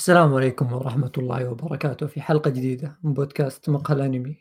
[0.00, 4.36] السلام عليكم ورحمة الله وبركاته في حلقة جديدة من بودكاست مقهى الأنمي.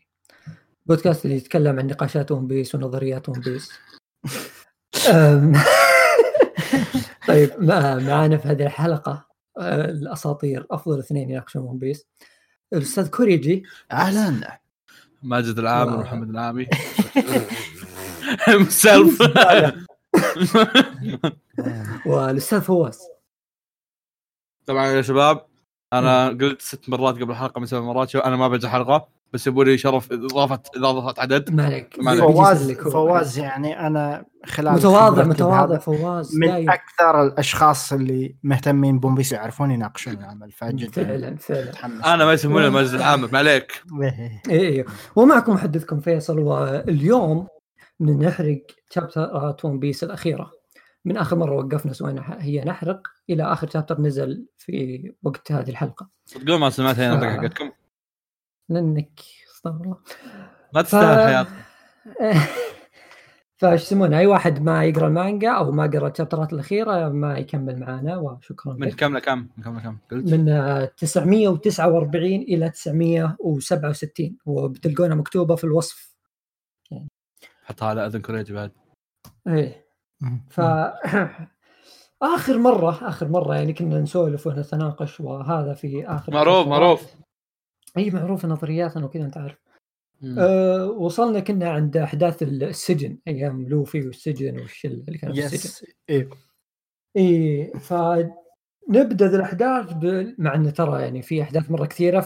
[0.86, 3.72] بودكاست اللي يتكلم عن نقاشات ون بيس ونظريات ون بيس
[7.28, 9.26] طيب مع- معانا في هذه الحلقة
[9.58, 12.08] آه، الأساطير أفضل اثنين يناقشون ون بيس
[12.74, 13.64] الأستاذ كوريجي.
[13.92, 14.60] أهلا.
[15.24, 15.96] ماجد العامر.
[15.96, 16.68] ومحمد العامي.
[18.70, 19.22] سيلف
[22.06, 23.00] والأستاذ فواز.
[24.66, 25.49] طبعا يا شباب.
[25.94, 29.48] أنا قلت ست مرات قبل الحلقة من سبع مرات شو أنا ما بجي حلقة بس
[29.48, 31.54] يبوا لي شرف اضافه إضافة عدد.
[31.54, 31.98] ما عليك.
[32.02, 32.72] فواز.
[32.72, 36.70] فواز يعني أنا خلال متواضع متواضع فواز من دايم.
[36.70, 42.14] أكثر الأشخاص اللي مهتمين بون بيس يعرفون يناقشون العمل فجد فعلا فعلا.
[42.14, 43.84] أنا ما يسموني ماجد العامر ما عليك.
[44.02, 44.42] إيه.
[44.50, 44.86] إيه إيه.
[45.16, 47.48] ومعكم محدثكم فيصل واليوم
[48.02, 50.59] نحرق شابترات ون بيس الأخيرة.
[51.06, 56.10] من آخر مرة وقفنا سوينا هي نحرق إلى آخر شابتر نزل في وقت هذه الحلقة.
[56.26, 57.38] صدقون ما سمعت هنا آه.
[57.38, 57.72] حقتكم.
[58.70, 59.20] لأنك
[59.56, 59.98] أستغفر الله.
[60.74, 60.86] ما ف...
[60.86, 61.52] تستاهل حياتك
[63.60, 68.18] فايش يسمونه؟ أي واحد ما يقرأ المانجا أو ما قرأ الشابترات الأخيرة ما يكمل معنا
[68.18, 70.34] وشكرا من كم لكم من كم لكم قلت.
[70.34, 76.16] من آه، 949 إلى 967 وبتلقونها مكتوبة في الوصف.
[77.64, 78.72] حطها على أذن كوريجي بعد.
[79.48, 79.89] إيه.
[80.50, 80.62] ف
[82.22, 86.68] آخر مرة آخر مرة يعني كنا نسولف ونتناقش وهذا في آخر معروف.
[86.68, 87.16] معروف
[87.98, 89.58] إي معروف نظرياتنا وكذا أنت عارف.
[90.38, 95.86] أه وصلنا كنا عند أحداث السجن أيام لوفي والسجن والشله اللي كانوا في السجن يس
[96.10, 96.30] إيه.
[97.18, 100.36] إي فنبدأ الاحداث ب...
[100.38, 102.22] مع انه ترى يعني في أحداث مرة كثيرة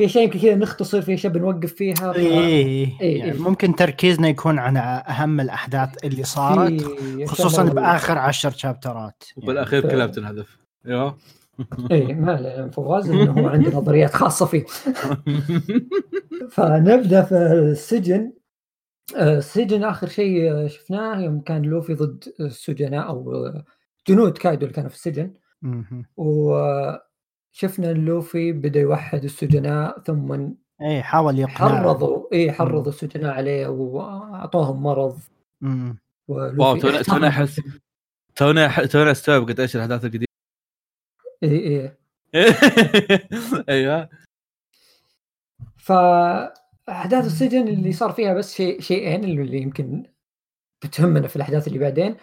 [0.00, 2.16] ففي أشياء يمكن كذا نختصر في أشياء بنوقف فيها ف...
[2.16, 3.00] إيه.
[3.00, 3.18] إيه.
[3.18, 9.82] يعني ممكن تركيزنا يكون على أهم الأحداث اللي صارت في خصوصا بآخر عشر شابترات وبالأخير
[9.82, 11.18] ف- كلها بتنهدف أيوه.
[11.90, 14.64] إيه ما فواز إنه هو عنده نظريات خاصة فيه.
[16.50, 18.32] فنبدأ في السجن.
[19.16, 23.52] آه، السجن آخر شيء شفناه يوم كان لوفي ضد السجناء أو
[24.08, 25.34] جنود كايدو اللي كانوا في السجن.
[25.62, 26.04] مهم.
[27.54, 33.66] وشفنا إن لوفي بدأ يوحد السجناء ثم إيه حاول يقنع حرضوا اي حرضوا السجناء عليه
[33.66, 35.18] واعطوهم مرض.
[35.60, 35.98] مم.
[36.28, 37.60] ولوفي واو تونا احس
[38.36, 40.26] تونا تونا استوعب قد إيش الأحداث القديمة.
[41.42, 41.96] اي اي
[43.68, 44.08] أيوه.
[45.76, 50.06] فأحداث السجن اللي صار فيها بس شيء شيئين اللي يمكن
[50.84, 52.16] بتهمنا في الأحداث اللي بعدين.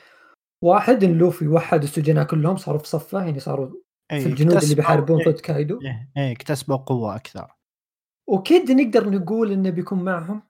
[0.62, 3.87] واحد إن لوفي وحد السجناء كلهم صاروا في صفه يعني صاروا.
[4.10, 5.28] في الجنود اللي اكتسبوا- بيحاربون إيه.
[5.32, 7.48] ضد كايدو إيه إيه اكتسبوا قوة أكثر
[8.28, 10.42] وكد نقدر نقول إنه بيكون معهم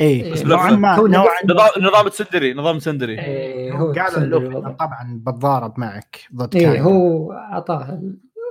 [0.00, 0.70] إيه إيه، بس نوعا.
[0.70, 4.66] ما نوعا نظام نظام سندري نظام سندري إيه هو هو قال تسلل لوفي الوضع.
[4.68, 6.82] أنا طبعا بتضارب معك ضد إيه كايدو.
[6.88, 8.02] هو أعطاه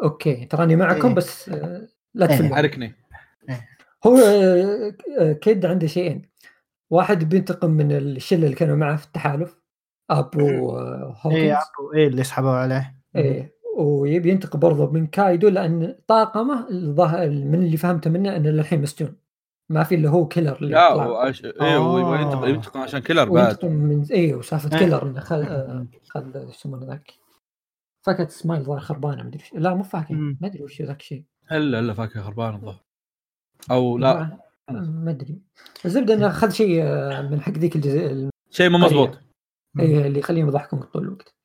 [0.03, 1.15] okay تراني معكم إيه.
[1.15, 2.35] بس آه، لا إيه.
[2.37, 2.93] تفلوا حركني
[4.05, 6.29] هو آه، آه، كيد عنده شيئين
[6.89, 9.57] واحد بينتقم من الشلة اللي كانوا معه في التحالف
[10.09, 15.95] أبو إيه هوكنز أبو إيه اللي سحبوا عليه إيه ويبي ينتقم برضه من كايدو لأن
[16.07, 19.15] طاقمه الظاهر من اللي فهمته منه إنه للحين مسجون
[19.69, 20.93] ما في اللي هو كيلر اللي لا.
[20.93, 22.49] هو يبغى ينتقم.
[22.49, 23.66] ينتقم عشان كيلر بعد.
[23.66, 24.79] من إيه وسالفة إيه.
[24.79, 27.13] كيلر إنه خل آه، خل يسمونه ذاك؟
[28.01, 30.37] فكت سمايل ظاهر خربانة مدري إيش لا مو فاكر مم.
[30.41, 31.23] ما أدري وش ذاك الشيء.
[31.51, 32.83] الا الا فاكر خربان الظهر
[33.71, 34.37] أو لا.
[34.71, 35.41] ما أدري.
[35.85, 39.19] الزبدة إنه أخذ شيء آه، من حق ذيك الجزء شيء مو مضبوط.
[39.79, 41.35] إيه اللي يخليهم يضحكون طول الوقت.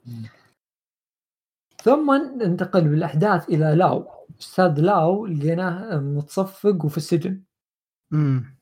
[1.82, 2.12] ثم
[2.42, 4.08] ننتقل بالأحداث إلى لاو.
[4.40, 7.42] أستاذ لاو لقيناه متصفق وفي السجن.
[8.12, 8.56] امم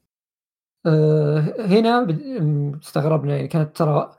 [0.86, 2.06] أه هنا
[2.82, 4.16] استغربنا يعني كانت ترى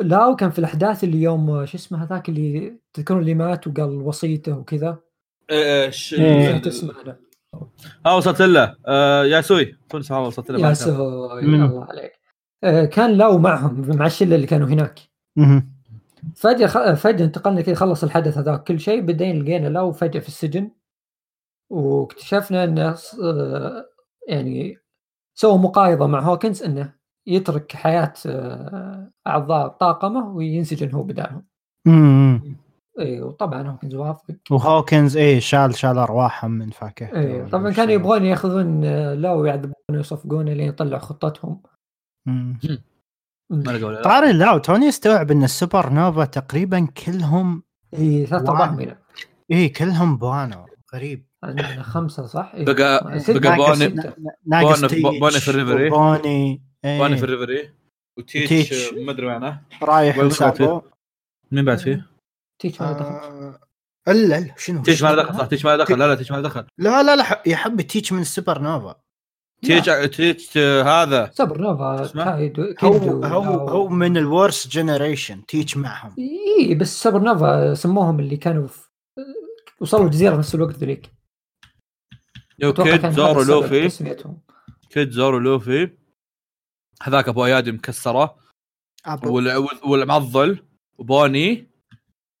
[0.00, 4.02] لاو كان في الأحداث اللي يوم آه، شو اسمه هذاك اللي تذكرون اللي مات وقال
[4.02, 4.98] وصيته وكذا؟
[5.50, 6.52] إيش إيه.
[6.52, 7.16] نسيت اسمه أنا.
[8.06, 8.76] آه وصلت له.
[8.86, 9.76] آه ياسوي.
[9.88, 10.72] تونس آه وصلت له يا بعد.
[10.72, 11.64] سوي مم.
[11.64, 12.12] الله عليك.
[12.64, 15.00] أه كان لاو معهم مع الشلة اللي كانوا هناك.
[15.36, 15.69] مهم.
[16.36, 16.92] فجأة خ...
[16.92, 20.70] فجأة انتقلنا كذا خلص الحدث هذاك كل شيء بعدين لقينا لاو فجأة في السجن.
[21.70, 23.86] واكتشفنا إنه ص- آه،
[24.28, 24.78] يعني
[25.34, 26.92] سوى مقايضة مع هوكنز إنه
[27.26, 31.46] يترك حياة آه، أعضاء طاقمه وينسجن هو بدالهم
[31.86, 32.56] مم.
[33.00, 38.24] اي وطبعا هوكنز وافق وهوكنز إيه شال شال ارواحهم من فاكهه اي طبعا كانوا يبغون
[38.24, 41.62] يأخذون آه، لاو ويعذبونه ويصفقونه لين يطلعوا خطتهم.
[42.26, 42.58] مم.
[43.50, 44.02] ما لقوا له.
[44.02, 47.62] طاري لا توني استوعب إن السوبر نوفا تقريبا كلهم
[47.98, 48.48] اي ثلاث.
[48.48, 48.96] ارباعهم
[49.50, 51.26] إيه كلهم بوانو غريب
[51.80, 52.64] خمسة صح؟ إيه.
[52.64, 52.74] بقى.
[52.74, 53.88] بقى بوني
[55.20, 55.90] بوني- في ال reverie.
[55.90, 56.98] بوني إيه.
[56.98, 57.70] بوني في ال reverie
[58.18, 58.94] وتيتش تيتش.
[58.94, 60.16] ما أدري معناه رايح
[61.52, 62.06] مين بعد فيه؟
[62.58, 63.60] تيتش ما دخل آه،
[64.08, 66.66] الا الا شنو تيتش ما دخل صح تيتش ما دخل لا لا تيتش ما دخل
[66.78, 69.00] لا لا لا يا حبي تيتش من السوبر نوفا
[69.62, 71.30] تيتش تيتش آه، هذا.
[71.34, 72.06] سوبر نوفا؟
[72.72, 76.14] كايدو هو هو هو من ال worst generation تيتش معهم.
[76.18, 78.80] اي بس سوبر نوفا سموهم اللي كانوا في
[79.80, 81.10] وصلوا الجزيره نفس الوقت ذوليك.
[82.62, 83.88] أتوقع كيد سبب لوفي.
[84.90, 85.90] كيد زورو لوفي.
[87.02, 88.36] هذاك أبو ايادي مكسره.
[89.06, 89.36] أبو.
[89.36, 90.58] وال- وال- والمعضل
[90.98, 91.70] وبوني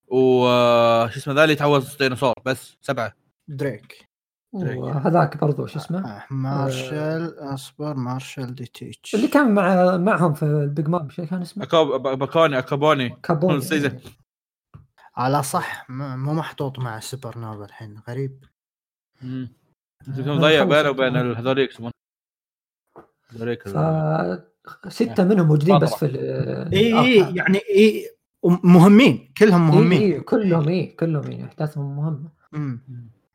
[0.08, 3.14] و آه، اسمه ذا اللي يتعوض ديناصور بس سبعة.
[3.48, 4.09] دريك.
[4.52, 10.42] وهذاك برضو شو اسمه آه، مارشال اصبر مارشال دي تيتش اللي كان مع معهم في
[10.42, 14.00] البيج مام شو كان اسمه؟ أكوب باكوني أكابوني كابون السيزون.
[15.16, 18.44] على صح مو محطوط مع سوبر نوفا الحين غريب
[19.22, 19.48] مم.
[20.08, 21.16] آه، ضيع بينه وبين.
[21.16, 21.90] هذوليك يسمون
[23.30, 23.78] هذوليك ف
[24.88, 27.30] ستة منهم موجودين بس في ال- اي اي هذا.
[27.36, 28.10] يعني اي
[28.44, 32.80] مهمين كلهم مهمين إي إي كلهم اي كلهم يعني إحداثهم مهمة مم.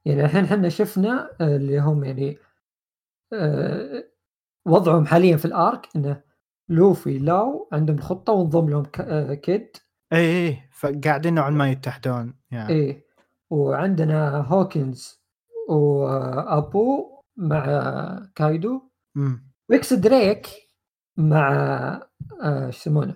[0.06, 2.38] يعني الحين إحنا شفنا آه، اللي هم يعني
[3.34, 4.04] آه،
[4.66, 6.22] وضعهم حاليا في ال arc إنه
[6.70, 9.78] لوفي لاو عندهم خطة وانضم لهم آه، كيد.
[10.14, 12.34] اي اي فقاعدين نوعا ما يتحدون.
[12.52, 13.06] يعني إيه.
[13.50, 15.22] وعندنا هوكنز
[15.70, 17.66] وأبو مع
[18.36, 18.82] كايدو.
[19.70, 20.48] وإكس دريك
[21.18, 21.52] مع
[22.42, 23.16] آه، شو يسمونه؟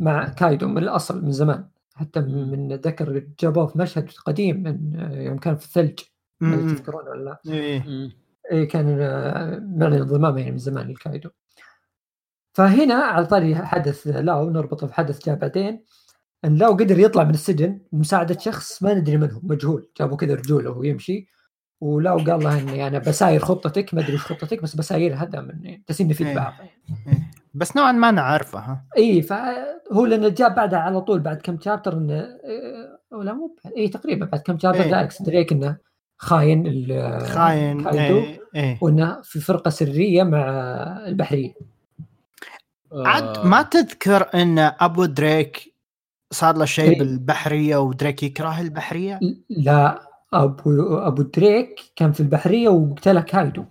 [0.00, 1.68] مع كايدو من الأصل من زمان.
[1.94, 6.00] حتى من ذكر جابوه في مشهد قديم من يوم كان في الثلج.
[6.40, 8.12] تذكرون ولا لا اي مم.
[8.52, 11.30] إيه كان آه، معنى انضمام يعني من زمان للكايدو
[12.52, 15.84] فهنا على طاري حدث لاو نربطه بحدث جاء بعدين
[16.44, 20.34] إن لاو قدر يطلع من السجن بمساعدة شخص ما ندري من هو مجهول جابوا كذا
[20.34, 21.28] رجوله وهو يمشي
[21.80, 25.78] ولاو قال له إني أنا بساير خطتك ما أدري وش خطتك بس بساير هذا من
[25.88, 26.34] جالسين نفيد إيه.
[26.34, 27.30] بعض إيه.
[27.54, 31.60] بس نوعا ما أنا عارفه ها إي فهو لأنه جاء بعدها على طول بعد كم
[31.60, 34.90] chapter إنه إيه، أو لا مو إي تقريبا بعد كم chapter إيه.
[34.90, 35.76] جاء إكس دريك إنه
[36.18, 36.88] خاين
[37.26, 40.48] خاين كايدو اي اي وانه في فرقة سرية مع
[41.06, 41.54] البحريه
[42.92, 43.46] عاد آه.
[43.46, 45.74] ما تذكر إن أبو دريك
[46.30, 46.98] صار له شيء إيه.
[46.98, 49.20] بالبحرية ودريك يكره البحرية
[49.50, 50.00] لا
[50.32, 53.64] ابو أبو دريك كان في البحرية وقتله كايدو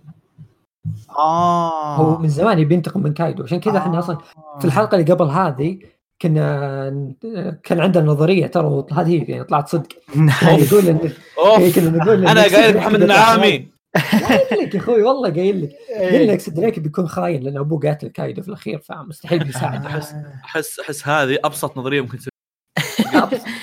[1.18, 4.58] آه هو من زمان يبي ينتقم من كايدو عشان كذا إحنا أصلا آه.
[4.58, 5.78] في الحلقة اللي قبل هذه
[6.22, 7.14] كنا
[7.62, 9.88] كان عندنا نظرية ترى هذه هي يعني طلعت صدق.
[10.44, 11.58] نقول ان أوف.
[11.60, 15.70] إيه، كنا نقول إن أنا قايل محمد النعامي قايل لك يا أخوي والله قايل لك.
[15.96, 16.26] قايل إيه.
[16.26, 20.12] لك دريك بيكون خاين لأن أبوه قاتل كايدو في الأخير فمستحيل بيساعده أحس.
[20.44, 22.30] أحس أحس هذه أبسط نظرية ممكن تسوي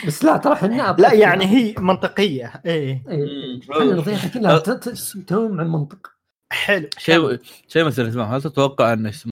[0.07, 1.45] بس لا ترى إحنا لا يعني.
[1.45, 2.61] هي منطقية.
[2.65, 6.11] اي إيه، إحنا نظريتنا كلها ت- ت- تنوم عن منطق
[6.53, 9.31] حلو شيء شيء مثل اسمه هل تتوقع إن اسمه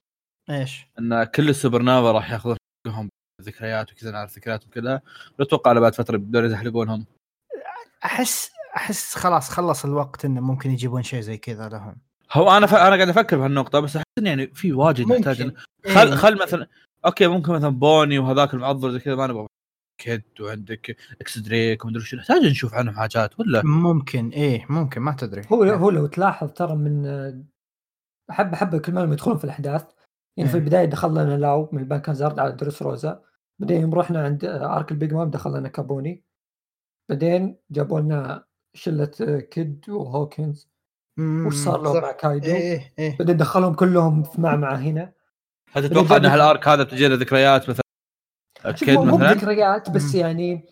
[0.50, 2.56] إيش؟ إن كل السوبر نافا راح ياخذون
[2.86, 3.08] حقهم
[3.42, 5.00] ذكريات وكذا نعرف ذكريات وكذا
[5.38, 7.06] لو أتوقع على بعد فترة بدون يزحلقونهم
[8.04, 11.96] أحس أحس خلاص خلص الوقت إنه ممكن يجيبون شيء زي كذا لهم.
[12.32, 12.74] هو أنا ف...
[12.74, 15.56] أنا قاعد أفكر بهالنقطة بس أحس إن يعني في واجد نحتاج ممكن.
[15.56, 16.14] إن- خل إيه.
[16.14, 16.66] خل مثلا
[17.06, 19.46] okay ممكن مثلا بوني وهذاك المعضل زي كذا ما نبغى.
[20.00, 25.12] كيد وعندك إكس دريك ومدري شو نحتاج نشوف عنهم حاجات ولا؟ ممكن إيه ممكن ما
[25.12, 25.42] تدري.
[25.52, 27.04] هو هو لو تلاحظ ترى من
[28.30, 29.84] حبه حبه كل ما يدخلون في الأحداث
[30.36, 30.60] يعني في إيه.
[30.60, 33.22] البداية دخل لنا لاو من البنك هازارد على دريسروزا.
[33.58, 36.24] بعدين يوم رحنا عند arc البيج مام دخل لنا كابوني.
[37.08, 38.44] بعدين جابوا لنا
[38.74, 39.10] شلة
[39.50, 40.72] كيد وهوكنز.
[41.18, 42.02] وش صار لهم صح.
[42.02, 45.12] مع كايدو؟ إيه إيه بعدين دخلهم كلهم في معمعه هنا.
[45.72, 47.82] هل تتوقع إن هال arc هذا تجينا ذكريات مثلا؟
[48.72, 50.20] كيد مو مو مثلا؟ بذكريات بس مم.
[50.20, 50.64] يعني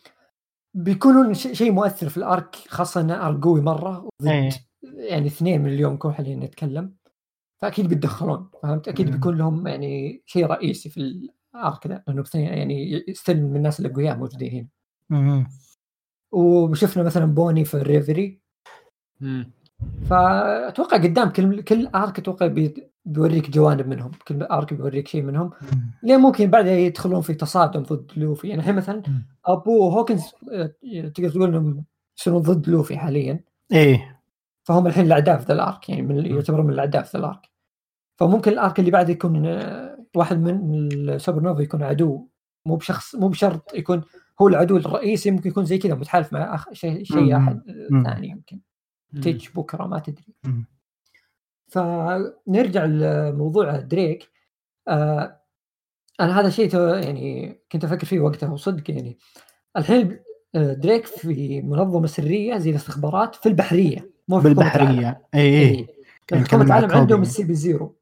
[0.75, 4.51] بيكونون شيء مؤثر في ال arc خاصة إنه arc قوي مرة ضد إيه.
[4.83, 6.95] يعني اثنين من اليونكو حاليا نتكلم.
[7.63, 9.13] فأكيد بيتدخلون فهمت أكيد مم.
[9.13, 11.01] بيكون لهم يعني شيء رئيسي في
[11.55, 14.69] ال arc ذا لأنه يعني still من الناس الاقوياء موجودين
[15.11, 15.47] هنا.
[16.33, 18.41] وشفنا مثلا بوني في الريفري.
[20.11, 25.51] فأتوقع قدام كل كل arc أتوقع بي- بيوريك جوانب منهم كل arc بيوريك شيء منهم.
[26.03, 29.27] ليه ممكن بعدها يدخلون في تصادم ضد لوفي يعني الحين مثلا مم.
[29.47, 30.75] أبو هوكنز آه،
[31.15, 31.85] تقدر تقول إنهم
[32.19, 33.41] يصيرون ضد لوفي حاليا
[33.73, 34.21] إيه
[34.65, 37.31] فهم الحين الاعداء في ذا ال arc يعني من يعتبرون من الاعداء في ذا ال
[37.31, 37.50] arc
[38.21, 40.77] فممكن ال arc اللي بعده يكون آه، واحد من
[41.09, 42.29] السوبر نوفا يكون عدو
[42.67, 44.03] مو بشخص مو بشرط يكون
[44.43, 46.73] هو العدو الرئيسي ممكن يكون زي كذا متحالف مع أخ...
[46.73, 47.33] شيء شيء مم.
[47.33, 48.03] أحد آه،.
[48.03, 48.61] ثاني يمكن
[49.23, 50.35] تيتش بكره ما تدري.
[51.69, 54.29] فنرجع لموضوع دريك
[54.89, 55.41] آه
[56.21, 59.19] أنا هذا شيء يعني كنت أفكر فيه وقتها وصدق يعني
[59.77, 60.19] الحين
[60.55, 64.59] آه، دريك في منظمة سرية زي الاستخبارات في البحرية مو في العالم.
[64.59, 65.87] بالبحرية اي اي إيه.
[66.27, 67.29] كان حكومه يتكلم مع العالم عندهم كوبي.
[67.29, 68.00] ال CP Zero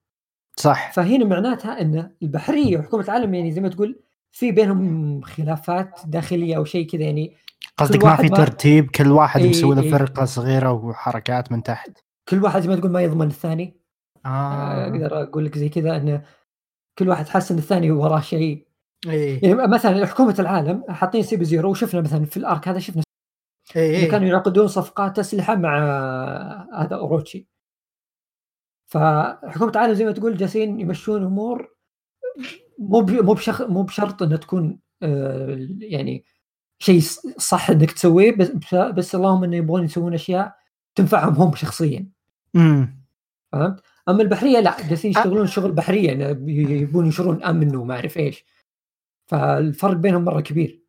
[0.58, 0.92] صح.
[0.92, 4.00] فهنا معناتها إن البحرية وحكومة العالم يعني زي ما تقول
[4.32, 7.36] في بينهم خلافات داخلية أو شيء كذا يعني
[7.76, 9.90] قصدك ما في ما- ترتيب كل واحد إي، مسوي له إي.
[9.90, 11.90] فرقة صغيرة وحركات من تحت.
[12.28, 13.76] كل واحد زي ما تقول ما يضمن الثاني.
[14.26, 14.84] آه.
[14.84, 16.22] أقدر أقول لك زي كذا انه
[16.98, 18.66] كل واحد حس إن الثاني وراه شيء.
[19.08, 19.38] إي.
[19.38, 23.02] يعني مثلا حكومة العالم حاطين CP Zero وشفنا مثلا في ال arc هذا شفنا
[23.76, 25.78] إي كانوا يعقدون صفقات أسلحة مع
[26.74, 27.48] هذا أوروتشي.
[28.88, 31.74] فحكومة العالم زي ما تقول جالسين يمشون أمور
[32.78, 36.24] مو مو بشخ مو بشرط إنها تكون آه، يعني
[36.78, 37.00] شيء
[37.38, 40.56] صح إنك تسويه بس بس اللهم إنه يبغون يسوون أشياء
[40.94, 42.08] تنفعهم هم شخصيا
[42.56, 42.98] أمم.
[43.52, 46.52] فهمت؟ أما البحرية لا جالسين يشتغلون شغل بحرية يعني
[46.82, 48.44] يبون ينشرون أمن وما أعرف إيش
[49.26, 50.82] فالفرق بينهم مرة كبير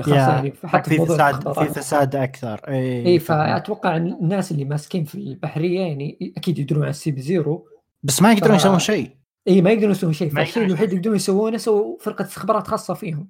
[0.00, 2.60] خاصه يا، يعني حتى في فساد في فساد أكثر.
[2.68, 7.68] إي إي فأتوقع الناس اللي ماسكين في البحرية يعني أكيد يدرون عن ال CP Zero.
[8.02, 9.10] بس ما يقدرون ف- يسوون شيء.
[9.48, 10.30] إي ما يقدرون يسوون شيء.
[10.30, 13.28] فالشيء الوحيد اللي يقدرون يسوونه سووا فرقة استخبارات خاصة فيهم.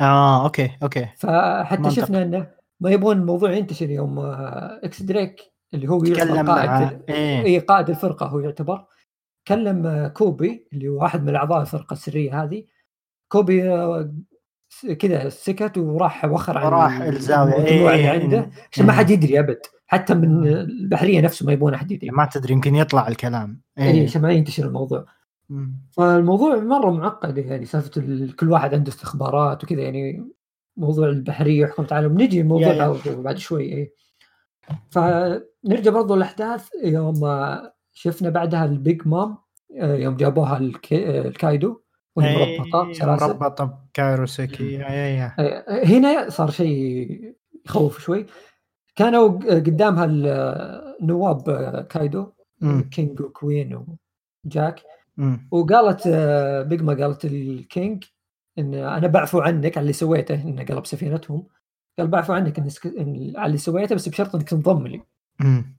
[0.00, 1.08] آه okay okay.
[1.16, 1.94] فحتى منطقي.
[1.94, 2.46] شفنا إنه
[2.80, 5.40] ما يبغون الموضوع ينتشر يوم آه، إكس دريك
[5.74, 7.58] اللي هو تكلم يعتبر مع قائد إي.
[7.58, 8.84] قائد الفرقة هو يعتبر.
[9.48, 12.64] كلم آه، كوبي اللي هو واحد من اعضاء الفرقة السرية هذه.
[13.28, 14.14] كوبي آه،
[14.98, 19.58] كذا سكت وراح وخر عن وراح الزاويه اللي إيه، عنده عشان ما حد يدري أبد.
[19.86, 22.10] حتى من البحرية نفسه ما يبون أحد يدري.
[22.10, 23.60] ما تدري يمكن يطلع الكلام.
[23.78, 25.04] اي إيه عشان ما ينتشر الموضوع.
[25.90, 30.30] فالموضوع مرة معقد يعني سالفة ال- كل واحد عنده استخبارات وكذا يعني
[30.76, 32.88] موضوع البحرية وحكومه العالم نجي الموضوع يا- يا.
[32.88, 33.92] برضو بعد شوي إيه.
[34.90, 37.20] فنرجع برضو الاحداث يوم
[37.92, 39.36] شفنا بعدها البيج مام
[39.80, 40.56] آه، يوم جابوها
[40.92, 41.80] آه، الكايدو.
[42.16, 47.34] وهي إيه، مربطة سلاسل مربطه ب kairoseki اي اي آه، هنا صار شيء
[47.66, 48.26] يخوف شوي.
[48.96, 49.28] كانوا
[49.60, 52.82] قدامها النواب آه، كايدو أمم.
[52.82, 53.86] كينج وكوين
[54.46, 54.82] وجاك.
[55.18, 55.48] أمم.
[55.50, 58.04] وقالت آه، بيج ما قالت الكينج
[58.58, 61.46] إن أنا بعفو عنك على اللي سويته انه قلب سفينتهم.
[61.98, 65.02] قال بعفو عنك إن سك- إن على اللي سويته بس بشرط إنك تنضم لي.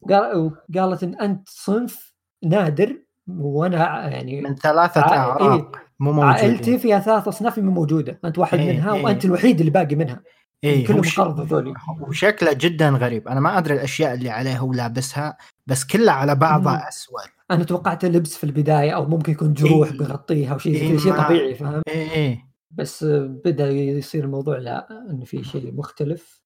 [0.10, 2.14] قال وقالت إن أنت صنف
[2.44, 2.98] نادر
[3.28, 5.83] وأنا يعني من ثلاثة أعراق.
[6.00, 8.20] مو عائلتي موجودين فيها ثلاث أصناف مو موجودة.
[8.26, 9.04] أنت واحد إيه، منها إيه.
[9.04, 10.24] وأنت الوحيد اللي باقي منها.
[10.64, 11.74] اي كلهم قرض
[12.08, 13.28] وشكله جدا غريب.
[13.28, 16.40] أنا ما أدري الأشياء اللي عليه هو لابسها بس كلها على مم.
[16.40, 17.22] بعضها أسود.
[17.52, 19.98] أنا توقعت لبس في البداية أو ممكن يكون جروح إيه.
[19.98, 22.40] بيغطيها أو شيء إيه، شيء طبيعي فاهم؟ اي اي
[22.72, 23.04] بس
[23.46, 26.42] بدأ يصير الموضوع لا انه في شيء مختلف.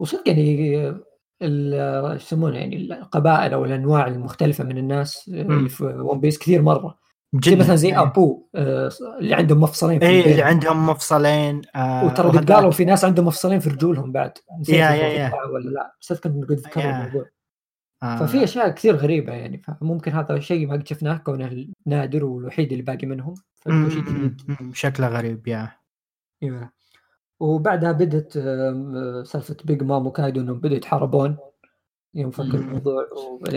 [0.00, 0.94] وصدق يعني
[2.16, 6.99] يسمونه يعني القبائل أو الأنواع المختلفة من الناس اللي في ون بيس كثير مرة.
[7.32, 8.02] زي جدا مثلا زي إيه.
[8.02, 10.30] أبو آه، اللي عندهم مفصلين في اي.
[10.32, 14.32] اللي عندهم مفصلين آه وترى قد قالوا في ناس عندهم مفصلين في رجولهم بعد
[14.68, 15.32] يا- يا- يا.
[15.52, 16.84] ولا لا بس أذكر قد ذكروا.
[16.84, 17.26] الموضوع
[18.02, 18.16] آه.
[18.16, 22.82] ففي أشياء كثير غريبة يعني فممكن هذا شيء ما قد شفناه كونه نادر والوحيد اللي
[22.84, 23.34] باقي منهم
[23.68, 24.42] شيء جديد
[24.74, 25.72] شكله غريب يا
[26.42, 26.70] إيوه.
[27.40, 31.36] وبعدها بدت آم، سالفة بيج مام وكايدو إنهم بدوا يتحاربون
[32.14, 32.40] يوم فك.
[32.40, 33.06] الموضوع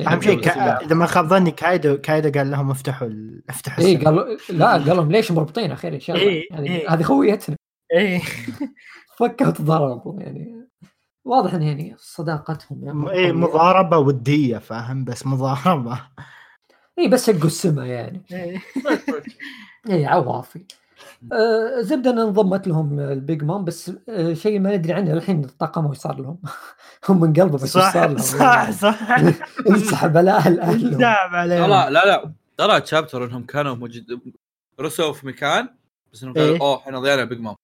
[0.07, 0.81] أهم شيء كا...
[0.81, 3.43] اذا ما خاب ظني كايدو كايدو قال لهم افتحوا ال...
[3.49, 3.95] افتحوا اي.
[3.95, 6.93] قالوا لا قال لهم ليش مربطين أخيرا إن شاء الله؟ إيه، يعني إيه.
[6.93, 7.55] هذه خويتنا
[7.93, 8.21] اي
[9.17, 10.67] فكوا وتضاربوا يعني
[11.25, 16.01] واضح إن يعني صداقتهم يعني اي مضاربة ودية فاهم؟ بس مضاربة.
[16.99, 18.21] اي بس شقوا السما يعني.
[19.89, 20.65] اي عوافي.
[21.31, 25.85] آه زبدة ان انضمت لهم البيج مام بس آه شيء ما ندري عنه الحين الطاقم
[25.85, 26.37] وش صار لهم؟
[27.09, 28.71] هم من قلبه بس وش صار صح لهم صح.
[28.71, 29.11] صح
[29.69, 30.55] انسحب الأهل؟
[30.97, 34.05] دعم لا عليهم لا لا لا ترى تشابتر إنهم كانوا موجود
[34.79, 35.69] رسوا في مكان
[36.13, 36.61] بس إنهم قالوا إيه.
[36.61, 37.55] أوه إحنا ضيعنا بيج مام.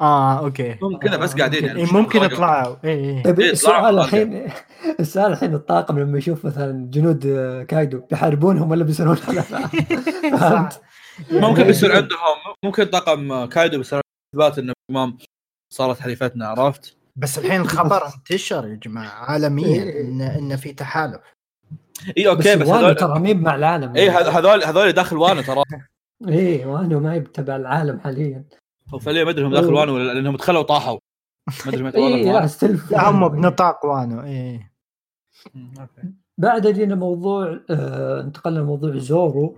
[0.00, 0.78] آه أوكي.
[0.82, 1.76] هم كذا بس آه، قاعدين ممكن.
[1.76, 2.22] يعني إيه ممكن.
[2.22, 2.76] يطلعوا.
[2.84, 4.50] اي اي طيب إيه، السؤال الحين
[5.00, 9.66] السؤال الحين الطاقم لما يشوف مثلا جنود آه، كايدو بيحاربونهم ولا حلفاء؟
[10.38, 10.80] فهمت؟
[11.20, 14.00] ممكن يعني بيصير عندهم ممكن طاقم كايدو بيصير
[14.34, 15.18] إثبات إنه Big Mom
[15.72, 20.00] صارت حليفتنا عرفت؟ بس الحين الخبر انتشر يا جماعة عالميا إيه.
[20.00, 21.20] ان إن في تحالف.
[22.18, 25.62] إي okay بس وانو هذول ترى مين مع العالم؟ إي هذول هذول داخل وأنا ترى.
[26.28, 28.44] إي وانو ما يتبع العالم حاليا.
[28.88, 30.98] هو فعليا ما أدري هم داخل ولا لأنهم دخلوا طاحوا
[31.66, 32.48] ما أدري متى إي والله
[32.90, 34.70] لا هم بنطاق وانو إي.
[36.38, 39.56] بعد جينا موضوع آه انتقلنا لموضوع زورو.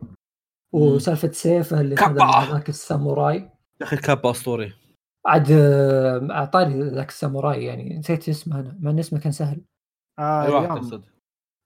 [0.77, 2.27] وسالفة سيفه اللي كابا.
[2.27, 3.37] خذ هذاك الساموراي.
[3.37, 4.73] يا أخي الكابا أسطوري.
[5.27, 9.61] عاد آه، أعطاني ذاك الساموراي يعني نسيت اسمه أنا مع ان اسمه كان سهل.
[10.19, 10.79] آه اي واحد اليوم.
[10.81, 11.05] تقصد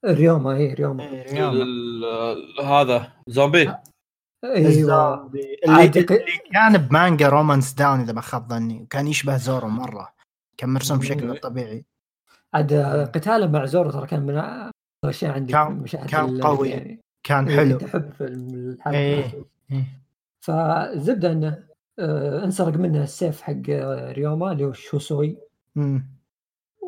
[0.07, 3.59] ريوما اي ريوما إيه، هذا زومبي.
[4.45, 4.69] إيوه.
[4.69, 5.40] الزومبي.
[5.64, 6.19] اللي, عاد اللي
[6.52, 10.12] كان بمانجا Romance Dawn إذا ما خاب ظني وكان يشبه زورو مرة.
[10.59, 11.85] كان مرسوم بشكله طبيعي.
[12.55, 14.43] عاد آه، قتاله مع زورو ترى كان من
[15.05, 16.69] الاشياء عندي كان- كان قوي.
[16.69, 17.00] يعني.
[17.22, 19.24] كان إيه، حلو كنت احب في الحلقة إيه.
[19.24, 19.44] هذه.
[19.72, 19.84] إيه.
[20.40, 21.58] فالزبده إنه
[21.98, 25.36] آه، انسرق منه السيف حق آه، ريوما اللي هو شوسوي.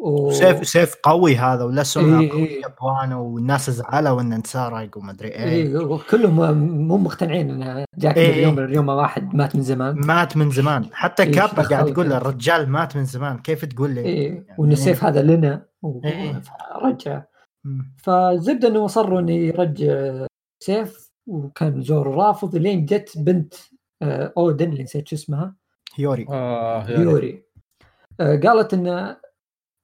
[0.02, 0.30] و...
[0.30, 3.14] سيف سيف قوي هذا ولا سمعه إيه، قوية إيه.
[3.14, 6.58] والناس زعلوا إنه انسرق وما أدري إيه إيه وكلهم
[6.88, 8.64] مو مقتنعين إنه جاك إيه، اليوم إيه.
[8.64, 12.16] اليوم واحد مات من زمان مات من زمان حتى إيه، كابا قاعد يقول له.
[12.16, 15.66] الرجال مات من زمان كيف تقول لي إيه وان السيف هذا لنا
[16.04, 16.42] إيه.
[16.82, 17.22] ورجع مم.
[18.02, 20.26] فالزبده انه اصروا انه يرجع
[20.62, 23.54] سيف وكان زورو رافض لين جت بنت
[24.02, 25.54] آه، أودن اللي نسيت شو اسمها.
[25.94, 27.42] هيوري آه يا يوري.
[28.20, 29.16] آه، قالت إنه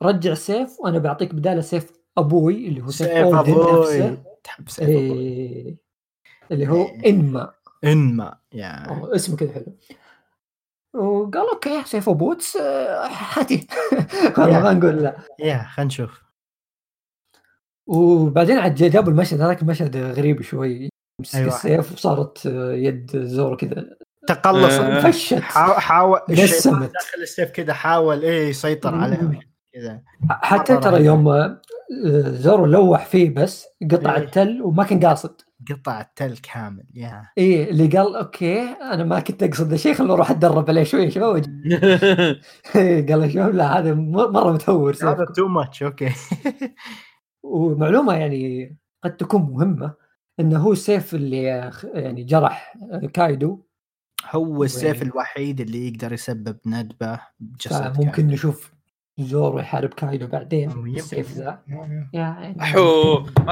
[0.03, 3.81] رجع سيف وأنا بعطيك بدالة سيف أبوي اللي هو سيف, سيف أودن أبوي.
[3.81, 4.23] نفسه.
[4.45, 5.19] تحب سيف أبوي.
[5.19, 5.77] إيه
[6.53, 7.11] اللي هو إيه.
[7.11, 7.53] إنما.
[7.85, 8.67] إنما يا.
[8.89, 9.77] أوه، اسمه كذا حلو.
[10.95, 13.67] وقال أوكي سيف بوتس آه، هاتي
[14.39, 15.17] والله ما نقول لا.
[15.39, 16.28] يا خلينا نشوف.
[17.89, 20.89] وبعدين عاد جابوا المشهد هذاك المشهد غريب شوي
[21.21, 21.49] مسك أيوة.
[21.49, 23.85] السيف وصارت آه، يد زورو كذا
[24.29, 25.01] تقلص آه.
[25.11, 26.93] فشت حاول دسمت.
[26.93, 29.01] داخل السيف كذا حاول إيه يسيطر مم.
[29.01, 29.41] عليهم
[29.75, 31.05] كذا حتى ترى.
[31.05, 31.61] يوم آه،
[32.25, 34.23] زورو لوح فيه بس قطع إيه.
[34.23, 35.41] التل وما كان قاصد
[35.71, 40.31] قطع التل كامل يا إيه اللي قال okay أنا ما كنت أقصد الشيء خليني أروح
[40.31, 41.41] أتدرب عليه شوي شوي
[43.09, 45.27] قال له شوف لا هذا مرة متهور هذا.
[45.37, 46.09] too much okay
[47.43, 49.95] ومعلومة يعني قد تكون مهمة
[50.41, 51.43] إنه هو السيف اللي
[51.95, 52.79] يعني جرح
[53.13, 53.65] كايدو
[54.31, 58.73] هو السيف؟ الوحيد اللي يقدر يسبب ندبة بجسد فممكن نشوف
[59.19, 60.93] زورو يحارب كايدو بعدين يمكن.
[60.93, 61.63] بالسيف ذا.
[62.13, 62.55] يعني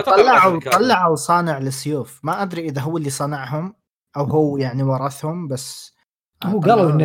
[0.07, 3.75] طلعوا طلعوا صانع للسيوف ما أدري إذا هو اللي صنعهم
[4.17, 5.97] أو هو يعني ورثهم بس
[6.45, 7.01] هو قالوا إن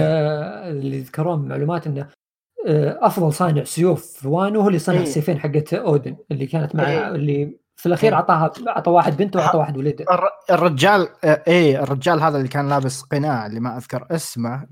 [0.77, 2.09] اللي ذكرون معلومات إنه
[2.67, 5.03] أفضل صانع سيوف في وانو هو اللي صنع إيه.
[5.03, 7.07] السيفين حقت أودن اللي كانت مع إيه.
[7.07, 8.15] اللي في الأخير إيه.
[8.15, 12.69] اعطاها أعطى واحد بنته وأعطى واحد ولده الر- الرجال آه، إيه الرجال هذا اللي كان
[12.69, 14.67] لابس قناع اللي ما أذكر اسمه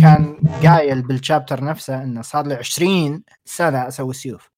[0.00, 4.50] كان قايل بال chapter نفسه إنه صار لي 20 سنة أسوي سيوف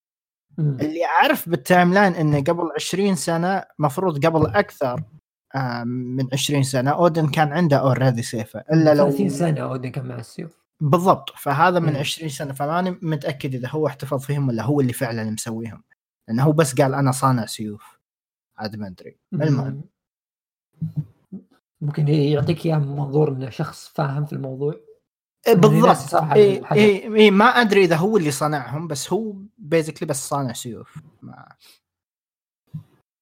[0.59, 0.76] مم.
[0.81, 5.02] اللي أعرف بال timeline إنه قبل 20 سنة مفروض قبل أكثر
[5.55, 10.07] آه، من 20 سنة أودن كان عنده already سيفة إلا لو 30 سنة أودن كان
[10.07, 11.31] مع السيوف بالضبط.
[11.31, 11.97] فهذا من مم.
[11.99, 15.83] 20 سنة فماني متأكد إذا هو احتفظ فيهم ولا هو اللي فعلا مسويهم.
[16.29, 17.99] لأنه هو بس قال أنا صانع سيوف.
[18.59, 19.19] عاد ما أدري.
[19.33, 19.83] المهم.
[20.83, 21.41] مم.
[21.81, 24.81] ممكن يعطيك إياه من منظور انه شخص فاهم في الموضوع؟ إيه
[25.55, 25.97] يعني بالضبط.
[25.97, 26.73] صراحة إيه.
[26.75, 30.99] إيه ما أدري إذا هو اللي صنعهم بس هو بيزكلي بس صانع سيوف.
[31.23, 31.49] ما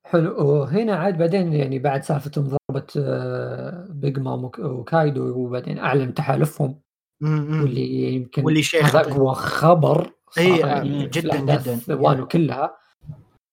[0.07, 0.47] حلو.
[0.47, 6.71] وهنا عاد بعدين يعني بعد سالفه ضربه آه، بيج مام وك- وكايدو وبعدين أعلن تحالفهم.
[6.71, 6.84] م- م.
[7.25, 9.01] واللي يمكن واللي شيء هذا.
[9.01, 11.81] اقوى خبر صار إيه، يعني جداً- جداً.
[11.95, 12.77] وانو كلها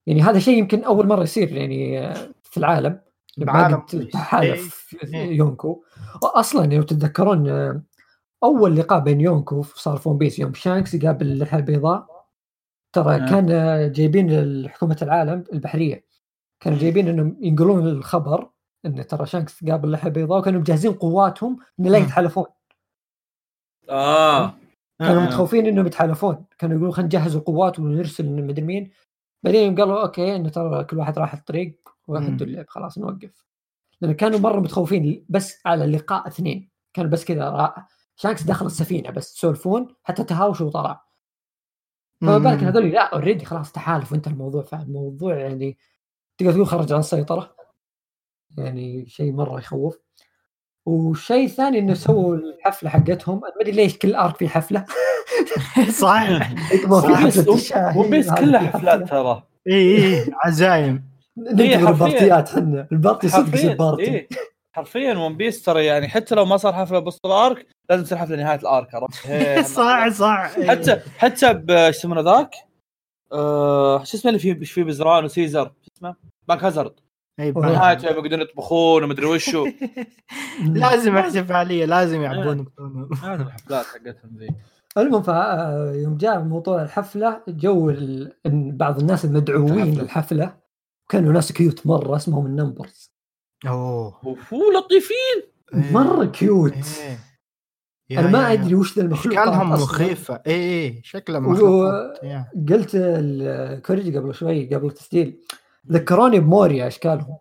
[0.07, 2.99] يعني هذا شيء يمكن أول مرة يصير يعني آه، في العالم
[3.37, 3.79] بعالم.
[4.13, 4.95] تحالف.
[5.13, 5.83] يونكو
[6.23, 7.83] أصلا لو تتذكرون آه،
[8.43, 12.07] أول لقاء بين يونكو صار في One Piece يوم شانكس يقابل اللحيه البيضاء
[12.93, 13.29] ترى آه.
[13.29, 16.05] كان آه، جايبين حكومه العالم البحرية
[16.59, 18.49] كانوا جايبين إنهم ينقلون الخبر
[18.85, 21.97] إن ترى شانكس قابل اللحيه البيضاء وكانوا مجهزين قواتهم إن لا.
[21.97, 22.45] يتحالفون
[23.91, 24.53] آه.
[24.99, 25.25] كانوا آه.
[25.25, 26.45] متخوفين إنهم يتحالفون.
[26.57, 28.91] كانوا يقولون خلينا نجهز القوات ونرسل مدري مين.
[29.43, 31.89] بعدين قالوا okay إنه ترى كل واحد راح الطريق.
[32.07, 33.45] وهدوا اللعب خلاص نوقف.
[34.01, 36.69] لأن كانوا مرة متخوفين بس على لقاء اثنين.
[36.93, 37.73] كان بس كذا
[38.15, 41.05] شانكس دخل السفينة بس يسولفون حتى تهاوشوا وطلع
[42.21, 44.63] فما بالك هذول؟ لا already خلاص تحالف وانت الموضوع.
[44.63, 45.77] فالموضوع يعني
[46.37, 47.55] تقدر تقول خرج عن السيطرة.
[48.57, 49.99] يعني شيء مرة يخوف.
[50.85, 53.35] والشيء الثاني إنه سووا الحفلة حقتهم.
[53.39, 54.85] ما أدري ليش كل arc في حفلة.
[56.01, 56.21] صح
[56.73, 59.43] يبغى في One Piece- حفله الشاهي One Piece هذا كلها حفلات ترى.
[59.67, 61.03] إي إي عزايم.
[61.37, 61.89] ننتظر.
[61.89, 64.03] البارتيات إحنا ال party صدق يصير حرفيا party.
[64.03, 64.27] إيه.
[64.75, 68.17] حرفيا One Piece ترى يعني حتى لو ما صار حفلة بوسط ال arc لازم تصير
[68.17, 69.15] حفلة نهاية ال arc عرفت؟
[69.77, 70.51] صح صح.
[70.67, 72.55] حتى حتى إيش يسمونه ذاك؟
[73.33, 76.15] آه، شو اسمه اللي فيه فيه بزران وسيزر؟ شو اسمه؟
[76.47, 76.93] Punk Hazard.
[77.39, 77.65] يوم
[78.03, 79.67] يقعدون يطبخون ومدري وشو
[80.65, 82.65] لازم احتفاليه لازم يعبون
[83.23, 84.47] هذا الحفلات حقتهم ذي
[84.97, 87.93] المهم فا- يوم جاء موضوع الحفلة جو
[88.45, 89.99] بعض الناس المدعوين.
[89.99, 90.57] للحفلة
[91.09, 93.11] كانوا ناس cute مرة اسمهم ال Numbers
[93.67, 95.91] أوه وفو لطيفين إيه.
[95.93, 97.19] مرة cute إيه.
[98.19, 98.53] أنا ما.
[98.53, 99.69] أدري وش ذا المخلوقات اشكالهم.
[99.71, 100.53] مخيفة اي
[100.85, 101.55] اي شكلهم
[102.23, 102.51] يا.
[102.69, 105.41] قلت الكوريجي قبل شوي قبل التسجيل
[105.91, 107.37] ذكروني بموريا أشكالهم.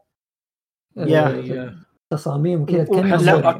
[0.96, 1.26] يا.
[1.28, 1.74] آه،
[2.10, 2.84] تصاميم موريا.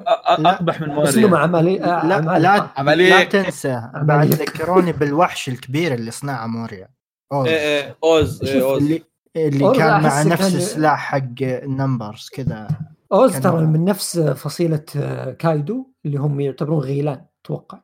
[0.04, 2.38] أ- أقبح من اسلوب موريا عملي لا عمالقة.
[2.82, 3.90] لا لا تنسى.
[3.94, 4.26] بعد.
[4.26, 6.88] ذكروني بالوحش الكبير اللي صنعه موريا.
[7.32, 7.46] أوز.
[7.48, 8.82] إيه، إيه، أوز إيه، أوز.
[8.82, 9.02] اللي
[9.36, 12.68] اللي أوز كان مع نفس كان- السلاح حق ال Numbers كذا.
[13.12, 17.80] أوز ترى من نفس فصيلة آه، كايدو اللي هم يعتبرون غيلان أتوقع.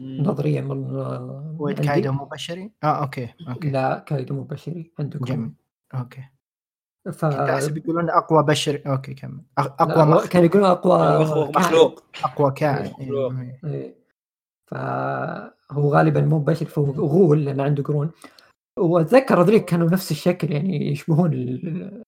[0.00, 1.74] نظرية من.
[1.74, 3.70] كايدو مو بشري؟ آه أوكي أوكي.
[3.70, 5.24] لا كايدو مو بشري عندكم.
[5.24, 5.52] جميل.
[5.94, 6.22] أوكي.
[7.12, 9.42] ف احسب يقولون أقوى بشري أوكي كمل.
[9.58, 10.26] أقوى مخ...
[10.28, 11.24] كانوا يقولون أقوى
[11.56, 12.90] مخلوق أقوى كائن.
[12.90, 13.32] مخلوق.
[13.32, 13.60] إيه.
[13.64, 14.00] إيه.
[14.66, 18.10] فهو غالبا مو بشر فهو غول لأن عنده قرون.
[18.78, 22.02] وأتذكر هذوليك كانوا نفس الشكل يعني يشبهون ال-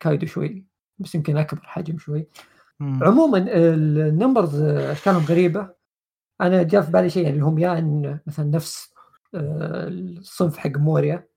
[0.00, 0.66] كايدو شوي
[0.98, 2.26] بس يمكن أكبر حجم شوي.
[2.80, 3.04] مم.
[3.04, 5.75] عموما النمبرز اشكالهم غريبة.
[6.40, 8.94] أنا جاء في بالي شيء يعني هم يا إن مثلا نفس
[9.34, 11.28] آه، الصنف حق موريا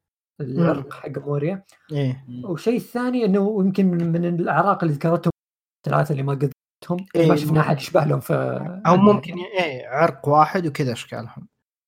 [0.41, 1.63] العرق حق موريا.
[1.91, 2.25] إيه.
[2.43, 5.31] والشيء الثاني إنه يمكن من الأعراق اللي ذكرتهم
[5.87, 7.77] الثلاثة اللي ما قدرتهم إيه، ما شفنا احد.
[7.77, 8.33] يشبه لهم في
[8.87, 11.47] أو ممكن إيه عرق واحد وكذا أشكالهم.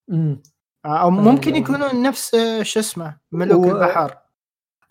[0.10, 0.42] مم.
[0.86, 1.58] أو ممكن آه.
[1.58, 4.18] يكونون نفس آه، شو اسمه ملوك و- البحر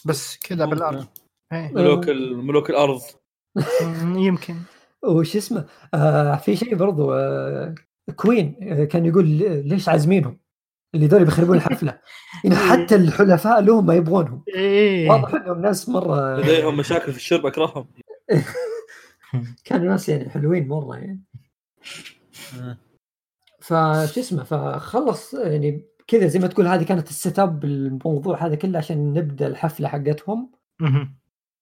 [0.05, 0.65] بس كذا.
[0.65, 1.07] بالأرض.
[1.53, 1.73] إيه.
[1.75, 2.09] ملوك
[2.45, 3.01] ملوك الأرض.
[4.27, 4.57] يمكن.
[5.05, 7.75] وش اسمه؟ آه في شيء برضو آه
[8.17, 9.27] كوين آه كان يقول
[9.69, 10.41] ليش عازمينهم؟
[10.95, 11.99] اللي ذول بيخربون الحفلة.
[12.45, 14.45] يعني حتى الحلفاء لهم ما يبغونهم.
[14.55, 15.11] إيه.
[15.11, 17.87] واضح إنهم ناس مرة لديهم مشاكل في الشرب أكرههم.
[19.65, 21.23] كانوا ناس يعني حلوين مرة يعني.
[23.61, 28.79] فش اسمه فخلص يعني كذا زي ما تقول هذه كانت ال setup الموضوع هذا كله
[28.79, 30.51] عشان نبدأ الحفلة حقتهم.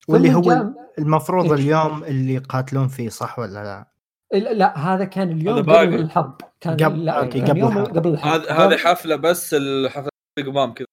[0.09, 1.61] واللي هو المفروض إيه.
[1.61, 3.98] اليوم اللي يقاتلون فيه صح ولا لا؟
[4.33, 5.95] لا, هذا كان اليوم قبل.
[5.95, 6.41] الحرب.
[6.61, 7.97] كان قبل- لا أوكي، كان قبل يوم الحرب.
[7.97, 8.41] قبل الحرب.
[8.43, 10.11] هذه هذه حفلة بس الحفلة
[10.47, 10.87] قمام كذا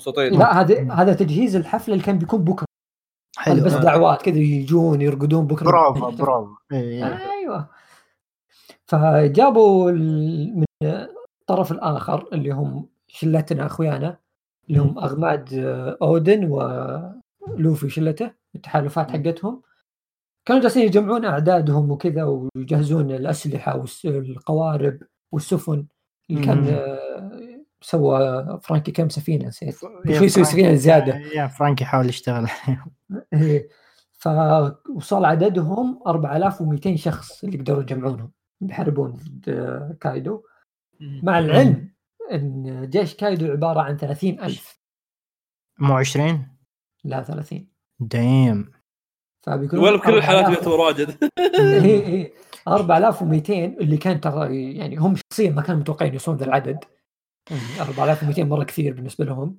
[0.00, 2.66] مبسوطين لا هذا هذا تجهيز الحفلة اللي كان بيكون بكرة.
[3.38, 3.64] حلو.
[3.64, 3.80] بس آه.
[3.80, 5.66] دعوات كذا يجون يرقدون بكرة.
[5.66, 6.54] برافو برافو.
[6.72, 7.04] إيه.
[7.30, 7.68] أيوه.
[8.86, 14.18] فجابوا ال- من الطرف الآخر اللي هم شلتنا أخويانا
[14.68, 19.62] اللي هم أغماد آه، أودن ولوفي وشلته التحالفات حقتهم.
[20.44, 24.98] كانوا جالسين يجمعون أعدادهم وكذا ويجهزون الأسلحة والقوارب
[25.32, 25.86] والسفن.
[26.30, 26.68] اللي كان.
[26.68, 29.74] آه، سوى فرانكي كم سفينة نسيت.
[29.78, 31.16] شو يسوي سفينة زيادة.
[31.16, 32.46] يا فرانكي حاول يشتغل.
[33.32, 33.68] إيه.
[34.12, 38.30] فوصل عددهم 4200 شخص اللي قدروا يجمعونهم.
[38.60, 40.42] بيحاربون ضد آه، كايدو.
[41.00, 41.90] مع العلم
[42.32, 44.80] إن جيش كايدو عبارة عن 30000
[45.78, 46.48] مو 20
[47.04, 47.68] لا 30
[48.00, 48.70] دايم.
[49.42, 51.30] فبيكونون وين بكل الحالات 4000 يعتبر واجد.
[51.38, 52.32] اي اي
[52.68, 56.78] 4200 اللي كان ترى يعني هم شخصيا ما كانوا متوقعين يوصلون ذا العدد.
[57.50, 59.56] يعني 4200 مرة كثير بالنسبة لهم.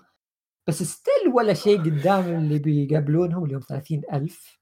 [0.68, 4.60] بس still ولا شيء قدام اللي بيقابلونهم اللي هم 30000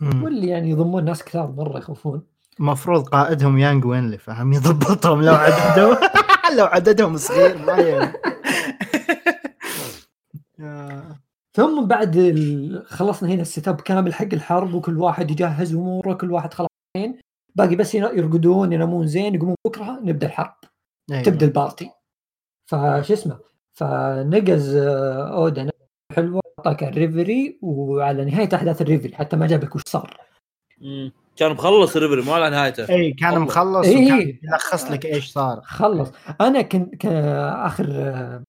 [0.00, 0.22] مم.
[0.24, 2.26] واللي يعني يضمون ناس كثار مرة يخوفون.
[2.60, 5.96] المفروض قائدهم يانج وينلي فهم يضبطهم لو عددهم.
[6.58, 8.12] لو عددهم صغير ما ي-
[10.58, 11.16] يا-
[11.56, 12.82] ثم بعد ال...
[12.86, 16.68] خلصنا هنا ال setup كامل حق الحرب وكل واحد يجهز أموره كل واحد خلاص.
[17.54, 19.06] باقي بس يرقدون ينامون.
[19.06, 19.34] زين.
[19.34, 20.54] يقومون بكرة نبدأ الحرب.
[21.10, 21.22] أيوة.
[21.22, 21.90] تبدأ ال party.
[22.70, 23.38] فش اسمه؟
[23.78, 25.70] فنقز آه، اودا
[26.16, 26.40] حلوة.
[26.58, 29.14] أعطاك الريفري وعلى نهاية أحداث الريفري.
[29.14, 30.16] حتى ما جابك وش صار.
[30.80, 31.12] مم.
[31.36, 32.88] كان مخلص الريفري مو على نهايته.
[32.90, 33.38] إي كان.
[33.38, 34.06] مخلص إيه.
[34.06, 35.60] وكان يلخص لك إيش صار.
[35.60, 36.12] خلص.
[36.40, 37.06] أنا كنت
[37.66, 38.42] اخر آه،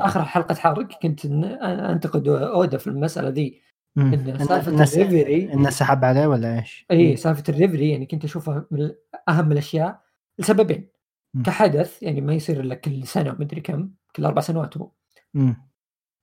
[0.00, 3.68] آخر حلقة حرق كنت أنتقد أودا في المسألة ذي.
[3.98, 8.90] إن سالفة الريفري انه سحب عليه ولا إيش؟ اي سالفة الريفري يعني كنت أشوفها من
[9.28, 10.00] أهم الأشياء
[10.38, 10.88] لسببين
[11.34, 11.42] مم.
[11.42, 14.90] كحدث يعني ما يصير إلا كل سنة ومدري كم كل أربع سنوات هو.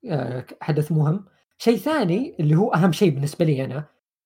[0.10, 1.26] آه، حدث مهم
[1.58, 3.86] شيء ثاني اللي هو أهم شيء بالنسبة لي أنا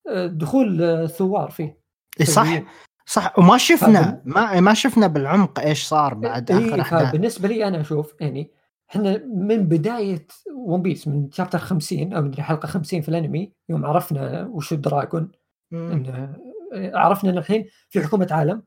[0.09, 1.79] آه، دخول آه، الثوار فيه
[2.19, 2.61] إيه صح.
[3.05, 7.67] صح وما شفنا ما ما شفنا بالعمق إيش صار بعد آخر إيه أحداث فبالنسبة لي
[7.67, 8.51] أنا أشوف يعني
[8.89, 13.85] إحنا من بداية ون بيس من شابتر 50 أو مدري حلقة 50 في الأنمي يوم
[13.85, 15.31] عرفنا وش الدراجون
[15.73, 16.35] آه،
[16.73, 18.63] عرفنا إن الحين في حكومة عالم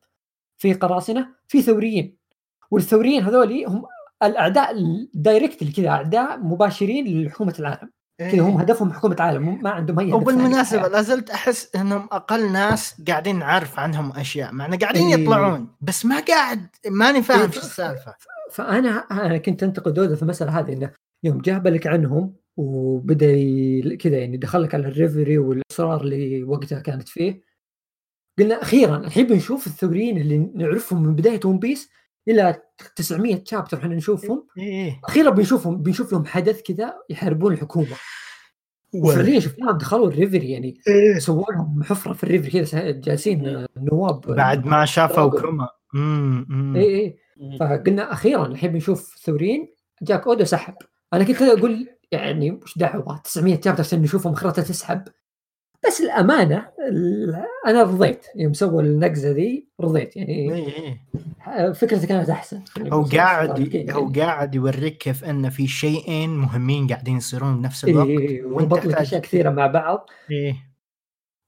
[0.59, 2.17] في قراصنة في ثوريين
[2.71, 3.85] والثوريين هذول هم
[4.23, 4.71] الأعداء
[5.15, 10.13] ال direct كذا أعداء مباشرين لحكومة العالم كذا هم هدفهم حكومة عالم ما عندهم أي
[10.13, 10.89] وبالمناسبه.
[10.89, 15.23] لا زلت أحس إنهم أقل ناس قاعدين نعرف عنهم أشياء معنا قاعدين إيه.
[15.23, 17.47] يطلعون بس ما قاعد ماني فاهم إيه.
[17.47, 18.15] إيش السالفة
[18.53, 20.93] فأنا أنا كنت أنتقد اودا في المسألة هذه إنه
[21.25, 23.27] يوم جابلك عنهم وبدأ
[23.97, 27.43] كذا يعني دخلك على الريفري والإصرار اللي وقتها كانت فيه.
[28.39, 31.91] قلنا أخيرا الحين بنشوف الثوريين اللي نعرفهم من بداية ون بيس
[32.29, 32.63] إلى
[32.97, 34.47] 900 chapter إحنا نشوفهم.
[34.59, 37.97] إيه أخيرا بنشوفهم بنشوف لهم حدث كذا يحاربون الحكومة.
[38.95, 41.19] وفعليا شفناهم دخلوا الريفري يعني إيه.
[41.19, 45.31] سووا لهم حفرة في الريفري كذا جالسين نواب بعد ما شافوا
[45.95, 46.77] أمم.
[46.77, 47.17] اي اي
[47.61, 49.69] فقلنا أخيرا الحين بنشوف ثوريين
[50.03, 50.75] جاك اودا سحب.
[51.13, 55.05] أنا كنت أقول يعني وش دعوة؟ 900 chapter عشان نشوفهم خرطة تسحب.
[55.87, 58.27] بس الأمانة ال- أنا رضيت.
[58.37, 60.17] يوم سووا النقزة ذي رضيت.
[60.17, 61.73] يعني إيه، إيه.
[61.73, 62.63] فكرته كانت أحسن.
[62.93, 63.95] هو قاعد يعني.
[63.95, 68.77] هو قاعد يوريك كيف أن في شيئين مهمين قاعدين يصيرون بنفس الوقت إيه وأنت وربط
[68.87, 70.11] لك تحتاج- أشياء كثيرة مع بعض.
[70.31, 70.57] إيه.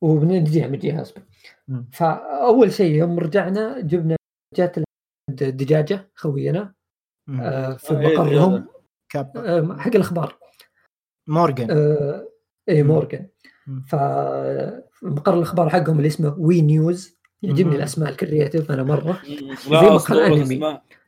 [0.03, 1.23] وبنجيها بنجيها اصبر
[1.69, 1.89] مم.
[1.93, 4.17] فأول شيء يوم رجعنا جبنا
[4.57, 4.77] جات
[5.29, 6.75] الدجاجة خوينا.
[7.41, 8.69] آه، في آه، إيه، مقرهم.
[9.09, 9.37] كاب.
[9.37, 10.39] آه، حق الأخبار.
[11.27, 12.29] مورجان آه،
[12.69, 12.89] اي مم.
[12.89, 13.29] مورجان
[13.67, 13.83] مم.
[13.89, 13.95] ف
[15.03, 17.19] مقر الأخبار حقهم اللي اسمه وي نيوز.
[17.43, 17.77] يعجبني.
[17.77, 19.23] الأسماء ال creative أنا مرة.
[19.27, 19.53] زي
[19.97, 19.97] اسطوره.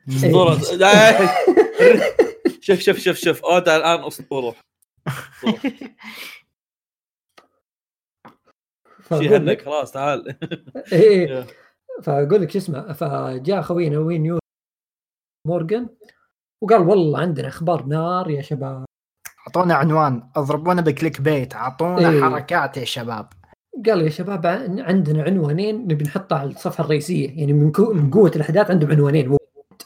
[0.09, 1.27] اسطوره لا،
[2.61, 3.45] شوف شوف شوف شوف.
[3.45, 4.55] اودا الآن اسطوره
[9.03, 10.35] فأقول شي لك- عنك خلاص تعال.
[10.93, 11.45] إيه
[12.03, 14.39] فاقول لك شو اسمه فجاء خوينا وي نيوز
[15.47, 15.89] مورجان
[16.63, 18.85] وقال والله عندنا أخبار نار يا شباب.
[19.47, 22.21] أعطونا عنوان اضربونا ب clickbait أعطونا إيه.
[22.21, 23.29] حركات يا شباب.
[23.85, 28.09] قال يا شباب عن- عندنا عنوانين نبي نحطها على الصفحة الرئيسية يعني من, كو من
[28.11, 29.27] قوة الأحداث عندهم عنوانين.
[29.29, 29.37] مو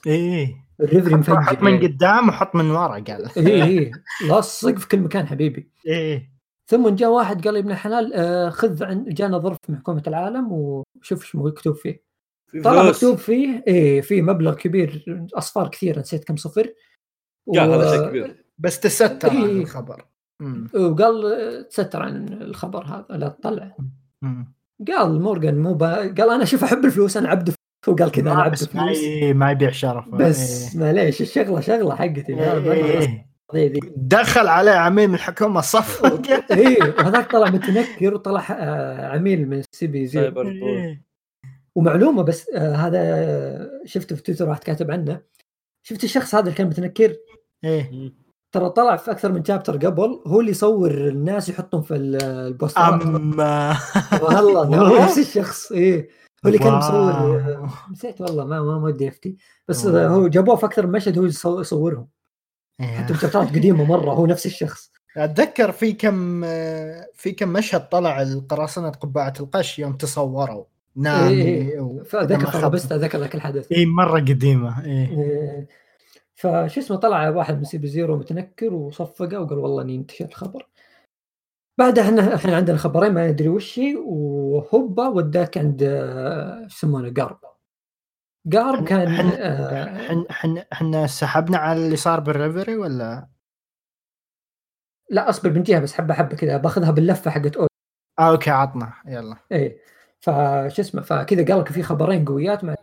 [0.08, 0.56] إيه.
[0.82, 1.80] الريفري حط, مفجر حط من.
[1.80, 3.30] قدام وحط من ورا قال.
[3.38, 3.92] إيه إيه.
[4.30, 5.72] لاصق في كل مكان حبيبي.
[5.88, 6.32] إيه.
[6.70, 10.52] ثم جاء واحد قال يا ابن الحلال آه خذ عن جانا ظرف من حكومة العالم
[10.52, 12.04] وشوف إيش مكتوب فيه.
[12.52, 12.96] في طلع فلوس.
[12.96, 16.74] مكتوب فيه إيه في مبلغ كبير أصفار كثيرة نسيت كم صفر.
[17.56, 18.46] قال و- هذا شيء كبير.
[18.58, 19.62] بس تستر عن إيه.
[19.62, 20.06] الخبر.
[20.42, 20.68] مم.
[20.76, 23.76] وقال تستر عن الخبر هذا لا تطلع.
[24.88, 25.96] قال مورجان مو با...
[25.96, 27.54] قال أنا شوف أحب الفلوس أنا عبد
[27.90, 31.60] هو قال كذا أنا ما عبد ما, فلوس ي- ما يبيع شرف بس معليش الشغلة
[31.60, 32.34] شغلة حقتي.
[32.40, 33.31] إيه.
[33.96, 39.88] دخل عليه عميل من الحكومة صفق إيه وهذاك طلع متنكر وطلع آه، عميل من سي
[39.88, 40.20] بي زي.
[40.38, 41.04] إيه.
[41.76, 45.22] ومعلومة بس آه هذا آه، شفته في تويتر واحد كاتب عنه
[45.88, 47.16] شفت الشخص هذا اللي كان متنكر
[47.64, 48.14] إيه.
[48.56, 53.02] ترى طلع في أكثر من شابتر قبل هو اللي يصور الناس يحطهم في ال- البوسترات
[53.02, 53.78] أما
[54.22, 56.10] والله هو نفس الشخص إيه
[56.46, 57.12] هو اللي كان مصور.
[57.12, 59.36] آه، نسيت والله ما ما ودي أفتي
[59.68, 59.86] بس.
[59.86, 62.08] آه، هو جابوه في أكثر من مشهد هو يصو- يصورهم.
[62.82, 64.92] حتى بشابترات قديمة مرة هو نفس الشخص.
[65.18, 66.42] أتذكر في كم
[67.14, 70.64] في كم مشهد طلع القراصنة قبعة القش يوم تصوروا.
[70.96, 71.80] نامي إيه.
[71.80, 73.72] و- فذكر بس ذكر ذاك الحدث.
[73.72, 75.08] اي مرة قديمة إيه.
[75.10, 75.68] إيه.
[76.36, 80.68] فشو اسمه طلع واحد من CP Zero متنكر وصفقه وقال والله إني انتشر الخبر.
[81.78, 85.80] بعدها إحنا إحنا عندنا خبرين ما ندري وش هي وهوبا وداك عند
[86.68, 87.40] شو يسمونه قارب
[88.54, 93.28] قارب كان حن- آه، إحنا إحنا إحنا سحبنا على اللي صار بالريفري ولا؟
[95.10, 97.68] لا أصبر بنجيها بس حبة حبة كذا باخذها باللفة حقت أو
[98.20, 99.36] آه أوكي عطنا يلا.
[99.52, 99.78] إيه
[100.20, 102.76] فشو اسمه فكذا قال لك في خبرين قويات مع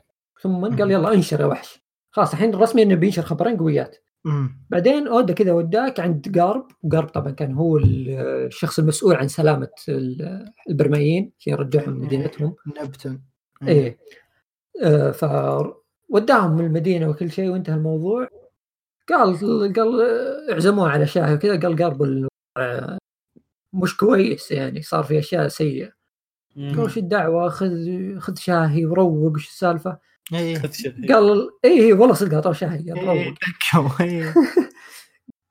[0.42, 1.81] ثم قال يلا انشر يا وحش.
[2.11, 3.97] خلاص الحين رسمي إنه بينشر خبرين قويات.
[4.27, 6.66] امم بعدين أودا كذا وداك عند قارب.
[6.83, 8.11] وقارب طبعا كان هو ال-
[8.47, 13.23] الشخص المسؤول عن سلامة ال- البرمائيين عشان يرجعهم مدينتهم نبتون.
[13.68, 13.97] إيه آه
[15.12, 18.29] فوداهم من المدينة وكل شيء وانتهى الموضوع.
[19.09, 19.37] قال
[19.77, 21.61] قال آه، اعزموه على شاي وكذا.
[21.61, 22.99] قال الوضع آه،
[23.73, 25.93] مش كويس يعني صار في أشياء سيئة.
[26.57, 27.71] قال وش الدعوة؟ خذ
[28.19, 29.99] خذ شاهي وروق وش السالفة؟
[30.33, 30.62] إيه
[31.09, 33.17] قال اي اي والله صدق أعطوه شاهي قال روق.
[33.17, 33.35] إيه،
[34.01, 34.35] إيه.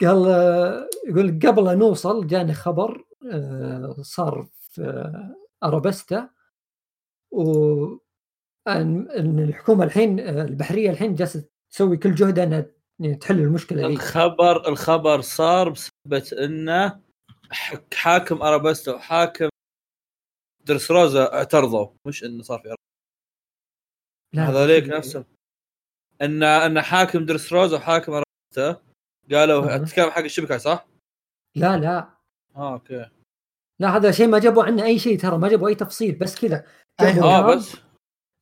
[0.02, 6.30] قال آه، يقول قبل نوصل جاني خبر آه، صار في آه، ارابستا
[7.32, 7.44] و
[8.68, 12.66] ان الحكومة الحين البحرية الحين جالسة تسوي كل جهدها إنها
[13.16, 17.02] تحل المشكلة ذي الخبر الخبر صار بسبب انه
[17.94, 19.50] حاكم ارابستا وحاكم
[20.66, 21.88] درس روزا اعترضوا.
[22.08, 22.76] مش إنه صار في
[24.34, 25.26] لا، هذوليك نفسهم
[26.22, 28.82] ان إن حاكم درس روزا وحاكم ارابستا
[29.32, 29.78] قالوا.
[29.78, 30.88] تتكلم حق الشبكة صح؟
[31.56, 32.10] لا لا.
[32.56, 33.10] آه okay.
[33.80, 36.66] لا هذا شيء ما جابوا عنه أي شيء ترى ما جابوا أي تفصيل بس كذا.
[37.02, 37.87] آه بس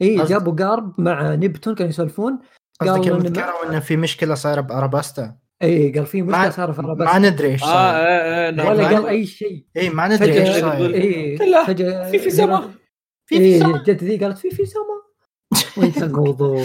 [0.01, 2.39] اي جابوا قارب مع نبتون كانوا يسولفون.
[2.81, 6.49] قصدك قال يوم إن- ذكروا إنه في مشكلة صايره باراباستا اي قال في مشكلة ما,
[6.49, 7.95] صار في ما ارابستا ندري إيش آه صاير.
[8.07, 8.67] إيه إيه نعم.
[8.67, 9.07] ولا ما قال.
[9.07, 9.65] أي شيء.
[9.77, 10.93] اي ما ندري إيش صاير.
[10.93, 12.73] اي فجأة في في سما.
[13.25, 13.83] في اي سما.
[13.83, 15.01] جت ذي قالت في في سما.
[15.77, 16.63] وانتهى الموضوع.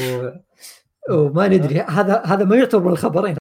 [1.11, 1.81] وما ندري.
[1.81, 3.37] هذا هذا ما يعتبر من الخبرين.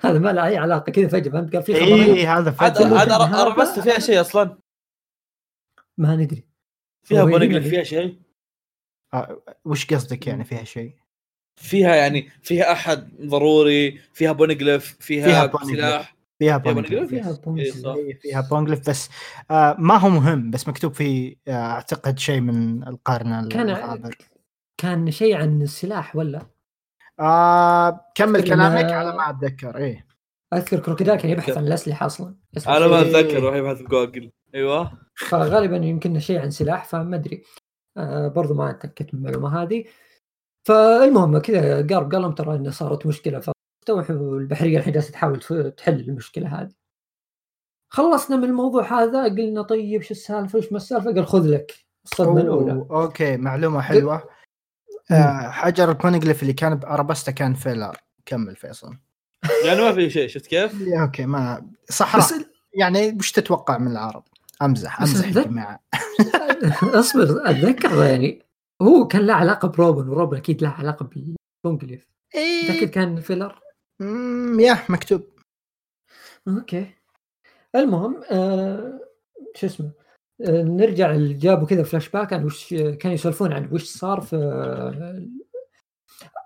[0.00, 0.92] هذا ما له أي علاقة.
[0.92, 2.02] كذا فجأة فهمت؟ قال في خبرين.
[2.14, 3.02] اي هذا عاد فجأة.
[3.02, 4.58] هذا- ارابستا فيها شيء أصلا.
[5.98, 6.51] ما ندري.
[7.02, 8.16] فيها يقول- فيها شيء
[9.14, 10.94] آه، وش قصدك يعني فيها شيء؟
[11.60, 15.76] فيها يعني فيها أحد ضروري فيها بونقلف فيها, فيها بونقلف.
[15.76, 17.76] سلاح فيها فيها بونجلف بونجلف؟ فيها بونجلف.
[17.76, 17.94] صح.
[17.94, 19.08] إيه، فيها بونجلف بس
[19.50, 24.10] آه ما هو مهم بس مكتوب فيه آه أعتقد شيء من القرن كان
[24.80, 26.46] كان شيء عن السلاح ولا
[27.20, 30.06] آه كمل كلامك على ما أتذكر إيه
[30.54, 32.34] أذكر كروكوديل كان يبحث عن الأسلحة أصلا
[32.66, 33.02] أنا ما إيه.
[33.20, 34.92] أتذكر راح يبحث بجوجل أيوه.
[35.28, 37.44] فغالبا يمكن شيء عن سلاح فما أدري.
[37.96, 39.84] آه برضو ما اتاكدت من المعلومة هذه.
[40.68, 45.40] فالمهم كذا قال قال لهم ترى انه صارت مشكلة فاستوحوا البحرية الحين جالسة تحاول
[45.76, 46.72] تحل المشكلة هذه.
[47.92, 52.40] خلصنا من الموضوع هذا قلنا طيب شو السالفة؟ وش ما السالفة؟ قال خذ لك الصدمة
[52.40, 52.86] الأولى.
[52.90, 54.28] okay معلومة حلوة.
[55.10, 57.96] آه حجر البونجلف اللي كان بأرابستا كان filler.
[58.26, 58.96] كمل فيصل.
[59.64, 62.24] يعني ما في شيء شفت كيف؟ okay ما صحراء.
[62.24, 62.34] بس
[62.74, 64.24] يعني وش تتوقع من العرب؟
[64.64, 65.80] أمزح أمزح يا جماعة.
[67.00, 68.42] أصبر أتذكر يعني
[68.82, 71.04] هو كان له علاقة بروبن وروبن أكيد له علاقة
[71.64, 73.60] بالبونجليف متاكد إيه كان filler؟
[74.00, 75.22] مم، يا مكتوب.
[76.48, 76.86] okay.
[77.76, 79.00] المهم آه
[79.54, 79.90] شو اسمه
[80.46, 85.26] آه نرجع جابوا كذا فلاش باك عن وش كانوا يسولفون عن وش صار في آه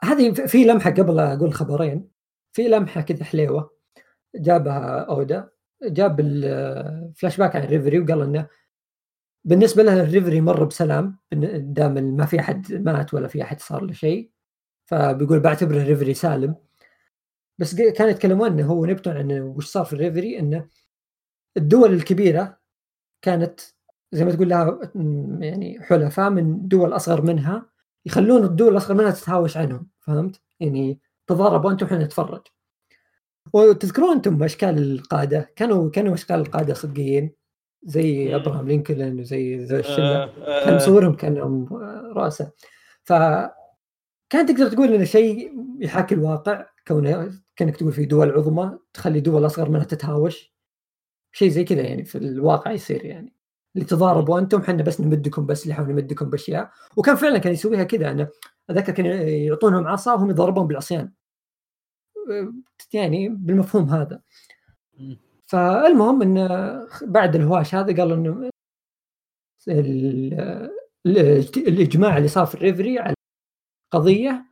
[0.04, 2.08] هذه في لمحة قبل أقول خبرين
[2.52, 3.70] في لمحة كذا حليوة
[4.34, 5.48] جابها أودا.
[5.82, 8.46] جاب الفلاش باك عن ريفري وقال إنه
[9.44, 11.18] بالنسبة له الريفري مر بسلام
[11.56, 14.30] دام ما في أحد مات ولا في أحد صار له شيء
[14.86, 16.56] فبيقول بعتبر الريفري سالم.
[17.58, 20.68] بس كانوا يتكلمون إنه هو نبتون عن وش صار في الريفري؟ إنه
[21.56, 22.58] الدول الكبيرة
[23.22, 23.60] كانت
[24.12, 24.80] زي ما تقول لها
[25.40, 27.66] يعني حلفاء من دول أصغر منها
[28.06, 32.46] يخلون الدول الأصغر منها تتهاوش عنهم فهمت؟ يعني تضاربوا أنتم إحنا نتفرج.
[33.52, 37.32] وتذكرون أنتم أشكال القادة؟ كانوا كانوا أشكال القادة صدقيين؟
[37.82, 38.36] زي.
[38.36, 41.68] أبراهام لينكولن وزي ذا الشله آه، آه، كان مصورهم كانهم
[42.16, 42.50] رؤساء
[43.04, 43.12] ف
[44.30, 49.46] كان تقدر تقول انه شيء يحاكي الواقع كونه كأنك تقول في دول عظمى تخلي دول
[49.46, 50.54] أصغر منها تتهاوش.
[51.32, 53.32] شيء زي كذا يعني في الواقع يصير يعني.
[53.74, 56.70] اللي تضاربوا أنتم إحنا بس نمدكم باسلحه ونمدكم بأشياء.
[56.96, 58.28] وكان فعلا كان يسويها كذا إنه
[58.70, 61.12] اتذكر كان يعطونهم عصا وهم يضربون بالعصيان.
[62.92, 64.20] يعني بالمفهوم هذا.
[65.46, 66.48] فالمهم انه
[67.02, 68.50] بعد الهواش هذا قالوا إنه
[69.68, 70.34] ال-
[71.06, 71.18] ال-
[71.68, 73.14] الإجماع اللي صار في الريفري على
[73.92, 74.44] قضية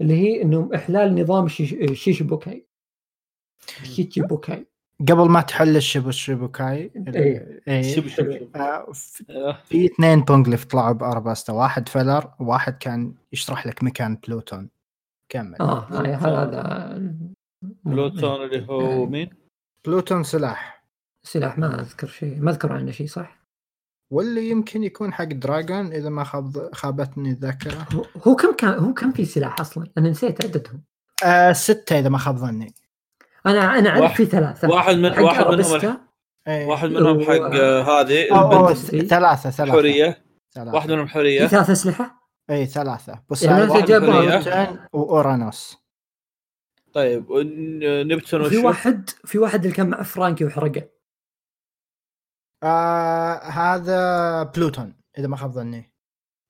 [0.00, 2.66] اللي هي إنهم إحلال نظام الشيش- الشيشي بوكاي
[3.82, 4.66] شيشي بوكاي
[5.00, 7.60] قبل ما تحل الشبو الشبوكاي إيه.
[7.68, 7.82] إيه.
[8.56, 8.92] آه،
[9.30, 14.70] آه، في اثنين بونجلف طلعوا باراباستا واحد filler وواحد كان يشرح لك مكان بلوتون.
[15.32, 15.56] كمل.
[15.60, 16.98] آه هذا
[17.84, 19.30] بلوتون اللي هو مين؟
[19.86, 20.84] بلوتون سلاح.
[21.26, 22.40] سلاح ما أذكر شيء.
[22.40, 23.42] ما أذكر عنه شيء صح؟
[24.12, 27.86] واللي يمكن يكون حق دراجون إذا ما خاب خابتني الذاكرة.
[28.28, 30.82] هو- كم كان هو كم في سلاح أصلا؟ أنا نسيت عددهم.
[31.24, 32.74] آه ستة إذا ما خاب ظني.
[33.46, 34.68] أنا أنا أعرف واحد- في ثلاثة.
[34.70, 35.98] واحد من حق واحد منهم
[36.48, 36.66] إيه.
[36.66, 38.92] واحد منهم حق آه، هذه البنت.
[38.94, 39.10] البنت.
[39.10, 39.72] ثلاثة ثلاثة.
[39.72, 40.24] حورية.
[40.54, 40.74] ثلاثة.
[40.74, 41.46] واحد منهم في حورية.
[41.46, 43.12] ثلاث اسلحه إي ثلاثة.
[43.12, 45.78] يعني بوسايدون مثلا جابوا وأورانوس.
[46.92, 50.88] طيب ون- نبتون في؟ واحد في واحد اللي كان مع فرانكي وحرقه.
[52.62, 55.92] آه هذا بلوتون إذا ما خاب ظني.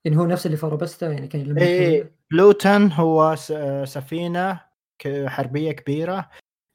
[0.05, 4.59] يعني هو نفس اللي في ارابستا يعني كان إي بلوتون هو س- آه، سفينة
[4.99, 6.29] ك- حربية كبيرة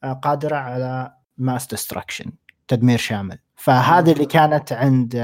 [0.04, 2.32] آه، قادرة على mass destruction
[2.68, 3.38] تدمير شامل.
[3.56, 5.16] فهذه اللي كانت عند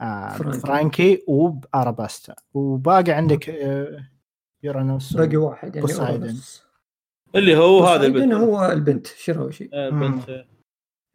[0.00, 0.60] آه، آه، فرانكي.
[0.60, 2.34] فرانكي وبأراباستا.
[2.54, 4.08] وباقي عندك آه،
[4.62, 5.94] يورانوس باقي واحد يعني.
[5.94, 6.64] أورانوس.
[7.34, 8.32] اللي هو هذا البنت.
[8.32, 9.06] هو البنت.
[9.06, 10.44] شيروشي آه، البنت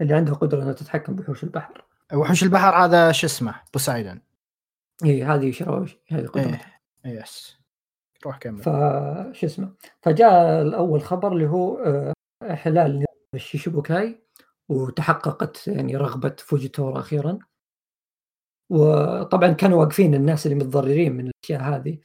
[0.01, 1.85] اللي عندها قدرة إنها تتحكم بوحوش البحر.
[2.13, 4.21] وحوش البحر هذا شو اسمه؟ بوسايدون
[5.05, 7.59] اي هذه شيروشي هذه قدرتها إيه yes.
[8.25, 8.63] روح كمل.
[8.63, 12.13] فشو اسمه؟ فجاء الأول خبر اللي هو آه،
[12.43, 14.23] إحلال الشيشيبوكاي
[14.69, 17.39] وتحققت يعني رغبة فوجيتورا أخيرا.
[18.69, 21.97] وطبعا كانوا واقفين الناس اللي متضررين من الأشياء هذه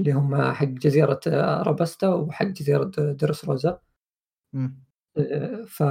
[0.00, 3.80] اللي هم حق جزيرة آه، رابستا وحق جزيرة آه، درس روزا.
[5.18, 5.82] آه، ف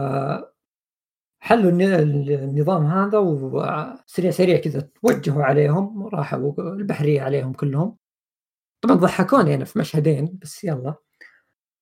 [1.42, 7.98] حلوا الن- النظام هذا وسريع سريع كذا توجهوا عليهم راحوا البحرية عليهم كلهم.
[8.82, 10.96] طبعا ضحكوني أنا في مشهدين بس يلا.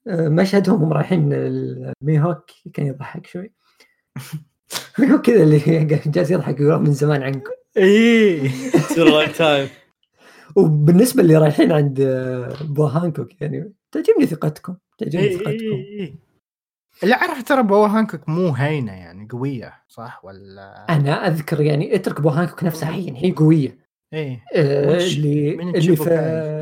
[0.08, 3.54] مشهدهم هم رايحين الميهوك كان يضحك شوي.
[5.00, 5.60] ميهوك كذا اللي
[6.06, 7.52] جالس يضحك يقول من زمان عنكم.
[8.98, 9.70] lifetime
[10.56, 12.02] وبالنسبة اللي رايحين عند
[12.62, 15.52] بو هانكوك يعني تعجبني ثقتكم تعجبني إيه، ثقتكم.
[15.52, 16.16] إيه، إيه.
[17.04, 22.22] اللي أعرف ترى بو هانكوك مو هينة يعني قوية صح؟ ولا أنا أذكر يعني اترك
[22.22, 23.78] بو هانكوك نفسها هي هي قوية.
[24.14, 24.44] إيه.
[24.56, 26.10] آه، اللي اللي في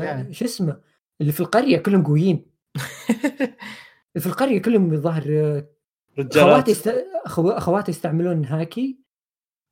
[0.04, 0.34] يعني.
[0.34, 0.80] شو اسمه؟
[1.20, 2.46] اللي في القرية كلهم قويين.
[4.18, 5.22] في القرية كلهم الظاهر
[6.18, 6.36] رجالات.
[6.36, 6.88] أخواتي است...
[7.26, 7.50] أخو...
[7.50, 8.98] أخواتي يستعملون هاكي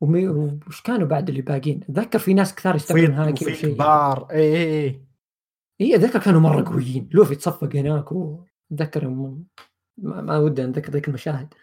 [0.00, 0.28] ومي...
[0.68, 4.30] وش كانوا بعد اللي باقين؟ أتذكر في ناس كثار يستعملون هاكي وفي كبار.
[4.30, 5.04] إيه إيه
[5.80, 7.08] اي أتذكر كانوا مرة قويين.
[7.12, 9.42] لوفي يتصفق هناك واتذكر ما,
[9.98, 11.54] ما ودي أتذكر ذيك المشاهد.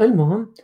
[0.00, 0.54] المهم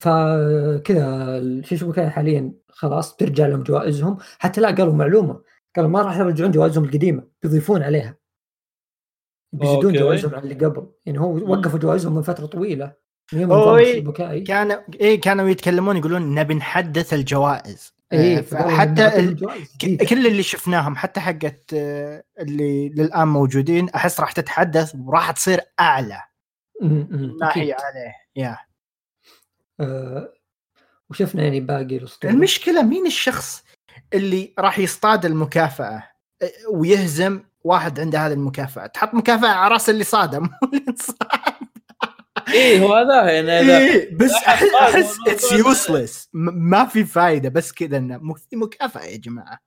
[0.00, 4.16] فكذا الشيشبوكاي حاليا؟ خلاص ترجع لهم جوائزهم.
[4.38, 5.42] حتى لا قالوا معلومة.
[5.76, 7.28] قالوا ما راح يرجعون جوائزهم القديمة.
[7.42, 8.16] بيضيفون عليها.
[9.52, 9.92] بيزيدون.
[9.92, 10.86] جوائزهم عن اللي قبل.
[11.06, 12.92] يعني هو وقفوا جوائزهم من فترة طويلة.
[13.32, 17.94] الشيشبوكاي كان إيه كانوا يتكلمون يقولون نبي نحدث الجوائز.
[18.12, 19.46] إيه آه، حتى ال...
[20.08, 26.22] كل اللي شفناهم حتى حقت آه، اللي للآن موجودين أحس راح تتحدث وراح تصير أعلى.
[26.82, 28.14] هي عليه.
[28.36, 28.58] يا
[29.80, 30.32] آه،
[31.10, 32.32] وشفنا يعني باقي الأسطورة.
[32.32, 33.64] المشكلة مين الشخص
[34.14, 36.02] اللي راح يصطاد المكافأة
[36.42, 38.86] آه، ويهزم واحد عنده هذه المكافأة.
[38.86, 41.16] تحط مكافأة على رأس اللي صاده مو اللي انصاد.
[42.48, 47.96] إيه هو هذا يعني إيه بس احس اتس هذا- يوسلس ما في فايدة بس كذا
[47.96, 49.58] إنه في مكافأة يا جماعة.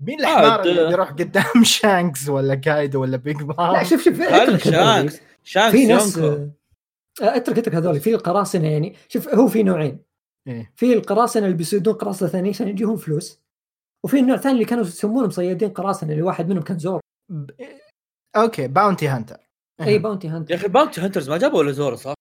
[0.00, 0.60] مين الحمار.
[0.62, 4.62] اللي بيروح قدام شانكس ولا كايدو ولا بيج لا مام شوف شوف هل اترك.
[4.64, 5.20] شانكس.
[5.44, 6.50] شانكس في ناس يونكو.
[7.22, 8.00] آه، اترك اترك هذول.
[8.00, 9.98] في القراصنة يعني شوف هو في نوعين.
[10.48, 10.72] إيه.
[10.76, 13.40] في القراصنة اللي بيصيدون قراصنة ثانية عشان يجيهم فلوس
[14.04, 16.99] وفي النوع الثاني اللي كانوا يسمونهم صيادين قراصنة اللي واحد منهم كان زور.
[17.30, 17.50] ب-
[18.36, 19.36] okay bounty hunter
[19.80, 22.14] اي bounty hunter يا أخي bounty hunters ما جابوا ولا زورو صح؟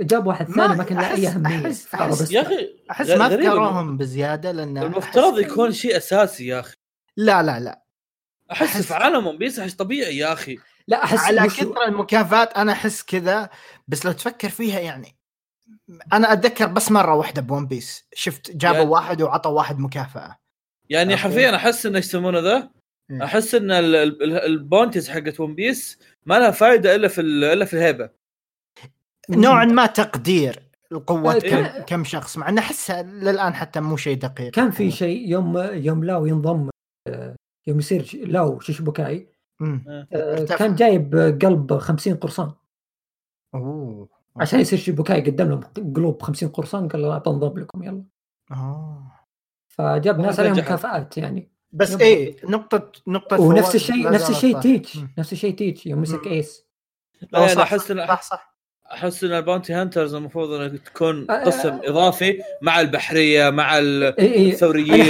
[0.00, 1.72] جاب واحد ما- ثاني ما كان له أي أهمية.
[1.72, 6.74] أحس- يا أخي أحس ما ذكروهم بزيادة لأن المفترض يكون شيء أساسي يا أخي.
[7.16, 7.82] لا لا لا.
[8.52, 10.58] أحس أحس- في عالم ون بيس احس طبيعي يا أخي.
[10.88, 13.50] لا أحس على كثر المكافآت أنا أحس كذا
[13.88, 15.16] بس لو تفكر فيها يعني
[16.12, 20.36] أنا أتذكر بس مرة واحدة بون بيس شفت جابوا يعني- واحد وعطوا واحد مكافأة.
[20.90, 21.16] يعني.
[21.16, 22.70] حرفيا أحس ان إيش يسمونه ذا.
[23.12, 27.20] أحس إن ال- ال- ال- ال bounties حقت ون بيس ما لها فائده إلا في
[27.20, 28.10] ال- إلا في الهيبة.
[29.30, 34.16] نوعا ما تقدير القوة آه، كم, كم شخص مع انه أحسها للآن حتى مو شيء
[34.18, 34.50] دقيق.
[34.52, 36.70] كان في شيء يوم يوم لاو ينضم
[37.66, 39.28] يوم يصير ش- لاو شيشبوكاي
[39.60, 39.84] مم.
[40.12, 40.44] آه،.
[40.44, 42.52] كان جايب قلب 50 قرصان.
[43.54, 44.08] أوه.
[44.36, 45.60] عشان يصير شيشبوكاي قدم لهم
[45.94, 48.04] قلوب 50 قرصان قال لا بنضم لكم يلا.
[48.52, 49.12] أوه.
[49.68, 50.52] فجاب ناس عليهم.
[50.58, 51.50] مكافآت يعني.
[51.72, 52.04] بس يبقى.
[52.06, 54.60] إيه نقطة نقطة ونفس الشيء نفس الشيء.
[54.60, 54.98] تيتش.
[55.18, 56.26] نفس الشيء تيتش يوم مسك.
[56.26, 56.64] ايس
[57.32, 58.50] لا صح، أحس إن صح صح
[58.92, 64.02] أحس إن ال bounty hunters المفروض انها تكون آه، قسم إضافي مع البحرية مع ال-
[64.20, 65.08] إي إي الثوريين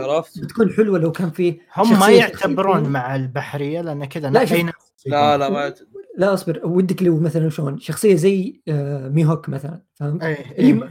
[0.00, 4.64] عرفت بتكون حلوة لو كان في هم ما يعتبرون مع البحرية لأن كذا لا، لا
[5.06, 5.88] لا لا ما يت-
[6.18, 10.24] لا أصبر ودك لو مثلا شلون شخصية زي آه، ميهوك مثلا فهمت؟
[10.58, 10.88] م-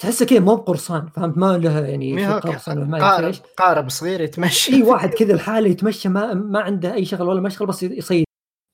[0.00, 3.40] تحسه كذا مو بقرصان فهمت ما له يعني قرصان قارب إيش.
[3.40, 4.72] قارب صغير يتمشى.
[4.72, 8.24] إي واحد كذا لحاله يتمشى ما ما عنده أي شغل ولا مشغل بس يصيد.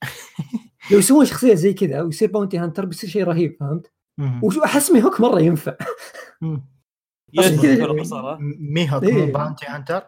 [0.91, 4.41] لو يسوون شخصية زي كذا ويصير bounty hunter بيصير شيء رهيب فهمت؟ مم.
[4.45, 5.77] وشو أحس ميهوك مرة ينفع.
[8.01, 9.27] قصارى ميهوك إيه.
[9.27, 10.03] مو bounty hunter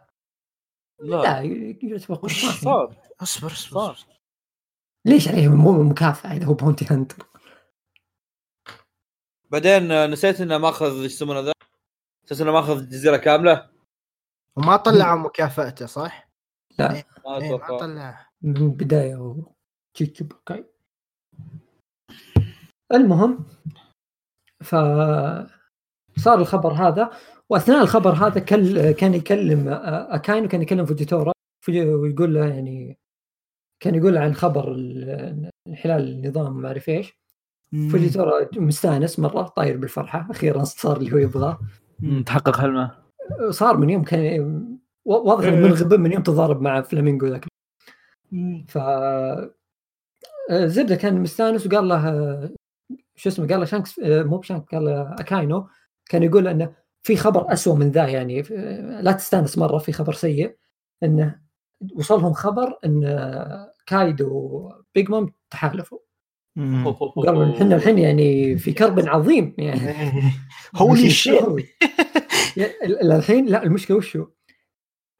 [1.00, 1.16] لا.
[1.16, 1.40] لا
[1.82, 2.88] يعتبر قرصان.
[3.20, 3.96] اصبر اصبر.
[5.06, 7.27] ليش عليه مو مكافأة إذا هو bounty hunter
[9.50, 11.52] بعدين آه، نسيت إنه ماخذ إيش يسمونه ذا؟
[12.24, 13.68] نسيت إنه ماخذ جزيرة كاملة؟
[14.56, 16.28] وما طلعوا مكافأته صح؟
[16.78, 16.88] لا.
[16.88, 18.28] ما إيه ما أتوقع طلع.
[18.42, 19.36] من البدايه هو
[19.94, 20.64] شيشبوكاي
[22.92, 23.46] المهم
[24.60, 24.74] ف
[26.16, 27.10] صار الخبر هذا
[27.48, 31.32] وأثناء الخبر هذا كل كان يكلم أكاينو كان يكلم فوجيتورا.
[31.66, 32.98] فوجي- ويقول له يعني
[33.80, 37.18] كان يقول عن خبر ال- انحلال النظام ما أعرف إيش.
[37.72, 40.26] فوجيتورا مستأنس مرة طاير بالفرحة.
[40.30, 41.58] أخيرا صار اللي هو يبغاه.
[42.26, 42.94] تحقق حلمه
[43.50, 47.46] صار من يوم كان واضح إنه من غبن من يوم تضارب مع فلامينجو ذاك.
[48.66, 48.78] ف
[50.52, 52.50] زبدة كان مستأنس وقال له
[53.16, 55.68] شو اسمه قال له شانكس مو بشانك قال له أكاينو.
[56.06, 58.42] كان يقول إنه في خبر أسوأ من ذا يعني
[59.00, 60.56] لا تستأنس مرة في خبر سيء.
[61.02, 61.40] إنه
[61.94, 63.18] وصلهم خبر إن
[63.86, 65.98] كايدو وبيج مام تحالفوا.
[66.84, 69.94] وقالوا إحنا الحين يعني في كرب عظيم يعني.
[70.76, 71.42] holy وش shit
[73.02, 74.26] الحين لا المشكلة وشو؟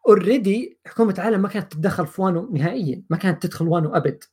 [0.09, 4.25] already حكومة العالم ما كانت تتدخل في وانو نهائيا ما كانت تدخل وانو أبد.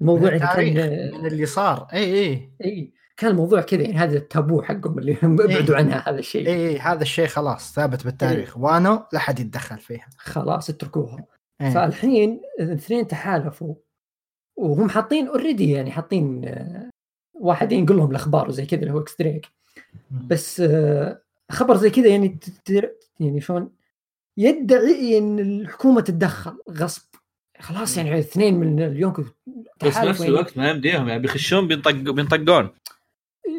[0.00, 1.86] الموضوع يعني كان من اللي صار.
[1.92, 2.52] إي إي.
[2.64, 2.92] إي.
[3.16, 6.46] كان الموضوع كذا يعني هذا التابو حقهم اللي هم ابعدوا عنها هذا الشيء.
[6.46, 8.56] إي إي هذا الشيء خلاص ثابت بالتاريخ.
[8.56, 10.08] وانو لا حد يتدخل فيها.
[10.16, 11.26] خلاص اتركوها.
[11.60, 11.70] إيه.
[11.70, 13.74] فالحين الاثنين تحالفوا.
[14.60, 16.90] وهم حاطين already يعني حاطين آه،
[17.34, 19.46] واحد ينقل لهم الأخبار وزي كذا اللي هو اكس دريك
[20.10, 22.38] بس آه، خبر زي كذا يعني
[23.20, 23.70] يعني شلون؟
[24.36, 27.02] يدعي إن الحكومة تتدخل غصب.
[27.60, 29.24] خلاص يعني اثنين من اليوم بس
[29.78, 30.32] تحالفوا نفس يعني.
[30.32, 32.70] الوقت ما يمديهم يعني بيخشون بينطق بينطقون.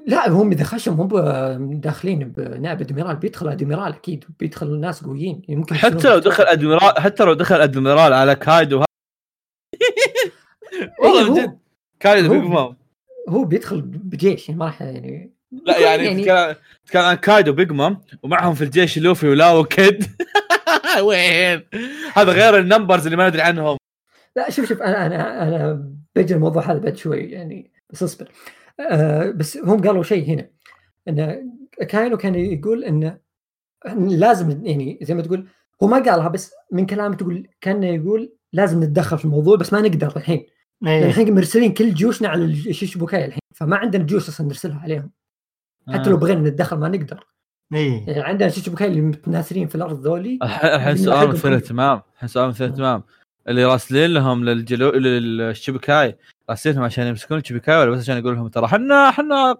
[0.08, 5.42] لا هم إذا خشوا هم داخلين بنائب ادميرال بيدخل ادميرال أكيد بيدخل ناس قويين.
[5.48, 8.84] يعني ممكن حتى لو دخل ادميرال حتى لو دخل أدميرال على كايدو
[11.00, 11.58] والله إيه، من هو- جد.
[12.00, 12.76] كايدو هو- بيج مام.
[13.30, 16.56] هو بيدخل بجيش يعني ما راح يعني لا يعني يعني- تتكلم
[16.86, 20.06] تتكلم عن كايدو بيج مام ومعهم في الجيش لوفي ولا وكيد.
[21.08, 21.64] وين؟
[22.14, 23.78] هذا غير ال numbers اللي ما ندري عنهم.
[24.36, 28.32] لا شوف شوف أنا أنا أنا بجي الموضوع هذا بعد شوي يعني بس اصبر
[28.80, 30.50] آه بس هم قالوا شيء هنا
[31.08, 31.50] إن
[31.90, 33.18] أكاينو كان يقول انه
[33.98, 35.48] لازم يعني زي ما تقول
[35.84, 39.82] هو ما قالها بس من كلامه تقول كانه يقول لازم نتدخل في الموضوع بس ما
[39.82, 40.46] نقدر الحين.
[40.88, 41.06] إيه.
[41.06, 45.12] الحين مرسلين كل جيوشنا على الشيشبوكاي الحين فما عندنا جيوش أصلا نرسلها عليهم.
[45.90, 47.28] حتى لو بغينا نتدخل ما نقدر.
[47.74, 48.08] إيه.
[48.08, 50.40] يعني عندنا شيشبوكاي اللي متناثرين في الأرض ذولي.
[50.44, 51.30] الحين سؤال.
[51.30, 53.04] مثير اهتمام الحين سؤال مثير اهتمام
[53.48, 56.18] اللي راسلين لهم للجلو للشبكاي
[56.50, 59.58] راسلينهم عشان يمسكون الشبكاي ولا بس عشان يقول لهم ترى إحنا إحنا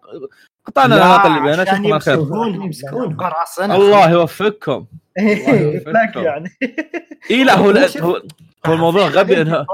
[0.66, 2.20] قطعنا لا، العلاقه اللي بيننا على خير.
[2.64, 3.18] يمسكون.
[3.62, 4.86] الله يوفقكم.
[5.20, 6.20] إيه، يوفقكم.
[6.20, 6.50] يعني.
[7.32, 7.72] اي لا هو
[8.66, 9.66] هو الموضوع غبي انها.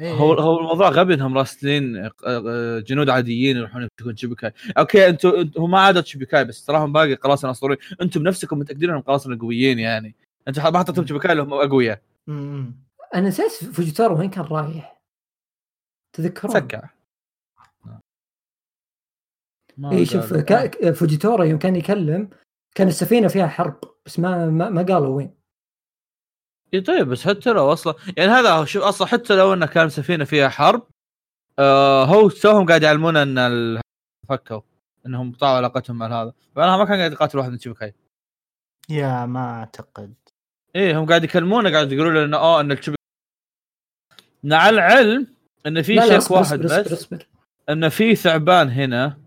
[0.00, 0.12] إيه.
[0.12, 4.52] هو هو الموضوع غبي إنهم راسلين آه، آه، جنود عاديين يروحون يمسكون شبكاي.
[4.78, 9.02] okay أنتم هو ما عادت شبكاي بس تراهم باقي قراصنه اسطوريين أنتم بنفسكم متأكدين إنهم
[9.02, 10.14] قراصنه قويين يعني.
[10.48, 12.00] انت ما حطيتهم شبكاي اللي هم أقوياء.
[13.14, 15.02] أنا نسيت فوجيتارو وين كان رايح؟
[16.12, 16.88] تذكرون؟ سكع.
[19.84, 20.34] اي شوف
[20.94, 22.28] فوجيتورا يوم كان يكلم
[22.74, 25.37] كان السفينة فيها حرب بس ما ما, ما قالوا وين.
[26.74, 29.88] اي طيب بس حتى لو أصلا يعني هذا هو شوف أصلا حتى لو إنه كان
[29.88, 30.86] سفينة فيها حرب
[31.58, 33.80] آه هو توهم قاعد يعلمونا إن ال-
[34.28, 34.60] فكوا
[35.06, 36.32] إنهم قطعوا علاقتهم مع هذا.
[36.56, 37.94] فأنا ما كان قاعد يقاتل واحد من شبكاي
[38.88, 40.14] يا ما أعتقد.
[40.76, 42.94] إيه هم قاعد يكلمونا قاعد يقولوا لنا آه إن الشبكاي
[44.44, 45.26] مع العلم
[45.66, 47.26] إن في شك واحد بس اصبر, أصبر.
[47.68, 49.18] إن في ثعبان هنا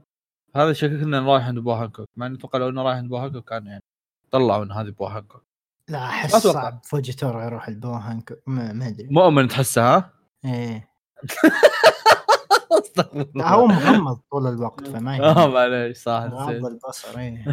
[0.56, 3.18] هذا يشككنا انه رايح عند بو هانكوك مع إني أتوقع لو إنه رايح عند بو
[3.18, 3.84] هانكوك كان يعني
[4.32, 5.44] طلعوا إن هذه بو هانكوك
[5.92, 6.62] لا أحس أتوقع.
[6.62, 6.80] صعب.
[6.84, 9.08] فوجيتورا يروح البوهان ما ما أدري.
[9.12, 10.10] مؤمن تحسها؟
[10.46, 10.92] ها؟ إيه
[13.42, 15.48] هو مغمض طول الوقت فما آه.
[15.48, 17.46] معليش صح غض نسيت البصر إيه.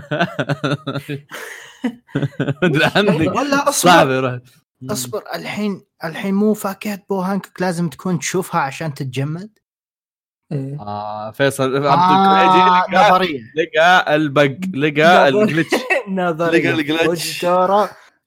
[3.37, 4.11] ولا أصبر.
[4.11, 4.39] يروح.
[4.91, 9.59] أصبر الحين الحين مو فاكهة بوهانكوك لازم تكون تشوفها عشان تتجمد؟
[10.53, 10.81] إيه.
[10.81, 13.41] آه فيصل عبد آه الكريجي لقى نظرية.
[13.57, 15.29] لقى ال bug لقى.
[15.29, 15.75] ال glitch
[16.09, 16.71] نظرية.
[16.71, 17.45] لقى ال glitch.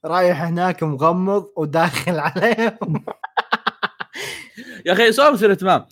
[0.06, 3.06] رايح هناك مغمض وداخل عليهم
[4.86, 5.86] يا أخي سؤال مثير اهتمام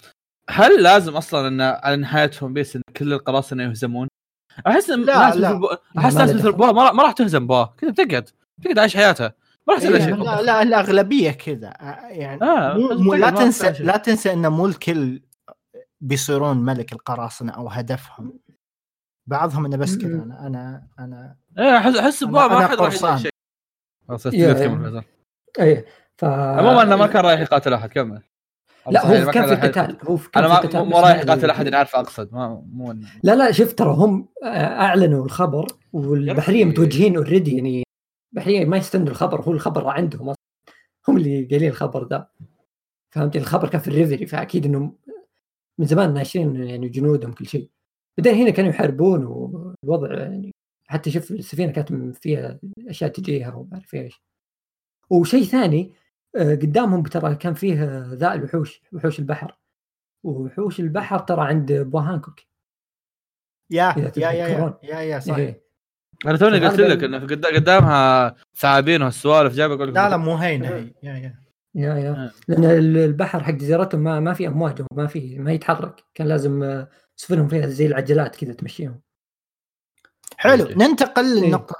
[0.50, 4.08] هل لازم أصلا إن على نهايه ون بيس إن كل القراصنة يهزمون؟
[4.68, 5.54] أحس إن لا، لا.
[5.54, 5.68] بو...
[5.98, 6.52] أحس ناس مثل.
[6.52, 9.34] بوا ما, ما راح تهزم بوا كذا بتقعد بتقعد عايش حياتها
[9.68, 11.74] ما راح تسوي إيه، شيء لا لا الأغلبية كذا
[12.10, 13.84] يعني آه، مو مو لا تنسى.
[13.84, 15.22] لا تنسى إن مو الكل
[16.02, 18.40] بيصيرون ملك القراصنة أو هدفهم
[19.28, 20.16] بعضهم إنه بس كذا.
[20.16, 23.18] أنا أنا أنا إيه أحس أحس بوا ما حد راح يسوي.
[23.20, 23.32] شيء
[25.60, 25.86] إيه
[26.18, 28.22] ف عموما إنه ما كان رايح يقاتل أحد كمل.
[28.92, 31.50] لا هو كان في قتال هو في- كان أنا في ما قتال مو رايح يقاتل
[31.50, 32.34] أحد أنا عارف أقصد.
[32.34, 32.92] ما مو
[33.24, 34.48] لا لا شوف ترى هم آه،
[34.82, 36.66] أعلنوا الخبر والبحرية.
[36.66, 37.84] متوجهين already يعني
[38.34, 40.34] البحريه ما يستنوا الخبر هو الخبر عندهم.
[41.08, 42.32] هم اللي قايلين الخبر ده.
[43.16, 44.98] فهمت؟ الخبر كان في الريفري فأكيد إنهم
[45.80, 47.70] من زمان ناشرين يعني جنودهم كل شيء.
[48.18, 50.52] بعدين هنا كانوا يحاربون والوضع يعني
[50.90, 54.24] حتى شوف السفينة كانت فيها أشياء تجيها وما أعرف إيش.
[55.10, 55.94] وشيء ثاني
[56.36, 59.58] آه، قدامهم ترى كان فيه ذا الوحوش وحوش البحر.
[60.24, 62.40] وحوش البحر ترى عند بو هانكوك
[63.72, 64.80] يا يا يا يا.
[64.84, 65.62] يا يا صح إيه.
[66.26, 67.20] أنا توني قلت لك انه
[67.58, 70.68] قدامها ثعابين وهالسوالف جايب أقول لك لا لا مو هينة.
[70.70, 71.40] هي يا يا.
[71.76, 72.12] يا يا.
[72.12, 72.32] آه.
[72.48, 76.04] لأن ال- البحر حق جزيرتهم ما ما في أمواج ما في ما يتحرك.
[76.14, 79.02] كان لازم آه، سفنهم فيها زي العجلات كذا تمشيهم.
[80.40, 80.74] حلو أوكي.
[80.74, 81.44] ننتقل إيه.
[81.44, 81.76] للنقطة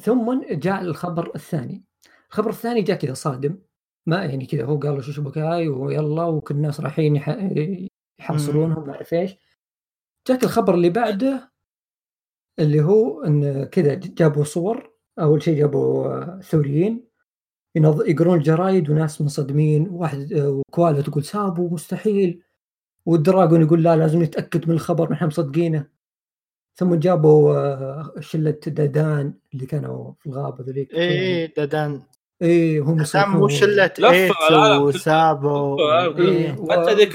[0.00, 1.84] ثم جاء الخبر الثاني.
[2.30, 3.58] الخبر الثاني جاء كذا صادم
[4.06, 7.88] ما يعني كذا هو قالوا شو شبكاي ويلا وكل الناس رايحين يح-
[8.20, 9.36] يحاصرونهم ما اعرف إيش.
[10.28, 11.52] جاك الخبر اللي بعده
[12.58, 17.08] اللي هو إن كذا جابوا صور أول شيء جابوا آه، ثوريين
[17.74, 18.02] ينظ...
[18.08, 22.42] يقرون الجرايد وناس منصدمين واحد آه، وكوالا تقول سابوا مستحيل.
[23.06, 25.97] والدراجون يقول لا لازم نتأكد من الخبر نحن مصدقينه.
[26.78, 32.02] ثم جابوا آه، شلة دادان اللي كانوا في الغابة ذوليك إيه ددان
[32.42, 33.98] إيه هم ددان مو شلة ايت
[34.50, 34.82] العالم.
[34.82, 36.18] وسابو لفة.
[36.22, 36.56] إيه.
[36.58, 37.12] و- حتى ذيك؟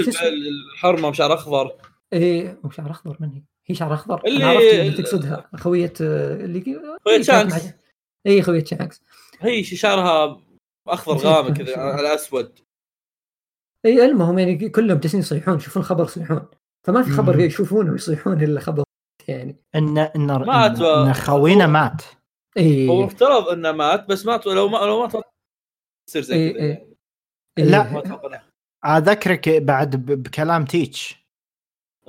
[0.75, 1.71] الحرمة بشعر أخضر
[2.13, 6.61] إيه مو شعر أخضر من هي؟ هي شعر أخضر اللي- اللي تقصدها خوية آه، اللي
[7.05, 7.65] خوية اللي كانت شانكس.
[8.27, 9.01] اي خوية شانكس
[9.39, 10.41] هي شعرها
[10.87, 11.77] أخضر غامق كذا.
[11.77, 12.59] على اسود
[13.85, 16.45] اي المهم يعني كلهم جالسين يصيحون يشوفون الخبر يصيحون
[16.83, 17.39] فما في خبر.
[17.39, 18.83] يشوفونه ويصيحون إلا خبر
[19.27, 22.01] يعني إن إن مات ان, و- إن خوينا مات
[22.57, 25.21] اي هو مفترض إنه مات بس مات لو ما لو ما
[26.09, 26.69] تصير زي إيه، كذا إيه.
[26.69, 26.95] يعني.
[27.57, 27.63] إيه.
[27.65, 28.41] لا.
[28.97, 31.25] أذكرك بعد بكلام تيتش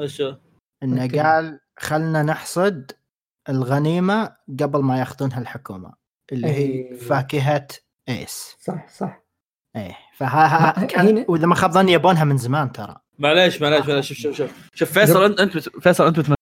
[0.00, 0.36] إيش هو؟
[0.82, 1.20] إنه okay.
[1.20, 2.92] قال خلنا نحصد
[3.48, 5.94] الغنيمة قبل ما ياخذونها الحكومة
[6.32, 6.96] اللي هي أي.
[6.96, 7.68] فاكهة
[8.08, 9.24] إيس صح صح
[9.76, 14.18] إيه فها كان وإذا ما خاب ظني يبونها من زمان ترى معليش معليش معليش شوف
[14.18, 16.34] شوف شوف شوف فيصل أنت انت فيصل أنت.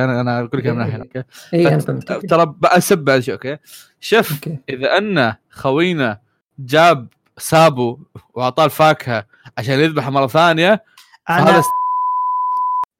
[0.00, 1.22] okay أنا أنا أقول لك من الحين okay؟
[1.54, 3.56] أنا فت- فهمت ترى بسب بعد شيء okay؟
[4.00, 4.58] شوف okay.
[4.68, 6.18] إذا أن خوينا
[6.58, 7.98] جاب سابو
[8.34, 9.26] وأعطاه الفاكهة
[9.58, 10.82] عشان يذبحه مرة ثانية
[11.30, 11.64] أنا فهذا لا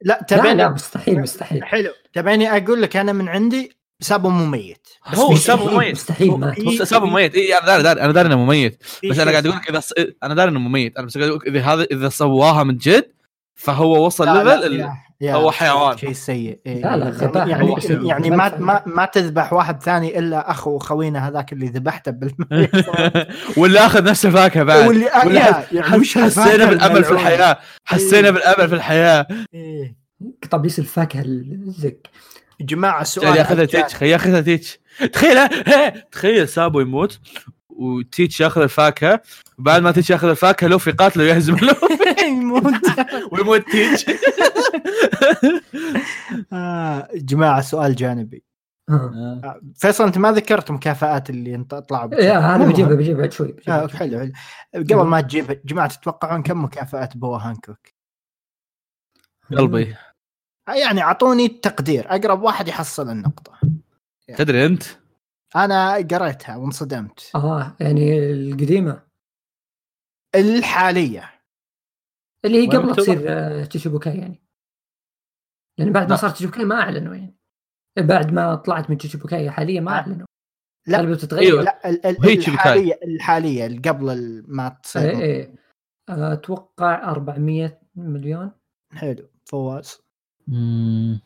[0.01, 1.63] لا تبيني لا مستحيل مستحيل.
[1.63, 1.89] حلو.
[2.13, 6.29] تبيني أقول لك أنا من عندي سابو مو ميت بس هو سابو مستحيل- ميت مستحيل
[6.29, 8.83] هو- مات سابو ميت اي أنا داري داري أنا داري إنه مميت.
[9.09, 9.57] بس أنا قاعد أقول.
[9.59, 9.93] لك إذا ص...
[10.23, 10.97] أنا داري إنه مميت.
[10.97, 13.07] أنا بس قاعد أقول لك إذا هذا إذا سواها من جد
[13.55, 14.89] فهو وصل لا، لا، level
[15.31, 15.97] هو حيوان.
[15.97, 16.81] شيء سيء إيه.
[16.81, 17.45] لا، لا،.
[17.47, 21.65] يعني هو يعني, يعني ما ما ما تذبح واحد ثاني إلا أخو خوينا هذاك اللي
[21.67, 22.71] ذبحته بالميت
[23.57, 28.31] ولا آخذ نفس الفاكهة بعد واللي ولا يا- يعني وش حسينا بالأمل في؟ الحياة حسينا
[28.31, 29.95] بالأمل في الحياة إيه.
[30.51, 31.97] طبيس الفاكهة الزق
[32.59, 33.65] يا جماعة السؤال ياخذها.
[33.65, 34.79] تيتش ياخذها تيتش
[35.13, 35.47] تخيل
[36.11, 37.19] تخيل سابو يموت
[37.69, 39.21] وتيتش ياخذ الفاكهة
[39.59, 42.73] وبعد ما تيتش ياخذ الفاكهة لوفي قاتله ويهزم لوفي يموت.
[43.31, 44.05] ويموت تيتش
[46.53, 48.43] آه، جماعة سؤال جانبي.
[48.89, 48.95] ها.
[49.43, 52.13] آه، فيصل أنت ما ذكرت مكافآت اللي أنت طلعوا
[52.55, 52.95] أنا مو بجيبها.
[52.95, 53.87] بجيبها بعد شوي آه،.
[53.87, 54.31] حلو حلو.
[54.75, 57.87] قبل ما تجيب جماعة تتوقعون كم مكافآت بوا هانكوك؟
[59.51, 59.95] قلبي.
[60.67, 63.53] يعني أعطوني التقدير أقرب واحد يحصل النقطة.
[64.37, 64.83] تدري أنت؟
[65.55, 67.31] أنا قريتها وانصدمت.
[67.35, 69.01] آه يعني القديمة.
[70.35, 71.32] الحالية.
[72.45, 74.43] اللي هي قبل؟ تصير آه، تشيبوكاي يعني.
[75.79, 76.15] لأن بعد ما لا.
[76.15, 77.37] صارت تشيبوكاي ما أعلنوا يعني.
[77.99, 79.95] بعد ما طلعت من تشيبوكاي حاليا ما آه.
[79.95, 80.27] أعلنوا.
[80.87, 81.01] لا.
[81.11, 81.61] بتتغير.
[81.61, 82.25] لا ال- ال-.
[82.47, 85.19] الحاليه الحالية اللي قبل ما تصير.
[85.19, 85.55] إيه
[86.09, 88.51] آه، أتوقع 400 مليون.
[88.93, 89.29] حلو.
[89.45, 89.97] فواز.
[90.47, 91.21] مم.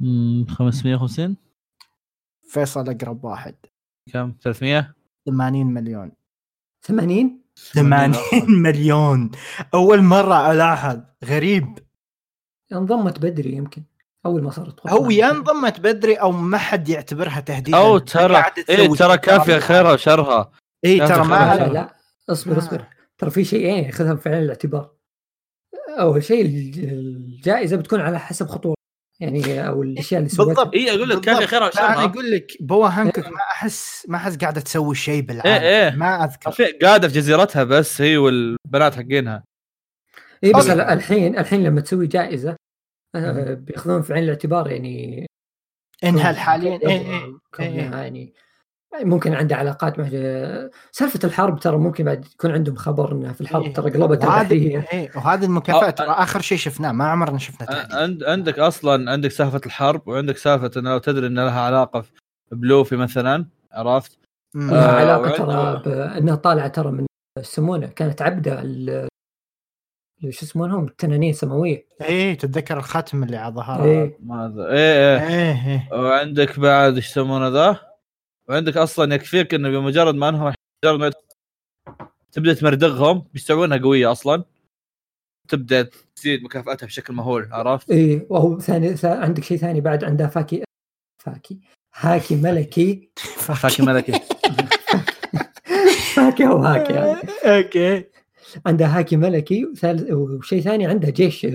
[0.00, 1.36] مم، 550
[2.42, 3.54] فيصل أقرب واحد.
[4.12, 4.94] كم؟ 300
[5.26, 6.12] 80 مليون.
[6.84, 7.42] 80
[7.72, 8.14] 80
[8.62, 9.30] مليون.
[9.74, 10.98] أول مرة ألاحظ.
[11.24, 11.78] غريب.
[12.72, 13.82] انضمت بدري يمكن.
[14.26, 14.86] أول ما صارت.
[14.86, 17.78] هو يا انضمت بدري أو ما حد يعتبرها تهديدا.
[17.78, 19.58] أو ترى قاعدة تسوي ترى كافية.
[19.58, 20.50] خيرها وشرها.
[20.84, 21.66] اي ترى ما لا.
[21.66, 21.94] لا لا
[22.30, 22.58] اصبر آه.
[22.58, 22.84] اصبر.
[23.18, 24.90] ترى في شيئين خذهم في عين الاعتبار.
[25.98, 28.74] أول شيء الج- الجائزة بتكون على حسب خطوة.
[29.20, 31.44] يعني أو الأشياء اللي سويتها بالضبط اي أقول لك بالضبط.
[31.44, 31.66] خيرها لا، أنا
[31.96, 35.96] وشرها أقول لك بوا هانكوك ما أحس ما أحس قاعدة تسوي شيء بالعالم إيه، إيه.
[35.96, 39.44] ما أذكر قاعدة في جزيرتها بس هي والبنات حقينها
[40.44, 40.72] اي بس okay.
[40.72, 42.56] ال- الحين الحين لما تسوي جائزة
[43.14, 45.26] آه، بيأخذون في عين الاعتبار يعني
[46.04, 47.38] إنها حاليا كونها- إيه إيه.
[47.54, 48.34] كونها يعني
[49.02, 50.04] ممكن عنده علاقات مع
[50.92, 53.72] سالفة الحرب ترى ممكن بعد يكون عندهم خبر إنها في الحرب إيه.
[53.74, 57.94] ترى قلبت وهذه البحريه إيه وهذه المكافأة ترى آخر شيء شفناه ما عمرنا شفنا تحديد
[57.94, 62.04] عند عندك أصلا عندك سالفة الحرب وعندك سالفة انه لو تدري ان لها علاقة
[62.52, 64.18] بلوفي مثلا عرفت؟
[64.54, 67.06] لها آه، علاقة ترى بانها طالعة ترى من
[67.38, 69.08] يسمونه كانت عبدة ال-
[70.22, 71.86] شو يسمونهم؟ التنانين السماوية.
[72.02, 73.84] إيه تتذكر الختم اللي على ظهرها.
[73.84, 74.18] إيه.
[74.22, 74.66] ما أدري.
[74.68, 75.28] إيه إيه.
[75.28, 75.98] إيه إيه.
[75.98, 77.87] وعندك بعد إيش يسمونه ذا؟
[78.48, 80.52] وعندك أصلا يكفيك إنه بمجرد ما إنهم
[80.84, 81.12] مجرد ما
[82.32, 84.44] تبدأ تمردغهم بيستوعبونها قوية أصلا.
[85.48, 90.26] تبدأ تزيد مكافآتها بشكل مهول عرفت؟ إيه وهو ثاني ثا- عندك شيء ثاني بعد؟ عندها
[90.26, 90.64] فاكي
[91.24, 91.58] فاكي
[91.94, 93.10] هاكي ملكي.
[93.36, 94.12] فاكي ملكي.
[96.14, 97.20] فاكي أو هاكي يعني.
[97.56, 98.04] أوكي.
[98.66, 99.66] عندها هاكي ملكي
[100.10, 101.46] وشيء ثاني عندها جيش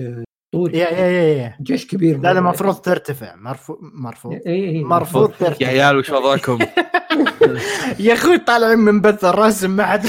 [0.54, 1.56] طولي يا يا يا يا.
[1.62, 2.30] جيش كبير لا.
[2.32, 3.34] المفروض ترتفع.
[3.36, 4.32] مرفوض مرفوض.
[4.32, 4.84] إيه إيه.
[4.84, 5.66] مرفوض يا ترتفع.
[5.66, 6.58] عيال وش وضعكم؟
[8.06, 10.06] يا أخوي طالعين من بث الرسم ما حد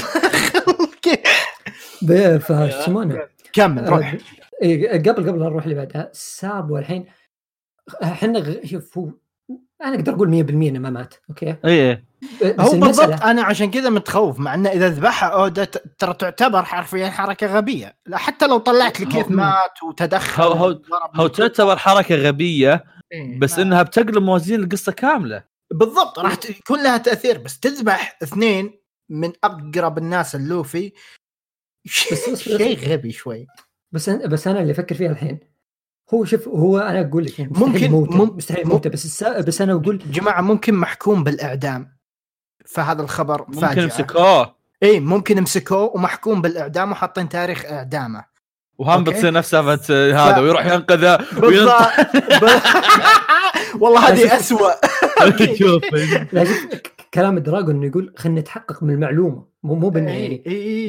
[2.02, 3.20] ب- فشو يسمونه
[3.52, 4.12] كمل روح.
[4.14, 4.18] آه،
[4.62, 7.06] إيه، قبل قبل نروح اللي بعدها سابو الحين
[8.02, 9.10] إحنا غ- شوف هو
[9.82, 11.94] أنا أقدر أقول 100% إنه ما مات أوكي؟ اي اي
[12.42, 16.14] ب- بس هو بالضبط أنا عشان كذا متخوف مع إنه إذا ذبحها اودا ت- ترى
[16.14, 17.96] تعتبر حرفيا حركة غبية.
[18.06, 20.80] لا حتى لو طلعت لي كيف مات وتدخل هو- هو-
[21.14, 25.44] هو تعتبر حركة غبية إيه، بس ما- إنها بتقلب موازين القصة كاملة.
[25.72, 27.38] بالضبط راح يكون لها تأثير.
[27.38, 30.92] بس تذبح اثنين من أقرب الناس اللوفي
[31.86, 33.46] شيء غبي شوي.
[33.92, 35.40] بس بس أنا اللي أفكر فيها الحين
[36.14, 39.04] هو شوف هو أنا أقول لك يعني مستحيل ممكن- يموته مم- مستحيل مم- يموته بس
[39.04, 39.40] السا...
[39.40, 41.96] بس أنا أقول جماعة ممكن محكوم بالإعدام
[42.66, 48.24] فهذا الخبر ممكن يمسكوه إي ممكن مسكوه ومحكوم بالإعدام وحاطين تاريخ إعدامه.
[48.78, 49.04] وهم.
[49.04, 49.72] بتصير نفس سالفه
[50.26, 51.82] هذا ف- ويروح ينقذه بالضبط.
[52.44, 52.60] ب-
[53.82, 54.72] والله هذه اسوء
[55.58, 55.82] شوف.
[57.14, 60.42] كلام الدراجون إنه يقول خلينا نتحقق من المعلومة مو مو يعني.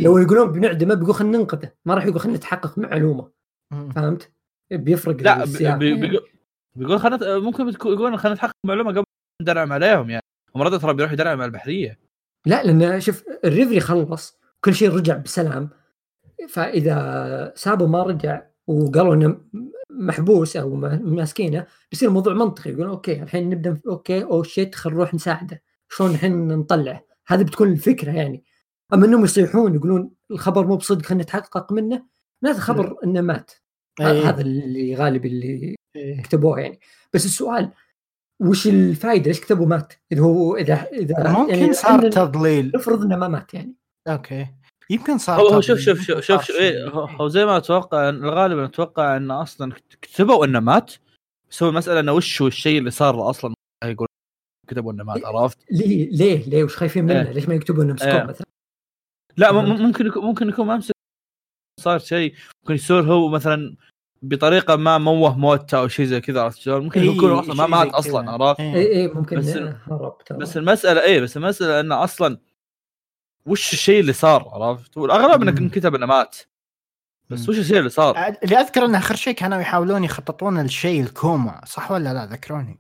[0.03, 3.29] لو يقولون بنعدمه بيقول خلينا ننقذه ما راح يقول خلينا نتحقق من معلومه.
[3.95, 4.31] فهمت؟
[4.71, 5.45] بيفرق لا.
[5.77, 6.27] بي- بيقول
[6.75, 9.03] بيقول خلنا ممكن بتكون- يقولون خلينا نتحقق معلومة قبل
[9.41, 10.23] ندرعم عليهم يعني
[10.57, 11.99] رده ترى بيروح يدرعم على البحرية.
[12.45, 15.69] لا لأن شوف الريفري خلص كل شيء رجع بسلام.
[16.49, 19.41] فإذا سابو ما رجع وقالوا إنه
[19.89, 22.69] محبوس أو ما- ماسكينه بيصير الموضوع منطقي.
[22.69, 25.61] يقولون أوكي الحين نبدأ أوكي oh shit خلينا نروح نساعده.
[25.89, 28.43] شلون الحين نطلعه؟ هذه بتكون الفكرة يعني.
[28.93, 32.03] أما إنهم يصيحون يقولون الخبر مو بصدق خلينا نتحقق منه
[32.41, 33.51] معناته خبر إنه مات.
[34.01, 34.29] إيه.
[34.29, 36.21] هذا اللي غالب اللي إيه.
[36.21, 36.79] كتبوه يعني
[37.13, 37.71] بس السؤال
[38.39, 43.15] وش الفائده ليش كتبوا مات إذا هو إذا إذا ممكن يعني صار تضليل نفرض إنه
[43.15, 43.73] ما مات يعني
[44.07, 44.47] أوكي
[44.89, 45.61] يمكن صار هو.
[45.61, 49.73] شوف شوف شوف شوف, شوف إيه هو, هو زي ما أتوقع الغالب أتوقع انه أصلا
[50.01, 50.93] كتبوا إنه مات
[51.49, 53.53] بس هو المسألة إنه وش هو الشيء اللي صار له أصلا
[53.85, 54.07] يقول
[54.67, 57.31] كتبوا إنه مات عرفت؟ ليه ليه ليه وش خايفين منه؟ إيه.
[57.31, 58.23] ليش ما يكتبوا انه مسكوه إيه.
[58.23, 58.47] مثلا؟
[59.37, 60.96] لا ممكن يكون ممكن يكون ما مسك
[61.79, 63.75] صار شيء ممكن يصير هو مثلا
[64.21, 67.67] بطريقة ما موه موتة أو شيء زي كذا عرفت شلون؟ ممكن إيه، يكون أصلا ما
[67.67, 68.31] مات أصلا.
[68.31, 68.75] عرفت؟ إيه.
[68.75, 69.57] اي اي ممكن بس
[69.91, 72.37] هرب ترى بس المسألة إيه بس المسألة إنه أصلا
[73.45, 75.57] وش الشيء اللي صار عرفت؟ والأغلب إنه مم.
[75.57, 76.37] انكتب إنه مات
[77.29, 77.49] بس.
[77.49, 81.91] وش الشيء اللي صار؟ اللي أذكر إنه آخر شيء كانوا يحاولون يخططون الشيء الكوما صح
[81.91, 82.79] ولا لا ذكروني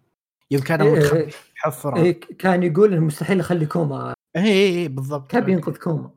[0.51, 2.03] يوم كانوا إيه، متخبي إيه.
[2.03, 6.16] إيه كان يقول إنه مستحيل يخلي كوما اي اي اي بالضبط كان بينقذ كوما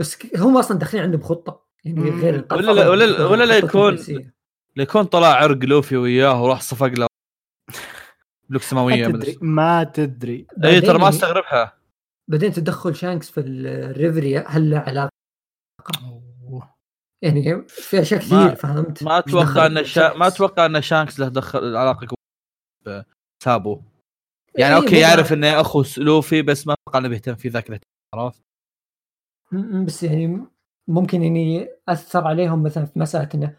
[0.00, 2.10] بس هم أصلا داخلين عندهم خطة يعني.
[2.10, 3.98] غير ولا لا- ولا لا- ولا لا يكون-.
[4.76, 7.06] ليكون طلع عرق لوفي وياه وراح صفق له
[8.50, 11.76] لوك سماوية ما تدري ما تدري اي ترى ما استغربها
[12.28, 15.10] بعدين تدخل شانكس في الريفريا هل له علاقة
[17.22, 20.14] يعني في أشياء ما- كثير فهمت ما أتوقع إن شا...
[20.14, 22.16] ما؟ أتوقع إن شانكس له دخل علاقة
[23.40, 23.82] بسابو
[24.54, 27.80] يعني إيه، أوكي يعرف إنه أخو لوفي بس ما أتوقع إنه بيهتم في ذاك
[28.14, 28.42] عرفت؟
[29.86, 30.44] بس يعني
[30.88, 33.56] ممكن يعني أثر عليهم مثلا في مسألة إنه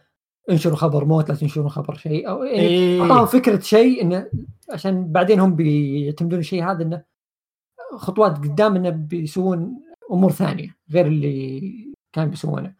[0.50, 3.02] انشروا خبر موت لا تنشروا خبر شيء أو يعني إيه.
[3.02, 4.30] أعطاهم فكرة شيء إنه
[4.70, 7.04] عشان بعدين هم بيعتمدون الشيء هذا إنه
[7.96, 9.82] خطوات قدام إنه بيسوون
[10.12, 12.76] أمور ثانية غير اللي كانوا بيسوونه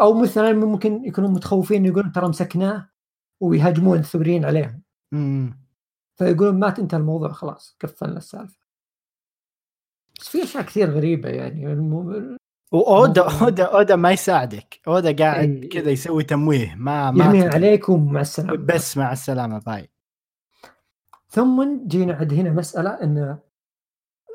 [0.00, 2.90] أو مثلا ممكن يكونوا متخوفين يقولون ترى مسكناه
[3.40, 4.82] ويهاجمون الثوريين عليهم.
[6.16, 8.64] فيقولون مات انتهى الموضوع خلاص قفلنا السالفة
[10.20, 11.66] بس في أشياء كثير غريبة يعني
[12.74, 14.80] واودا اودا أودا ما يساعدك.
[14.88, 15.68] أودا قاعد إيه.
[15.68, 16.74] كذا يسوي تمويه.
[16.74, 17.66] ما ما يرميها تدري.
[17.66, 18.56] عليك ومع السلامة.
[18.56, 19.90] بس مع السلامة باي
[21.28, 23.38] ثم جينا عند هنا مسألة أن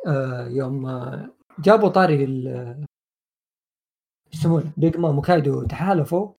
[0.08, 1.30] آه، يوم آه،
[1.60, 2.48] جابوا طاري ال
[4.34, 6.34] إيش يسمونه؟ بيج مام وكايدو تحالفوا.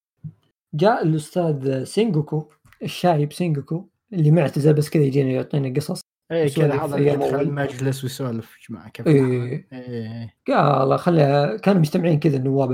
[0.74, 2.48] جاء الأستاذ سينجوكو
[2.82, 6.00] الشايب سينجوكو اللي معتزل بس كذا يجينا يعطينا قصص.
[6.32, 7.48] اي كذا هذا في اللي يوم يدخل أول.
[7.48, 9.66] المجلس ويسولف مع كيف إيه.
[9.72, 10.34] إيه.
[10.48, 12.72] قال خلى كانوا مجتمعين كذا النواب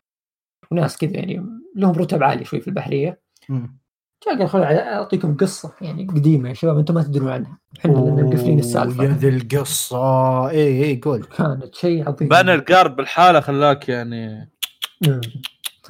[0.70, 1.46] وناس كذا يعني
[1.76, 3.20] لهم رتب عالية شوي في البحرية.
[3.48, 3.78] مم.
[4.26, 7.58] جاء قال خلوا أعطيكم قصة يعني قديمة يا شباب أنتم ما تدرون عنها.
[7.78, 10.50] إحنا مقفلين يا السالفة ذي القصة.
[10.50, 11.24] اي اي قول.
[11.24, 12.28] كانت شيء عظيم.
[12.28, 14.50] بان القارب بالحالة خلاك يعني.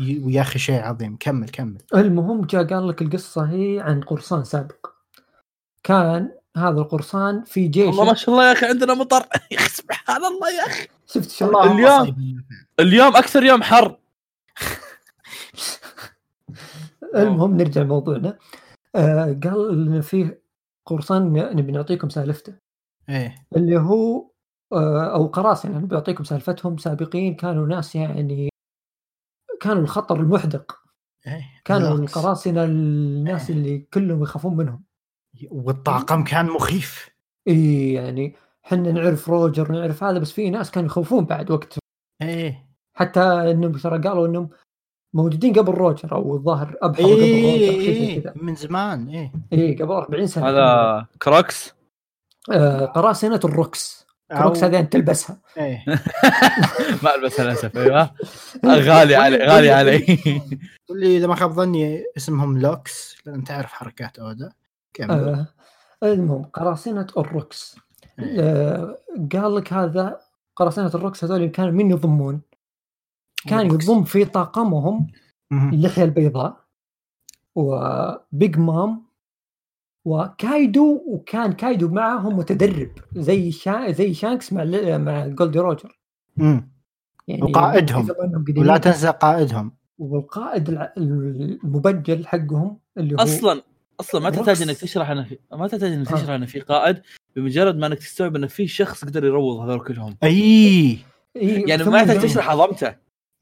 [0.00, 1.16] ويا أخي شيء عظيم.
[1.20, 1.78] كمل كمل.
[1.94, 4.86] المهم جاء قال لك القصة هي عن قرصان سابق.
[5.82, 9.26] كان هذا القرصان في جيش والله ما شاء الله يا أخي عندنا مطر.
[9.52, 10.88] يا أخي سبحان الله يا أخي.
[11.06, 12.44] شفت شلون؟ الله اليوم.
[12.80, 13.96] اليوم أكثر يوم حر.
[17.16, 18.38] المهم نرجع لموضوعنا.
[18.94, 20.42] آه قال إن فيه
[20.86, 22.54] قرصان نبي نعطيكم سالفته.
[23.08, 23.46] إيه.
[23.56, 24.30] اللي هو
[24.72, 26.78] آه أو قراصنة نبي نعطيكم سالفتهم.
[26.78, 28.48] سابقين كانوا ناس يعني
[29.60, 30.78] كانوا الخطر المحدق.
[31.26, 31.44] إيه.
[31.64, 32.16] كانوا بالعكس.
[32.16, 34.84] القراصنة الناس اللي كلهم يخافون منهم.
[35.50, 37.10] والطاقم كان مخيف.
[37.48, 38.34] اي يعني
[38.66, 41.78] إحنا نعرف روجر نعرف هذا بس في ناس كانوا يخوفون بعد وقت.
[42.22, 42.66] إيه.
[42.94, 44.48] حتى إنهم ترى قالوا إنهم
[45.14, 48.32] موجودين قبل روجر أو الظاهر ابحروا قبل إيه روجر إيه كذا.
[48.36, 49.32] من زمان إيه.
[49.52, 50.48] اي قبل 40 سنة.
[50.48, 51.74] هذا Crocs؟
[52.50, 54.06] آه قراصنة الروكس.
[54.32, 55.40] Crocs هذه أنت تلبسها.
[55.58, 55.84] إيه.
[57.02, 58.10] ما ألبسها للأسف أيوه.
[58.88, 60.20] غالي علي غالي علي.
[60.90, 64.52] واللي إذا ما خاب ظني اسمهم روكس لأن تعرف حركات أودا.
[64.96, 65.46] كمل آه
[66.02, 67.76] المهم قراصنة الروكس
[68.18, 68.40] إيه.
[68.40, 68.98] آه
[69.32, 70.20] قال لك هذا
[70.56, 72.40] قراصنة الروكس هذول كانوا من يضمون
[73.48, 73.84] كان الروكس.
[73.84, 75.06] يضم في طاقمهم
[75.50, 75.72] مهم.
[75.74, 76.56] اللحيه البيضاء
[77.54, 79.06] وبيج مام
[80.04, 83.90] وكايدو وكان كايدو معهم متدرب زي شا...
[83.90, 84.64] زي شانكس مع
[84.98, 86.00] مع جولدي روجر
[86.36, 86.70] مم.
[87.28, 88.08] يعني وقائدهم.
[88.58, 93.62] ولا تنسى قائدهم والقائد الع- المبجل حقهم اللي هو أصلا
[94.00, 94.62] أصلا ما تحتاج روكس.
[94.62, 95.38] إنك تشرح إنه في...
[95.52, 96.16] ما تحتاج إنك آه.
[96.16, 97.02] تشرح إنه في قائد
[97.36, 100.98] بمجرد ما إنك تستوعب إنه في شخص قدر يروض هذول كلهم أي
[101.36, 102.86] إيه يعني ما يحتاج قال- تشرح عظمته.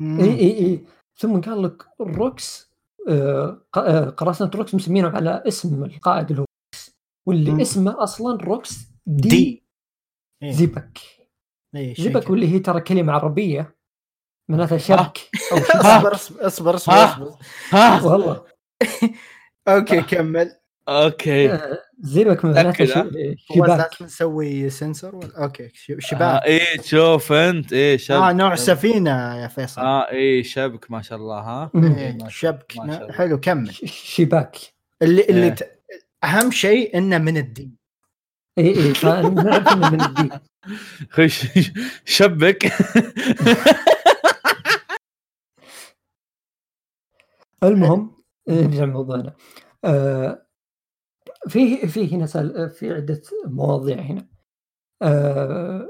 [0.00, 0.84] إي إي إي
[1.16, 2.70] ثم قال لك الروكس
[3.08, 6.90] آه، ق- آه، قراصنة روكس مسمينهم على اسم القائد اللي هو روكس
[7.26, 7.60] واللي مم.
[7.60, 9.62] اسمه أصلا روكس دي, دي
[10.42, 10.52] إيه.
[10.52, 10.98] زيبك
[11.74, 12.30] إيه، زيبك.
[12.30, 13.74] واللي هي ترى كلمة عربية
[14.48, 17.36] معناتها شبك أو شبك اصبر اصبر اصبر اصبر, ها؟ أصبر.
[17.70, 18.44] ها والله
[19.68, 20.52] أوكي كمل.
[20.88, 21.52] أوكي.
[21.52, 22.72] آه، زيبك ها؟
[23.36, 23.68] ش- هو شباك.
[23.68, 28.16] لازم نسوي سنسور ولا؟ أوكي ش- آه شباك إيه شوف أنت إيه شبك.
[28.16, 29.80] آه نوع سفينة يا فيصل.
[29.80, 31.94] آه إيه شبك ما شاء الله ها؟ مم.
[31.94, 32.72] إيه، شبك.
[32.76, 33.12] ما شاء الله.
[33.14, 33.74] حلو كمل.
[33.84, 34.56] شباك.
[35.02, 35.54] اللي اللي إيه.
[35.54, 35.80] ت...
[36.24, 37.76] أهم شيء إنه من الدين.
[38.58, 40.30] اي اي إنه من الدين.
[41.14, 41.46] خش
[42.04, 42.72] شبك.
[47.64, 49.34] المهم نرجع لموضوعنا
[49.84, 50.46] آه،
[51.48, 54.28] في في هنا سال في عدة مواضيع هنا.
[55.02, 55.88] آه،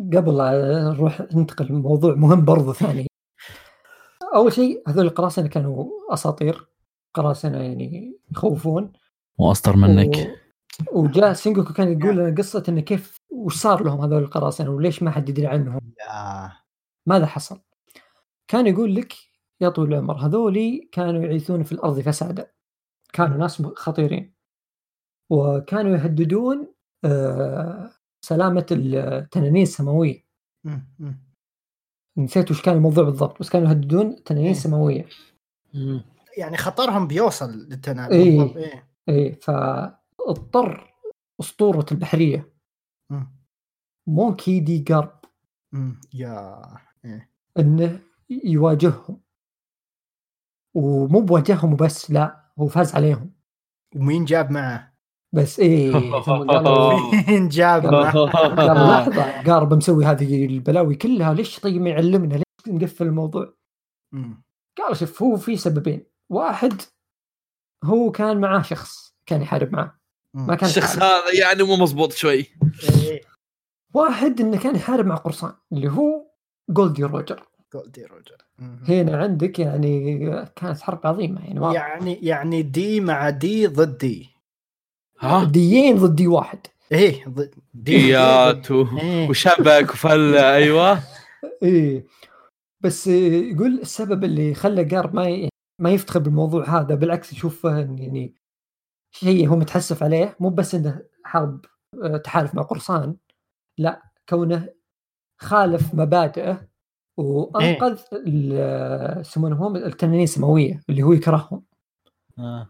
[0.00, 3.06] قبل لا نروح ننتقل لموضوع مهم برضو ثاني.
[4.34, 6.68] أول شيء هذول القراصنه كانوا أساطير.
[7.14, 8.92] قراصنة يعني يخوفون.
[9.38, 9.76] واصطر
[10.92, 11.00] و...
[11.00, 15.10] وجاء سينجوكو كان يقول لنا قصة انه كيف وش صار لهم هذول القراصنة وليش ما
[15.10, 15.92] حد يدري عنهم؟
[17.06, 17.60] ماذا حصل؟
[18.48, 19.14] كان يقول لك
[19.60, 22.50] يا طويل العمر هذولي كانوا يعيثون في الأرض فسادا
[23.12, 24.34] كانوا ناس خطيرين
[25.30, 26.72] وكانوا يهددون
[27.04, 27.90] آه،
[28.20, 30.26] سلامة التنانين السماويه.
[32.18, 34.52] نسيت وش كان الموضوع بالضبط بس كانوا يهددون التنانين إيه.
[34.52, 35.06] السماويه
[36.38, 38.38] يعني خطرهم بيوصل للتنال إيه.
[38.38, 38.88] بالضبط، إيه.
[39.08, 40.94] اي فاضطر
[41.40, 42.52] أسطورة البحرية
[44.06, 45.20] مونكي دي جارب.
[46.14, 46.62] يا
[47.04, 47.30] إيه.
[47.58, 48.00] إنه
[48.30, 49.20] يواجههم
[50.76, 53.30] ومو بواجههم وبس لا هو فاز عليهم
[53.96, 54.96] ومين جاب معه؟
[55.34, 55.92] بس إيه
[57.28, 62.44] مين جاب معه؟ قال لحظة قارب مسوي هذه البلاوي كلها ليش طيب ما يعلمنا ليش
[62.68, 63.54] نقفل الموضوع.
[64.78, 66.82] قال شوف هو في سببين واحد
[67.84, 69.98] هو كان معاه شخص كان يحارب معاه.
[70.34, 70.96] ما كان الشخص.
[70.96, 72.46] هذا يعني مو مزبوط شوي
[73.02, 73.20] إيه.
[73.94, 76.30] واحد إنه كان يحارب مع قرصان اللي هو
[76.70, 77.42] جولدي روجر
[77.74, 78.36] جولدي روجر.
[78.88, 81.76] هنا عندك يعني كانت حرب عظيمة يعني واضح.
[81.76, 84.28] يعني يعني دي مع دي ضد دي.
[85.20, 86.58] ها؟ ديين ضد دي واحد.
[86.92, 89.28] إيه ضد ديات و- إيه.
[89.28, 91.00] وشبك وفله أيوه.
[91.62, 92.06] إيه.
[92.80, 95.48] بس يقول السبب اللي خلى جارب ما ي...
[95.80, 98.34] ما يفتخر بالموضوع هذا بالعكس يشوفه يعني
[99.14, 101.64] شيء هو متحسف عليه مو بس إنه حرب
[102.02, 103.16] آه، تحالف مع قرصان
[103.78, 104.68] لا كونه
[105.40, 106.68] خالف مبادئه
[107.16, 111.62] وأنقذ ال- يسمونهم التنانين السماوية اللي هو يكرههم.
[112.38, 112.68] آه.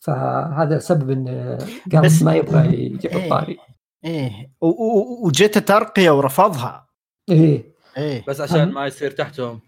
[0.00, 1.58] فهذا سبب إن
[2.02, 3.24] بس- ما يبغى يجيب إيه.
[3.24, 3.58] الطاري
[4.04, 6.86] إيه وجت ترقيه ورفضها.
[7.28, 7.64] إيه.
[7.98, 8.24] إيه.
[8.28, 9.60] بس عشان ما يصير تحتهم.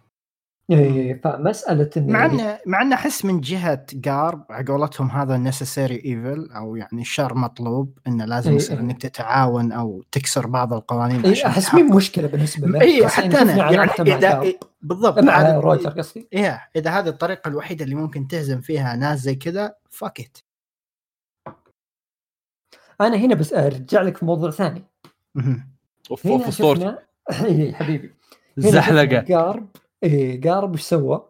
[0.71, 5.95] إيه فمسألة انه مع ان مع إن أحس من جهة جارب على قولتهم هذا necessary
[6.05, 8.83] evil أو يعني الشر مطلوب انه لازم إيه، يصير إيه.
[8.83, 11.75] إنك تتعاون أو تكسر بعض القوانين إيه عشان أحس.
[11.75, 14.41] مين مشكلة بالنسبة له؟ اي بس حتى أنا يعني إذا.
[14.41, 15.19] إيه بالضبط.
[15.19, 19.75] مع روجر قصدي؟ إيه إذا هذه الطريقة الوحيدة اللي ممكن تهزم فيها ناس زي كذا
[19.91, 20.39] fuck it
[23.01, 24.85] أنا هنا بس أرجع لك في موضوع ثاني.
[26.11, 26.97] أوف أوف اسطورتي
[27.45, 28.15] اي حبيبي.
[28.57, 29.21] زحلقة.
[29.21, 29.69] جارب
[30.03, 31.29] إيه جارب إيش سوى؟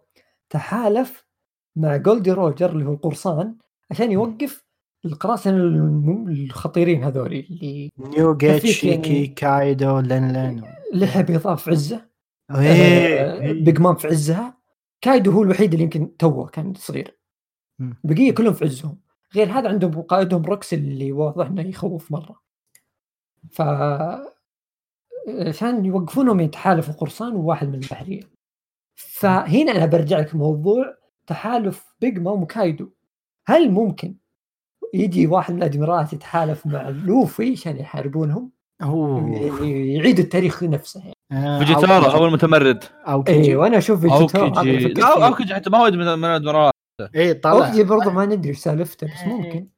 [0.50, 1.24] تحالف
[1.76, 3.56] مع جولدي روجر اللي هو القرصان
[3.90, 4.64] عشان يوقف
[5.04, 9.26] القراصنة الم- الخطيرين هذول اللي نيوجيت شيكي يعني.
[9.26, 10.62] كايدو لين لين
[10.94, 12.10] اللحية البيضاء في عزه.
[12.50, 14.58] آه، بيج مام في عزها
[15.00, 17.18] كايدو هو الوحيد اللي يمكن توه كان صغير.
[17.80, 19.00] البقيه كلهم في عزهم.
[19.34, 22.40] غير هذا عندهم قائدهم روكس اللي واضح إنه يخوف مرة.
[23.50, 23.62] ف
[25.28, 28.20] عشان يوقفونهم يتحالفوا قرصان وواحد من البحرية.
[29.08, 30.94] فهنا أنا برجع لك موضوع
[31.26, 32.90] تحالف بيج مام وكايدو
[33.46, 34.16] هل ممكن
[34.94, 41.14] يجي واحد من الادميرالات يتحالف مع لوفي عشان يحاربونهم؟ يعني يعيد التاريخ نفسه يعني.
[41.32, 46.18] آه، فوجيتورا هو المتمرد أوكيجي اي وأنا أشوف أو فوجيتورا أوكيجي حتى ما هو من
[46.18, 46.70] من الادميرال
[47.16, 47.68] اي طلع.
[47.68, 49.28] okay برضه ما ندري إيش سالفته بس إيه.
[49.28, 49.68] ممكن.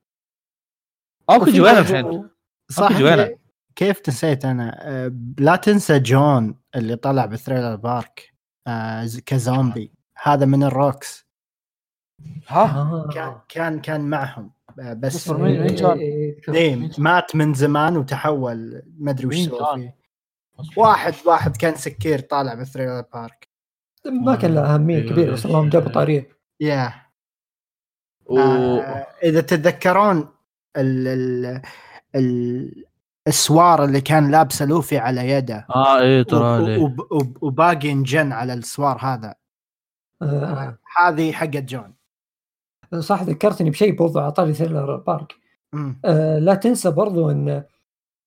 [1.30, 2.29] أوكيجي وين الحين؟
[2.70, 3.37] صح وينه؟
[3.77, 8.32] كيف نسيت أنا؟ آه، لا تنسى جون اللي طلع ب Thriller Bark.
[8.66, 9.92] آه، كزومبي.
[10.22, 11.26] هذا من الروكس.
[12.48, 13.08] ها؟ آه.
[13.14, 14.52] كان كان كان معهم.
[14.80, 15.44] آه، بس كان؟
[15.98, 16.36] إيه،.
[16.48, 20.02] إيه، مات من زمان وتحول ما أدري وش سوى؟ فيه.
[20.76, 23.49] واحد واحد كان سكير طالع ب Thriller Bark
[24.06, 26.28] ما كان له أهمية إيه، كبيرة بس اللهم جابوا طاريه.
[26.60, 26.92] يا
[28.26, 28.38] و...
[28.38, 30.28] آه، إذا تتذكرون
[30.76, 31.08] ال
[32.14, 32.84] ال
[33.29, 35.66] السوار اللي كان لابسه لوفي على يده.
[35.70, 39.35] آه وب- ترى لي وب- وب- وباقي انجن على السوار هذا.
[40.23, 41.95] آه، هذه حقت جون.
[42.99, 45.32] صح ذكرتني بشيء برضو على طاري Thriller Bark.
[46.05, 47.64] آه لا تنسى برضو إن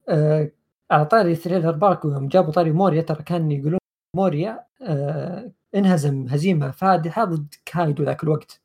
[0.09, 0.51] آه
[0.91, 3.79] على طاري Thriller Bark يوم جابوا طاري موريا ترى كان يقولون
[4.15, 8.61] موريا آه انهزم هزيمة فادحة ضد كايدو ذاك الوقت.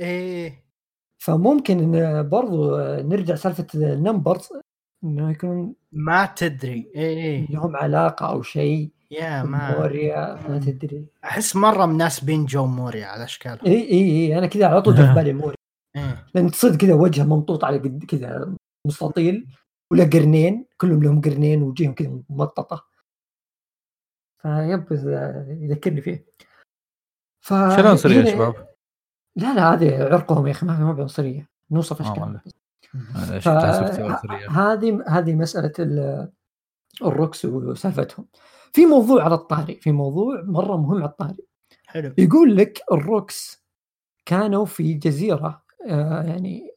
[0.00, 0.64] إيه.
[1.18, 4.48] فممكن إن برضو آه، نرجع سالفة ال Numbers.
[5.04, 6.90] إنه يكون ما تدري.
[6.94, 8.90] إيه لهم علاقة أو شيء.
[9.10, 10.58] يا ما موريا ما.
[10.58, 11.06] تدري.
[11.24, 13.66] أحس مرة مناسبين جو موريا على إشكالهم.
[13.66, 15.56] إي إي إي أنا كذا على طول جا في بالي موريا.
[15.96, 16.26] إيه.
[16.34, 18.54] لأن تصير كذا وجهه ممطوط على قد كذا
[18.86, 19.46] مستطيل
[19.92, 22.86] ولا قرنين كلهم لهم قرنين وجيهم كذا ممططة.
[24.42, 24.84] vibe
[25.62, 26.26] يذكرني فيه.
[27.40, 28.68] ف شنو عنصرية يا شباب؟
[29.36, 32.40] لا لا هذه عرقهم يا أخي ما ما بعنصريه نوصف أشكال.
[34.50, 36.32] هذه هذه مسألة ال-
[37.02, 38.26] الروكس وسالفتهم
[38.72, 41.36] في موضوع على الطاري في موضوع مرة مهم على الطاري
[41.86, 43.64] حلو يقول لك الروكس
[44.26, 46.70] كانوا في جزيرة آه يعني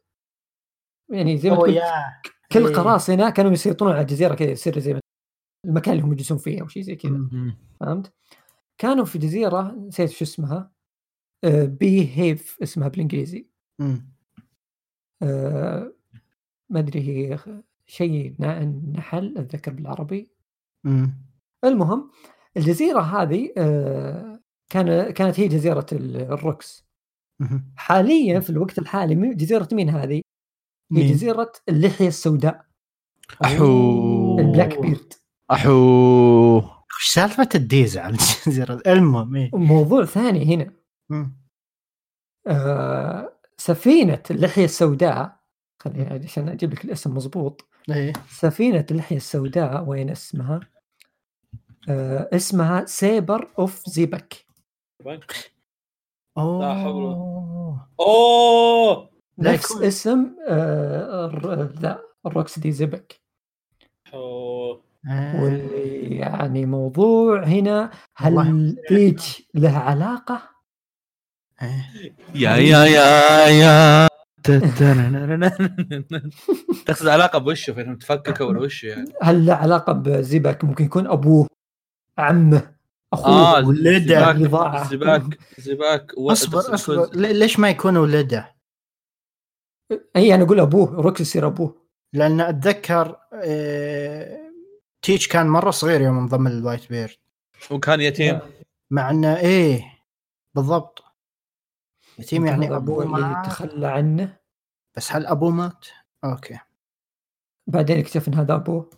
[1.10, 1.80] يعني زي ما تقول
[2.52, 2.76] كل إيه.
[2.76, 5.00] قراصنه كانوا يسيطرون على جزيره كذا يصير زي ما
[5.66, 7.12] المكان اللي هم يجلسون فيه أو شيء زي كذا.
[7.80, 8.14] فهمت؟
[8.78, 10.72] كانوا في جزيرة نسيت شو اسمها
[11.44, 13.48] آه، بي هيف اسمها بالإنجليزي.
[15.24, 15.94] آه،
[16.74, 17.40] ما أدري هي
[17.88, 18.36] شيء
[18.94, 20.32] نحل أتذكر بالعربي
[20.84, 21.18] مم.
[21.64, 22.12] المهم
[22.58, 26.86] الجزيرة هذه آه، كان كانت هي جزيرة ال- الروكس
[27.40, 27.74] مم.
[27.76, 30.22] حاليا في الوقت الحالي جزيرة مين هذه؟ هي
[30.92, 32.66] مين؟ جزيرة اللحية السوداء
[33.44, 33.66] أحو
[34.40, 35.14] ال Blackbeard
[35.52, 35.72] أحو
[36.58, 40.74] وش سالفة الديزل على الجزيرة المهم إيه موضوع ثاني هنا
[41.10, 41.38] مم.
[42.48, 45.43] آه، سفينة اللحية السوداء
[45.80, 50.60] خليني عشان أجيب لك الاسم مضبوط إيه سفينة اللحية السوداء وين اسمها؟
[51.90, 54.46] آه، اسمها Saber of Xebec
[56.38, 63.22] أوه أوه نفس اسم آه، ذا الروكس دي زيبك.
[65.42, 68.36] واللي يعني موضوع هنا هل.
[68.92, 69.22] إيج
[69.54, 70.42] له علاقة؟
[71.62, 72.14] إيه.
[72.36, 74.08] يا يا يا يا
[76.86, 81.48] تقصد علاقة بوشه فانهم تفككوا ولا وشه يعني؟ هل له علاقة بزيبك ممكن يكون أبوه
[82.18, 82.76] عمه
[83.14, 84.34] أخوه آه ولده.
[84.84, 85.24] زباك
[85.58, 87.10] زباك و- أصبر أصبر.
[87.16, 88.56] ليش ما يكون ولده؟
[90.16, 91.84] اي أنا أقول أبوه روكس يصير أبوه.
[92.14, 94.40] لأن أتذكر آه،
[95.02, 97.16] تيتش كان مرة صغير يوم انضم لل Whitebeard.
[97.72, 98.40] وكان يتيم.
[98.92, 99.84] مع إنه إيه
[100.56, 101.03] بالضبط.
[102.20, 104.38] يتيم يعني أبوه اللي تخلى عنه؟
[104.96, 105.86] بس هل أبوه مات؟
[106.24, 106.60] okay.
[107.68, 108.90] بعدين اكتشف إن هذا أبوه.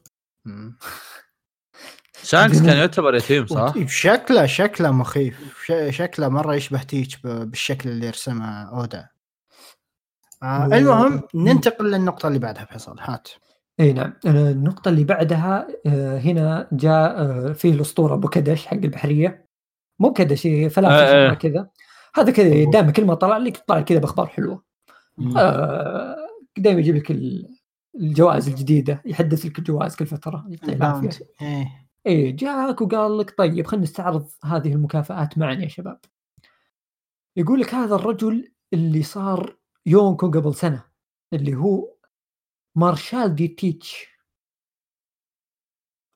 [2.24, 5.64] شانكس كان يعتبر يتيم صح؟ شكله شكله مخيف.
[5.66, 9.08] ش- شكله مرة يشبه تيتش ب- بالشكل اللي رسمه أودا.
[10.44, 12.96] آه المهم ننتقل للنقطة اللي بعدها فيصل.
[13.00, 13.28] هات.
[13.80, 14.14] إي نعم.
[14.28, 19.46] آه، النقطة اللي بعدها آه، هنا جاء آه، فيه الأسطورة أبو كدش حق البحرية.
[20.00, 21.34] مو كدش آه، فلافل آه.
[21.34, 21.70] كذا.
[22.16, 24.64] هذا كذا دائما كل ما طلع لك طلع كذا بأخبار حلوة.
[25.38, 26.16] آه،
[26.58, 27.56] دائما يجيب لك ال-
[27.96, 30.06] الجوائز الجديدة يحدث لك الجوائز كل
[31.02, 31.24] bounty.
[31.42, 31.88] إيه.
[32.06, 36.00] إيه جاك وقال لك طيب خلينا نستعرض هذه المكافآت معا يا شباب.
[37.38, 40.84] يقول لك هذا الرجل اللي صار يونكو قبل سنة
[41.34, 41.96] اللي هو
[42.76, 44.08] مارشال دي تيتش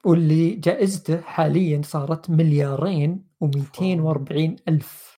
[0.05, 5.08] واللي جائزته حاليا صارت مليارين و240 ألف.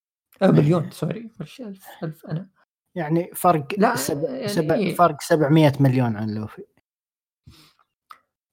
[0.41, 1.29] آه مليون سوري.
[1.41, 2.49] وش ألف ألف أنا.
[2.95, 4.95] يعني فرق لا، سبع يعني سبع إيه.
[4.95, 6.65] فرق 700 مليون عن لوفي.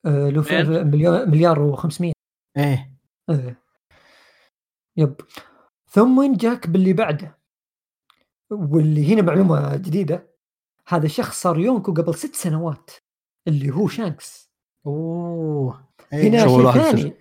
[0.06, 2.12] آه لو في مين؟ مليون مليار و500
[2.56, 2.98] إيه.
[3.30, 3.62] إيه.
[4.96, 5.16] yep.
[5.90, 7.38] ثم جاك باللي بعده؟
[8.50, 10.34] واللي هنا معلومة جديدة.
[10.88, 12.90] هذا الشخص صار يونكو قبل ست سنوات
[13.48, 14.50] اللي هو شانكس.
[14.86, 15.88] أوه.
[16.12, 16.46] هنا إيه.
[16.46, 17.14] شو شيء ثاني.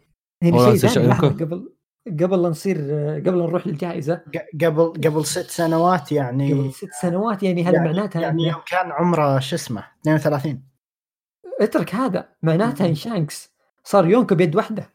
[0.44, 1.77] هنا شيء ثاني قبل
[2.08, 2.78] قبل لا نصير
[3.26, 4.16] قبل لا نروح للجائزة.
[4.16, 6.54] ق- قبل قبل ست سنوات يعني.
[6.54, 10.64] قبل ست سنوات يعني هذا يعني معناتها يعني يوم كان عمره شو اسمه؟ 32
[11.62, 13.52] اترك هذا معناتها إن شانكس
[13.84, 14.90] صار يونكو بيد واحدة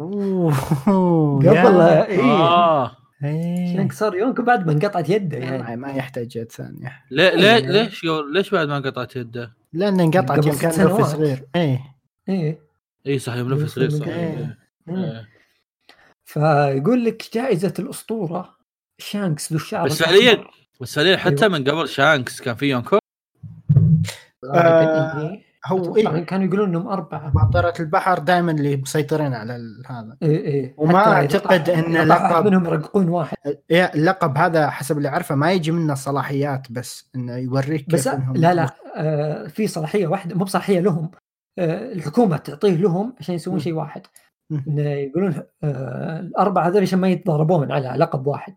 [0.00, 1.80] أوه قبل.
[1.80, 2.22] إيه.
[2.22, 2.96] آه.
[3.24, 3.76] إيه.
[3.76, 5.76] شانكس صار يونكو بعد ما انقطعت يده يعني.
[5.76, 6.92] ما- يحتاج يد ثانية.
[7.10, 8.02] ليه ليه يعني- ليش
[8.34, 11.02] ليش بعد ما قطعت يده؟ لأنه انقطعت يوم كان لوفي.
[11.04, 11.44] صغير.
[11.56, 11.80] إيه.
[12.28, 12.60] إيه.
[13.06, 14.58] اي صح يوم لوفي صغير صح إيه.
[14.88, 15.28] إيه.
[16.32, 18.56] فيقول لك جائزة الأسطورة
[18.98, 20.02] شانكس ذو الشعر بس.
[20.02, 20.44] فعليا
[20.80, 21.58] بس فعليا حتى أيوة.
[21.58, 22.98] من قبل شانكس كان في يونكو؟
[24.46, 25.42] غالباً آه، إيه.
[25.66, 27.30] هو إيه؟ كانوا يقولون إنهم أربعة.
[27.30, 30.16] أباطرة البحر دائما اللي مسيطرين على ال- هذا.
[30.22, 33.36] اي اي وما حتى إذا أعتقد طاح- إن إذا طاح واحد لقب- منهم يرقون واحد.
[33.70, 38.06] إيه، اللقب هذا حسب اللي أعرفه ما يجي منه صلاحيات بس إنه يوريك كيف بس
[38.06, 38.70] إنهم لا لا.
[38.96, 41.10] آه في صلاحية واحدة مو بصلاحية لهم.
[41.58, 43.58] آه الحكومة تعطيه لهم عشان يسوون.
[43.58, 44.02] شيء واحد.
[44.76, 48.54] يقولون آه الأربعة هذول عشان ما يتضاربون على لقب واحد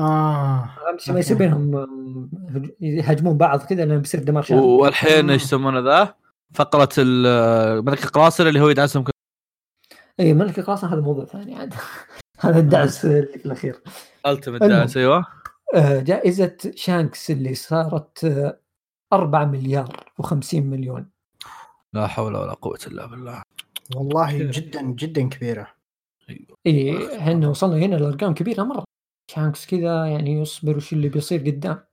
[0.00, 1.36] آه؟ عشان ما يصير.
[1.36, 5.32] بينهم آم، هج- يهاجمون بعض كذا لأنه بيصير دمار شامل والحين آه.
[5.32, 6.14] إيش يسمونه ذا؟
[6.54, 9.10] فقرة ال- ملك القراصنة اللي هو يدعسهم كل-
[10.20, 11.74] اي ملك القراصنة هذا موضوع ثاني عاد
[12.40, 13.80] هذا الدعس في الأخير
[14.26, 14.62] التمت.
[14.62, 15.26] داعس أيوه
[15.74, 18.58] آه جائزة شانكس اللي صارت آه
[19.12, 21.08] 4 مليار و50 مليون
[21.92, 23.42] لا حول ولا قوة إلا بالله
[23.96, 24.38] والله.
[24.58, 25.74] جدا جدا كبيرة.
[26.66, 28.84] إي إحنا وصلنا هنا لارقام كبيرة مرة.
[29.30, 31.84] شانكس كذا يعني يصبر وش اللي بيصير قدام.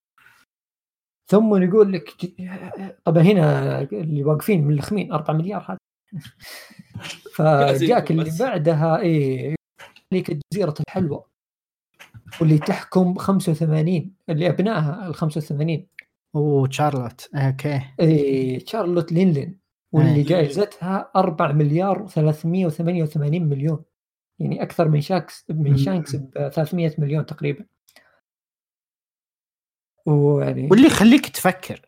[1.32, 2.10] ثم يقول لك
[3.06, 5.78] طبعا هنا اللي واقفين ملخمين 4 مليار هذا.
[7.36, 8.32] فجاك اللي.
[8.40, 9.56] بعدها إي
[10.12, 11.24] لك جزيره الحلوى
[12.42, 15.88] واللي تحكم 85 اللي ابنائها ال 85
[16.36, 17.82] أوه تشارلوت okay.
[18.02, 19.65] إي تشارلوت لينلين.
[19.96, 20.26] واللي إيه.
[20.26, 23.84] جائزتها 4 مليار و388 مليون
[24.40, 25.78] يعني أكثر من شانكس من.
[25.78, 27.66] شانكس ب 300 مليون تقريبا
[30.06, 31.82] ويعني واللي يخليك تفكر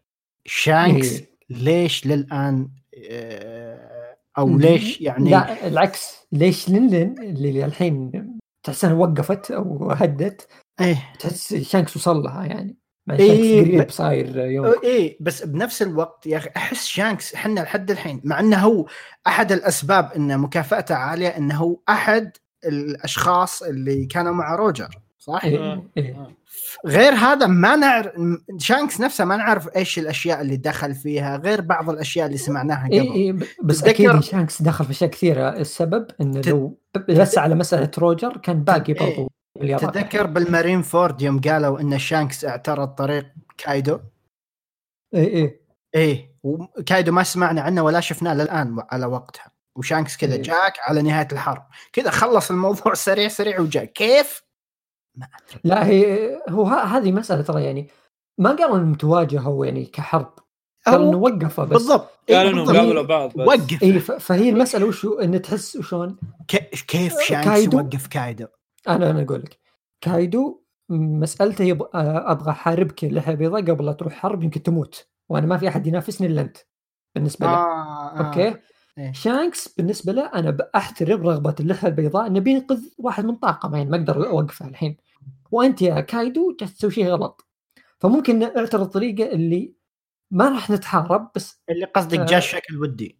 [0.46, 1.30] شانكس إيه.
[1.50, 2.70] ليش للآن
[3.10, 8.12] آه، أو ليش يعني لا العكس ليش لينلين اللي الحين
[8.64, 10.48] تحس انها وقفت أو هدت
[10.82, 12.78] إيه تحس شانكس وصل لها يعني
[13.08, 14.44] مع إيه، قريب صاير
[14.84, 18.86] إيه بس بنفس الوقت يا أخي أحس شانكس إحنا لحد الحين مع إنه هو
[19.28, 22.32] أحد الأسباب إن مكافأته عالية إنه هو أحد
[22.66, 24.90] الأشخاص اللي كانوا مع روجر
[25.20, 26.38] صح؟ إيه إيه.
[26.86, 28.12] غير هذا ما نعرف
[28.58, 32.94] شانكس نفسه ما نعرف إيش الأشياء اللي دخل فيها غير بعض الأشياء اللي سمعناها قبل
[32.94, 36.80] اي اي ب- بس أكيد شانكس دخل في أشياء كثيرة السبب إنه لو
[37.10, 39.00] بس على مسألة روجر كان باقي إيه.
[39.00, 39.32] برضو
[39.62, 43.26] تتذكر بالمارين فورد يوم قالوا إن شانكس اعترض طريق
[43.58, 44.00] كايدو؟
[45.16, 45.60] اي اي
[45.96, 49.52] إيه وكايدو ما سمعنا عنه ولا شفناه للآن على وقتها.
[49.76, 50.42] وشانكس كذا إيه.
[50.42, 51.64] جاك على نهاية الحرب.
[51.94, 54.44] كذا خلص الموضوع سريع سريع وجاء كيف؟
[55.64, 57.88] لا هي هو ه- هذه مسألة ترى يعني
[58.38, 60.34] ما قالوا إنهم تواجهوا يعني كحرب.
[60.86, 61.72] قالوا إنه وقفوا بس.
[61.74, 62.10] بالضبط.
[62.30, 62.78] قالوا إيه انهم بالضبط.
[62.78, 63.48] قابلوا بعض بس.
[63.48, 68.48] وقف اي فهي المسألة وشو إن تحس وشون ك- كيف شانكس كايدو؟ وقف كايدو؟
[68.88, 69.60] أنا أنا أقول لك
[70.02, 71.82] كايدو مسألته يب...
[71.82, 75.88] آه، أبغى احاربك اللحيه البيضاء قبل لا تروح حرب يمكن تموت وأنا ما في أحد
[75.88, 76.58] ينافسني إلا أنت
[77.16, 78.28] بالنسبة له آه آه.
[78.28, 78.56] okay
[78.98, 79.12] إيه.
[79.12, 83.98] شانكس بالنسبة له أنا بحترم رغبة اللحيه البيضاء انه بينقذ واحد من طاقمه يعني ما
[83.98, 84.98] أقدر أوقفه الحين
[85.52, 87.48] وأنت يا كايدو تسوي شيء غلط
[88.00, 89.74] فممكن نعترض الطريق اللي
[90.32, 92.26] ما راح نتحارب بس اللي قصدك آه.
[92.26, 93.20] جاء الشكل ودي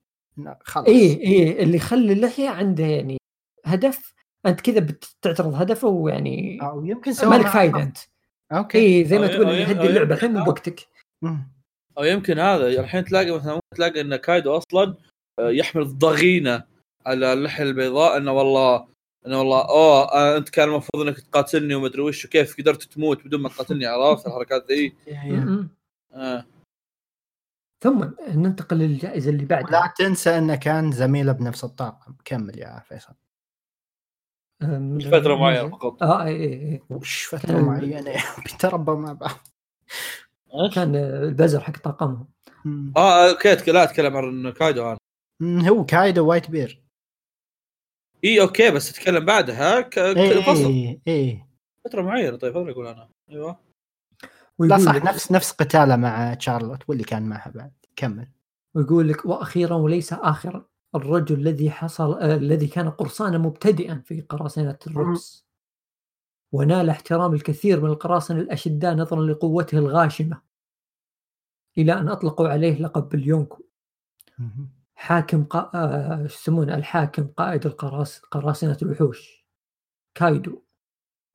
[0.62, 3.18] خلاص اي اي اللي يخلي اللحية عنده يعني
[3.66, 4.14] هدف
[4.48, 7.84] أنت كذا بتعترض هدفه ويعني أو يمكن سوى ما لك معه فايدة.
[7.84, 7.98] أنت
[8.52, 10.44] okay إي زي ما أو- تقول هدي اللعبة الحين.
[10.44, 10.88] بوقتك
[11.22, 11.48] مم.
[11.98, 14.96] أو يمكن هذا الحين تلاقي مثلا تلاقي إن كايدو أصلا
[15.40, 16.64] آه، يحمل ضغينه
[17.06, 18.88] على اللحية البيضاء إنه والله
[19.28, 23.42] إنه والله أوه آه، أنت كان المفروض إنك تقاتلني ومدري وش وكيف قدرت تموت بدون
[23.42, 24.96] ما تقاتلني عرفت الحركات ذي.
[26.14, 26.46] آه.
[27.84, 33.14] ثم ننتقل للجائزة اللي بعدها لا تنسى إنه كان زميله بنفس الطاقم كمل يا فيصل
[35.12, 36.04] فترة معينة فقط.
[36.04, 38.14] آه اي اي اي وش فترة معينة.
[38.44, 39.32] بيتربوا مع بعض
[40.76, 42.28] كان البزر حق طاقمهم.
[42.66, 42.94] مم.
[42.98, 45.70] آه okay لا أتكلم عن كايدو أنا.
[45.70, 46.84] هو كايدو Whitebeard.
[48.24, 49.82] إي okay بس أتكلم بعدها.
[49.82, 49.98] ك...
[49.98, 50.44] إيه ك...
[50.44, 50.66] فصل.
[50.66, 51.48] إيه إيه.
[51.86, 53.10] فترة معينة طيب هذا أقول أنا.
[53.30, 53.60] أيوه.
[54.60, 57.74] لا صح لك نفس نفس قتاله مع تشارلوت واللي كان معها بعد.
[57.96, 58.28] كمل.
[58.76, 60.66] ويقول لك وأخيرا وليس اخرا.
[60.96, 65.48] الرجل الذي حصل آه الذي كان قرصانا مبتدئا في قراصنة الرقص
[66.52, 70.42] ونال احترام الكثير من القراصنة الأشداء نظرا لقوته الغاشمة.
[71.78, 73.64] إلى أن أطلقوا عليه لقب اليونكو.
[74.96, 75.72] حاكم قا...
[75.74, 79.48] آه، يسمونه؟ الحاكم قائد القراص قراصنة الوحوش.
[80.16, 80.62] كايدو.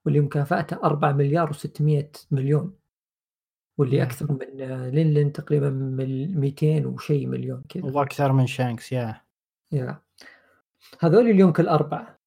[0.05, 2.77] واللي مكافأته 4 مليار و600 مليون.
[3.79, 4.03] واللي مم.
[4.03, 7.85] أكثر من آه، لين لين تقريبا من 200 وشيء مليون كذا.
[7.85, 9.22] وأكثر من شانكس يا
[9.73, 10.03] يا.
[11.01, 12.19] هذول اليونكو الأربعة.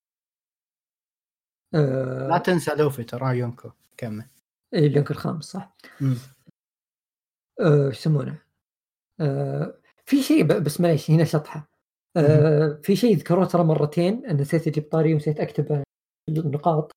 [1.76, 2.28] آه...
[2.28, 3.70] لا تنسى لوفي ترى يونكو.
[3.98, 4.26] كمل.
[4.74, 5.76] إيه، اليونكو الخامس صح.
[7.62, 8.42] آه، شو يسمونه؟
[9.20, 11.70] آه، في شيء ب- بس معليش هنا شطحة.
[12.18, 15.84] آه، في شيء ذكروه ترى مرتين نسيت أجيب طاري ونسيت اكتب
[16.30, 16.92] النقاط.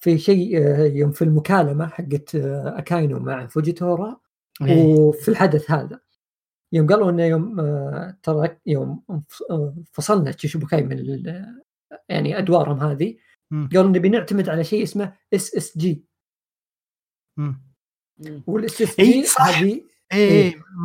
[0.00, 4.20] في شيء آه، يوم في المكالمة حقت آه، أكاينو مع فوجيتورا.
[4.62, 4.84] إيه.
[4.84, 6.00] وفي الحدث هذا.
[6.74, 9.02] يوم قالوا إنه يوم آه، ترى يوم
[9.50, 11.62] آه، فصلنا شيشيبوكاي من ال-
[12.08, 13.16] يعني أدوارهم هذه.
[13.52, 16.04] قالوا نبي نعتمد على شيء اسمه SSG.
[18.46, 19.24] وال SSG.
[19.40, 19.82] هذه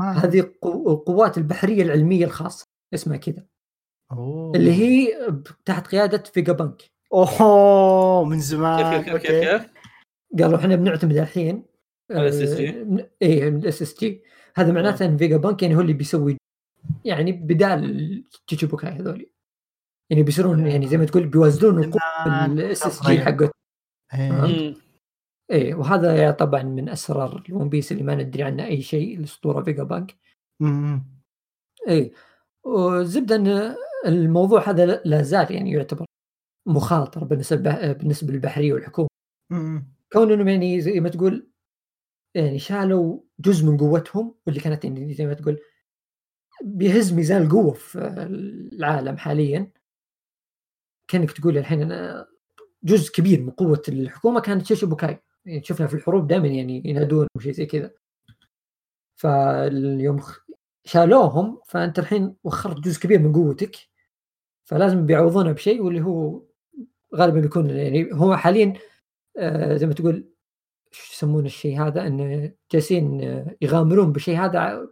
[0.01, 3.45] هذه قو- القوات البحرية العلمية الخاصة اسمها كذا.
[4.55, 5.07] اللي هي
[5.65, 6.81] تحت قيادة فيجا بانك
[7.13, 9.69] اوه من زمان كيف كيف كيف؟
[10.39, 11.65] قالوا إحنا بنعتمد الحين
[12.11, 12.59] على SSG.
[12.59, 14.23] آه، إيه ال SSG
[14.55, 16.37] هذا معناته إن فيجا بانك يعني هو اللي بيسوي
[17.05, 19.29] يعني بدال تشيبوكاي هذول
[20.11, 22.45] يعني بيصيرون يعني زي ما تقول بيوزنون القوه.
[22.45, 23.51] ال SSG حقه
[24.13, 24.31] إيه.
[24.31, 24.75] مم.
[25.51, 29.63] إيه وهذا يعني طبعا من أسرار الون بيس اللي ما ندري عنه أي شيء الاسطوره
[29.63, 30.15] فيجا بانك
[30.61, 31.03] مم.
[31.87, 32.11] إيه
[32.65, 36.05] والزبده ان الموضوع هذا لا- زال يعني يعتبر
[36.67, 39.07] مخاطر بالنسبة بالنسبة للبحرية والحكومة.
[40.13, 41.48] كون انهم يعني زي ما تقول
[42.35, 45.59] يعني شالوا جزء من قوتهم واللي كانت يعني زي ما تقول
[46.63, 47.99] بيهز ميزان القوة في
[48.73, 49.71] العالم حاليا.
[51.07, 52.27] كأنك تقول الحين أنا
[52.83, 57.51] جزء كبير من قوة الحكومة كانت شيشوبوكاي يعني شفنا في الحروب دائما يعني ينادون وشيء
[57.53, 57.91] زي كذا.
[59.15, 60.21] فاليوم
[60.85, 63.75] شالوهم فأنت الحين وخرت جزء كبير من قوتك.
[64.65, 66.43] فلازم بيعوضونها بشيء واللي هو
[67.15, 68.73] غالبا بيكون يعني هو حاليا
[69.37, 70.29] آه، زي ما تقول
[70.91, 73.21] شو يسمون الشيء هذا؟ إنه جالسين
[73.61, 74.87] يغامرون بالشيء هذا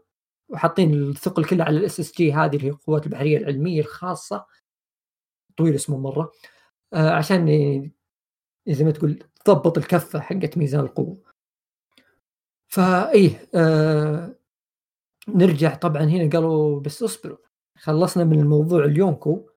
[0.50, 4.46] وحاطين الثقل كله على ال SSG هذه اللي هي القوات البحرية العلمية الخاصة.
[5.58, 6.32] طويل اسمه مرة.
[6.94, 7.48] آه، عشان
[8.68, 11.18] زي ما تقول تضبط الكفة حقت ميزان القوة.
[12.68, 14.36] فايه آه
[15.28, 17.38] نرجع طبعا هنا قالوا بس اصبروا
[17.78, 19.50] خلصنا من الموضوع اليونكو.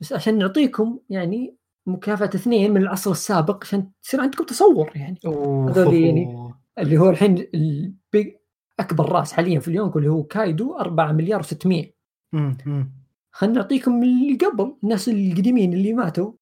[0.00, 1.56] بس عشان نعطيكم يعني
[1.86, 5.18] مكافأة اثنين من العصر السابق عشان تصير عندكم تصور يعني.
[5.24, 8.34] هذول يعني- اللي هو الحين ال big
[8.80, 11.84] أكبر رأس حاليا في اليونكو اللي هو كايدو 4 مليار و600
[12.32, 12.56] مم.
[12.66, 12.92] مم.
[13.32, 16.32] خلينا نعطيكم اللي قبل الناس القديمين اللي ماتوا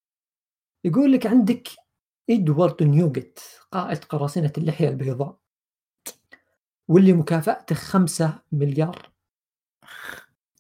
[0.84, 1.68] يقول لك عندك
[2.30, 3.38] إدوارد نيوجيت
[3.72, 5.38] قائد قراصنة اللحية البيضاء
[6.88, 9.10] واللي مكافأته 5 مليار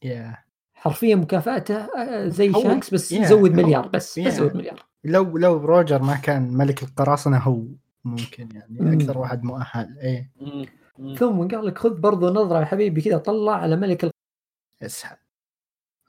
[0.02, 0.36] يا
[0.80, 3.24] حرفيا مكافأته آه، زي شانكس بس yeah.
[3.24, 4.22] زود مليار بس Yeah.
[4.26, 7.62] بس زود مليار لو لو روجر ما كان ملك القراصنة هو
[8.04, 8.92] ممكن يعني مم.
[9.00, 10.66] أكثر واحد مؤهل إيه مم.
[10.98, 11.14] مم.
[11.14, 14.10] ثم قال لك خذ برضو نظرة يا حبيبي كذا طلع على ملك ال-
[14.82, 15.16] اسحب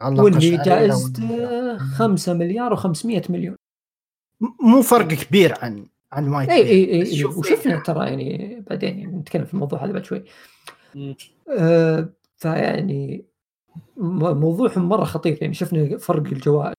[0.02, 1.78] واللي جائزته والمليار.
[1.80, 3.56] 5 مليار و500 مليون
[4.62, 9.46] مو فرق كبير عن عن وايت اي اي اي وشفنا ترى يعني بعدين يعني نتكلم
[9.46, 10.24] في الموضوع هذا بعد شوي
[10.96, 11.16] مم.
[11.60, 13.26] آه، فيعني
[13.98, 16.76] موضوعهم مرة خطير يعني شفنا فرق الجوائز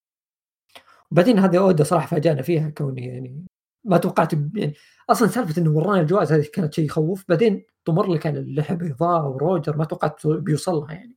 [1.10, 3.46] وبعدين هذه أودا صراحة فاجأنا فيها كوني يعني
[3.84, 4.74] ما توقعت يعني
[5.10, 7.24] أصلا سالفة إنه ورانا الجوائز هذه كانت شيء يخوف.
[7.28, 11.16] بعدين طمر لك على اللحى بيضاء وروجر ما توقعت بيوصل لها يعني.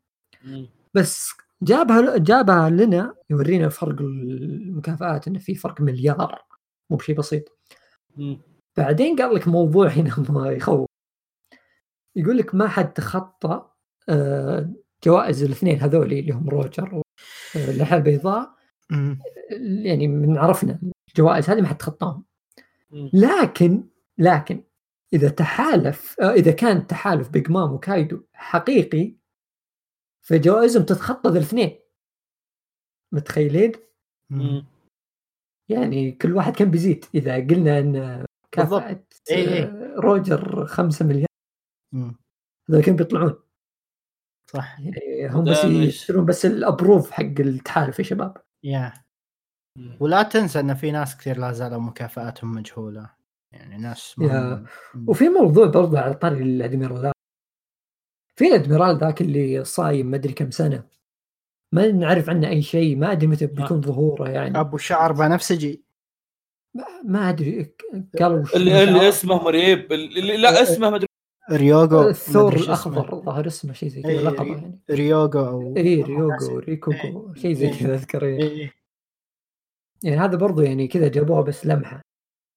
[0.93, 1.29] بس
[1.61, 6.41] جابها جابها لنا يورينا فرق المكافآت إنه في فرق مليار.
[6.89, 7.57] مو بشيء بسيط.
[8.77, 10.87] بعدين قال لك موضوع هنا ما يخوف.
[12.15, 13.69] يقول لك ما حد تخطى
[14.09, 14.73] آه،
[15.05, 17.01] جوائز الاثنين هذول اللي هم روجر
[17.55, 18.55] واللحى البيضاء
[18.89, 19.19] مم.
[19.83, 20.79] يعني من عرفنا
[21.09, 22.25] الجوائز هذه ما حد تخطاهم
[22.91, 23.09] مم.
[23.13, 23.83] لكن
[24.17, 24.63] لكن
[25.13, 29.15] إذا تحالف آه، إذا كان تحالف بيج مام وكايدو حقيقي
[30.21, 31.79] فجوائزهم تتخطى الاثنين
[33.11, 33.71] متخيلين؟
[34.29, 34.65] مم.
[35.69, 39.63] يعني كل واحد كان بيزيد إذا قلنا إن كافأة إيه إيه.
[39.63, 41.27] آه، روجر 5 مليار.
[42.69, 43.44] هذول كانوا بيطلعون
[44.53, 44.79] صح.
[44.79, 48.37] يعني هم بس ينتظرون بس ال approve حق التحالف يا شباب.
[48.63, 48.93] يا.
[49.99, 53.09] ولا تنسى إن في ناس كثير لا زالوا مكافآتهم مجهولة.
[53.53, 54.15] يعني ناس.
[55.07, 57.13] وفي موضوع برضه على طاري الأدميرال ذاك.
[58.39, 60.87] في الأدميرال ذاك اللي صايم ما أدري كم سنة.
[61.73, 64.59] ما نعرف عنه أي شيء ما أدري متى بيكون ظهوره يعني.
[64.59, 65.85] أبو شعر بنفسجي.
[66.75, 67.83] ما- ما أدري ك-
[68.19, 69.09] قالوا اللي, اللي.
[69.09, 69.91] اسمه مريب.
[69.93, 71.07] اللي لا اسمه مدري
[71.51, 72.65] ريوغو الثور اسمه.
[72.65, 77.53] الاخضر الظاهر اسمه شيء زي كذا إيه، لقبه يعني ريوغو أو اي ريوغو ريكوكو شيء
[77.53, 77.79] زي إيه.
[77.79, 78.41] كذا أذكر إيه.
[78.41, 78.73] إيه.
[80.03, 82.01] يعني هذا برضو يعني كذا جابوه بس لمحة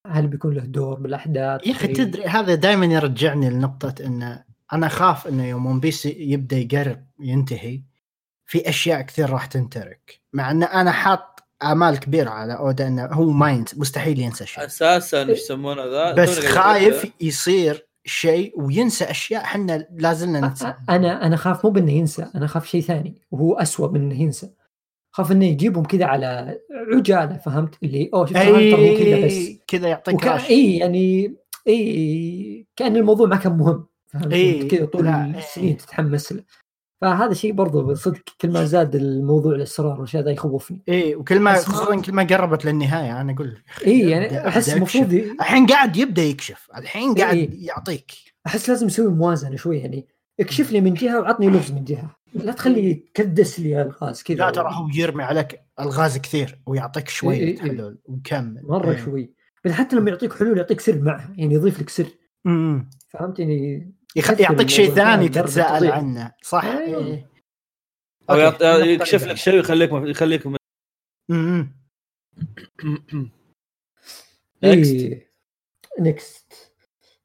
[0.07, 4.87] هل بيكون له دور بالأحداث يا أخي شيء؟ تدري هذا دائما يرجعني لنقطة إنه أنا
[4.87, 7.83] أخاف إنه يوم ون بيس يبدأ يقرب ينتهي
[8.47, 13.31] في أشياء كثير راح تنترك مع إن أنا حاط آمال كبيرة على أودا إنه هو
[13.31, 19.43] ما ينسى مستحيل ينسى شيء أساسا إيش يسمونه ذا بس خايف يصير شيء وينسى أشياء
[19.43, 23.91] إحنا لازلنا ننسى أنا أنا خاف مو بأنه ينسى أنا خاف شيء ثاني وهو أسوأ
[23.91, 24.51] من إنه ينسى.
[25.11, 26.59] خاف إنه يجيبهم كذا على
[26.95, 29.33] عجالة فهمت؟ اللي أوه شفت هانتر مو كذا بس.
[29.33, 30.51] اي كذا يعطيك وكان rush.
[30.51, 31.35] إي يعني
[31.69, 35.77] إي كأن الموضوع ما كان مهم فهمت؟ كذا طول السنين.
[35.77, 36.43] تتحمس له.
[37.01, 40.83] فهذا شيء برضو صدق كل ما زاد الموضوع الاسرار والاشياء ذا يخوفني.
[40.89, 45.67] إيه وكل ما خصوصا كل ما قربت للنهاية أنا أقول اي يعني أحس المفروض الحين
[45.67, 47.67] قاعد يبدأ يكشف الحين قاعد إيه.
[47.67, 48.13] يعطيك.
[48.47, 50.07] أحس لازم نسوي موازنة شوي يعني
[50.41, 52.17] اكشف لي من جهة وعطني لغز من جهة.
[52.35, 57.39] لا تخلي تكدس لي الغاز كذا لا ترى هو يرمي عليك الغاز كثير ويعطيك شوية
[57.39, 57.61] إيه، إيه.
[57.61, 59.05] حلول وكمل مرة إيه.
[59.05, 59.33] شوي.
[59.65, 62.07] بل حتى لما يعطيك حلول يعطيك سر معها يعني يضيف لك سر.
[62.47, 62.91] أمم.
[63.09, 65.91] فهمت يعني؟ يخ- يعطيك شيء ثاني درجة تتساءل.
[65.93, 66.35] عنه.
[66.43, 66.65] صح.
[66.65, 67.07] أيوه.
[67.07, 67.29] إيه.
[68.31, 68.37] أو
[68.81, 70.43] يكشف لك شيء ويخليك يخليك.
[74.65, 75.29] اي
[76.01, 76.75] next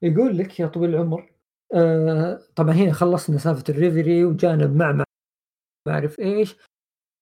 [0.01, 1.33] يقول لك يا طويل العمر
[1.73, 5.03] آه طبعا هنا خلصنا سالفة الريفري وجانا بمعمع
[5.87, 6.55] ما اعرف إيش.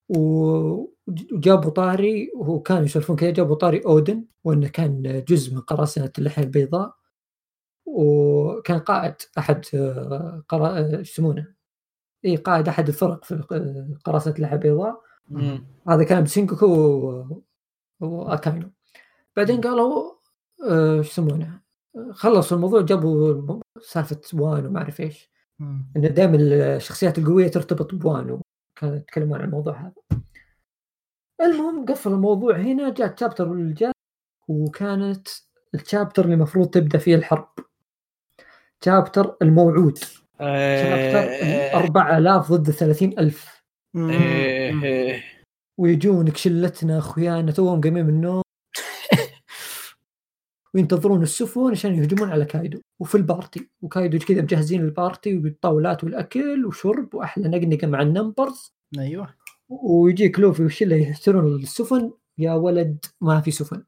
[0.09, 6.43] وجابوا طاري وهو كانوا يسولفون كذا جابوا طاري أودن وإنه كان جزء من قراصنة اللحية
[6.43, 7.00] البيضاء.
[7.85, 9.65] وكان قائد أحد
[10.49, 11.53] قرا إيش يسمونه؟
[12.25, 13.35] اي قائد أحد الفرق في
[14.05, 15.01] قراصنة اللحيه البيضاء.
[15.87, 17.43] هذا كان بسينكوكو و-
[17.99, 18.71] وأكاينو.
[19.37, 20.11] بعدين قالوا
[20.69, 21.61] آه، إيش يسمونه؟
[22.11, 25.31] خلصوا الموضوع جابوا سالفة وان وما أعرف إيش.
[25.61, 25.91] أمم.
[25.97, 26.35] ان دائما
[26.75, 28.41] الشخصيات القوية ترتبط بوانو
[28.75, 29.93] كانوا يتكلمون عن الموضوع هذا.
[31.41, 33.91] المهم قفل الموضوع هنا جاء الشابتر اللي جاء
[34.47, 35.27] وكانت
[35.73, 37.49] الشابتر اللي المفروض تبدأ فيه الحرب.
[38.85, 39.97] شابتر الموعود.
[39.97, 41.77] شابتر إيه.
[41.77, 43.63] 4000 ضد 30000
[43.95, 44.09] أمم.
[44.83, 45.23] إيه.
[45.77, 48.41] ويجونك شلتنا أخويانا توهم قايمين من النوم.
[50.73, 52.81] وينتظرون السفن عشان يهجمون على كايدو.
[52.99, 53.69] وفي ال party.
[53.81, 58.73] وكايدو كذا مجهزين ال party والطاولات والأكل وشرب وأحلى نقنقة مع ال Numbers.
[58.99, 59.35] أيوه.
[59.69, 62.11] ويجيك لوفي والشله ينتظرون السفن.
[62.37, 63.83] يا ولد ما في سفن.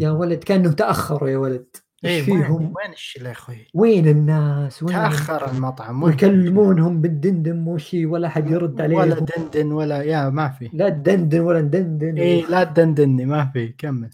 [0.00, 1.76] يا ولد كأنهم تأخروا يا ولد.
[2.04, 8.28] إيه فيهم؟ وين الشله يا أخوي؟ وين الناس؟ وين تأخر المطعم؟ ويكلمونهم بالدندن وشي ولا
[8.28, 10.70] حد يرد ولا عليهم دندن ولا يا ما في.
[10.72, 12.18] لا تدندن ولا ندندن.
[12.18, 14.10] إيه لا تدندني ما في كمل.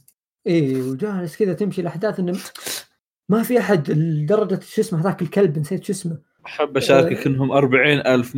[0.46, 2.38] إيه وجالس كذا تمشي الأحداث إنه
[3.28, 6.18] ما في أحد لدرجة شو اسمه هذاك الكلب نسيت شو اسمه.
[6.46, 8.36] أحب اشاركك إنهم 40000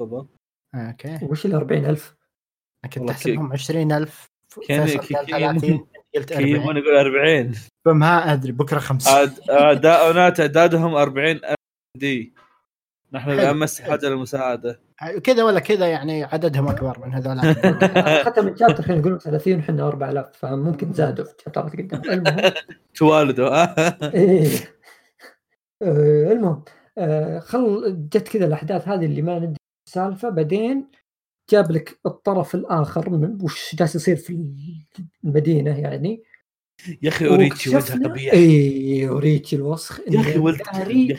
[0.00, 0.28] مرتبط
[0.74, 1.18] أوكي.
[1.22, 2.16] وش ال 40000
[2.94, 4.30] كنت احسبهم 20000
[4.68, 4.86] كان-
[6.14, 7.52] فيصل كي- قال كي- 30 قلت كي 40 يقول 40
[7.84, 11.54] فما ادري بكره 50 أد- اداؤنا تعدادهم 40000
[11.96, 12.34] دي.
[13.12, 13.90] نحن حلو، الامس حلو.
[13.90, 14.80] حاجة للمساعده
[15.24, 17.40] كذا ولا كذا يعني عددهم أكبر من هذول.
[18.26, 22.02] حتى من شابتر خلينا نقول 30 وحنا 4000 فممكن زادوا في شابترات قدام.
[22.12, 22.52] المهم
[22.98, 23.48] توالدوا.
[23.48, 23.74] ها
[24.14, 24.48] إيه.
[25.82, 26.64] آه، المهم
[26.98, 29.56] آه، خل جت كذا الأحداث هذه اللي ما ندري
[29.88, 30.90] السالفة بعدين
[31.50, 34.46] جاب لك الطرف الآخر من وش جالس يصير في
[35.24, 36.22] المدينة يعني
[37.02, 40.60] يا أخي اوريتشي وجهه قبيح اي اوريتشي الوسخ يا إنه ولد.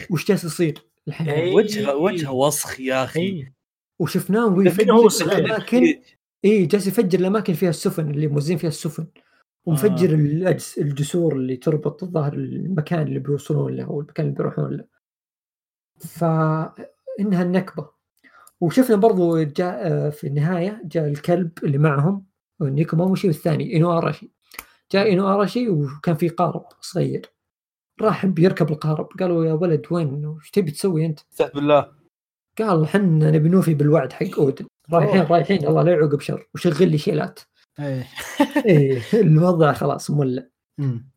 [0.10, 1.54] وش جالس يصير الحين إيه.
[1.54, 3.54] وجهه وجهه وسخ يا أخي إيه.
[4.00, 5.32] وشفناه لكن ويفجر.
[5.38, 6.02] الأماكن
[6.46, 9.08] اي جالس يفجر الأماكن فيها السفن اللي موزين فيها السفن
[9.66, 10.16] ومفجر آه.
[10.16, 14.86] الأجس الجسور اللي تربط الظاهر المكان اللي بيوصلون له أو المكان اللي بيروحون له
[16.00, 18.01] فإنها النكبة
[18.62, 22.26] وشفنا برضو جاء آه، في النهاية جاء الكلب اللي معهم
[22.62, 24.32] نيكوماموشي والثاني انو اراشي
[24.92, 27.26] جاء انو اراشي وكان في قارب صغير
[28.02, 31.92] راح بيركب القارب قالوا يا ولد وين وش تبي تسوي أنت؟ استهد بالله
[32.60, 35.22] قال حنا نبي نوفي بالوعد حق أودن رايحين.
[35.22, 37.40] رايحين الله لا يعوق بشر وشغل لي شيلات
[37.80, 38.08] إيه.
[38.66, 40.44] إيه الوضع خلاص مولع.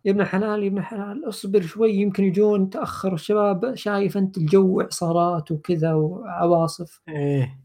[0.04, 4.80] يا ابن الحلال يا ابن الحلال اصبر شوي يمكن يجون تأخر الشباب شايف أنت الجو
[4.80, 7.00] إعصارات وكذا وعواصف.
[7.08, 7.60] إيه.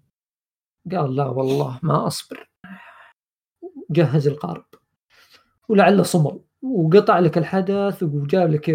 [0.91, 2.49] قال لا والله ما أصبر.
[3.91, 4.65] جهز القارب.
[5.69, 6.39] ولعله صمل.
[6.61, 8.69] وقطع لك الحدث وجاب لك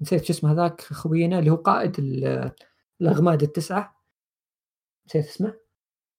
[0.00, 2.50] نسيت شو اسمه هذاك خوينا اللي هو قائد ال-
[3.00, 4.00] الأغماد التسعة.
[5.06, 5.54] نسيت اسمه؟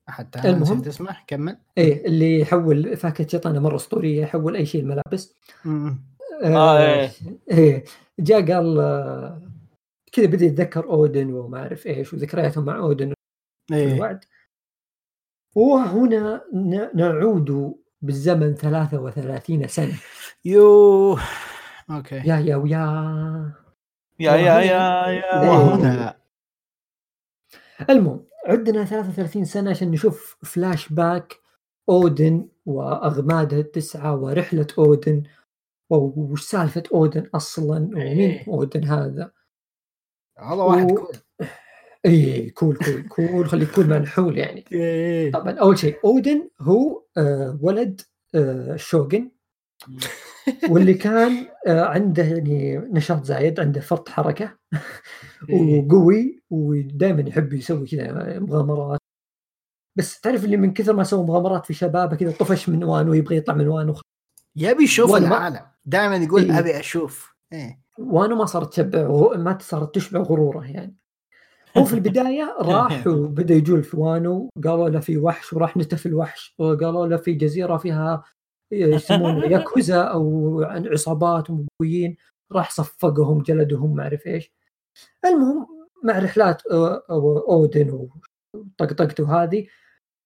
[0.09, 0.81] حتى المهم.
[0.87, 1.17] اسمه.
[1.27, 1.57] كمل.
[1.77, 5.35] إيه اللي يحول فاكهة شيطانة مرة أسطورية يحول أي شيء الملابس.
[6.43, 6.55] أمم.
[6.55, 7.11] آه، إيه.
[7.51, 7.83] إيه.
[8.19, 9.41] جاء قال آه،
[10.11, 13.13] كذا بدأ يتذكر أودن وما أعرف إيش وذكرياتهم مع أودن
[13.67, 13.93] في إيه.
[13.93, 14.25] الوعد.
[15.55, 16.41] وهنا
[16.95, 19.93] نعود بالزمن 33 سنة.
[20.45, 21.17] يو
[21.91, 22.15] okay.
[22.15, 23.53] يا يا ويا.
[24.19, 25.41] يا يا يا يا.
[25.41, 25.49] إيه.
[25.49, 26.17] وهنا.
[27.89, 31.39] المهم عدنا 33 سنة عشان نشوف فلاش باك
[31.89, 35.23] أودن واغماده التسعه ورحلة أودن.
[35.89, 38.47] وش سالفة أودن أصلا؟ ومين إيه.
[38.47, 39.31] أودن هذا؟
[40.49, 41.15] والله واحد و- cool.
[42.05, 44.65] اي cool cool cool خليك cool منحول يعني.
[44.71, 45.31] إيه.
[45.31, 48.01] طبعا أول شيء أودن هو آه ولد
[48.35, 49.31] آه الشوغن
[50.69, 54.57] واللي كان آه عنده يعني نشاط زايد عنده فرط حركة.
[55.49, 55.85] إيه.
[55.85, 58.99] وقوي ودائما يحب يسوي كذا مغامرات.
[59.97, 63.37] بس تعرف اللي من كثر ما سوى مغامرات في شبابه كذا طفش من وانه ويبغى
[63.37, 63.95] يطلع من وانه
[64.55, 65.65] يبي يشوف العالم.
[65.85, 66.59] دائما يقول إيه.
[66.59, 67.35] أبي أشوف.
[67.53, 67.79] إيه.
[67.99, 70.95] وانه ما صارت تشبع غ- ما صارت تشبع غرورة يعني.
[71.77, 76.55] هو في البداية راح وبدأ يجول في وانو قالوا له في وحش وراح نتف الوحش
[76.59, 78.23] وقالوا له في جزيرة فيها
[78.71, 82.17] يسمونه ياكوزا أو عصابات ومقويين
[82.51, 84.53] راح صفقهم جلدهم ما أعرف إيش.
[85.25, 85.67] المهم
[86.03, 86.61] مع رحلات
[87.49, 88.07] أودن
[88.55, 89.67] وطقطقته هذه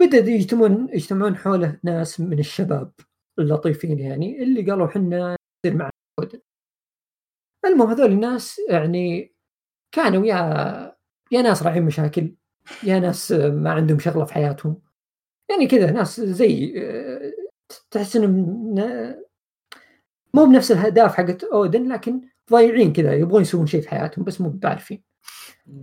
[0.01, 2.91] بدأ يجتمعون يجتمعون حوله ناس من الشباب
[3.39, 6.39] اللطيفين يعني اللي قالوا حنا نصير مع اودن
[7.65, 9.33] المهم هذول الناس يعني
[9.91, 10.95] كانوا يا
[11.31, 12.35] يا ناس راعين مشاكل
[12.83, 14.81] يا ناس ما عندهم شغلة في حياتهم.
[15.49, 16.73] يعني كذا ناس زي
[17.91, 18.75] تحس إنهم
[20.33, 22.21] مو بنفس الأهداف حقت أودن لكن
[22.51, 25.03] ضايعين كذا يبغون يسوون شيء في حياتهم بس مو بعارفين.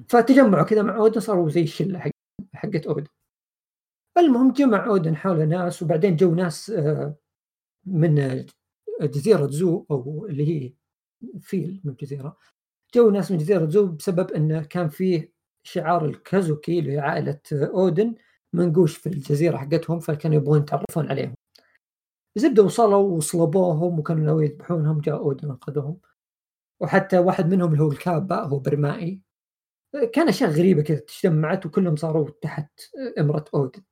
[0.08, 2.10] فتجمعوا كذا مع أودن صاروا زي الشلة حق
[2.54, 3.06] حقت أودن.
[4.18, 7.16] المهم جمع أودن حوله ناس وبعدين جو ناس آه،
[7.86, 8.46] من
[9.00, 10.72] جزيرة زو أو اللي هي
[11.40, 12.36] فيل من جزيرة.
[12.94, 15.32] جو ناس من جزيرة زو بسبب انه كان فيه
[15.62, 18.14] شعار الكازوكي اللي هي عائله أودن
[18.52, 21.34] منقوش في الجزيرة حقتهم فكانوا يبغون يتعرفون عليهم.
[22.36, 26.00] زبده وصلوا وصلبوهم وكانوا ناويين يذبحونهم جاء أودن انقذهم
[26.80, 29.20] وحتى واحد منهم اللي هو الكابا هو برمائي
[30.12, 32.80] كان أشياء غريبة كذا تجمعت وكلهم صاروا تحت
[33.18, 33.82] إمرة أودن.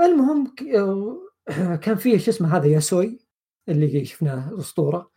[0.00, 0.54] المهم
[1.82, 3.18] كان فيه شو اسمه هذا ياسوي.
[3.68, 5.10] اللي شفناه الأسطورة.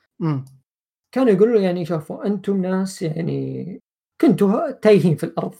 [1.11, 3.79] كانوا يقولوا يعني شوفوا أنتم ناس يعني
[4.21, 5.55] كنتوا تايهين في الأرض.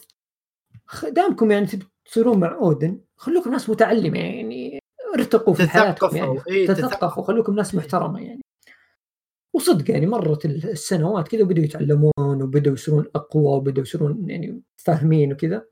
[1.08, 4.78] دامكم يعني تبي تصيرون مع أودن خلوكم ناس متعلمة يعني
[5.14, 6.40] ارتقوا في حياتكم يعني.
[6.48, 7.22] إيه تثقفوا.
[7.22, 8.40] خلوكم ناس محترمة يعني.
[9.54, 15.66] وصدق يعني مرت السنوات كذا وبدوا يتعلمون وبدوا يصيرون أقوى وبدوا يصيرون يعني فاهمين وكذا.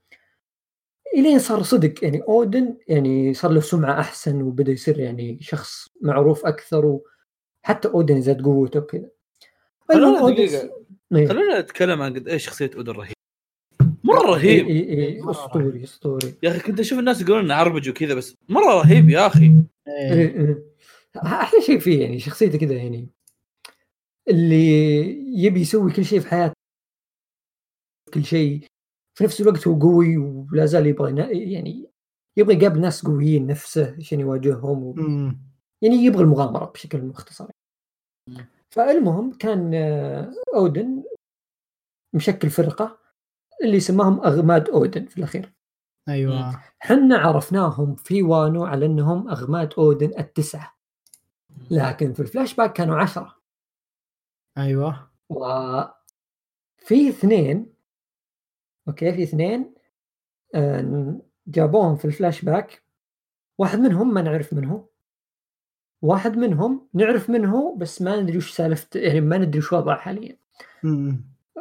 [1.14, 6.46] إلين صار صدق يعني أودن يعني صار له سمعة أحسن وبدأ يصير يعني شخص معروف
[6.46, 6.86] أكثر
[7.64, 9.10] وحتى أودن زاد قوته وكذا
[9.88, 10.84] خلونا دقيقة.
[11.14, 11.28] إيه.
[11.28, 13.14] خلونا نتكلم عن قد إيش شخصية أودن رهيب
[14.04, 17.54] مرة رهيب إيه إيه إيه مرة أسطوري أسطوري يا أخي كنت أشوف الناس يقولون إنه
[17.54, 19.52] عربج وكذا بس مرة رهيب يا أخي
[19.88, 20.12] إيه.
[20.12, 20.64] إيه إيه.
[21.16, 23.08] أحلى شيء فيه يعني شخصيته كذا يعني
[24.28, 25.04] اللي
[25.44, 26.54] يبي يسوي كل شيء في حياته
[28.14, 28.64] كل شيء
[29.14, 31.20] في نفس الوقت هو قوي ولا زال يبغى
[31.52, 31.90] يعني
[32.36, 34.94] يبغى يقابل ناس قويين نفسه عشان يواجههم و...
[35.82, 37.50] يعني يبغى المغامرة بشكل مختصر.
[38.70, 41.04] فالمهم كان آه، أودن
[42.14, 42.98] مشكل فرقه
[43.64, 45.54] اللي سماهم أغماد أودن في الأخير.
[46.08, 46.62] أيوه.
[46.78, 50.78] حنا عرفناهم في وانو على إنهم أغماد أودن التسعة.
[51.70, 53.36] لكن في الفلاش باك كانوا عشرة.
[54.58, 55.10] أيوه.
[55.28, 57.73] وفي اثنين
[58.88, 59.74] okay في اثنين
[60.54, 62.82] آه، جابوهم في الفلاش باك.
[63.58, 64.88] واحد منهم ما نعرف منه
[66.02, 70.36] واحد منهم نعرف منه بس ما ندري وش سالفته يعني ما ندري وش وضعه حاليا.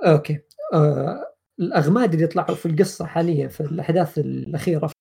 [0.06, 0.40] okay
[0.74, 4.92] آه الأغماد اللي طلعوا في القصة حاليا في الأحداث الأخيرة.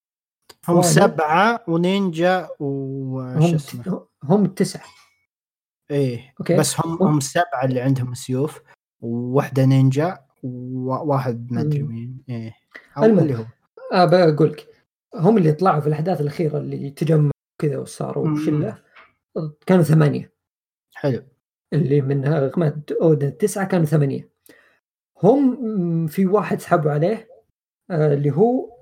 [0.68, 4.86] هم سبعة ونينجا وش اسمه؟ هم التسعه
[5.90, 6.56] إيه okay.
[6.56, 8.62] بس هم هم- هم سبعة اللي عندهم سيوف
[9.00, 11.82] وواحدة نينجا وواحد ما أدري.
[11.82, 12.24] مين.
[12.28, 12.54] إيه.
[12.98, 13.18] أو المهم.
[13.18, 13.44] اللي هو.
[13.92, 14.66] آه بقول لك
[15.14, 17.30] هم اللي طلعوا في الأحداث الأخيرة اللي تجمعوا
[17.62, 18.36] كذا وصاروا.
[18.46, 18.78] شلة
[19.66, 20.32] كانوا ثمانية.
[20.94, 21.22] حلو.
[21.72, 24.28] اللي من اغماد اودن التسعه كانوا ثمانية.
[25.22, 27.28] هم في واحد سحبوا عليه
[27.90, 28.72] آه اللي هو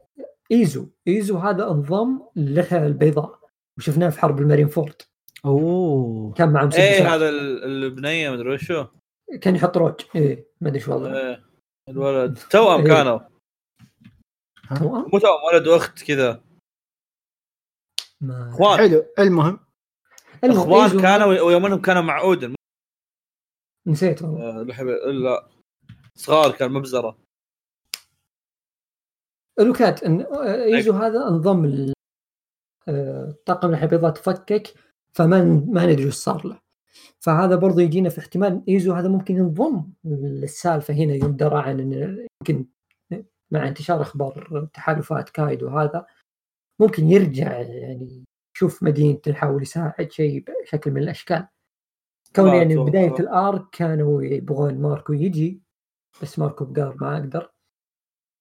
[0.52, 0.86] إيزو.
[1.08, 3.38] إيزو هذا انضم للحيه البيضاء
[3.78, 5.02] وشفناه في حرب المارين فورد
[5.44, 6.32] أوه.
[6.32, 8.84] كان مع مسدسات إيه هذا ال- البنية مدري وشو
[9.40, 9.94] كان يحط روج.
[10.16, 11.49] إيه ما أدري شو إيه.
[11.90, 12.38] الولد.
[12.50, 12.94] توأم إيه.
[12.94, 13.18] كانوا.
[14.78, 16.42] توأم؟ مو توأم ولد وأخت كذا.
[18.20, 18.78] ما إخوان.
[18.78, 19.60] حلو المهم.
[20.44, 22.54] إخوان كانوا ويوم أنهم كانوا مع أودن.
[23.86, 24.60] نسيت والله.
[24.60, 24.62] آه،
[25.12, 25.48] لا
[26.14, 27.18] صغار كان مبزره
[29.60, 31.92] الوكات ان ايزو هذا؟ انضم ال-
[32.88, 34.74] آه، طاقم الحبيضات تفكك
[35.12, 36.60] فما ما ندري وش صار له.
[37.18, 41.92] فهذا برضو يجينا في احتمال إيزو هذا ممكن ينضم للسالفة هنا يوم درى عن
[42.40, 42.66] يمكن
[43.50, 46.06] مع انتشار أخبار تحالفات كايدو هذا
[46.80, 48.24] ممكن يرجع يعني
[48.56, 51.48] يشوف مدينته يحاول يساعد شيء بشكل من الأشكال
[52.36, 52.76] كون يعني.
[52.76, 55.62] بداية ال arc كانوا يبغون ماركو يجي
[56.22, 57.52] بس ماركو قال ما أقدر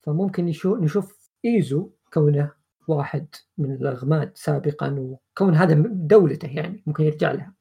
[0.05, 2.51] فممكن يشوف نشوف إيزو كونه
[2.87, 3.27] واحد
[3.57, 7.53] من الأغماد سابقا وكون هذا دولته يعني ممكن يرجع لها.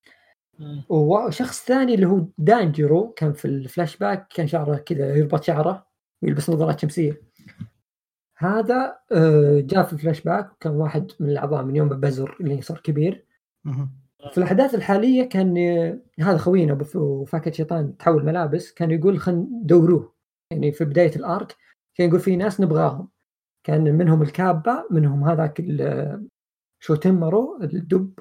[0.89, 5.87] وشخص ثاني اللي هو دانجرو كان في الفلاش باك كان شعره كذا يربط شعره
[6.23, 7.23] ويلبس نظارات شمسية.
[8.37, 12.79] هذا آه، جاء في الفلاش باك وكان واحد من الأعضاء من يوم بزر اللي صار
[12.81, 13.27] كبير.
[14.33, 20.15] في الأحداث الحالية كان آه، هذا خوينا وفاكهه شيطان تحول ملابس كان يقول خلينا ندوروه.
[20.53, 21.57] يعني في بداية ال arc
[21.95, 23.09] كان يقول في ناس نبغاهم.
[23.65, 26.29] كان منهم الكابا منهم هذاك ال-
[26.81, 28.19] شوتنمارو الدب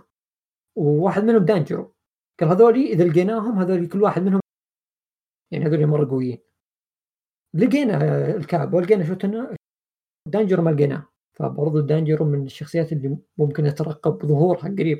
[0.75, 1.93] وواحد منهم دانجرو
[2.39, 4.39] قال هذولي إذا لقيناهم هذولي كل واحد منهم
[5.51, 6.37] يعني هذولي مره قويين
[7.53, 9.55] لقينا الكابا ولقينا شوتن-
[10.27, 11.07] دانجرو ما لقيناه.
[11.33, 14.99] فبرضو دانجرو من الشخصيات اللي ممكن نترقب ظهورها قريب.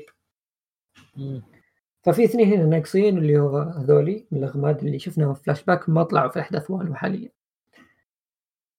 [2.02, 6.02] ففي اثنين هنا ناقصين اللي هو هذولي من الاغماد اللي شفناهم في فلاش باك ما
[6.02, 7.30] طلعوا في أحداث وانو حاليا.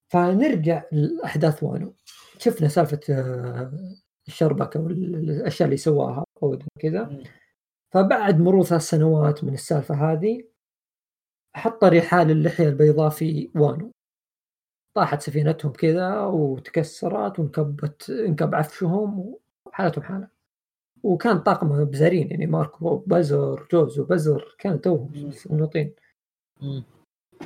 [0.08, 1.96] فنرجع لأحداث وانو.
[2.38, 3.72] شفنا سالفة آه،
[4.28, 7.24] الشربكة والأشياء اللي سواها اودن كذا.
[7.94, 10.44] فبعد مرور ثلاث سنوات من السالفة هذه
[11.56, 13.92] حط رحال اللحية البيضاء في وانو.
[14.96, 19.36] طاحت سفينتهم كذا وتكسرت وانكبت انكب عفشهم
[19.66, 20.28] وحالتهم حالة.
[21.04, 25.32] وكان طاقم بزارين يعني ماركو بزر جوز وبزر كان توهم.
[25.50, 25.94] منوطين.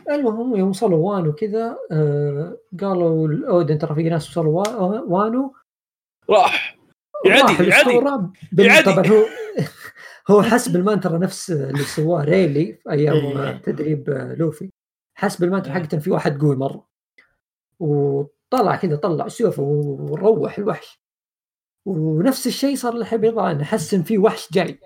[0.09, 5.53] المهم يوم وصلوا وانو كذا آه قالوا الأودن ترى في ناس وصلوا وا- وانو.
[6.29, 6.77] راح.
[7.25, 7.91] يعدي يعدي.
[8.59, 8.83] يعدي.
[8.93, 9.25] طبعا هو
[10.29, 13.57] هو حسب المانترا نفس اللي سواه ريلي في أيام إيه.
[13.57, 14.69] تدريب لوفي
[15.17, 15.79] حسب المانترا إيه.
[15.79, 16.87] حقته في واحد قوي مرة
[17.79, 20.99] وطلع كذا طلع سيوفه وروح الوحش
[21.85, 24.79] ونفس الشيء صار للحية بيضاء انه حس إن في وحش جاي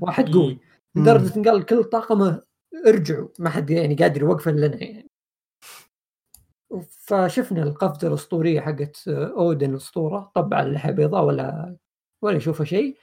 [0.00, 0.58] واحد قوي
[0.94, 1.02] مم.
[1.02, 2.42] لدرجة إن قال كل طاقمه
[2.86, 5.10] ارجعوا ما حد يعني قادر يوقف لنا يعني
[6.90, 11.76] فشفنا القفزة الأسطورية حقت أودن الأسطورة طب على اللحيه البيضاء ولا
[12.22, 12.98] ولا يشوفه شيء.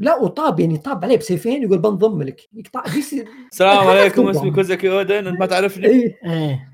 [0.00, 2.48] لا وطاب يعني طاب عليه بسيفين يقول بنضم لك.
[2.52, 2.84] يقطع
[3.52, 4.28] السلام عليكم.
[4.28, 5.86] اسمي كوزاكي أودن أنت ما تعرفني.
[5.86, 6.18] إيه.
[6.24, 6.70] إيه.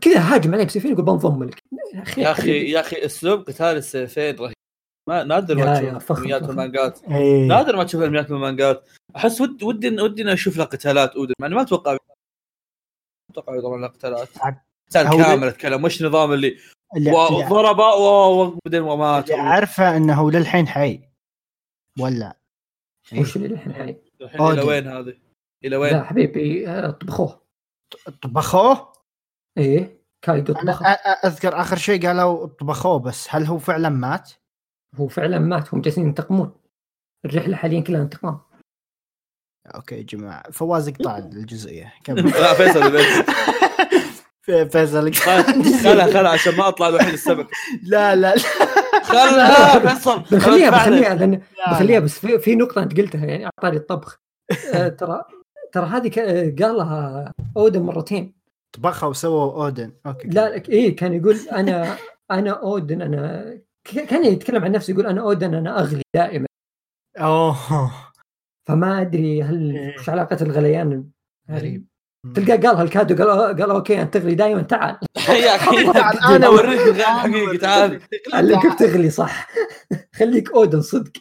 [0.00, 1.58] كذا هاجم عليه بسيفين يقول بنضم لك.
[2.18, 4.52] يا أخي يا أخي أسلوب قتال السيفين رهيب.
[5.08, 6.48] ما نادر ما تشوف انميات فخم.
[6.48, 7.48] والمانجات إيه.
[7.48, 11.34] نادر ما تشوف انميات والمانجات أحس ود ودي ودي أشوف له قتالات أودن.
[11.40, 11.98] مع إني ما أتوقع ما
[13.32, 14.28] أتوقع يضرب له قتالات.
[14.96, 15.84] هو كامل أتكلم.
[15.84, 16.56] وش نظام اللي
[16.96, 19.30] اللي, اللي, وضرب وبعدين ومات.
[19.30, 21.00] عارفه إنه للحين حي.
[22.00, 22.36] ولا؟
[23.18, 24.62] وش اللي الحين حي الحين إلى.
[24.62, 25.18] وين هذه؟
[25.64, 27.42] إلى لا وين؟ حبيبي آه، طبخوه.
[28.22, 28.92] طبخوه؟
[29.58, 34.32] إيه كايدو أ- أذكر آخر شيء قالوا طبخوه بس هل هو فعلا مات؟
[34.94, 36.52] هو فعلا مات هم جالسين ينتقمون.
[37.24, 38.40] الرحلة حاليا كلها انتقام.
[39.74, 40.50] okay يا جماعة.
[40.50, 41.94] فواز اقطع الجزئية.
[42.04, 42.24] كمل.
[42.30, 42.98] لا فيصل.
[44.70, 45.12] فيصل.
[45.84, 47.46] خلها خلها عشان ما أطلع الوحيد السبب.
[47.82, 48.42] لا لا لا.
[49.06, 49.78] خلها
[50.32, 51.40] بخليها بخليها.
[51.70, 54.20] بخليها بس في, في نقطة أنت قلتها يعني أعطاني الطبخ.
[54.74, 55.24] آه، ترى
[55.72, 56.10] ترى هذه
[56.62, 58.34] قالها أودن مرتين.
[58.72, 59.92] طبخها وسووا أودن.
[60.06, 61.96] okay لا لا، إيه كان يقول أنا
[62.30, 66.46] أنا أودن أنا كان يتكلم عن نفسه يقول أنا أودن أنا أغلي دائما.
[67.18, 67.92] أوه.
[68.68, 69.94] فما أدري هل.
[69.98, 71.04] وش علاقة الغليان
[71.50, 71.86] غريب.
[72.34, 74.98] تلقاه قالها الكادو قال قال okay أنت تغلي دائما تعال.
[75.28, 77.60] يا أخي تعال، أنا أنا أوريك الحقيقي أوريك.
[77.60, 78.00] تعال.
[78.34, 79.48] علمك بتغلي صح.
[80.14, 81.12] خليك أودن صدق.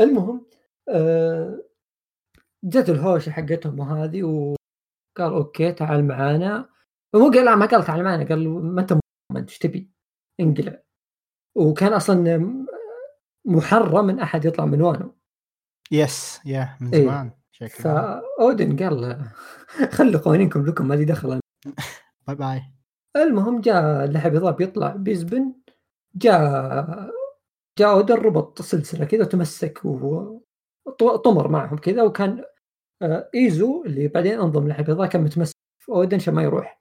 [0.00, 0.46] المهم
[0.88, 1.62] آه،
[2.64, 6.68] جت الهوشة حقتهم وهذه وقال okay تعال معانا.
[7.14, 8.92] مو قال لا ما قال تعال معانا قال ما أنت
[9.32, 9.90] ما انت إيش تبي؟
[10.40, 10.82] انقلع.
[11.56, 12.40] وكان أصلا
[13.46, 15.14] محرم من أحد يطلع من وانو
[15.92, 17.02] yes يا من إيه.
[17.02, 17.39] زمان.
[17.60, 19.24] شكله فاودن قال
[19.96, 21.40] خلوا قوانينكم لكم ما لي دخل.
[22.26, 22.62] bye bye.
[23.16, 25.54] المهم جاء اللحية البيضاء بيطلع بيزبن
[26.14, 27.10] جاء
[27.78, 29.84] جاء أودن ربط سلسلة كذا وتمسك
[31.02, 32.44] وطمر معهم كذا وكان
[33.02, 36.80] آه، إيزو اللي بعدين انضم لحية بيضاء كان متمسك في أودن عشان ما يروح.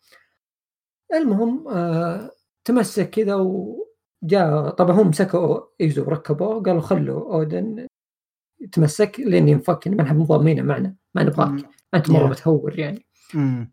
[1.14, 2.32] المهم آه،
[2.66, 7.88] تمسك كذا وجاء طبعا هم مسكوا إيزو وركبوه قالوا خلوا أودن
[8.62, 11.66] يتمسك لين ينفك ما نحب مضامينه معنا ما نبغاك.
[11.94, 12.28] أنت مرة.
[12.28, 13.06] متهور يعني.
[13.34, 13.72] مم.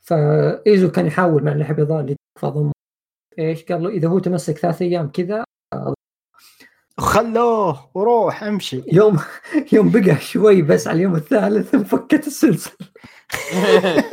[0.00, 2.70] فايزو كان يحاول مع اللحية البيضاء اللي فضم
[3.38, 5.44] إيش؟ قال له إذا هو تمسك ثلاث أيام كذا
[6.98, 8.82] خلوه وروح امشي.
[8.92, 9.18] يوم
[9.72, 12.72] يوم بقى شوي بس على اليوم الثالث انفكت السلسلة.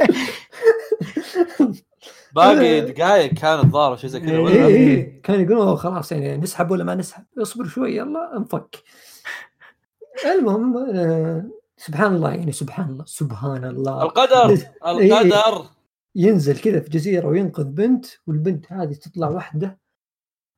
[2.36, 5.22] باقي دقائق كان الظاهر شيء زي كذا إيه ولا؟ إيه.
[5.22, 8.84] كان يقولون خلاص يعني نسحب ولا ما نسحب؟ اصبر شوي يلا انفك.
[10.26, 14.02] المهم آه، سبحان الله يعني سبحان الله سبحان الله.
[14.04, 14.46] القدر
[14.88, 15.70] القدر.
[16.16, 19.80] ينزل كذا في جزيرة وينقذ بنت والبنت هذه تطلع واحدة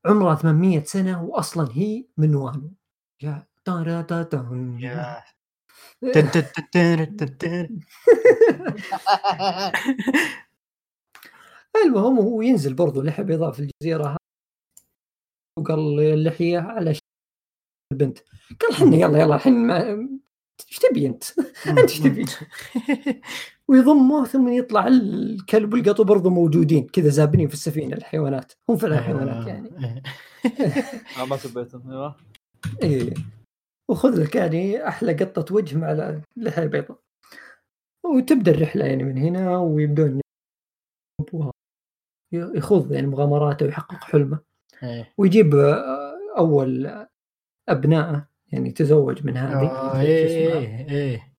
[0.06, 2.72] عمرها 800 سنة واصلا هي من وانو.
[3.22, 4.02] يا تارا.
[11.86, 14.08] المهم هو ينزل برضو لحية بيضاء في الجزيرة.
[14.08, 14.18] هذه
[15.60, 16.94] وقال اللحية على
[17.92, 18.20] البنت
[18.62, 20.10] قال حنا يلا يلا الحين ما-
[20.70, 21.24] إيش تبي أنت؟
[21.68, 22.26] أنت إيش تبي؟
[23.68, 29.48] ويضمه ثم يطلع الكلب والقطو برضو موجودين كذا زابنين في السفينة الحيوانات هم فعلا حيوانات
[29.48, 30.04] يعني إيه.
[31.22, 32.16] آه، ما سبيتهم أيوه
[32.84, 33.14] إيه
[33.90, 37.00] وخذ لك يعني أحلى قطة وجه مع لحية بيضاء
[38.06, 40.22] وتبدأ الرحلة يعني من هنا ويبدون
[42.34, 44.40] يخوض يعني مغامراته ويحقق حلمه
[44.84, 45.14] إيه.
[45.18, 45.56] ويجيب
[46.38, 47.08] أول
[47.72, 49.68] ابنائه يعني تزوج من هذه.
[49.68, 51.34] آه، شو إيه؟ إيه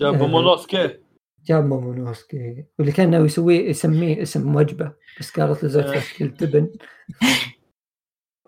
[0.00, 0.26] جاب آه.
[0.26, 0.98] مونوسكي
[1.46, 6.70] جاب مومونوسكي واللي كان ناوي يسويه يسميه اسم وجبة بس قالت لزوجته التبن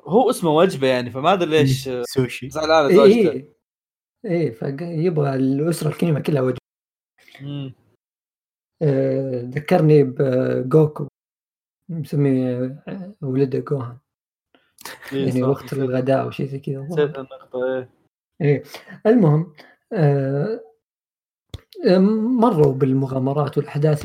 [0.08, 1.90] هو اسمه وجبة يعني فما أدري ليش.
[2.14, 2.50] سوشي.
[2.50, 3.30] زعلانه إيه زوجته.
[3.32, 3.52] إيه.
[4.24, 6.58] إيه فيبغى الأسرة الكريمة كلها وجبة.
[8.82, 11.08] آه، ذكرني بجوكو
[11.88, 12.82] مسميه
[13.22, 13.90] ولده جوهان.
[13.90, 14.01] إيه،
[15.12, 16.80] يعني صح، وقت الغداء وشيء زي كذا.
[16.80, 17.90] نسيت النقطة إيه.
[18.40, 18.62] إيه.
[19.06, 19.52] المهم
[19.92, 20.60] آه،
[22.40, 24.04] مروا بالمغامرات والأحداث.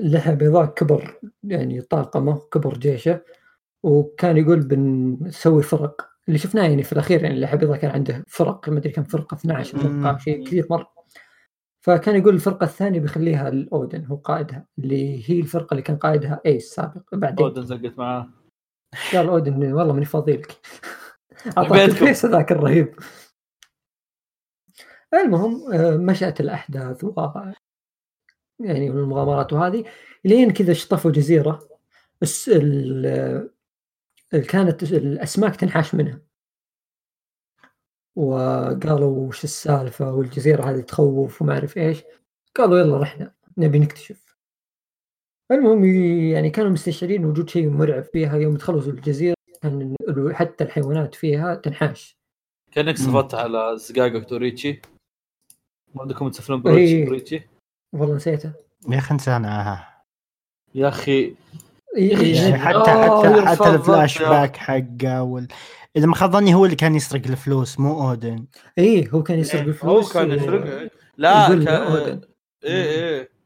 [0.00, 3.20] اللحى بيضاء كبر يعني طاقمة كبر جيشه.
[3.82, 6.08] وكان يقول بنسوي فرق.
[6.28, 8.68] اللي شفناه يعني في الأخير لحية بيضاء كان عنده فرق.
[8.68, 10.18] ما أدري كم فرقة 12 أتوقع مم.
[10.18, 10.98] شيء كثير مره
[11.80, 14.66] فكان يقول الفرقة الثانية بيخليها الأودن هو قائدها.
[14.78, 17.46] اللي هي الفرقة اللي كان قائدها إيس سابق بعدين.
[17.46, 18.28] أودن زقت معاه.
[19.12, 20.52] قال اودن والله ماني فاضي لك
[21.58, 21.72] اعطاك.
[21.80, 22.94] ال face هذاك الرهيب.
[25.14, 27.30] المهم آه، مشأت الأحداث و
[28.60, 29.84] يعني المغامرات وهذه
[30.24, 31.68] لين كذا شطفوا جزيرة.
[32.20, 32.48] بس.
[32.48, 33.50] ال-
[34.48, 36.20] كانت الأسماك تنحاش منها.
[38.16, 42.02] وقالوا وش السالفة والجزيرة هذه تخوف وما أعرف إيش.
[42.56, 44.27] قالوا يلا رحنا نبي نكتشف.
[45.50, 45.84] المهم
[46.32, 49.94] يعني كانوا مستشعرين وجود شيء مرعب فيها يوم تخلصوا الجزيرة كان
[50.32, 52.16] حتى الحيوانات فيها تنحاش.
[52.72, 52.96] كانك.
[52.96, 53.76] صفت على
[54.28, 54.80] توريتشي
[55.94, 57.06] ما عندكم تسافرون إيه.
[57.08, 57.42] بريتشي
[57.92, 58.52] والله نسيته.
[58.88, 59.88] يا أخي انسانها
[60.74, 61.34] يا أخي.
[61.96, 62.58] إيه إيه يعني.
[62.58, 65.48] حتى آه، حتى حتى الفلاش باك حقه وال...
[65.96, 68.44] إذا ما خاب ظني هو اللي كان يسرق الفلوس مو أودن.
[68.78, 72.20] إيه هو كان يسرق هو الفلوس كان و- يسرقها لا يقول كان لأودن.
[72.64, 73.37] إيه إيه.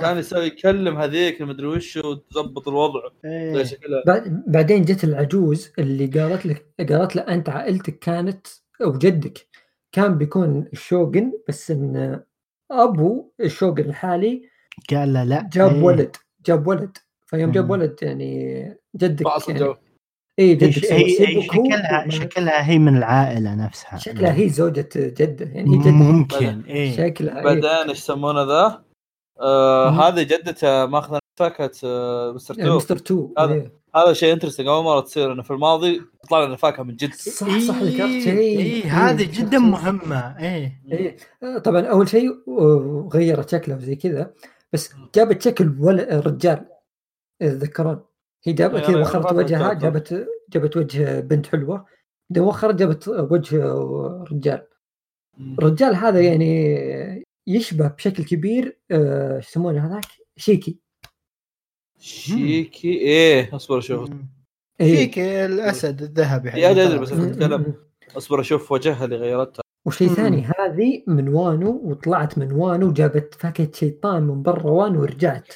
[0.00, 3.64] كان يسوي يكلم هذيك المدري وش وتظبط الوضع إيه.
[4.06, 8.46] بعد- بعدين جت العجوز اللي قالت لك قالت له أنت عائلتك كانت
[8.82, 9.46] أو جدك
[9.92, 12.20] كان بيكون الشوغن بس إن
[12.70, 14.42] أبو الشوغن الحالي
[14.90, 15.82] قال له لا جاب إيه.
[15.82, 16.16] ولد
[16.46, 17.70] جاب ولد فيوم جاب.
[17.70, 18.62] ولد يعني
[18.96, 19.74] جدك يعني
[20.38, 25.70] اي هي, جدك هي, شكلها شكلها هي من العائلة نفسها شكلها هي زوجة جدة يعني
[25.74, 27.44] هي جدة ممكن إيه شكلها إيه.
[27.44, 28.82] بعدين إيش يسمونه ذا؟
[29.40, 29.88] آه.
[29.88, 33.52] هذه جدته ماخذة نفاكهه آه مستر يعني تو مستر تو هذا.
[33.54, 33.72] إيه.
[33.96, 37.58] هذا شيء انترستنج أول مرة تصير إنه في الماضي تطلع لنا فاكهة من جد صح
[37.58, 39.58] صح ذكرت إيه، شيء إيه إيه، هذه ذكرت جدا.
[39.58, 44.34] مهمة إيه إيه آه، طبعا أول شيء آه، غيرت شكله وزي كذا
[44.72, 46.26] بس جابت شكل ول...
[46.26, 46.66] رجال
[47.42, 48.00] اذا تذكرون
[48.44, 49.72] هي جابت إيه، كذا وخرت وجهها.
[49.72, 51.86] جابت جابت وجه بنت حلوة
[52.30, 53.64] بعدين وخرت جابت وجه
[54.32, 54.66] رجال
[55.58, 60.04] الرجال هذا يعني يشبه بشكل كبير آه، شو يسمونه هذاك
[60.36, 60.78] شيكي
[61.98, 64.10] شيكي إيه أصبر أشوف.
[64.80, 64.96] إيه.
[64.96, 67.60] فيك الأسد الذهبي يا أدري، أدري، بس م- م- أتكلم.
[67.60, 67.74] م.
[68.16, 70.08] أصبر أشوف وجهها اللي غيرتها وشيء.
[70.08, 75.54] ثاني هذه من وانو وطلعت من وانو جابت فاكهة شيطان من برا وانو ورجعت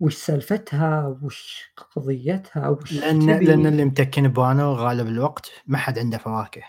[0.00, 5.98] وش سالفتها وش قضيتها وش لأن تبي؟ لأن اللي متكن بانو غالب الوقت ما حد
[5.98, 6.62] عنده فواكه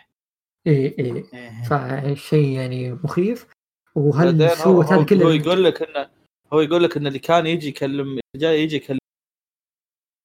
[0.67, 1.63] إيه إيه إيه.
[1.63, 3.47] فشيء يعني مخيف
[3.95, 6.09] وهل هو, هذا كله هو يقول لك انه
[6.53, 8.97] هو يقول لك إن اللي كان يجي يكلم جاي يجي يكلم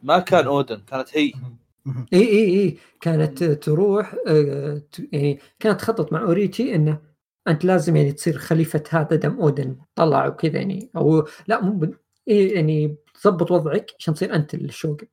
[0.03, 1.33] ما كان أودن كانت هي.
[2.13, 2.77] إي إي إي.
[3.01, 4.83] كانت تروح آه،
[5.13, 7.01] يعني كانت تخطط مع أوريتشي إنه
[7.49, 9.77] أنت لازم يعني تصير خليفة هذا دم أودن.
[9.95, 10.91] طلع وكذا يعني.
[10.97, 11.95] أو لا مو
[12.29, 15.07] إيه يعني تضبط وضعك عشان تصير أنت الشوغن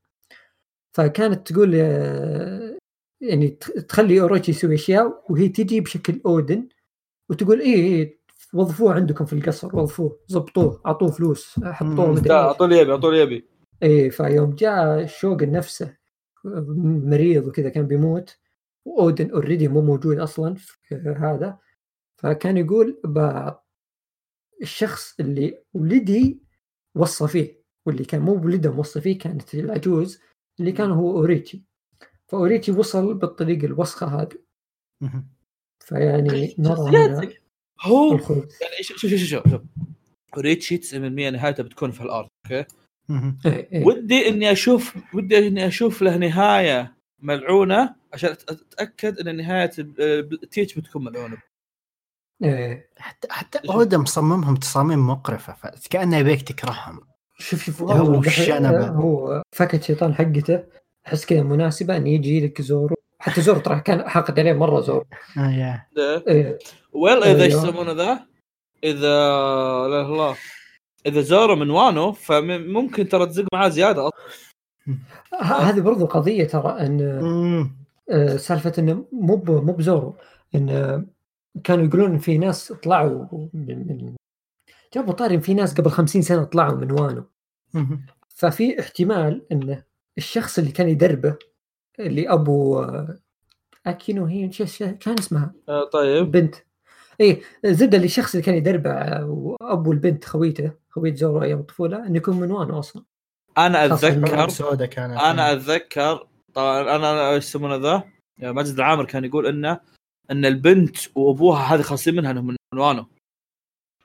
[0.95, 2.77] فكانت تقول آه،
[3.21, 6.67] يعني تخ- تخلي أوريتشي يسوي أشياء وهي تجي بشكل أودن
[7.29, 8.19] وتقول إيه إيه
[8.55, 12.11] وظفوه عندكم في القصر وظفوه ضبطوه أعطوه فلوس حطوه.
[12.11, 12.29] مدري
[12.67, 13.47] لي يبي اعطوا لي يبي
[13.83, 15.97] إيه فيوم جاء الشوغن نفسه
[17.05, 18.37] مريض وكذا كان بيموت
[18.85, 21.57] وأودن already مو موجود أصلا في هذا
[22.17, 23.59] فكان يقول با
[24.61, 26.43] الشخص اللي ولدي
[26.95, 30.19] وصى فيه واللي كان مو ولده موصى فيه كانت العجوز
[30.59, 31.63] اللي كان هو أوريتشي
[32.27, 34.37] فأوريتشي وصل بالطريقة الوسخة هذه.
[35.79, 37.44] فيعني نرى هنا.
[37.81, 39.61] هو يعني شوف شوف شوف شوف
[40.37, 42.65] ريتشي 90% نهايته بتكون في الأرض okay.
[43.45, 43.85] إيه إيه.
[43.85, 49.71] ودي إني أشوف ودي إني أشوف له نهاية ملعونة عشان أتأكد إن نهاية
[50.51, 51.37] تيتش بتكون ملعونة
[52.43, 52.89] إيه.
[52.97, 56.99] حتى حتى أودا مصممهم تصاميم مقرفة فكانه يبيك تكرههم
[57.37, 57.91] شوف شوف هو.
[58.85, 60.63] هو فكت شيطان حقته
[61.07, 62.95] أحس كذا مناسبة إن يجي لك زورو
[63.25, 65.05] حتى زورو ترى كان حاقد عليه مرة زورو
[65.37, 65.87] آه يا
[66.27, 66.59] إيه.
[66.93, 67.67] ويل إذا إيش أيوه.
[67.69, 68.19] يسمونه ذا
[68.83, 69.15] إذا
[69.87, 70.35] لا الله
[71.05, 74.09] إذا زورو من وانو فممكن ترى تزق معاه زيادة
[75.41, 77.01] هذه برضو قضية ترى إن.
[78.11, 80.15] آه، سالفة انه مو مو بزورو
[80.55, 81.05] إن
[81.63, 84.15] كانوا يقولون في ناس طلعوا من, من
[84.93, 87.23] جابوا طاري في ناس قبل خمسين سنة طلعوا من وانو.
[88.29, 89.83] ففي احتمال إن
[90.17, 91.37] الشخص اللي كان يدربه
[91.99, 92.85] اللي أبو
[93.85, 94.47] أكينو هي
[94.79, 96.31] كان اسمها؟ آه طيب.
[96.31, 96.55] بنت
[97.19, 102.07] إيه زبده اللي الشخص اللي كان يدربه آه، وأبو البنت خويته خويت زورو أيام الطفولة
[102.07, 103.03] إنه يكون من وانو أصلا.
[103.57, 108.03] أنا اتذكر كانت أنا أتذكر طبعا أنا أنا إيش يسمونه ذا؟
[108.39, 109.79] ماجد العامر كان يقول إنه
[110.31, 113.05] إن البنت وأبوها هذه خاصين منها إنهم من وانو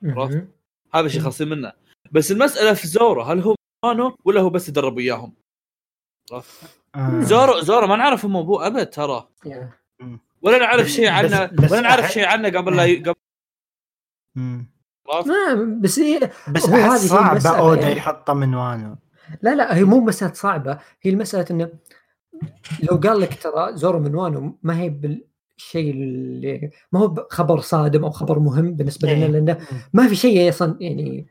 [0.05, 0.49] عرفت؟
[0.95, 1.25] هذا الشيء مم.
[1.25, 1.73] خاصين منه.
[2.13, 3.55] بس المسألة في زورو هل هو
[3.85, 5.35] وانو ولا هو بس يدرب وياهم.
[7.21, 9.29] زورو زورو ما نعرف هم ابوه أبد ترى.
[10.43, 13.15] ولا نعرف شيء عنه ولا نعرف شيء عنه قبل لا ي- قبل؟
[15.27, 17.89] ما بس إيه بس هو هذه احس هي صعبة اودا.
[17.89, 18.97] يحطه من وانو
[19.43, 21.71] لا لا هي مو مسألة صعبة هي المسألة إنه
[22.83, 28.05] لو قال لك ترى زورو من وانو ما هي بالشيء اللي ما هو خبر صادم
[28.05, 29.15] أو خبر مهم بالنسبة إيه.
[29.15, 29.59] لنا لأنه
[29.93, 31.27] ما في شيء أصلا يعني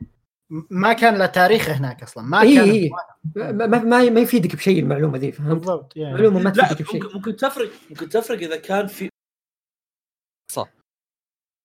[0.70, 2.90] ما كان له تاريخ هناك أصلا ما اي كان اي
[3.36, 6.14] ما, ما, ما ما يفيدك بشيء المعلومة ذي فهمت؟ بالضبط يعني.
[6.14, 7.02] معلومة ما تفيدك بشيء.
[7.02, 9.08] ممكن, ممكن تفرق ممكن تفرق إذا كان في
[10.52, 10.68] صح.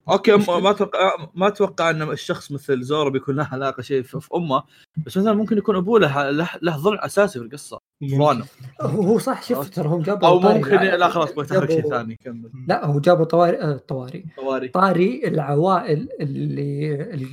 [0.09, 4.29] okay ما أتوقع ما أتوقع إن الشخص مثل زورو بيكون له علاقة شيء في, في
[4.35, 4.63] أمه
[5.05, 7.79] بس مثلا ممكن يكون أبوه له له, له ضلع أساسي في القصة.
[8.13, 8.45] وانو
[8.81, 12.51] هو هو صح شوف ترى هم جابوا أو ممكن لا خلاص بتحرك شيء ثاني كمل.
[12.67, 17.27] لا هو جابوا طواري آه طواري طواري طاري العوائل اللي ال- اللي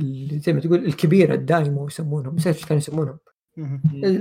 [0.00, 3.18] زي ما تقول الكبيرة الدايمو يسمونهم نسيت إيش كانوا يسمونهم.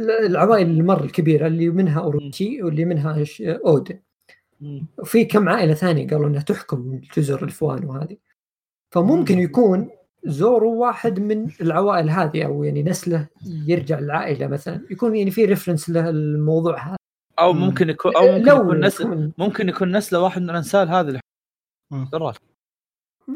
[0.04, 4.00] العوائل اللي مره الكبيرة اللي منها أوروتشي واللي منها أودن.
[5.00, 8.18] وفي كم عائلة ثانية قالوا إنها تحكم الجزر الفوان وهذه.
[8.92, 9.42] فممكن مم.
[9.42, 9.90] يكون
[10.26, 14.82] زورو واحد من العوائل هذه أو يعني نسله يرجع العائله مثلا.
[14.92, 16.96] يكون يعني في ريفرنس للموضوع هذا.
[17.40, 17.60] أو مم.
[17.62, 21.08] ممكن يكون أو ممكن لو يكون نسل يكون- ممكن يكون نسلة واحد من الأنسال هذه
[21.08, 21.20] اللي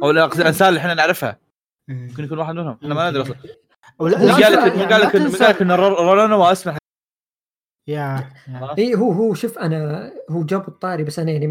[0.03, 1.46] أو الأنسال اللي إحنا نعرفها.
[1.88, 2.77] ممكن يكون واحد منهم.
[2.84, 3.35] إحنا ما ندري أصلا.
[3.99, 6.77] قال لك قال لك قال إن رولانو اسمه
[7.88, 8.31] يا.
[8.77, 11.47] اي هو هو شوف أنا هو جاب الطاري بس أنا يعني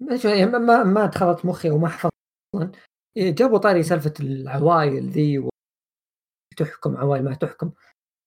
[0.00, 2.12] ما يعني ما ما, دخلت مخي وما حفظت.
[2.54, 2.72] أصلا
[3.16, 5.48] إيه، جابوا طاري سالفة العوائل ذي
[6.58, 7.72] وتحكم عوائل ما تحكم.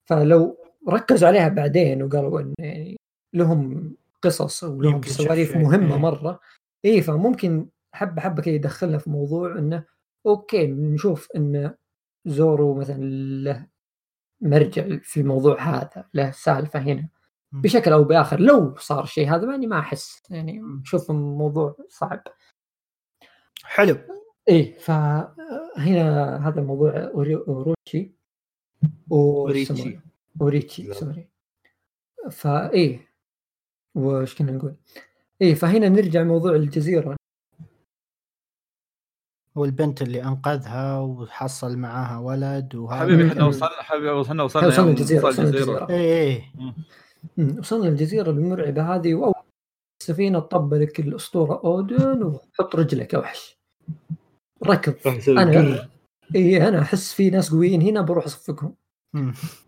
[0.10, 0.58] فلو
[0.90, 2.98] ركزوا عليها بعدين وقالوا إن يعني
[3.36, 3.92] لهم
[4.22, 6.00] قصص ولهم سواليف مهمة إيه.
[6.00, 6.40] مرة.
[6.86, 9.86] اي فممكن حبة حبة كذا يدخلنا في موضوع إنه
[10.26, 11.74] okay نشوف إن
[12.26, 12.98] زورو مثلا
[13.44, 13.68] له
[14.42, 17.10] مرجع في الموضوع هذا له سالفة هنا.
[17.52, 20.22] بشكل أو بآخر لو صار الشيء هذا يعني ما أحس.
[20.30, 22.24] يعني أشوف الموضوع صعب.
[23.64, 23.98] حلو.
[24.50, 28.12] إيه فهنا هذا موضوع أوري- أوروتشي.
[30.42, 30.84] أوريتشي.
[30.84, 30.94] لا.
[30.94, 31.30] sorry.
[32.32, 33.08] فايه
[33.96, 34.76] وش كنا نقول؟
[35.42, 37.16] إيه فهنا نرجع موضوع الجزيرة.
[39.56, 43.46] والبنت اللي أنقذها وحصل معاها ولد وهذا حبيبي إحنا.
[43.46, 45.84] وصلنا حبيبي وصلنا وصلنا وصلنا الجزيرة وصل وصلنا الجزيرة.
[45.84, 46.44] الجزيرة اي اي
[47.40, 49.34] أمم، وصلنا الجزيرة المرعبة هذه وأول
[50.02, 53.58] السفينة تطب لك الأسطورة أودن وحط رجلك يا وحش
[54.68, 54.96] ركض
[55.28, 55.90] أنا.
[56.36, 58.76] اي أنا أحس في ناس قويين هنا بروح أصفقهم.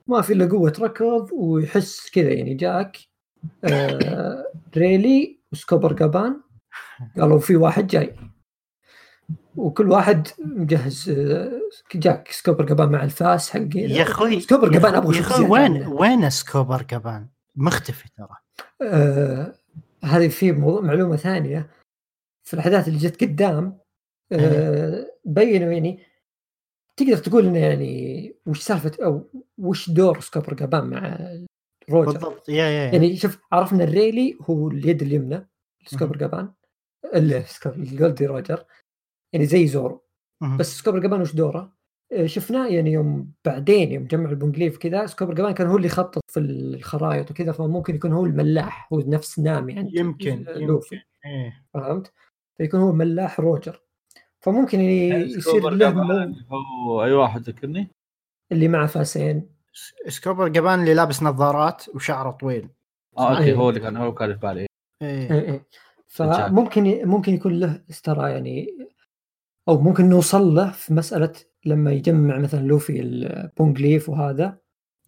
[0.08, 2.98] ما في إلا قوة ركض ويحس كذا يعني جاك
[3.64, 4.46] آه
[4.78, 6.42] ريلي وسكوبر جابان
[7.20, 8.16] قالوا في واحد جاي
[9.58, 11.10] وكل واحد مجهز
[11.96, 15.88] جاك سكوبر جابان مع الفاس حقه يا أخوي سكوبر أخوي- أبغى أشوف أخوي وين.
[15.88, 18.38] وين سكوبر جابان مختفي ترى.
[18.82, 19.54] آه
[20.04, 21.70] هذه في معلومة ثانية.
[22.44, 23.78] في الأحداث اللي جت قدام
[24.32, 26.00] آه بينوا يعني
[26.98, 31.18] تقدر تقول إنه يعني وش سالفة أو وش دور سكوبر جابان مع
[31.90, 35.48] روجر؟ بالضبط يا يا يعني شوف عرفنا الريلي هو اليد اليمنى
[35.86, 36.18] سكوبر
[37.44, 38.64] سكوبر- لجول دي روجر.
[39.36, 40.02] يعني زي زورو.
[40.60, 41.76] بس سكوبر جابان وش دوره؟
[42.12, 46.22] آه، شفناه يعني يوم بعدين يوم جمع البونجليف كذا سكوبر جابان كان هو اللي يخطط
[46.32, 51.66] في الخرائط وكذا فممكن يكون هو الملاح هو نفس نامي يعني يمكن لوفي يمكن إيه.
[51.74, 52.14] فهمت؟
[52.58, 53.82] فيكون هو ملاح روجر
[54.40, 57.88] فممكن ي- يصير سكوبر له جابان مو هو أي واحد ذكرني
[58.52, 59.50] اللي معه فاسين
[60.08, 62.70] سكوبر جابان اللي لابس نظارات وشعره طويل
[63.18, 63.54] آه okay.
[63.54, 64.66] هو اللي كان هو كان في بالي
[65.02, 65.66] إيه إيه إيه.
[66.08, 68.68] فممكن ممكن يكون له استرا يعني
[69.68, 71.34] أو ممكن نوصل له في مسألة
[71.66, 74.58] لما يجمع مثلا لوفي البونجليف وهذا.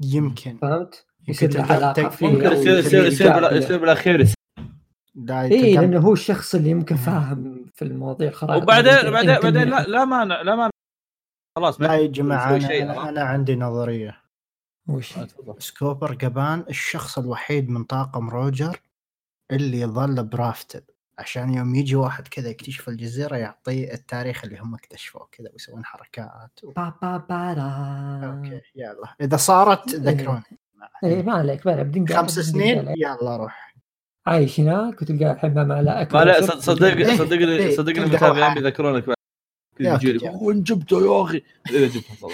[0.02, 0.58] يمكن.
[0.58, 3.06] فهمت؟ يصير له علاقة فيه ممكن يصير يصير
[3.54, 4.28] يصير بالاخير
[5.30, 8.64] اي لأنه هو الشخص اللي يمكن فاهم في المواضيع الخرائط.
[8.64, 9.12] وبعدين.
[9.12, 10.70] بعدين يمكن بعدين لا لا ما لا ما
[11.58, 14.22] خلاص لا ما يا جماعة أنا؟ أنا عندي نظرية.
[14.90, 15.28] وش؟ آه،.
[15.60, 18.82] سكوبر جابان الشخص الوحيد من طاقم روجر
[19.52, 20.92] اللي ظل برافتل.
[21.20, 26.64] عشان يوم يجي واحد كذا يكتشف الجزيرة يعطيه التاريخ اللي هم اكتشفوه كذا ويسوون حركات
[26.64, 26.72] و...
[26.72, 28.28] با با با را.
[28.28, 29.16] okay يلا.
[29.22, 30.44] إذا صارت ذكروني.
[31.04, 32.14] إيه ما عليك ما عليك.
[32.14, 33.76] خمس سنين؟ يلا روح.
[34.28, 38.54] عايش هناك وتلقى الحين ما معلقه ما لا صدقني إيه، صدقني إيه، صدقني المتابعين.
[38.54, 39.18] بيذكرونك.
[40.42, 42.34] وين جبته يا أخي؟ اذا جبته طبعا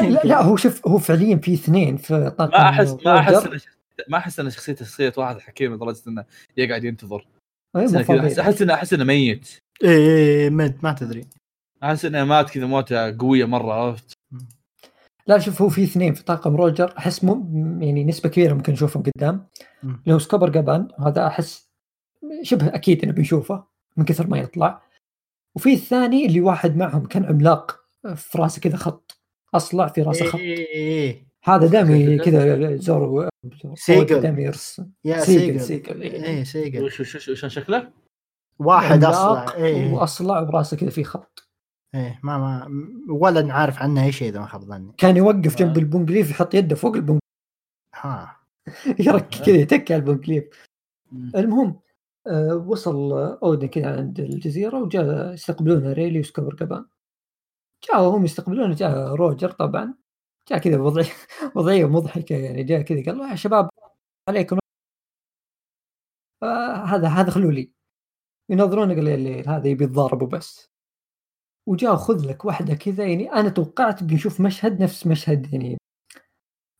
[0.00, 3.66] لا, لا لا هو شوف هو فعليا في اثنين في طاقم ما أحس ما أحس
[4.08, 6.24] ما أحس إن شخصيته شخصية واحد حكيم لدرجة إنه
[6.56, 7.26] يقعد ينتظر.
[7.76, 8.20] إيه،.
[8.20, 9.48] أحس أحس انه أحس إنه ميت.
[9.84, 11.26] إيه إيه، ما ما تدري.
[11.82, 14.12] أحس إنه مات كذا موته قوية مرة عرفت؟
[15.26, 16.94] لا شوف هو في اثنين في طاقم روجر.
[16.98, 17.34] أحس مو
[17.80, 19.46] يعني نسبة كبيرة ممكن نشوفهم قدام.
[19.82, 20.02] مم.
[20.06, 21.70] لو سكوبر جابان هذا أحس
[22.42, 23.64] شبه أكيد إنه بنشوفه
[23.96, 24.82] من كثر ما يطلع.
[25.56, 27.80] وفي الثاني اللي واحد معهم كان عملاق
[28.16, 29.20] في راسه كذا خط
[29.54, 30.38] أصلع في راسه خط.
[30.38, 31.29] إيه إيه.
[31.44, 32.76] هذا دائما كذا.
[32.76, 33.28] زورو
[33.74, 34.20] سيجل.
[34.20, 35.90] دائما يرسم يا سيجل سيجل.
[35.90, 36.02] سيجل.
[36.02, 36.44] إيه.
[36.44, 36.84] سيجل.
[36.84, 37.92] وش وش وش شكله؟
[38.58, 39.92] واحد أصلا إيه.
[39.92, 41.48] وأصلع براسه كذا في خط.
[41.94, 42.68] إيه ما ما
[43.08, 44.92] ولا نعرف عنه أي شيء إذا ما خاب ظني.
[44.98, 45.80] كان يوقف جنب آه.
[45.80, 47.20] البونجليف يحط يده فوق البونجليف
[47.94, 48.36] ها.
[49.06, 50.44] يرك كذا يتك على البونجليف.
[51.36, 51.80] المهم
[52.26, 53.12] آه وصل
[53.42, 56.86] أودن كذا عند الجزيرة وجاء يستقبلونه ريلي وسكوبر جابان
[57.88, 59.99] جاء هم يستقبلونه جاء روجر طبعا.
[60.50, 61.12] جاء كذا بوضعيه
[61.56, 63.70] وضعية مضحكة يعني جاء كذا قال له يا شباب
[64.28, 64.58] عليكم.
[66.84, 67.72] هذا هذا خلوا لي.
[68.50, 70.70] ينظرونه قال لي هذا يبي يتضارب وبس
[71.68, 73.06] وجاء خذ لك واحدة كذا.
[73.06, 75.78] يعني أنا توقعت بنشوف مشهد نفس مشهد يعني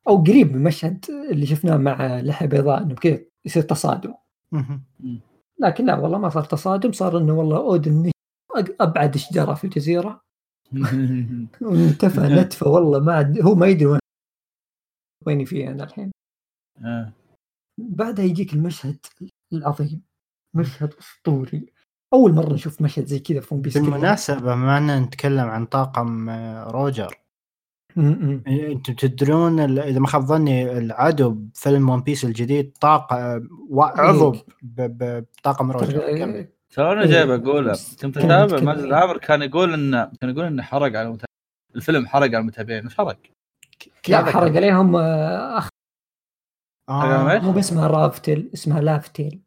[0.08, 4.14] أو قريب من المشهد اللي شفناه مع لحيه بيضاء إنه كذا يصير تصادم.
[5.60, 8.10] لكن لا والله ما صار تصادم صار إنه والله أودن
[8.80, 10.22] أبعد شجرة في الجزيرة.
[11.62, 14.00] وانتفى نتفه والله ما عاد هو ما يدري وين
[15.26, 16.10] وين فيه أنا الحين.
[16.84, 17.12] آه.
[17.80, 18.98] بعدها يجيك المشهد
[19.52, 20.02] العظيم
[20.56, 21.66] مشهد أسطوري.
[22.12, 26.28] أول مرة نشوف مشهد زي كذا في One Piece بالمناسبة ما أننا نتكلم عن طاقم
[26.28, 27.14] آه، روجر.
[27.96, 28.40] م.
[28.46, 34.30] أنتم تدرون إذا ما خاب ظني العدو بفيلم One Piece الجديد طاقة و- عضو
[34.62, 35.96] ب- ب- بطاقم روجر.
[36.70, 37.06] ترى أنا إيه.
[37.08, 38.60] جاي بقوله كنت كان اتابع.
[38.62, 41.26] ماجد العامر كان يقول انه كان يقول انه حرق على المتابعين
[41.76, 43.18] الفيلم حرق على المتابعين وش حرق؟
[44.08, 45.68] لا ذكر؟ حرق عليهم آه، اخ
[46.88, 47.38] آه.
[47.38, 49.42] مو باسمها رافتل اسمها لافتيل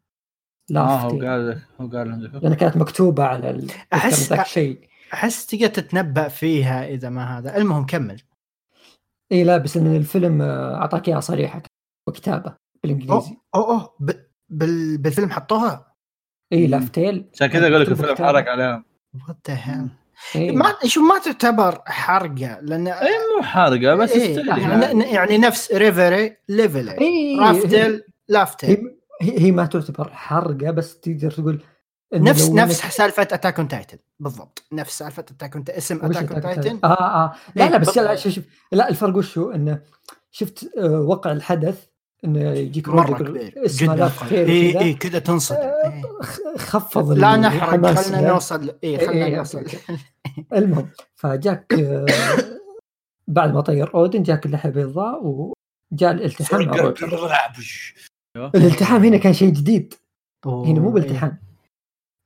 [0.76, 2.40] آه هو لافتيل قال هو قال.
[2.42, 7.56] لأن كانت مكتوبة على ال- أحس- ذاك الشيء أحس تقدر تتنبأ فيها إذا ما هذا
[7.56, 8.22] المهم كمل
[9.32, 11.62] إي لا بس إن الفيلم آه، أعطاك إياها صريحة
[12.08, 14.10] وكتابه بالإنجليزي أوه أوه ب...
[14.48, 14.98] بال...
[14.98, 15.93] بالفيلم حطوها
[16.54, 16.66] اي.
[16.66, 18.28] لافتيل عشان كذا أقول لك مكتوبة الفيلم.
[18.28, 18.84] حرق عليهم
[19.28, 19.50] وات
[20.36, 20.52] إيه.
[20.52, 26.36] ما شوف ما تعتبر حرقة لأن اي مو حارقه بس إيه يعني, يعني نفس ريفري
[26.48, 27.40] ليفلي إيه.
[27.40, 31.62] رافتل لافتل هي هي ما تعتبر حرقة بس تقدر تقول
[32.14, 36.44] نفس نفس سالفة اتاك اون تايتن بالضبط نفس سالفة اتاك اون اسم اتاك اون Attack
[36.44, 38.04] on تايتن Titan؟ آه آه لا إيه، لا بس بالضبط.
[38.06, 39.80] لا شوف شوف لا الفرق وش هو إنه
[40.30, 41.86] شفت آه وقع الحدث
[42.24, 43.66] إنه يجيك مرة كبير.
[43.66, 44.80] جدا اي كذا.
[44.80, 45.58] اي كذا تنصدم.
[45.58, 46.02] آه، إيه.
[46.58, 48.28] خفض لا نحرق خلينا.
[48.32, 49.64] نوصل اي خلينا إيه، نوصل.
[50.52, 52.06] المهم فجاك آه،
[53.28, 57.14] بعد ما طير أودن جاك اللحية البيضاء وجاء الالتحام روجر.
[58.36, 59.94] الالتحام هنا كان شيء جديد.
[60.46, 61.38] هنا مو أوه، بالتحام.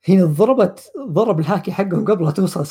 [0.09, 2.67] هنا ضربت ضرب الهاكي حقهم قبل لا توصل.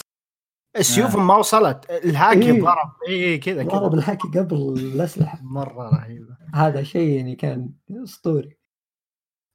[0.75, 0.81] إيه.
[0.81, 2.63] السيوف ما وصلت الهاكي إيه.
[2.63, 2.93] ضرب.
[3.09, 4.01] اي كذا ضرب كذا.
[4.01, 5.39] الهاكي قبل الأسلحة.
[5.43, 6.37] مرة رهيبة.
[6.55, 8.59] هذا شيء يعني كان أسطوري.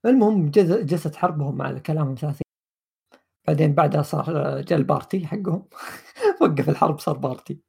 [0.06, 2.44] المهم جلست حربهم على كلامهم ثلاثين
[3.48, 5.68] بعدين بعدها صار جاء ال party حقهم.
[6.42, 7.60] وقف الحرب صار party.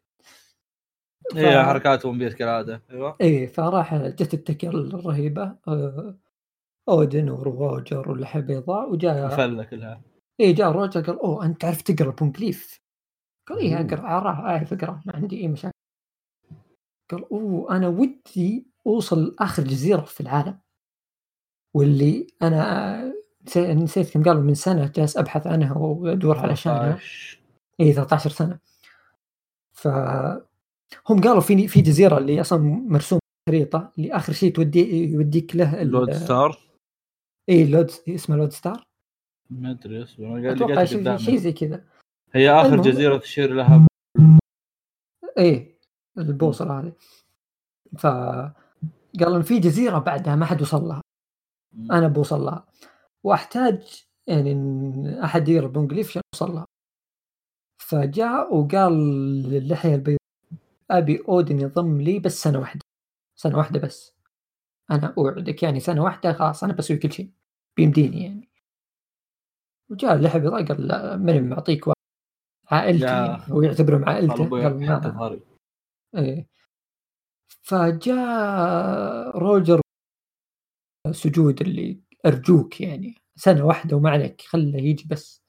[1.37, 2.83] اي حركات ون بيس كالعادة.
[2.91, 3.17] أيوه.
[3.21, 5.57] إيه فراح جت التكية الرهيبة.
[5.69, 6.19] آه،
[6.89, 10.03] أودن وروجر واللحية البيضاء وجاء فله كلها
[10.41, 12.84] إيه جاء روجر قال أوه أنت تعرف تقرأ ال poneglyph
[13.49, 13.81] قال إيه.
[13.81, 15.75] اقرا اعرف اعرف اقرا ما عندي أي مشاكل.
[17.11, 20.59] قال أوه أنا ودي أوصل لآخر جزيرة في العالم
[21.75, 23.15] واللي أنا
[23.47, 27.41] نسيت نسيت كم قالوا من سنة جالس أبحث عنها وأدور علشانها 13.
[27.81, 28.59] اي 13 سنة.
[29.73, 29.89] ف
[31.09, 32.59] هم قالوا في في جزيرة اللي أصلا
[32.89, 33.19] مرسوم
[33.49, 36.59] خريطه اللي آخر شيء تودي يوديك له لود ستار؟
[37.49, 38.85] اي لود اسمه لود ستار.
[39.51, 41.85] ما أدري قاعد أتوقع شيء زي كذا.
[42.35, 42.83] هي آخر المهم.
[42.83, 43.87] جزيرة تشير لها
[45.39, 45.79] إيه
[46.19, 46.93] البوصلة هذه.
[47.99, 48.07] ف
[49.21, 51.01] قال ان في جزيرة بعدها ما حد وصل لها.
[51.91, 52.67] أنا بوصل لها.
[53.25, 56.67] وأحتاج يعني إن أحد يقرا بانجليف عشان أوصل لها.
[57.83, 58.93] فجاء وقال
[59.43, 60.19] للحيه البيضاء
[60.91, 62.81] أبي أودن يضم لي بس سنة واحدة.
[63.39, 64.15] سنة واحدة بس.
[64.91, 67.31] أنا أوعدك يعني سنة واحدة خلاص أنا بسوي كل شيء.
[67.77, 68.49] بيمديني يعني.
[69.91, 71.94] وجاء اللحيه البيضاء قال لا ماني معطيك.
[72.75, 74.35] عائلتي هو يعتبرهم عائلته.
[75.19, 75.41] قال
[76.17, 76.49] إيه.
[77.63, 79.81] فجاء روجر
[81.11, 83.15] سجود اللي أرجوك يعني.
[83.37, 85.43] سنة واحدة وما عليك خله يجي بس.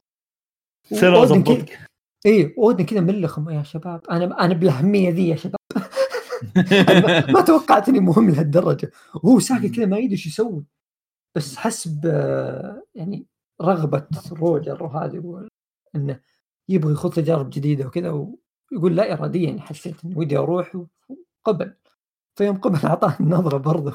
[0.89, 1.80] سنة وظبطك
[2.26, 4.02] إيه اودن كذا ملخم يا شباب.
[4.11, 5.56] أنا أنا بالأهمية ذي يا شباب.
[7.34, 8.91] ما- توقعت إني مهم لهالدرجة.
[9.23, 10.65] وهو ساكت كذا ما يدري إيش يسوي.
[11.35, 13.27] بس حسب آه، يعني
[13.61, 15.47] رغبة روجر وهذه
[15.95, 16.19] انه
[16.69, 18.09] يبغى يخوض تجارب جديدة وكذا
[18.71, 20.75] ويقول لا اراديا حسيت إني ودي أروح
[21.45, 21.73] وقبل.
[22.37, 23.93] فيوم قبل أعطاه النظرة برضه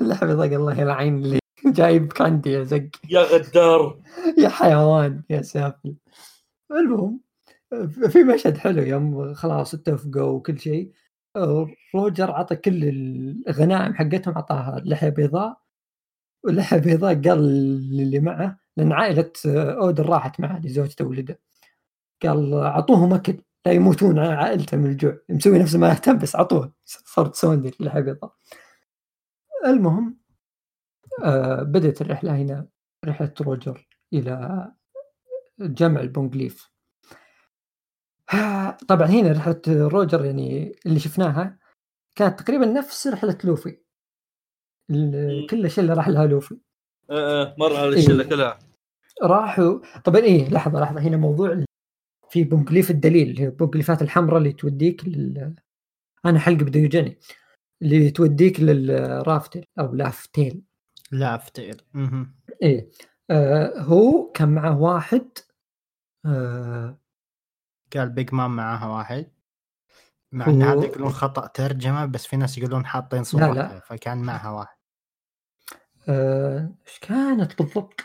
[0.00, 2.88] اللعبه ضاق الله يلعن اللي جايب كاندي يا زق.
[3.10, 4.00] يا غدار.
[4.42, 5.96] يا حيوان يا سافل.
[6.72, 7.20] المهم
[8.10, 10.92] في مشهد حلو يوم خلاص اتفقوا وكل شيء.
[11.94, 12.84] روجر عطى كل
[13.48, 15.58] الغنائم حقتهم اعطاها لحية بيضاء.
[16.44, 17.38] واللحية بيضاء قال
[17.96, 21.40] للي معه لأن عائلة أودن راحت معه لزوجته وولده.
[22.22, 25.18] قال أعطوهم أكل لا يموتون عائلته من الجوع.
[25.28, 26.72] مسوي نفسه ما يهتم بس أعطوه
[27.62, 28.34] ذي اللحيه بيضاء
[29.66, 30.18] المهم
[31.24, 32.68] آه بدأت الرحلة هنا
[33.04, 34.66] رحلة روجر إلى
[35.60, 36.70] جمع ال poneglyph
[38.88, 41.58] طبعا هنا رحلة روجر يعني اللي شفناها
[42.14, 43.78] كانت تقريبا نفس رحلة لوفي.
[45.50, 46.58] كل اللي راح لها لوفي
[47.58, 47.98] مر على إيه.
[47.98, 48.58] الشلة كلها.
[49.22, 51.65] راحوا طبعا إيه لحظة لحظة هنا موضوع ال-
[52.30, 53.50] في بونغليف الدليل اللي هي
[54.02, 55.54] الحمراء اللي توديك لل
[56.26, 57.18] أنا حلقي بده يوجعني
[57.82, 60.62] اللي توديك للرافتل أو لافتيل
[61.12, 62.34] لا فتيل مهم.
[62.62, 62.90] إيه
[63.30, 65.28] آه هو كان معه واحد
[66.26, 66.98] آه
[67.96, 69.30] قال بيج مام معاها واحد
[70.32, 73.80] مع ان هذا يقولون خطأ ترجمة بس في ناس يقولون حاطين لا، صورتها لا.
[73.80, 74.76] فكان معها واحد
[76.08, 78.00] آه، إيش كانت بالضبط؟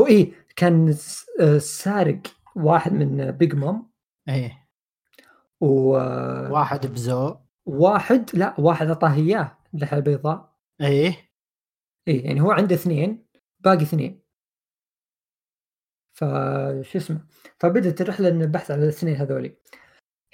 [0.00, 0.96] هو إيه كان
[1.40, 2.20] آه، سارق
[2.56, 3.90] واحد من بيج مام
[4.28, 4.68] إيه.
[5.60, 7.36] وواحد واحد بزو.
[8.34, 11.16] لا واحد أعطاه إياه اللحيه البيضاء إيه.
[12.08, 13.26] إيه يعني هو عنده اثنين
[13.60, 14.24] باقي اثنين.
[16.14, 17.20] فشو اسمه
[17.58, 19.56] فبدت الرحله ان البحث عن الاثنين هذولي.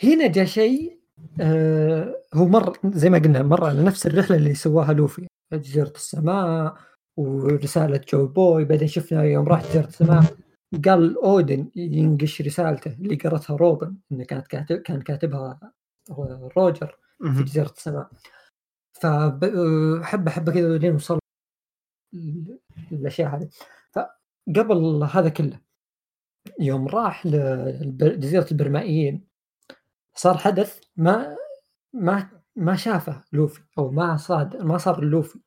[0.03, 1.01] هنا جاء شيء
[1.41, 5.27] آه هو مر زي ما قلنا مر على نفس الرحلة اللي سواها لوفي.
[5.53, 6.77] جزيرة السماء
[7.17, 10.25] ورسالة جو بوي بعدين شفنا يوم راح جزيرة السماء.
[10.85, 15.73] قال أودن ينقش رسالته اللي قرتها روبن إنه كانت كاتب كان كاتبها
[16.57, 17.43] روجر في.
[17.45, 18.11] جزيرة السماء
[18.93, 21.19] فحبه حبه كذا لين وصل
[22.15, 22.59] ال-
[22.93, 23.49] الاشياء هذه
[23.93, 25.61] فقبل هذا كله
[26.61, 29.27] يوم راح لجزيره البرمائيين
[30.15, 31.37] صار حدث ما
[31.93, 35.39] ما ما شافه لوفي أو ما صاد ما صار لوفي.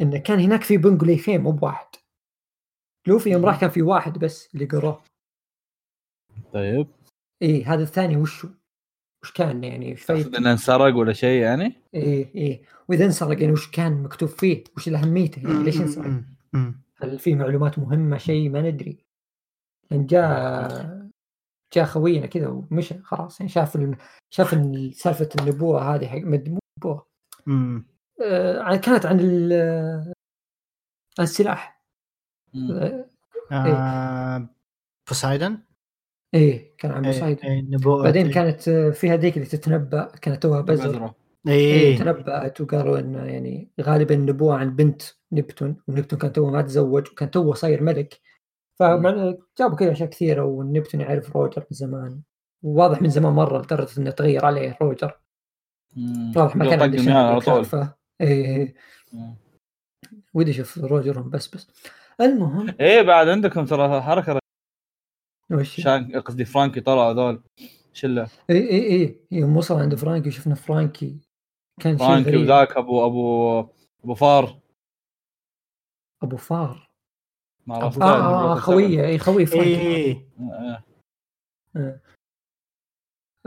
[0.00, 1.86] إنه كان هناك في بنجليفين مو بواحد
[3.10, 3.46] لوفي يوم.
[3.46, 5.02] راح كان في واحد بس اللي قروه
[6.52, 6.86] طيب.
[7.42, 8.48] إيه هذا الثاني وشو؟
[9.22, 12.62] وش كان يعني؟ تقصد إنه انسرق ولا شيء يعني؟ إيه إيه.
[12.88, 16.22] وإذا انسرق يعني وش كان مكتوب فيه؟ وش اهميته يعني ليش انسرق.
[17.02, 19.04] هل في معلومات مهمة شيء؟ ما ندري.
[19.90, 20.68] لأن جاء
[21.74, 23.40] جاء خوينا كذا ومشى خلاص.
[23.40, 23.96] يعني شاف ال...
[24.30, 27.06] شاف ال- سالفة النبوة هذه حق مد- مو نبوه
[27.46, 27.86] مم.
[28.22, 29.52] آه كانت عن ال...
[31.18, 31.79] عن السلاح.
[32.54, 33.04] مم.
[33.52, 34.48] آه
[35.08, 35.58] بوسايدن
[36.34, 38.34] إيه كان عن إيه، بوسايدن إيه، نبوءة بعدين إيه.
[38.34, 41.14] كانت آه، في هذيك اللي تتنبأ كانت توها بزر بذرة.
[41.48, 45.02] إيه إيه تنبأت وقالوا انه يعني غالبا النبوة عن بنت
[45.32, 48.20] نبتون ونبتون كان توه ما تزوج وكان توه صاير ملك
[48.78, 52.20] فمع جابوا كذا أشياء كثيرة ونبتون يعرف روجر من زمان
[52.62, 55.20] وواضح من زمان مرة لدرجة إنه تغير عليه روجر.
[56.36, 57.88] واضح ما كان عنده شيء على طول.
[58.20, 58.74] إيه
[59.12, 59.36] مم.
[60.34, 61.66] ودي أشوف روجر بس بس
[62.20, 62.74] المهم.
[62.80, 64.38] إيه بعد عندكم ترى حركة
[65.50, 67.42] وش؟ شان قصدي فرانكي طلعوا هذول.
[67.92, 68.28] شلة.
[68.50, 69.20] إي إي إي.
[69.30, 71.20] يوم وصل عند فرانكي وشفنا فرانكي.
[71.80, 73.58] كان شيء فرانكي وذاك أبو أبو
[74.04, 74.60] أبو فار.
[76.22, 76.90] أبو فار.
[77.66, 78.02] ما عرفت.
[78.02, 79.80] آه, آه خويه إي خوي فرانكي.
[79.80, 80.28] إيه
[81.76, 82.00] آه.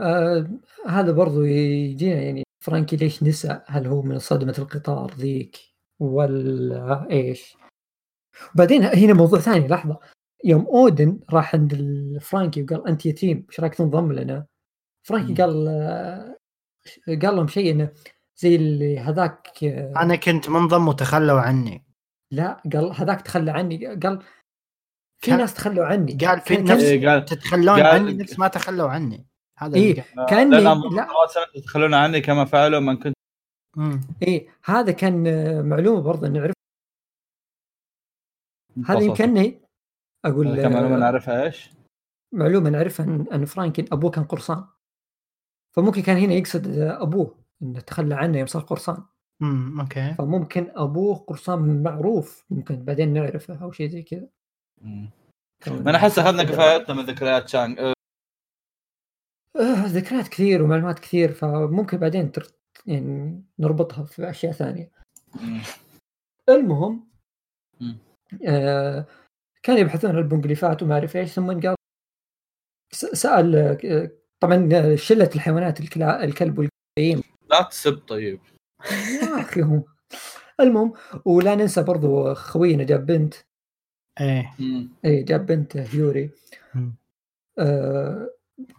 [0.00, 0.48] آه
[0.86, 5.56] هذا برضو يجينا يعني فرانكي ليش نسى هل هو من صدمة القطار ذيك؟
[6.00, 7.56] ولا إيش؟
[8.54, 9.98] بعدين هنا موضوع ثاني لحظة.
[10.44, 11.74] يوم أودن راح عند
[12.22, 14.46] فرانكي وقال أنت يتيم إيش رأيك تنضم لنا؟
[15.08, 15.36] فرانكي مم.
[15.38, 16.36] قال آه،
[17.08, 17.90] قال لهم شيء إنه
[18.36, 21.84] زي اللي هذاك آه، أنا كنت منضم وتخلوا عني.
[22.32, 23.86] لا قال هذاك تخلى عني.
[23.86, 24.20] قال
[25.22, 26.12] في كان- ناس تخلوا عني.
[26.26, 29.26] قال في نفس إيه، قال تتخلون قال- عني نفس ما تخلوا عني.
[29.58, 30.04] هذا إيه.
[30.28, 31.06] كأني لا لا
[31.54, 33.14] تتخلون عني كما فعلوا من كنت.
[34.22, 36.53] إيه هذا كان آه، معلومة برضه نعرف
[38.86, 39.00] هذا.
[39.00, 39.60] يمكن
[40.24, 41.70] أقول كم معلومة آه، نعرفها إيش؟
[42.32, 44.64] معلومة نعرفها إن إن فرانكي أبوه كان قرصان
[45.76, 49.02] فممكن كان هنا يقصد آه، أبوه إنه تخلى عنه يوم صار قرصان
[49.40, 49.80] مم.
[49.80, 54.28] okay فممكن أبوه قرصان معروف ممكن بعدين نعرفه أو شيء زي كذا
[54.82, 55.10] مم.
[55.66, 57.92] ما أنا أحس أخذنا كفايتنا من ذكريات شانغ
[59.56, 62.46] آه ذكريات كثير ومعلومات كثير فممكن بعدين تر...
[62.86, 64.90] يعني نربطها في أشياء ثانية.
[66.48, 67.08] المهم
[67.80, 67.98] مم.
[69.62, 71.74] كانوا يبحثون عن البنجليفات وما أعرف إيش ثم قال
[72.92, 76.24] س- سأل آه، طبعا آه، شلة الحيوانات الكلا...
[76.24, 78.40] الكلب والقيم لا تسب طيب.
[79.22, 79.84] يا أخي هم.
[80.60, 80.92] المهم
[81.24, 83.34] ولا ننسى برضو خوينا جاب بنت.
[84.20, 84.54] إيه.
[84.58, 84.88] مم.
[85.04, 86.30] اي جاب بنت هيوري.
[86.74, 86.94] مم.
[87.58, 88.30] آه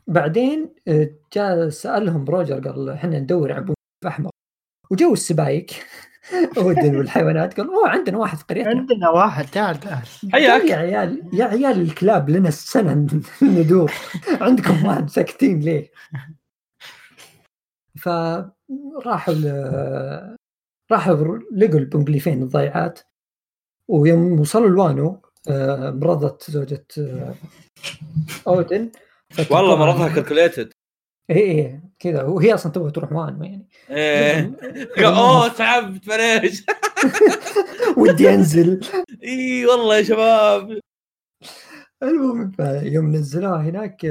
[0.07, 3.75] بعدين آه، جاء سألهم روجر قال إحنا ندور عن poneglyph
[4.07, 4.29] أحمر.
[4.91, 5.71] وجو السبايك.
[6.57, 8.69] اودن والحيوانات قال أوه عندنا واحد في قريتنا.
[8.69, 10.03] عندنا واحد تعال تعال.
[10.31, 10.63] حياك.
[10.69, 12.93] يا عيال يا عيال الكلاب لنا السنة
[13.41, 13.91] ندور
[14.41, 15.91] عندكم واحد ساكتين ليه؟
[18.01, 20.35] فراحوا ل-
[20.91, 22.99] راحوا لقوا البنجليفين الضايعات.
[23.87, 27.35] ويوم وصلوا لوانو آه، مرضت زوجة آه،
[28.47, 28.91] أودن.
[29.51, 30.73] والله مرضها calculated
[31.29, 32.23] اي اي كذا.
[32.23, 33.69] وهي أصلا تبغى تروح وانو يعني.
[33.89, 34.55] إيه.
[35.17, 36.65] أوه تعبت معليش
[37.97, 38.81] ودي أنزل.
[39.23, 40.79] إي والله يا شباب.
[42.03, 42.51] المهم
[42.83, 44.05] يوم نزلوها هناك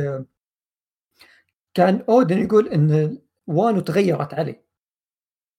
[1.74, 4.64] كان أودن يقول إن وانو تغيرت علي.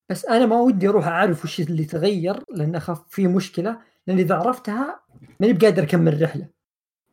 [0.10, 4.36] بس أنا ما ودي أروح أعرف وش اللي تغير لأن أخاف في مشكلة لأن إذا
[4.36, 4.99] عرفتها
[5.40, 6.49] ماني بقادر أكمل الرحله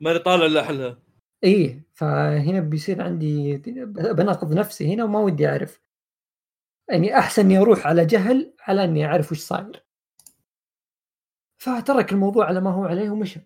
[0.01, 0.99] ماني طالع لحلها
[1.45, 3.57] إيه فهنا بيصير عندي
[3.87, 5.81] بناقض نفسي هنا وما ودي أعرف.
[6.91, 9.85] يعني أحسن إني أروح على جهل على إني أعرف وش صاير.
[11.63, 13.41] فترك الموضوع على ما هو عليه ومشى.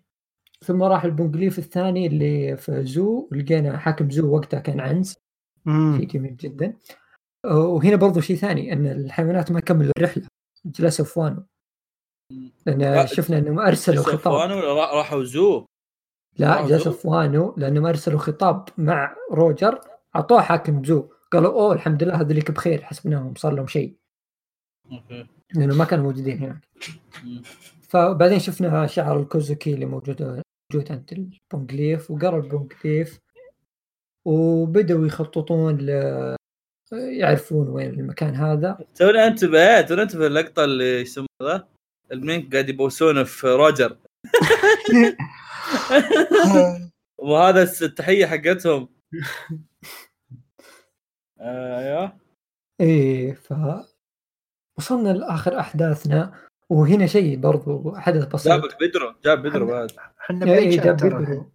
[0.65, 5.15] ثم راح البنجليف الثاني اللي في زو ولقينا حاكم زو وقتها كان عنز
[5.97, 6.07] شيء.
[6.07, 6.77] جميل جدا.
[7.45, 10.27] وهنا برضو شيء ثاني إن الحيوانات ما كملوا الرحلة.
[10.65, 11.43] جلسوا في وانو
[12.65, 14.33] لأن لا، شفنا إنهم أرسلوا خطاب.
[14.33, 15.65] را- راحوا زو؟
[16.39, 19.79] لا؟ في وانو لانهم ارسلوا خطاب مع روجر
[20.15, 21.09] اعطوه حاكم زو.
[21.31, 23.95] قالوا أوه الحمد لله هذوليك بخير حسبناهم صار لهم شيء.
[24.91, 25.27] okay.
[25.53, 26.67] لأنه ما كانوا موجودين هناك.
[27.89, 30.41] فبعدين شفنا شعار الكوزوكي اللي موجود
[30.73, 33.19] موجود عند ال Poneglyph وقرا ال Poneglyph
[34.25, 35.89] وبدأوا يخططون ل
[36.91, 38.77] يعرفون وين المكان هذا.
[38.95, 41.67] توني انتبه توني انتبه اللقطة اللي يسمى ذا؟
[42.11, 43.97] المينك قاعد يبوسونه في روجر.
[47.17, 48.89] وهذا التحية حقتهم.
[51.41, 52.17] أيوه
[52.79, 53.53] إيه ف
[54.77, 56.33] وصلنا لآخر أحداثنا.
[56.69, 59.91] وهنا شيء برضو حدث بسيط جابك بدرو جاب بدرو بعد.
[60.21, 61.51] إحنا إيه، بعيد جاب chapter بدرو.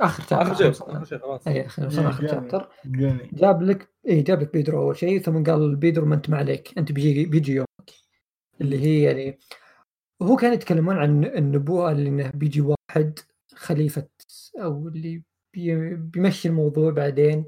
[0.00, 1.46] آخر آخر chapter شيء آخر شيء خلاص.
[1.48, 3.30] اي اخر وصلنا آخر إيه، chapter الحين.
[3.32, 6.78] جاب لك اي جاب لك بيدرو أول شيء ثم قال بيدرو ما أنت ما عليك
[6.78, 7.68] أنت بيجي بيجي يومك.
[8.60, 9.38] اللي هي يعني
[10.22, 13.18] هو كان يتكلمون عن النبوءه اللي إنه بيجي واحد
[13.54, 14.08] خليفة
[14.56, 15.22] أو اللي
[15.54, 17.44] بي بيمشي الموضوع بعدين.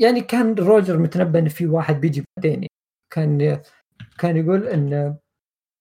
[0.00, 2.52] يعني كان روجر متنبأ ان في واحد بيجي بعدين.
[2.52, 2.68] يعني.
[3.12, 3.62] كان
[4.18, 5.16] كان يقول إن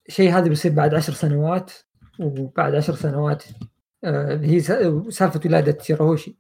[0.07, 1.71] شيء هذا بيصير بعد عشر سنوات
[2.19, 3.43] وبعد عشر سنوات
[4.03, 6.35] آه، اللي هي س- سالفة ولادة تيراهوشي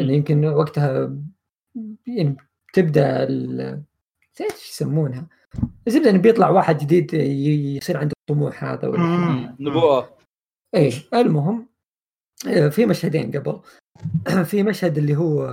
[0.00, 1.16] إنه يمكن وقتها
[2.06, 2.36] يعني
[2.72, 3.26] تبدأ
[4.40, 5.26] إيش يسمونها؟
[5.86, 9.56] الزبده انه بيطلع واحد جديد يصير عنده الطموح هذا ولا.
[9.60, 10.16] نبوءة.
[10.74, 11.66] إيه المهم
[12.48, 13.60] آه، في مشهدين قبل.
[14.50, 15.48] في مشهد اللي هو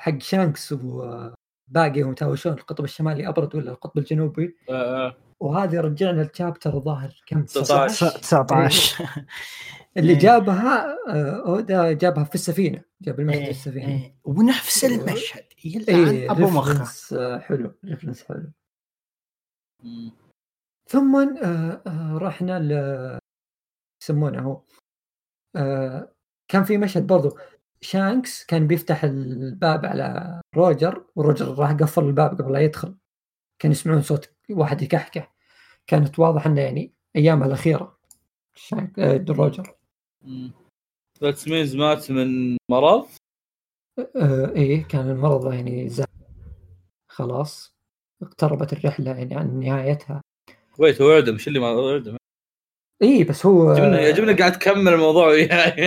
[0.00, 5.16] حق شانكس وباقي هم يتهاوشون القطب الشمالي أبرد ولا القطب الجنوبي؟ آه، آه.
[5.40, 7.22] وهذه رجعنا الشابتر الظاهر.
[7.26, 8.08] كم؟ 19.
[8.08, 9.04] 19
[9.96, 10.18] اللي إيه.
[10.18, 12.82] جابها آه، أودا جابها في السفينة.
[13.02, 13.88] جاب المشهد في إيه، السفينة.
[13.88, 14.16] إيه.
[14.24, 15.44] ونفس المشهد.
[15.64, 17.74] يلعن إيه أبو مخه آه، حلو.
[17.84, 18.52] reference حلو.
[20.90, 22.72] ثم آه، رحنا ل
[24.02, 24.62] يسمونه هو.
[26.48, 27.38] كان في مشهد برضو.
[27.80, 32.96] شانكس كان بيفتح الباب على روجر وروجر راح قفل الباب قبل لا يدخل.
[33.58, 35.34] كان يسمعون صوت واحد يكحكح.
[35.86, 37.98] كانت واضح إنه يعني ايامها الأخيرة.
[38.54, 39.74] شانكس آه روجر.
[41.22, 43.06] that means مات من مرض؟
[44.16, 46.06] آه إيه كان المرض يعني زاد
[47.08, 47.74] خلاص.
[48.22, 50.20] اقتربت الرحلة يعني عن نهايتها.
[50.78, 52.16] wait هو اعدم شو اللي ما اعدم
[53.02, 55.86] اي بس هو يعجبني يعجبني قاعد تكمل الموضوع وياي.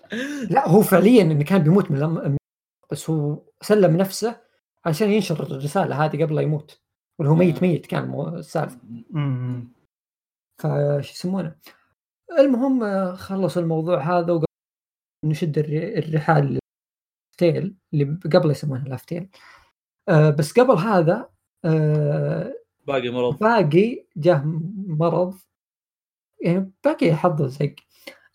[0.50, 2.36] لا هو فعليا إنه كان بيموت من الم...
[2.90, 4.40] بس هو سلم نفسه
[4.84, 6.83] عشان ينشر الرسالة هذه قبل لا يموت.
[7.18, 8.78] واللي هو ميت ميت كان السالفة.
[10.58, 11.56] فش يسمونه.
[12.38, 14.46] المهم آه، خلص الموضوع هذا وقبل
[15.24, 16.58] نشد الر- الرحال
[17.32, 19.28] لافتيل اللي قبل يسمونها لافتيل
[20.08, 21.30] آه بس قبل هذا
[21.64, 22.54] آه
[22.86, 23.38] باقي مرض.
[23.38, 24.42] باقي جاه
[24.86, 25.34] مرض.
[26.42, 27.74] يعني باقي حظه زق.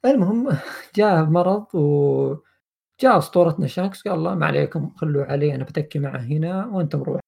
[0.06, 0.50] المهم
[0.96, 2.36] جاء مرض و
[3.02, 7.19] جاء أسطورتنا شانكس قال الله ما عليكم خلوا علي أنا بتكي معه هنا وأنتم روح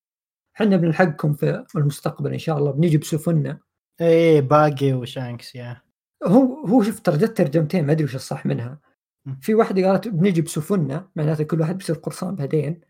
[0.64, 3.60] إحنا بنلحقكم في المستقبل إن شاء الله بنجي بسفننا
[4.02, 5.82] إيه باقي وشانكس يا.
[6.26, 8.80] هو هو شوف ترى جت ترجمتين ما أدري وش الصح منها.
[9.42, 12.82] في واحدة قالت بنجي بسفننا معناته كل واحد بيصير قرصان بعدين.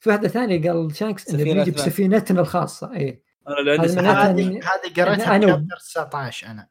[0.00, 1.74] في واحدة ثانية قال شانكس إنه بنجي سفينتنا.
[1.84, 4.04] بسفينتنا الخاصة اي أنا اللي عندي هذا سحاب.
[4.04, 6.68] معناته هذه هذه قريتها أنا- في أنا- chapter 19 أنا.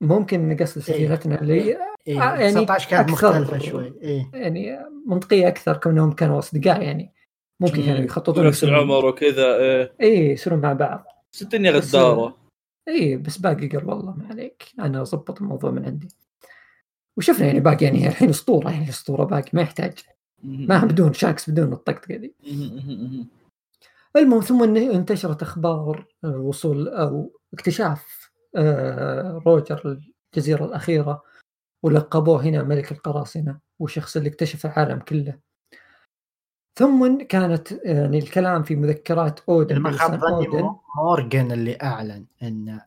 [0.00, 3.94] ممكن قصد سفينتنا اللي إيه آه، يعني 19 كانت أكثر- مختلفة شوي.
[4.02, 4.30] إيه.
[4.34, 7.12] يعني منطقية أكثر كونهم كانوا أصدقاء يعني.
[7.60, 7.86] ممكن مم.
[7.86, 9.92] كانوا يخططون نفس العمر وكذا إيه.
[10.00, 11.04] اي يصيرون مع بعض.
[11.42, 12.36] الدنيا بس- غدارة.
[12.88, 14.64] اي بس باقي قال والله ما عليك.
[14.78, 16.08] أنا اضبط الموضوع من عندي.
[17.16, 19.98] وشفنا يعني باقي يعني الحين أسطورة يعني الاسطوره باقي ما يحتاج.
[20.42, 22.34] ما بدون شاكس بدون الطقطقه دي
[24.16, 29.98] المهم ثم انتشرت أخبار آه، وصول أو اكتشاف آه، روجر
[30.36, 31.22] الجزيرة الأخيرة
[31.82, 35.38] ولقبوه هنا ملك القراصنة والشخص اللي اكتشف العالم كله.
[36.76, 40.62] ثم كانت يعني الكلام في مذكرات أودن ما خاب ظني أودن.
[40.62, 42.80] مو- مورجان اللي أعلن أن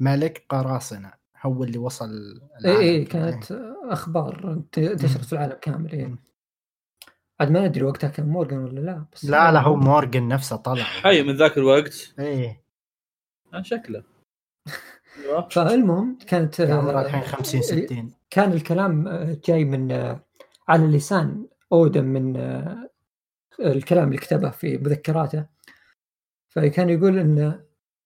[0.00, 2.78] ملك قراصنة هو اللي وصل اي اي.
[2.78, 3.52] إيه، كانت
[3.82, 6.14] أخبار انت- انتشرت في العالم كامل اي.
[7.40, 10.82] عاد ما ندري وقتها كان مورجان ولا لا بس لا لا هو مورجان نفسه طلع.
[10.84, 12.14] حي من ذاك الوقت.
[12.18, 12.62] إيه.
[13.54, 14.02] آه، شكله.
[15.24, 15.48] أيوة.
[15.48, 20.20] فالمهم كانت عمره آه، الحين 50 60 كان الكلام آه، جاي من آه،
[20.68, 22.90] على لسان أودن من آه،
[23.60, 25.46] الكلام اللي كتبه في مذكراته
[26.48, 27.60] فكان يقول إن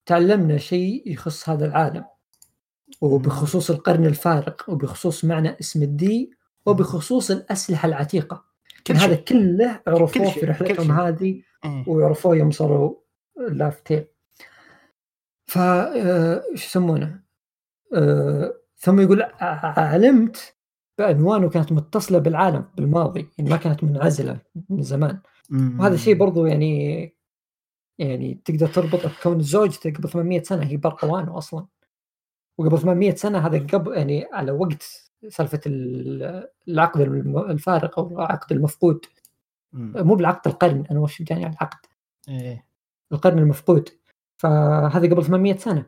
[0.07, 2.05] تعلمنا شيء يخص هذا العالم
[3.01, 6.31] وبخصوص القرن الفارق وبخصوص معنى اسم الدي
[6.67, 8.45] وبخصوص الأسلحة العتيقة
[8.87, 10.93] كل هذا شيء كله عرفوه في رحلتهم.
[10.93, 11.43] هذه.
[11.87, 12.95] وعرفوه يوم صاروا
[13.37, 14.05] لافتين
[15.47, 17.21] ف آه، يسمونه؟
[17.95, 20.55] آه، ثم يقول علمت
[20.99, 24.39] بأنوانه كانت متصلة بالعالم بالماضي يعني ما كانت منعزلة
[24.69, 25.19] من زمان.
[25.53, 26.99] وهذا الشيء برضو يعني
[27.99, 31.67] يعني تقدر تربطه بكون زوجته قبل 800 سنة هي برقوانه أصلا.
[32.59, 37.01] وقبل 800 سنة هذا قبل يعني على وقت سالفة ال- العقد
[37.51, 39.07] الفارق أو العقد المفقود.
[39.73, 41.87] مو بالعقد القرن أنا وش جاني على العقد.
[42.29, 42.67] إيه.
[43.13, 43.89] القرن المفقود.
[44.37, 45.87] فهذا قبل 800 سنة.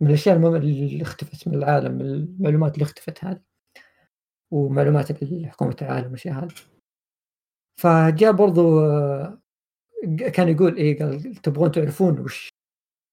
[0.00, 3.40] من الأشياء اللي اختفت من العالم المعلومات اللي اختفت هذه.
[4.50, 6.48] ومعلومات حكومه العالم والأشياء هذه.
[7.76, 9.38] فجاء برضو آه،
[10.32, 12.48] كان يقول إيه قال تبغون تعرفون وش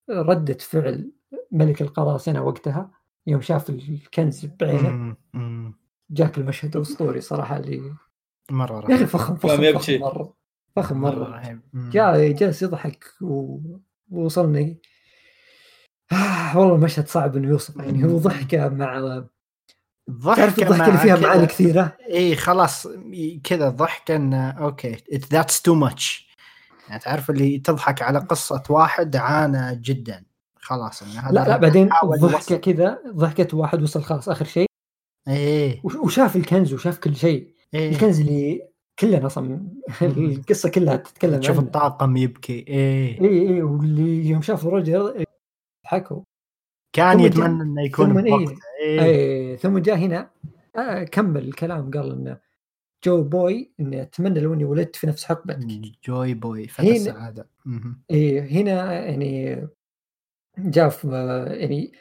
[0.10, 1.12] ردة فعل
[1.52, 2.92] ملك القراصنة وقتها؟
[3.28, 5.16] يوم شاف الكنز بعينه.
[6.12, 7.94] جاك المشهد الأسطوري صراحة اللي
[8.52, 9.06] مرة يا أخي رهيب.
[9.06, 9.74] فخم فخم.
[9.80, 10.34] فخم مرة
[10.76, 11.62] فخم مرة رهيب.
[11.74, 13.60] جاء جالس يضحك و-
[14.12, 14.82] ووصلني.
[16.12, 18.98] آه والله المشهد صعب إنه يوصف يعني هو ضحكة مع
[20.08, 22.88] تعرف الضحكة اللي فيها معاني كثيرة؟ اي خلاص
[23.44, 24.98] كذا ضحك انه okay
[25.32, 26.34] that's too much
[26.90, 30.24] يعني تعرف اللي تضحك على قصة واحد عانى جدا.
[30.56, 32.56] خلاص انه هذا لا لا بعدين ضحكة.
[32.58, 34.66] كذا ضحكة واحد وصل خلاص آخر شيء.
[35.28, 35.82] إيه.
[35.84, 37.54] وش- وشاف الكنز وشاف كل شيء.
[37.74, 37.90] إيه.
[37.92, 38.68] الكنز اللي
[39.00, 39.68] كلنا أصلا
[40.02, 42.66] القصة كلها تتكلم شوف الطاقم يبكي.
[42.68, 43.22] إيه.
[43.22, 45.24] اي اي واللي يوم شاف روجر
[45.86, 46.22] ضحكوا.
[46.94, 48.48] كان يتمنى إنه يكون ثم إيه.
[48.84, 49.02] إيه
[49.52, 50.30] اي ثم جاء هنا
[50.76, 52.38] آه كمل الكلام قال انه
[53.04, 55.66] جوي بوي انه أتمنى لو إني ولدت في نفس حقبتك
[56.08, 57.50] جوي بوي فتى هنا- السعادة.
[58.12, 59.68] إيه هنا يعني
[60.58, 61.08] جاء في
[61.60, 61.92] يعني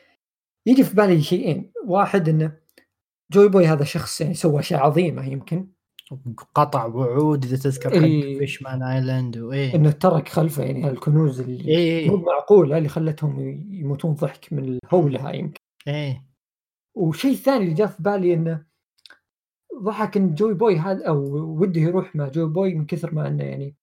[0.67, 2.53] يجي في بالي شيئين واحد انه
[3.33, 5.67] جوي بوي هذا شخص يعني سوى اشياء عظيمه يمكن
[6.55, 8.01] قطع وعود إذا تذكر إيه.
[8.01, 13.41] حق Fishman Island وايه إنه ترك خلفه يعني هالكنوز اللي إيه مو معقوله اللي خلتهم
[13.71, 15.61] يموتون ضحك من الهولة هاي يمكن.
[15.89, 16.27] إيه.
[16.95, 18.65] وشيء ثاني اللي جاء في بالي إنه
[19.83, 21.19] ضحك إن جوي بوي هذا أو
[21.61, 23.77] وده يروح مع جوي بوي من كثر ما إنه يعني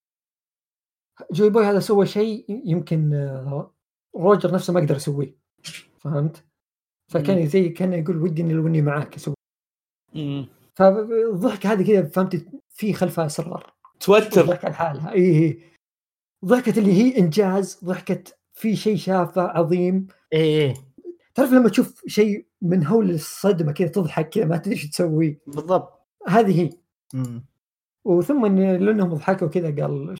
[1.31, 3.73] جوي بوي هذا سوى شيء يمكن آه،
[4.15, 5.35] روجر نفسه ما قدر يسويه.
[5.99, 6.45] فهمت؟
[7.11, 9.35] فكان زي كان يقول ودي إني لو إني معاك أسوي.
[10.79, 14.45] فالضحك هذه كذا فهمت في خلفها اسرار توتر.
[14.45, 15.59] ضحكة لحالها اي اي
[16.45, 18.23] ضحكة اللي هي إنجاز ضحكة
[18.53, 20.07] في شيء شافه عظيم.
[20.33, 20.73] إيه إيه.
[21.35, 26.07] تعرف لما تشوف شيء من هول الصدمة كذا تضحك كذا ما تدري إيش تسوي؟ بالضبط.
[26.27, 26.69] هذه هي.
[27.13, 27.45] مم.
[28.05, 30.15] وثم لأنهم ضحكوا كذا قال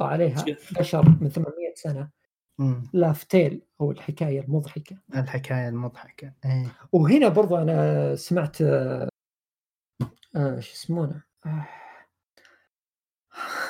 [0.00, 0.44] عليها
[0.78, 2.10] بشر من 800 سنة.
[2.92, 4.96] لافتيل أو الحكاية المضحكة.
[5.14, 6.66] الحكاية المضحكة إيه.
[6.92, 9.08] وهنا برضو أنا سمعت آه،
[10.36, 11.66] آه، شو يسمونه؟ آه،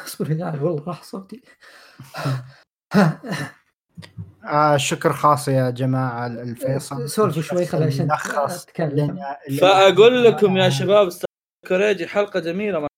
[0.04, 1.42] اصبر يا والله راح صوتي.
[4.44, 7.08] آه شكر خاص يا جماعة الفيصل.
[7.08, 8.66] سولفوا شوي خليني عشان نلخص
[9.60, 11.08] فأقول لكم يا شباب
[11.68, 12.80] كوريجي حلقة جميلة.
[12.80, 12.88] ما-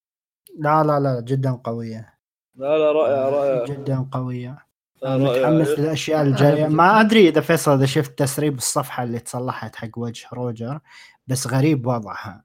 [0.58, 2.14] لا لا لا جدا قوية.
[2.54, 3.64] لا لا رائعة رائعة.
[3.66, 4.48] جدا قوية.
[4.50, 4.65] لا،
[5.04, 6.66] متحمس للأشياء الجاية.
[6.66, 10.80] ما أدري إذا فيصل إذا شفت تسريب الصفحة اللي تصلحت حق وجه روجر
[11.26, 12.44] بس غريب وضعها.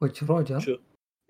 [0.00, 0.76] وجه روجر؟ شو؟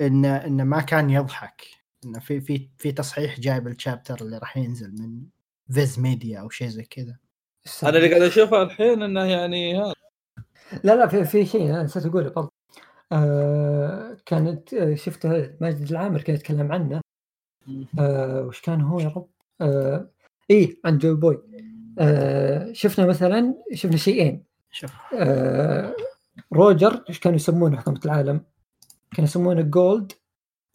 [0.01, 1.63] انه انه ما كان يضحك.
[2.05, 5.23] انه في في في تصحيح جايب ال chapter اللي راح ينزل من
[5.75, 7.17] Viz Media أو شيء زي كذا.
[7.83, 9.95] أنا اللي قاعد أشوفه الحين إنه يعني هذا
[10.85, 12.53] لا لا في, في شيء أنا نسيت أقوله برضه
[13.13, 15.29] آه كانت آه، شفته
[15.61, 17.01] ماجد العامر كان يتكلم عنه.
[17.99, 19.29] آه وش كان هو يا رب؟
[19.61, 20.11] آه
[20.51, 21.43] إيه عن جوي بوي.
[21.99, 24.45] آه شفنا مثلا شفنا شيئين.
[24.71, 24.93] شوف.
[25.15, 25.97] آه
[26.53, 28.45] روجر إيش كانوا يسمونه حكومه العالم؟
[29.11, 30.13] كانوا يسمونه جولد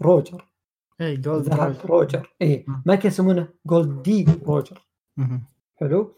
[0.02, 0.46] روجر.
[1.02, 1.54] اي جولد
[1.86, 2.36] روجر.
[2.42, 4.88] إيه ما كانوا يسمونه جولد دي روجر.
[5.76, 6.18] حلو.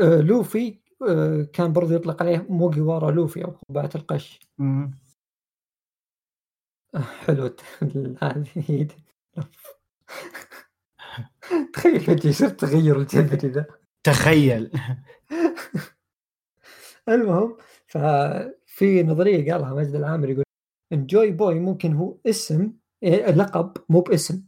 [0.00, 4.40] آه لوفي آه كان برضو يطلق عليه موجيوارا لوفي أو قبعه القش.
[4.58, 4.90] مهم.
[7.26, 7.56] حلو.
[8.22, 8.88] هذه.
[11.74, 13.66] تخيل فجأة يصير تغير الجذري ذا
[14.04, 14.70] تخيل.
[17.08, 17.56] المهم
[17.86, 20.44] ففي نظرية قالها مجد العامر يقول
[20.92, 22.72] إن جوي بوي ممكن هو اسم
[23.02, 24.44] إيه، لقب مو باسم.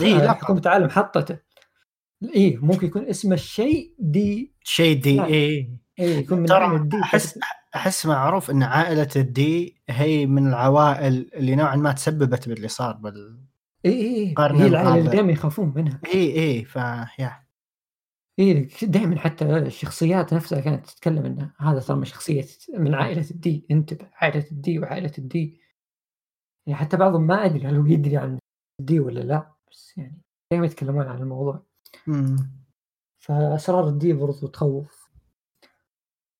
[0.00, 0.34] إيه، آه، لقب.
[0.36, 1.38] حكومة العالم حطته.
[2.34, 5.26] إيه ممكن يكون اسم الشيء دي شيء دي لا.
[5.26, 5.70] إيه.
[5.98, 7.38] إيه يكون من ترى أحس
[7.74, 12.96] أحس معروف إن عائلة ال D هي من العوائل اللي نوعا ما تسببت باللي صار
[12.96, 13.38] بال
[13.84, 15.10] اي اي هي العائله اللي.
[15.10, 16.00] دائما يخافون منها.
[16.14, 17.44] اي اي فيا
[18.38, 23.42] اي دائما حتى الشخصيات نفسها كانت تتكلم إن هذا ترى من شخصية من عائلة ال
[23.42, 23.66] D.
[23.70, 25.60] انتبه عائله ال D وعائلة ال D.
[26.66, 28.38] يعني حتى بعضهم ما أدري هل هو يدري عن
[28.80, 30.22] ال D ولا لا بس يعني
[30.52, 31.66] دائما يتكلمون عن الموضوع.
[32.06, 32.36] مم.
[33.24, 35.08] فأسرار ال D برضو تخوف.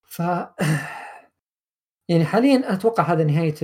[0.03, 0.19] ف
[2.11, 3.55] يعني حاليا أتوقع هذا نهاية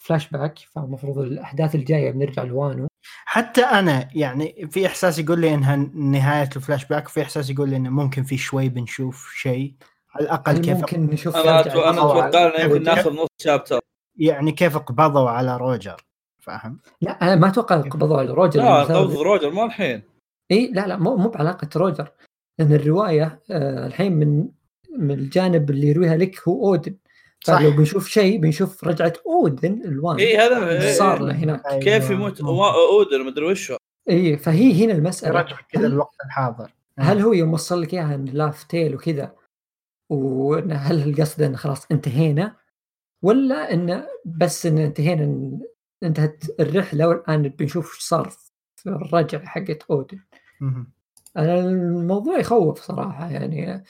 [0.00, 2.86] الفلاش باك فالمفروض الأحداث الجاية بنرجع لوانو.
[3.24, 7.76] حتى أنا يعني في إحساس يقول لي إنها نهاية الفلاش باك وفي إحساس يقول لي
[7.76, 9.74] إنه ممكن في شوي بنشوف شيء.
[10.14, 13.80] على الأقل كيف ممكن نشوف أنا أتو- أنا أتوقع إنه يمكن؟ ناخذ نص chapter.
[14.16, 15.96] يعني كيف قبضوا على روجر؟
[16.42, 18.60] فاهم؟ لا أنا ما أتوقع قبضوا على روجر.
[18.60, 20.02] لا لأنه قبض سبب- روجر مو الحين.
[20.50, 22.12] إي لا لا مو مو بعلاقة روجر.
[22.58, 24.48] لأن الرواية آه الحين من
[24.98, 26.96] من الجانب اللي يرويها لك هو اودن
[27.44, 27.58] صح.
[27.58, 32.12] فلو بنشوف شيء بنشوف رجعة أودن لوانو اي هذا إيه، صار له هناك كيف أيوة.
[32.12, 33.76] يموت وا- اودر مدري وشو
[34.10, 38.62] اي فهي هنا المسألة رجع كذا الوقت الحاضر هل هو يوم وصل لك إياها Laugh
[38.64, 39.34] Tale وكذا
[40.10, 42.56] وهل القصد انه خلاص انتهينا
[43.22, 45.60] ولا انه بس إن انتهينا إن
[46.02, 48.30] انتهت الرحلة والآن بنشوف إيش صار
[48.76, 50.18] في الرجعة حقت أودن.
[51.36, 53.84] أنا الموضوع يخوف صراحة يعني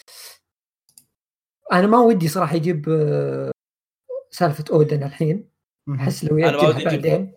[1.73, 3.51] أنا ما ودي صراحة يجيب آه،
[4.31, 5.49] سالفة أودن الحين.
[5.95, 7.33] أحس لو أنا ما ودي يجيبها يجيب- بعدين.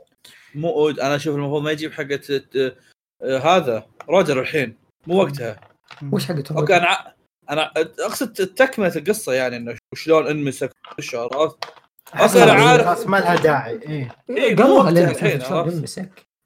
[0.56, 2.20] مو أود أنا أشوف المفروض ما يجيب حقه
[2.56, 2.76] آه،
[3.22, 4.78] آه، هذا روجر الحين
[5.08, 5.60] مو وقتها.
[6.12, 7.14] وش حقت أوكي أنا
[7.50, 10.72] أنا أقصد تكملة القصة يعني إنه شلون انمسك
[11.34, 11.58] عرفت؟
[12.14, 14.16] أصلاً خلاص- عارف- خلاص ما لها داعي إيه.
[14.30, 15.76] إيه، مو قالوها وقتها لين الحين، شلون عرفت؟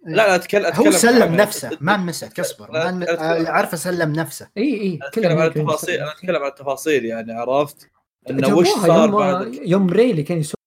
[0.06, 4.49] لا لا اتكلم هو سلم عن- نفسه ما مسك اصبر اللي عارفه سلم نفسه.
[4.57, 7.90] إي إي أتكلم عن التفاصيل أنا أتكلم عن التفاصيل يعني عرفت؟
[8.30, 10.57] إنه وش صار يوم بعد يوم ريلي كان يسوي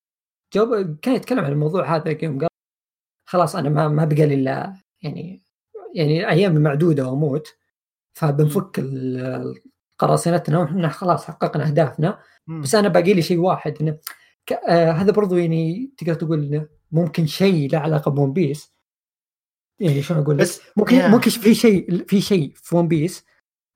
[0.55, 2.49] جاب كان يتكلم عن الموضوع هذا يوم قال
[3.29, 5.43] خلاص أنا ما ما بقى لي إلا يعني
[5.95, 7.57] يعني أيام معدودة وأموت.
[8.13, 9.63] فبنفك ال-
[9.99, 12.19] قراصنتنا وإحنا خلاص حققنا أهدافنا.
[12.47, 13.99] بس أنا باقي لي شيء واحد إنه
[14.47, 14.53] ك...
[14.53, 18.73] آه هذا برضو يعني تقدر تقول إنه ممكن شيء له علاقة ب One Piece.
[19.81, 21.09] يعني شلون أقول بس ممكن يا.
[21.09, 23.25] ممكن في شيء في شيء في One Piece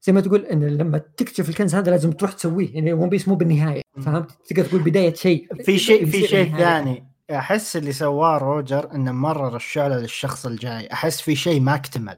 [0.02, 3.35] زي ما تقول إن لما تكتشف الكنز هذا لازم تروح تسويه يعني One Piece مو
[3.35, 3.82] بالنهاية.
[4.02, 6.56] فهمت تقدر تقول بداية شيء في شيء في شيء.
[6.56, 12.16] ثاني أحس اللي سواه روجر إنه مرر الشعله للشخص الجاي أحس في شيء ما اكتمل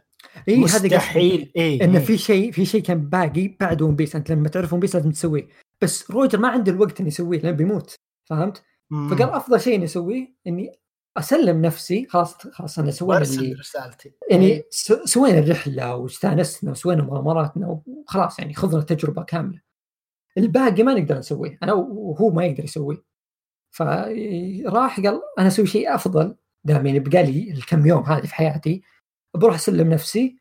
[0.48, 0.60] اي هذا.
[0.60, 2.04] مستحيل اي انه إيه.
[2.04, 5.10] في شيء في شيء كان باقي بعد One Piece أنت لما تعرف One Piece لازم
[5.10, 5.48] تسويه
[5.82, 7.94] بس روجر ما عنده الوقت إنه يسويه لأنه بيموت
[8.30, 9.08] فهمت؟ مم.
[9.08, 10.72] فقال أفضل شيء اني اسويه إني
[11.18, 14.12] أسلم نفسي خلاص خلاص أنا سوينا اللي رسالتي.
[14.30, 19.60] يعني س- سوينا الرحلة واستانسنا وسوينا مغامراتنا وخلاص يعني خذنا تجربة كاملة.
[20.38, 23.04] الباقي ما نقدر نسويه أنا وهو ما يقدر يسويه.
[23.70, 28.82] فراح قال أنا أسوي شيء أفضل دام يعني بقى لي الكم يوم هذه في حياتي
[29.34, 30.36] بروح أسلم نفسي.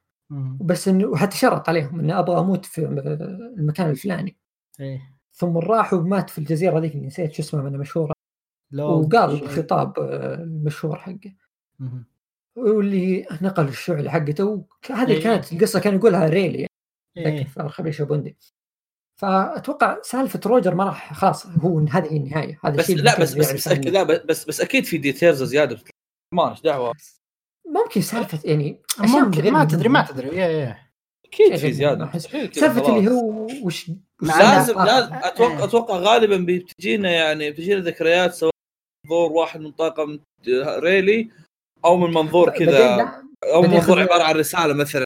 [0.61, 2.85] بس انه وحتى شرط عليهم اني أبغى أموت في
[3.57, 4.37] المكان الفلاني.
[4.79, 5.01] إيه.
[5.33, 8.14] ثم راح ومات في الجزيرة ذيك اللي نسيت شو اسمها منها مشهورة.
[8.73, 9.31] وقال.
[9.31, 11.35] الخطاب آه، المشهور حقه.
[12.55, 15.23] واللي نقل الشعله حقته وهذه إيه.
[15.23, 16.67] كانت القصة كان يقولها ريلي
[17.15, 17.45] يعني إيه.
[17.45, 18.37] في أرخبيل شابوندي
[19.15, 23.25] فأتوقع سالفة روجر ما راح خلاص هو هذه هي النهاية هذا بس الشيء لا اللي
[23.25, 23.67] بس بس بس.
[23.67, 25.79] أكيد لا بس بس أكيد في details زيادة
[26.31, 26.93] ما إيش دعوة
[27.65, 30.01] ممكن سالفة يعني ممكن ما تدري ما.
[30.01, 30.91] تدري إيه إيه
[31.25, 32.19] أكيد شيء في غير زياده
[32.51, 33.11] سالفة اللي.
[33.11, 35.63] هو وش لازم لازم أتوقع آه.
[35.63, 38.54] أتوقع غالبا بتجينا يعني بتجينا ذكريات سواء
[39.05, 40.19] منظور واحد من طاقم
[40.79, 41.29] ريلي
[41.85, 43.01] أو من منظور كذا
[43.53, 45.05] أو من منظور عبارة عن رسالة مثلا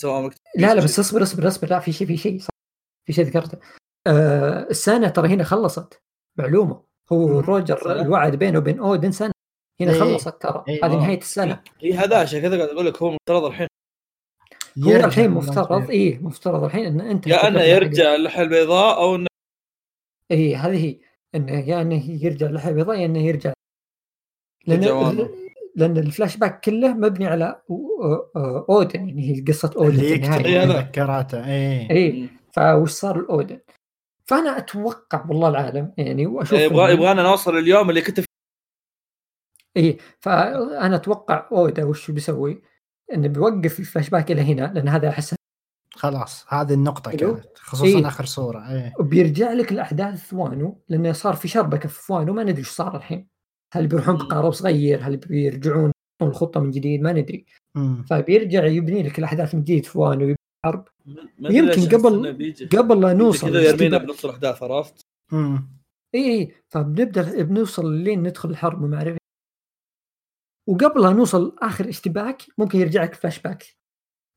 [0.00, 2.40] سواء مكتوب لا, لا بس اصبر اصبر اصبر لا في شيء في شيء
[3.06, 3.58] في شيء ذكرته
[4.06, 5.98] آه السنة ترى هنا خلصت
[6.38, 7.40] معلومة هو.
[7.40, 9.32] روجر؟ الوعد بينه وبين أودن سنة
[9.80, 10.00] هنا إيه.
[10.00, 10.86] خلصت ترى إيه.
[10.86, 10.96] هذه.
[10.96, 13.66] نهاية السنة هي هذا عشان كذا قاعد أقول لك هو مفترض الحين
[14.84, 15.90] هو الحين مفترض.
[15.90, 19.26] إيه مفترض الحين إن أنت يا أنه يرجع اللحيه البيضاء أو إنه
[20.30, 20.98] اي هذه هي
[21.34, 23.52] إنه يا انه يرجع البيضاء يا انه يرجع
[24.66, 25.28] لأن.
[25.76, 27.62] لأن الفلاش باك كله مبني على
[28.70, 30.60] أودن يعني هي قصة أودن اللي يكتب النهاية.
[30.60, 30.66] إيه.
[30.66, 31.90] مذكراته إيه.
[31.90, 32.28] إي.
[32.52, 33.60] فوش صار لأودن؟
[34.26, 38.20] فأنا أتوقع والله العالم يعني وأشوف يبغى إنه- يبغانا نوصل اليوم اللي كنت
[39.76, 39.98] إي.
[40.20, 42.62] فأنا أتوقع اودا وش بيسوي؟
[43.12, 45.34] إنه بيوقف الفلاش باك إلى هنا لأن هذا أحس
[45.96, 47.18] خلاص هذه النقطة حلو.
[47.34, 48.06] كانت خصوصا إيه.
[48.06, 52.58] آخر صورة إيه بيرجع لك الأحداث وانو لأنه صار في شربكه في وانو ما ندري
[52.58, 53.28] إيش صار الحين
[53.74, 54.16] هل بيروحون.
[54.16, 55.92] بقارب صغير هل بيرجعون
[56.22, 57.46] الخطه من جديد ما ندري.
[58.10, 60.88] فبيرجع يبني لك الأحداث من جديد في وانو يبني حرب
[61.40, 63.98] يمكن قبل- قبل لا نوصل كذا يرمينا.
[63.98, 65.00] بنص الأحداث عرفت؟
[66.14, 69.18] إي إي فبنبدأ بنوصل لين ندخل الحرب وما أعرف إيه.
[70.68, 73.64] وقبل لا نوصل آخر اشتباك ممكن يرجع لك فلاش باك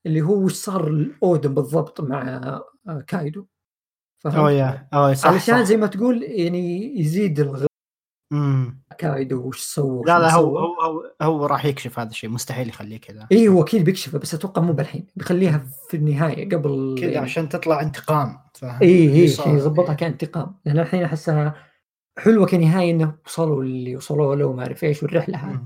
[0.07, 2.21] اللي هو وش صار لأودن بالضبط مع
[2.87, 3.45] آه، كايدو
[4.23, 5.61] فهمت؟ أوه يا أوه صح علشان صح.
[5.61, 7.65] زي ما تقول يعني يزيد الغ.
[8.97, 10.59] كايدو وش سوى لا لا هو.
[10.59, 14.33] هو هو, هو راح يكشف هذا الشيء مستحيل يخليه كذا اي هو أكيد بيكشفه بس
[14.33, 19.33] أتوقع مو بالحين بيخليها في النهاية قبل كذا يعني عشان تطلع انتقام اي اي.
[19.33, 21.55] عشان يظبطها كانتقام لأن الحين أحسها
[22.17, 25.61] حلوة كنهاية إنه وصلوا اللي وصلوا له وما أعرف إيش والرحلة هذه.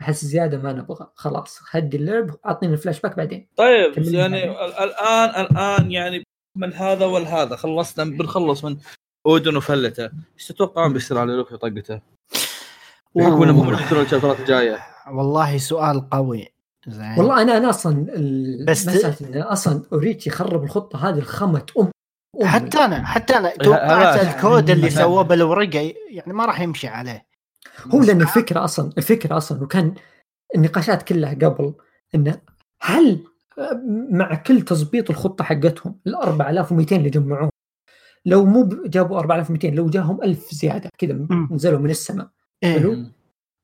[0.00, 1.06] أحس زيادة ما نبغى.
[1.14, 3.48] خلاص هدي اللعب اعطيني الفلاش باك بعدين.
[3.56, 4.50] طيب يعني
[4.84, 6.24] الآن الآن يعني
[6.56, 7.56] من هذا والهذا.
[7.56, 8.76] خلصنا بنخلص من
[9.26, 10.10] أودن وفلته.
[10.34, 12.00] إيش تتوقعون بيصير على لوفي وطقته؟
[13.14, 14.78] بحكم انهم هم الشابترات الجاية.
[15.12, 16.48] والله سؤال قوي.
[16.88, 17.18] زين.
[17.18, 18.88] والله أنا أنا أصلا ال- بس
[19.34, 21.90] أصلا أوروتشي خرب الخطة هذه الخمة ام
[22.40, 22.48] أمي.
[22.48, 27.29] حتى أنا حتى أنا توقعت الكود اللي سووه بالورقة يعني ما راح يمشي عليه.
[27.94, 29.94] هو لأن الفكرة أصلا الفكرة أصلا وكان
[30.56, 31.74] النقاشات كلها قبل
[32.14, 32.40] إنه
[32.82, 33.24] هل
[34.10, 37.50] مع كل تظبيط الخطة حقتهم ال 4200 اللي جمعوه
[38.26, 41.26] لو مو جابوا 4200 لو جاهم 1000 زيادة كذا.
[41.50, 42.28] نزلوا من السماء
[42.62, 42.78] إيه.
[42.78, 43.04] حلو.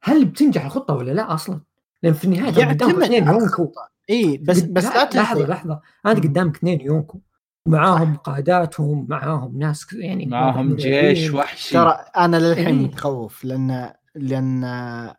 [0.03, 1.61] هل بتنجح الخطة ولا لا أصلا؟
[2.03, 3.73] لأن في النهاية ترى قدامك اثنين يونكو
[4.11, 6.27] اي بس بس لا لحظة لحظة أنت.
[6.27, 7.21] قدامك اثنين يونكو
[7.67, 10.77] ومعاهم قاداتهم معاهم ناس يعني معاهم.
[10.77, 12.85] جيش وحشي ترى أنا للحين إيه.
[12.87, 15.15] متخوف لأن لأن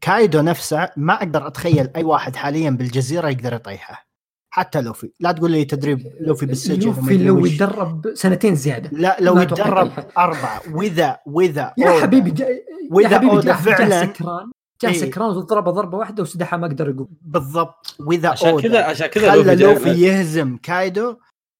[0.00, 4.06] كايدو نفسه ما أقدر أتخيل أي واحد حاليا بالجزيرة يقدر يطيحه
[4.50, 7.50] حتى لوفي لا تقول لي تدريب لوفي بالسجن لوفي لو وش.
[7.52, 10.08] يتدرب سنتين زيادة لا لو يتدرب يطيحه.
[10.18, 12.44] أربعة واذا وإذا يا حبيبي جا...
[12.48, 12.58] يا
[12.90, 14.50] وإذا حبيبي أودا جاء فعلاً- جاء سكران
[14.82, 14.98] جاء إيه.
[14.98, 19.30] سكران وضربه ضربة واحدة وسدحها ما قدر يقوم بالضبط وإذا عشان أودا كذا عشان كذا
[19.32, 21.16] خلى لوفي لوفي يهزم كايدو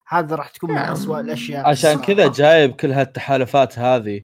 [0.07, 0.91] هذا راح تكون من نعم.
[0.91, 1.99] أسوأ الأشياء عشان.
[2.01, 4.21] كذا جايب كل هالتحالفات هذه.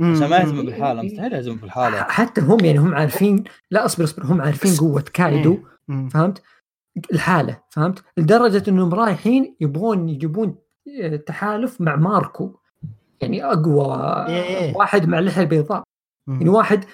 [0.00, 0.64] عشان ما يهزم مم.
[0.64, 5.04] بالحالة مستحيل يهزم بالحالة حتى هم يعني هم عارفين لا اصبر اصبر هم عارفين قوة
[5.12, 5.58] كايدو.
[6.10, 6.42] فهمت
[7.12, 10.58] الحالة فهمت لدرجة انهم رايحين يبغون يجيبون
[11.02, 12.58] آه، تحالف مع ماركو
[13.22, 13.96] يعني اقوى
[14.28, 14.76] إيه إيه.
[14.76, 15.82] واحد مع اللحية البيضاء
[16.28, 16.48] يعني.
[16.48, 16.84] واحد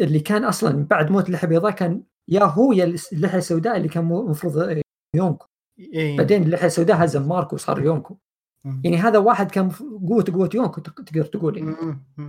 [0.00, 4.04] اللي كان أصلا بعد موت اللحية البيضاء كان يا هو يا اللحية السوداء اللي كان
[4.04, 4.82] المفروض
[5.14, 5.46] يونكو
[5.78, 6.16] إيه.
[6.16, 8.16] بعدين اللحية السوداء هزم ماركو وصار يونكو.
[8.64, 9.70] يعني هذا واحد كان
[10.08, 11.76] قوة قوة يونكو تق- تقدر تقول يعني.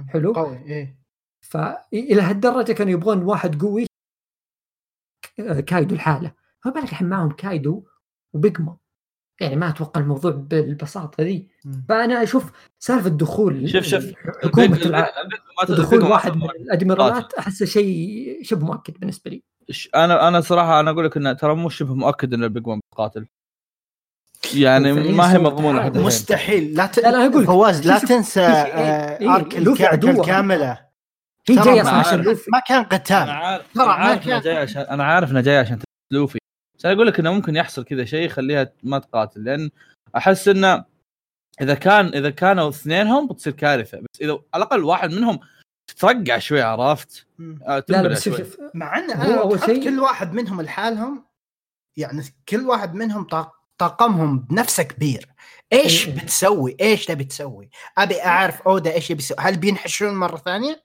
[0.10, 0.34] حلو.
[0.34, 0.98] قوي إيه
[1.41, 3.86] فالى هالدرجة كانوا يبغون واحد قوي
[5.38, 6.32] ك- كايدو الحاله
[6.64, 7.84] فما بالك الحين معهم كايدو
[8.34, 8.78] وبيجما
[9.41, 11.48] يعني ما أتوقع الموضوع بالبساطة ذي.
[11.90, 14.14] فأنا أشوف سالفة دخول شوف- شوف.
[14.44, 16.44] حكومة ما دخول ما واحد من.
[16.49, 21.34] الادميرالات أحسه شيء شبه مؤكد بالنسبة لي ش- أنا أنا صراحة أنا أقول لك إنه
[21.34, 23.28] ترى مو شبه مؤكد إن البيج 1 بيقاتل
[24.55, 26.01] يعني ما هي مضمونة الحين.
[26.03, 26.73] مستحيل.
[26.76, 26.99] لا ت...
[26.99, 27.45] لا، لك.
[27.45, 30.11] فواز لا شوف- تنسى شوف- آه، إيه، ارك الكعكة عدوه.
[30.11, 30.91] الكاملة.
[31.49, 33.03] هي ما- أصلا عشان لوفي ما كان قتال.
[33.03, 35.80] ترى أنا ما عارف انه كان- جاي عشان أنا عارف انه جاي عشان
[36.11, 36.39] لوفي
[36.80, 39.69] بس أنا أقول لك إنه ممكن يحصل كذا شيء يخليها ما تقاتل لأن
[40.18, 40.85] أحس إنه
[41.61, 43.97] إذا كان إذا كانوا اثنينهم بتصير كارثة.
[43.99, 45.39] بس إذا على الأقل واحد منهم
[45.88, 47.26] تترقع شوي عرفت؟
[47.68, 50.61] آه، لا لا بس شوف مع إن هو أنا أول أول شيء- كل واحد منهم
[50.61, 51.26] لحالهم
[51.97, 53.61] يعني كل واحد منهم طاق...
[53.82, 55.28] طاقمهم بنفسه كبير
[55.74, 56.16] إيش إيه.
[56.16, 60.84] بتسوي؟ إيش تبي تسوي؟ أبي أعرف اودا إيش يبي يسوي؟ هل بينحشرون مرة ثانية؟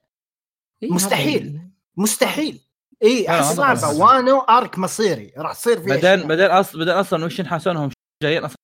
[0.82, 1.60] إيه، مستحيل.
[1.96, 2.60] مستحيل
[3.02, 3.88] اي صعبه.
[3.88, 6.28] وانو أرك مصيري راح تصير فيه بعدين.
[6.28, 7.90] بعدين أصلا بعدين أصلا وش ينحاسونهم
[8.22, 8.56] جايين أصلا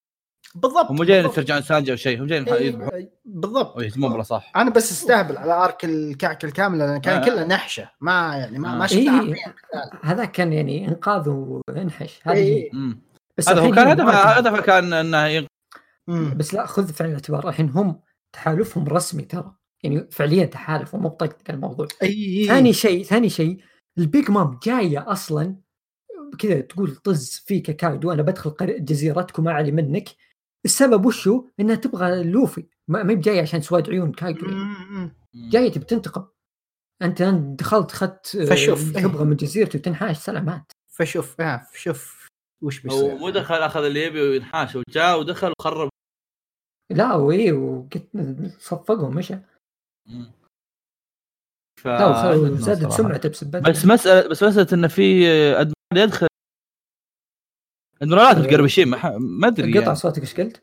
[0.55, 1.25] بالضبط هم مو جايين.
[1.25, 4.93] يرجعون سانجا أو شيء هم جايين إيه، يذبحون بالضبط أو يهزمون بلا صح أنا بس
[4.93, 7.25] أستهبل على أرك الكعك الكامله لأن كان آه.
[7.25, 8.87] كله نحشة ما يعني ما ما آه.
[8.87, 9.55] شفت إيه، إيه.
[10.03, 12.71] هذا كان يعني إنقاذ وانحش هذه إيه.
[13.43, 15.47] بس هذا هو كان هدفه هدفه كان إنه
[16.09, 16.35] مم.
[16.37, 17.49] بس لا خذ في الاعتبار.
[17.49, 18.01] الحين هم
[18.35, 19.55] تحالفهم رسمي ترى.
[19.83, 21.87] يعني فعليا تحالف ومو بطقطق الموضوع.
[22.03, 23.61] أي ثاني شيء ثاني شيء
[23.99, 25.57] البيج مام جاية أصلا
[26.39, 30.09] كذا تقول طز فيك كايدو أنا بدخل قري- جزيرتكم ما علي منك.
[30.65, 32.67] السبب وشو؟ إنها تبغى لوفي.
[32.89, 35.17] ما ما هي بجاية عشان سواد عيون كايدو يعني.
[35.35, 36.25] جاية تبي تنتقم.
[37.03, 37.23] أنت
[37.59, 38.93] دخلت اخذت آه، فشوف،.
[38.93, 42.22] تبغى من جزيرتي وتنحاش سلامات فشوف آه شوف
[42.63, 45.89] وش هو بيصير مو دخل أخذ اللي يبي وينحاش وجاء ودخل وخرب.
[46.91, 48.03] لا وايه وقت
[48.59, 49.35] صفقهم مشى.
[51.81, 52.97] ف لا وخ- عجبني وزادت صراحة.
[52.97, 55.73] سمعته بسبته بس مسألة بس مسألة انه في ادميرال
[56.09, 56.27] يدخل.
[58.03, 59.95] ادميرالات متقربشين ما ح- ما أدري قطع يعني.
[59.95, 60.63] صوتك إيش قلت؟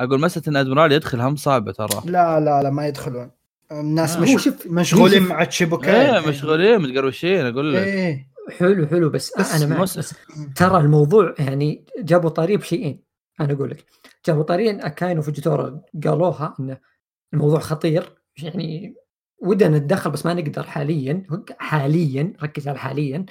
[0.00, 2.02] أقول مسألة إن ادميرال يدخل هم صعبة ترى.
[2.04, 3.30] لا لا لا ما يدخلون.
[3.72, 4.20] الناس آه.
[4.20, 6.18] مش هو مشغولين مع تشيبوكاي.
[6.18, 7.82] إيه مشغولين متقربشين أقول لك.
[7.82, 8.31] إيه.
[8.50, 10.14] حلو حلو بس, بس أنا معك بس
[10.56, 13.02] ترى الموضوع يعني جابوا طاري بشيئين
[13.40, 13.84] أنا أقول لك.
[14.26, 16.76] جابوا طاريين اكاين وفوجيتورا قالوها إن
[17.34, 18.94] الموضوع خطير يعني
[19.38, 21.26] ودنا نتدخل بس ما نقدر حاليا
[21.58, 23.26] حاليا ركز على حاليا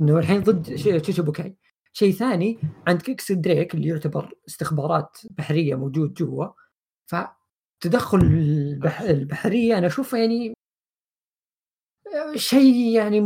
[0.00, 1.56] إنه الحين ضد ش- شيشيبوكاي.
[1.92, 6.46] شيء ثاني عند إكس دريك اللي يعتبر استخبارات بحرية موجود جوا
[7.06, 9.00] فتدخل البح...
[9.00, 10.52] البحرية أنا أشوفه يعني
[12.36, 13.20] شيء يعني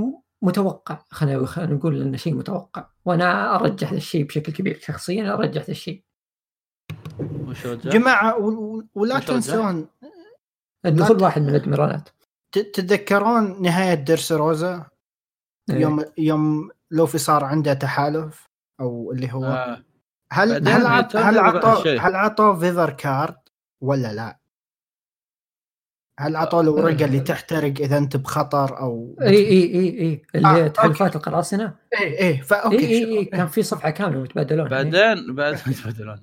[0.47, 5.63] متوقع خلينا خلينا نقول انه شيء متوقع وأنا أرجح ذا الشيء بشكل كبير شخصيا أرجح
[5.63, 6.03] ذا الشيء؟
[7.85, 8.39] جماعة
[8.95, 9.87] ولا؟ تنسون
[10.87, 12.09] الدخول واحد من الادميرالات
[12.53, 14.87] تتذكرون نهاية دريس روزا
[15.71, 15.77] إيه.
[15.77, 18.49] يوم يوم لوفي صار عنده تحالف
[18.81, 19.83] أو اللي هو آه.
[20.33, 21.99] هل هل عطوا.
[21.99, 23.37] هل عطوا vivre card
[23.81, 24.39] ولا لا؟
[26.19, 30.23] هل عطوا له ورقه اللي تحترق إذا أنت بخطر أو إي إي إي إي.
[30.35, 30.69] اللي آه، هي.
[30.69, 34.69] تحالفات القراصنه فا إي okay إي إي كان في صفحة كاملة يتبادلون.
[34.69, 36.23] بعدين بعد يتبادلون.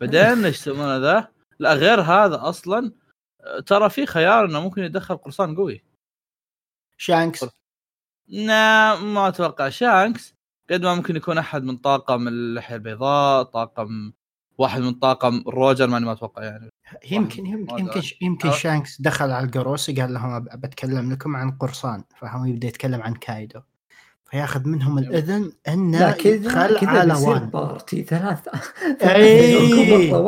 [0.00, 2.92] بعدين إيش يسمونه ذا؟ لا غير هذا أصلا
[3.40, 5.84] آه، ترى في خيار إنه ممكن يدخل قرصان قوي.
[6.96, 7.44] شانكس.
[8.28, 9.68] لا ما أتوقع.
[9.68, 10.34] شانكس
[10.70, 14.12] قد ما ممكن يكون أحد من طاقم اللحيه البيضاء طاقم
[14.60, 16.70] واحد من طاقم روجر ماني ما أتوقع يعني.
[17.10, 18.52] يمكن يمكن يمكن, يمكن آه.
[18.52, 22.04] شانكس دخل على القروسي قال لهم بتكلم لكم عن قرصان.
[22.16, 23.60] فهو يبدأ يتكلم عن كايدو.
[24.30, 28.50] فياخذ منهم الأذن أنه لا كذا يدخل كذا على وان بارتي ثلاثة.
[29.02, 30.26] اي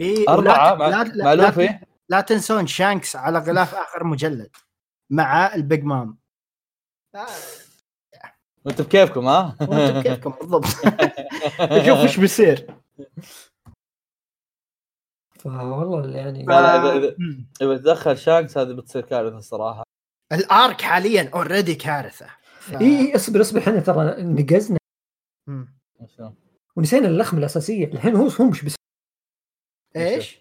[0.00, 4.50] اي أربعة لا- لا- لا- تنسون شانكس على غلاف آخر مجلد
[5.10, 6.18] مع البيج مام.
[8.64, 10.64] وأنتم بكيفكم ها؟ وأنتم كيفكم بالضبط.
[11.60, 12.66] نشوف إيش بيصير.
[15.40, 17.46] فوالله يعني لا، لا، إذا- إذا- مم.
[17.62, 19.82] اذا تدخل شانكس هذه بتصير كارثة الصراحه
[20.32, 22.26] ال arc حاليا already كارثة
[22.60, 22.74] ف...
[22.80, 24.78] إي إي اصبر اصبر إحنا ترى نقزنا.
[26.76, 28.76] ونسينا اللخمه الأساسية الحين هو هم مش بيسوون
[29.96, 30.40] إيش؟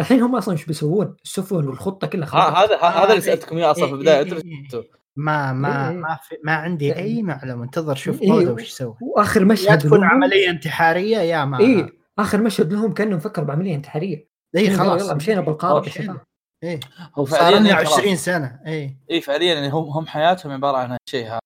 [0.00, 2.56] الحين هم أصلا مش بيسوون السفن والخطة كلها ها- خربت.
[2.70, 4.90] هذا هذا اللي آه، سألتكم إياه أصلا في إيه، البداية إيه، إيه، إيه.
[5.16, 5.96] ما ما إيه.
[5.96, 8.32] ما في ما عندي أي معلومة انتظر شوف إيه.
[8.32, 11.88] اودا وش يسوي وآخر يا مشهد تكون لهم- عملية انتحارية يا ما اي
[12.18, 14.26] آخر مشهد لهم كأنه مفكر بعملية انتحارية.
[14.56, 15.02] اي خلاص.
[15.02, 15.88] يلا مشينا بالقارب.
[15.88, 16.20] شباب
[16.64, 16.80] إيه.
[17.14, 17.98] هو صار فعليا لنا يعني خلاص.
[17.98, 18.60] 20 سنة.
[18.66, 21.38] اي اي فعليا يعني هم هم حياتهم عبارة عن هالشيء هذا.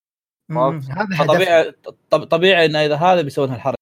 [0.50, 0.78] مم.
[0.80, 1.22] هذا هدف.
[1.22, 1.72] فطبيعي
[2.10, 3.76] طب- طبيعي انه إذا هذا بيسوون هالحركة.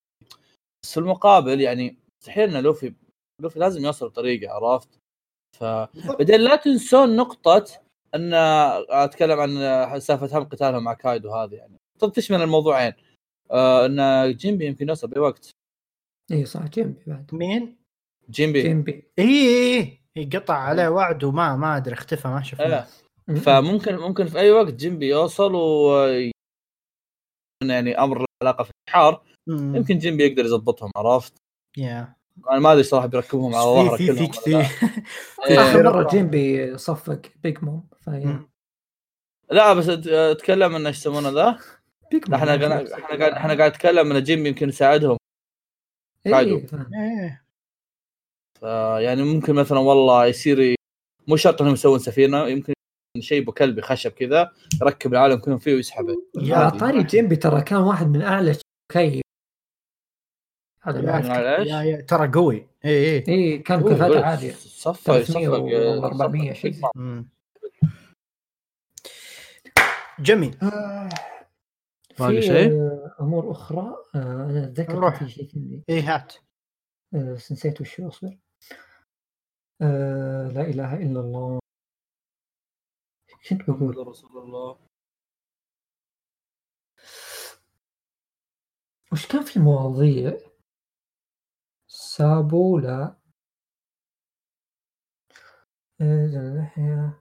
[0.85, 2.95] بس في المقابل يعني مستحيل إن لوفي
[3.43, 4.89] لوفي لازم يوصل بطريقة عرفت؟
[5.61, 7.65] فبعدين لا تنسون نقطة
[8.15, 8.35] إن
[8.91, 11.77] أتكلم عن سالفة هم قتالهم مع كايدو هذه يعني.
[12.01, 12.93] طب تشمل الموضوعين.
[13.51, 15.51] آه إن جيمبي يمكن يوصل باي وقت
[16.33, 17.31] اي صح جيمبي بعد.
[17.33, 17.77] مين؟
[18.31, 18.63] جيمبي.
[18.63, 19.11] جيمبي.
[19.19, 19.25] اي
[19.79, 22.87] اي اي قطع عليه وعد وما ما أدري اختفى ما شفناه.
[23.31, 23.35] إيه.
[23.35, 25.93] فممكن ممكن في أي وقت جيمبي يوصل و
[27.65, 29.77] يعني أمر له علاقة في الحار مم.
[29.77, 31.33] يمكن جيمبي يقدر يضبطهم عرفت؟
[31.77, 32.15] يا.
[32.51, 34.27] أنا ما أدري صراحة بيركبهم على ظهره كلهم في.
[34.27, 34.57] كثير
[35.49, 35.61] إيه.
[35.61, 37.89] آخر مرة جيمبي صفق بيج موم.
[39.51, 41.59] لا بس أتكلم انه إيش يسمونه ذا؟
[42.35, 45.17] إحنا إحنا قاعد إحنا قاعد نتكلم إن جيمبي يمكن يساعدهم.
[46.25, 46.57] كايدو.
[46.57, 46.95] اي فاهم.
[46.95, 47.45] إيه.
[48.61, 50.75] فيعني ممكن مثلا والله يصير
[51.29, 52.73] مو شرط إنهم يسوون سفينة يمكن
[53.21, 54.53] شيء بكلبي خشب كذا
[54.83, 56.69] يركب العالم كلهم فيه ويسحبه يا.
[56.69, 58.57] طاري جيمبي ترى كان واحد من أعلى
[58.93, 59.21] كي
[60.83, 61.01] هذا
[61.67, 66.73] يعني ترى قوي اي اي اي كان كفاءته عالية صفق 300 صفق و 400 شيء
[66.73, 66.83] زي.
[66.95, 67.29] مم.
[72.19, 74.19] باقي في شيء؟ آه، أمور أخرى آه،
[74.51, 75.11] أنا أتذكر.
[75.11, 75.85] في شيء ثاني.
[75.91, 76.35] اي هات.
[77.15, 78.39] آه، بس نسيت وش أصبر.
[79.83, 81.61] آه، لا إله إلا الله.
[83.49, 84.79] كنت بقول رسول الله.
[89.13, 90.39] وش كان في مواضيع
[91.89, 93.17] سابوا لا.
[96.01, 97.21] آه،.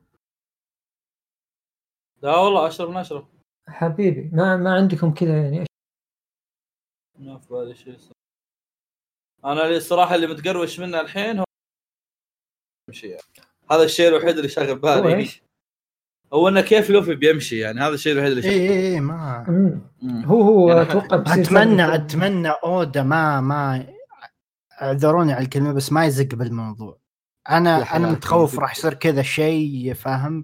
[2.22, 3.32] لا والله أشرب نشرب.
[3.68, 5.65] حبيبي ما ما عندكم كذا يعني
[7.19, 8.14] ما في بالي شيء صراحة.
[9.45, 11.45] أنا اللي الصراحه اللي متقروش منه الحين هو
[12.91, 13.19] شيء
[13.72, 15.15] هذا الشيء الوحيد اللي شاغل بالي.
[15.15, 15.44] إيش؟
[16.34, 19.45] هو إنه كيف لوفي بيمشي يعني؟ هذا الشيء الوحيد اللي اي شاغل اي اي ما.
[20.02, 20.26] مم.
[20.26, 23.88] هو هو يعني أتوقع بيصير أتمنى أتمنى أودا ما ما
[24.81, 26.99] أعذروني على الكلمة بس ما يزق بالموضوع.
[27.49, 28.11] أنا أنا.
[28.11, 30.44] متخوف راح يصير كذا شيء فاهم؟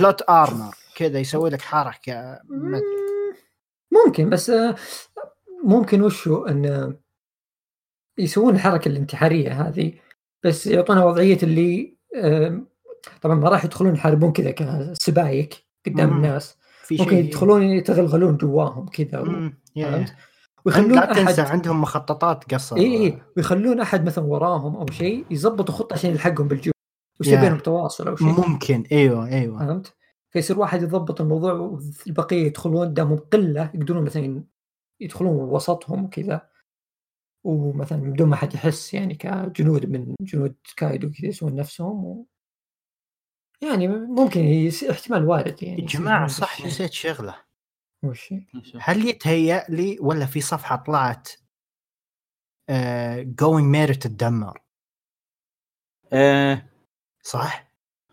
[0.00, 2.80] بلوت ارمر كذا يسوي لك حركة ما-
[3.90, 4.74] ممكن بس آه،
[5.64, 6.96] ممكن وشو إن
[8.18, 9.92] يسوون الحركة الانتحارية هذه
[10.44, 12.60] بس يعطونا وضعية اللي آه،
[13.22, 16.16] طبعا ما راح يدخلون يحاربون كذا كسبايك قدام مم.
[16.16, 19.24] الناس في ممكن يدخلون يتغلغلون جواهم كذا
[19.76, 20.14] فهمت؟
[20.64, 25.24] ويخلون لا تنسى أحد عندهم مخططات قصر إي إي ويخلون أحد مثلا وراهم أو شيء
[25.30, 26.74] يزبطوا خطة عشان يلحقهم بالجيوب
[27.20, 27.40] ويصير.
[27.40, 29.94] بينهم تواصل أو شيء ممكن أيوه أيوه فهمت؟
[30.36, 34.44] فيصير واحد يضبط الموضوع والبقيه يدخلون دامهم قلة يقدرون مثلا
[35.00, 36.50] يدخلون وسطهم وكذا
[37.44, 42.26] ومثلا بدون ما حد يحس يعني كجنود من جنود كايدو كذا يسوون نفسهم و...
[43.62, 44.84] يعني ممكن يس...
[44.84, 46.66] احتمال وارد يعني هذا صح.
[46.66, 47.42] نسيت شغلة
[48.04, 48.46] وش هي؟
[48.80, 51.28] هل يتهيأ لي ولا في صفحة طلعت
[53.20, 54.60] جوينج ميري تتدمر
[56.12, 56.72] إيه
[57.22, 57.65] صح؟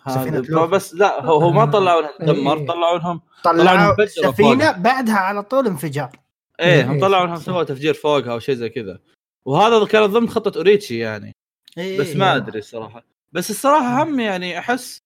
[0.08, 0.72] لوفي.
[0.72, 1.66] بس لا هو, هو ما.
[1.66, 2.68] طلعوا تدمر إيه.
[2.68, 4.72] طلعوا انهم طلعوا سفينة.
[4.72, 6.20] بعدها على طول انفجار
[6.60, 7.44] إيه هم إيه، طلعوا انهم صح.
[7.46, 9.00] سووا تفجير فوقها أو شيء زي كذا
[9.46, 11.32] وهذا كان ضمن خطة أوريتشي يعني
[11.78, 14.98] إيه بس ما أدري الصراحة بس الصراحة هم يعني أحس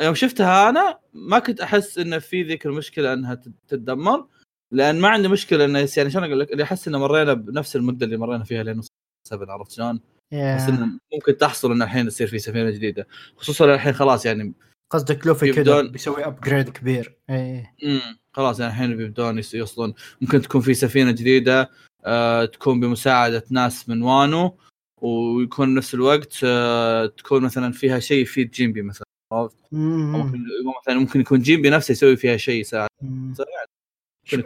[0.00, 4.26] يوم شفتها أنا ما كنت أحس انه في ذيك المشكلة إنها تت- تتدمر
[4.72, 8.06] لأن ما عندي مشكلة إنه يعني شلون أقول لك اللي أحس إنه مرينا بنفس المدة
[8.06, 8.80] اللي مرينا فيها لين
[9.28, 10.00] 7 عرفت شلون؟
[10.32, 13.06] احس إنه ممكن تحصل إنه الحين يصير في سفينة جديدة.
[13.36, 14.52] خصوصا الحين خلاص يعني
[14.90, 17.16] قصدك لوفي كذا بيسوي upgrade كبير.
[17.30, 19.94] إيه امم خلاص يعني الحين بيبدون يوصلون.
[20.20, 21.70] ممكن تكون في سفينة جديدة
[22.04, 24.58] آه تكون بمساعدة ناس من وانو
[25.02, 30.44] ويكون نفس الوقت آه تكون مثلا فيها شيء يفيد جيمبي مثلا عرفت؟ ممكن
[30.82, 32.88] مثلا ممكن يكون جيمبي نفسه يسوي فيها شيء يساعد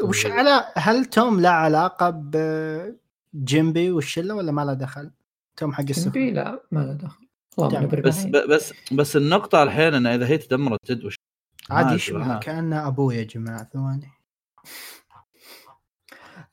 [0.02, 2.10] وش على هل توم له علاقة
[3.34, 5.10] بجيمبي والشلة ولا ما له دخل؟
[5.60, 6.34] توم حق السفن.
[6.34, 7.26] لا ما له دخل.
[7.56, 8.24] والله بس.
[8.24, 11.14] بس بس النقطة الحين انه إذا هي تدمرت جد وش؟
[11.70, 12.38] ما عادي يشبه.
[12.38, 14.10] كأنه أبوي يا جماعة ثواني.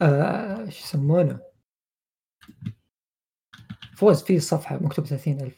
[0.01, 1.39] آه، إيش يسمونه؟
[3.95, 5.53] فوز في صفحة مكتوب 30000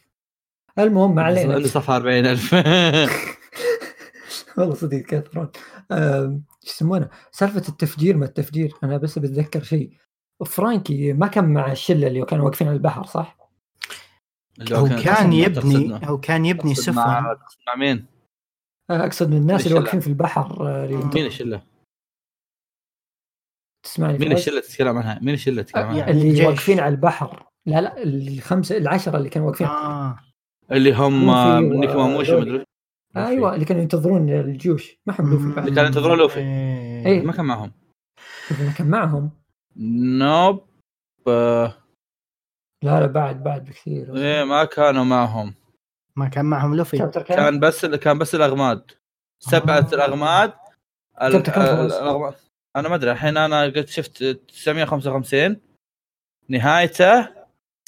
[0.79, 1.67] المهم ما علينا.
[1.67, 2.53] صفحة 40000
[4.57, 5.51] والله صدق كثرون
[5.91, 8.73] آم، إيش يسمونه؟ سالفة التفجير ما التفجير.
[8.83, 9.97] أنا بس بتذكر شيء.
[10.45, 13.37] فرانكي ما كان مع الشلة اللي كانوا واقفين على البحر صح؟
[14.59, 17.19] اللي هو كان- يبني هو كان يبني سفن مع
[17.67, 18.05] مع مين؟
[18.89, 19.79] آه، أقصد من الناس اللي.
[19.79, 21.61] واقفين في البحر آه، اللي مين الشلة؟
[23.83, 26.45] تسمعني مين؟ الشلة تتكلم عنها؟ مين الشلة تتكلم عنها؟ يعني اللي الجيش.
[26.45, 30.19] واقفين على البحر لا لا الخمسة العشرة اللي كانوا واقفين آه
[30.71, 31.31] اللي هم
[31.79, 32.35] نيكو ماموشي.
[32.35, 32.63] مدري
[33.17, 35.53] أيوه اللي كانوا ينتظرون الجيوش ما لوفي مم.
[35.55, 36.39] بعد اللي كانوا ينتظرون لوفي.
[36.39, 37.05] إيه.
[37.05, 37.21] إيه.
[37.21, 37.71] ما كان معهم
[38.51, 39.31] ما كان معهم
[39.77, 40.67] نوب
[41.27, 41.75] آه،
[42.83, 44.17] لا لا بعد بعد بكثير.
[44.17, 45.53] إيه ما كانوا معهم.
[46.15, 48.91] ما كان معهم لوفي؟ كان بس كان بس الاغماد
[49.39, 49.93] سبعة آه.
[49.93, 50.53] الاغماد؟
[51.21, 52.33] الأغماد.
[52.75, 55.61] أنا ما أدري الحين أنا قد شفت 955
[56.49, 57.29] نهايته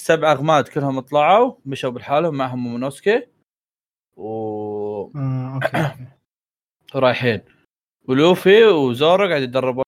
[0.01, 3.27] سبع اغماد كلهم طلعوا مشوا بالحالهم معهم مومونوسكي.
[4.17, 4.27] و...
[5.17, 5.95] آه، okay
[6.95, 7.41] ورايحين
[8.07, 9.83] ولوفي وزورو قاعد يتدربون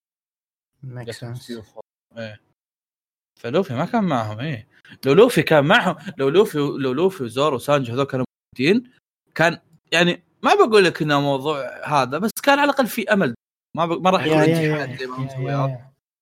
[3.39, 4.67] فلوفي ما كان معهم إيه.
[5.05, 8.25] لو لوفي كان معهم لو لوفي لو لوفي وزورو وسانجي هذول كانوا
[8.59, 8.91] موجودين
[9.35, 9.59] كان
[9.91, 13.35] يعني ما بقول لك انه موضوع هذا بس كان على الأقل في أمل.
[13.77, 13.91] ما ب...
[14.01, 15.77] ما راح يكون انتحار زي ما هم سووا.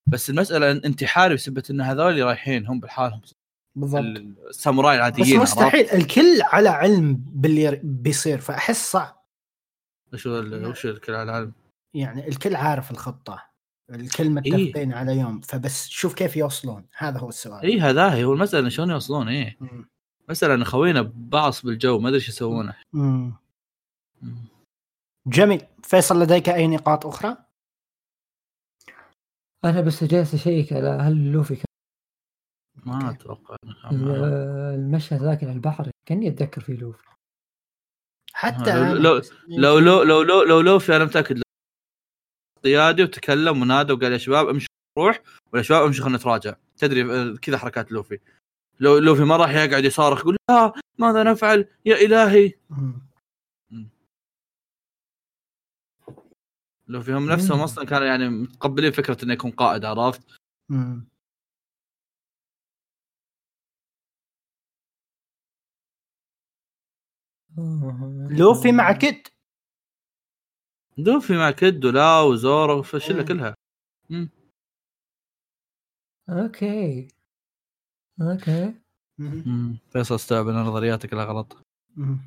[0.09, 3.22] بس المسألة إن انتحاري بسبه إن هذول رايحين هم بالحالهم.
[3.75, 4.03] بالضبط.
[4.49, 9.23] الساموراي بس العاديين عرفت؟ مستحيل الكل على علم باللي بيصير فأحس صعب.
[10.14, 11.53] وش هو ال- وش الكل على العالم
[11.95, 13.50] يعني الكل عارف الخطة.
[13.95, 18.69] الكل متفقين على يوم فبس شوف كيف يوصلون هذا هو السؤال اي هذا هو المسألة
[18.69, 19.89] شلون يوصلون إيه مم.
[20.43, 22.75] إن خوينا بعص بالجو ما أدري إيش يسوونه.
[25.27, 27.37] جميل فيصل لديك أي نقاط أخرى؟
[29.65, 31.65] أنا بس جالس أشيك على هل لوفي كان
[32.85, 33.09] ما.
[33.11, 33.55] أتوقع.
[33.91, 37.03] المشهد ذاك على البحر كاني اتذكر فيه لوفي
[38.33, 41.43] حتى لو- أنا لو- بس- لو لو لو لو لو لوفي أنا متأكد لو
[42.64, 44.67] قيادي وتكلم ونادى وقال يا شباب امشوا
[44.99, 45.22] نروح
[45.53, 46.56] ويا شباب امشوا خلينا نتراجع.
[46.77, 48.19] تدري آه، كذا حركات لوفي.
[48.80, 52.53] لو لوفي ما راح يقعد يصارخ يقول لا ماذا نفعل؟ يا إلهي.
[56.88, 57.59] لوفي هم نفسهم.
[57.59, 60.22] أصلا كانوا يعني متقبلين فكرة إنه يكون قائد عرفت؟
[60.69, 61.11] مم.
[68.30, 69.27] لوفي مع كيد
[70.97, 73.27] لوفي مع كيد ولا وزورو والشله مم.
[73.27, 73.55] كلها
[76.30, 77.07] okay
[78.21, 78.73] okay
[79.17, 79.43] مم.
[79.45, 79.77] مم.
[79.91, 81.57] فيصل استوعب إن نظرياتك كلها غلط
[81.95, 82.19] مم.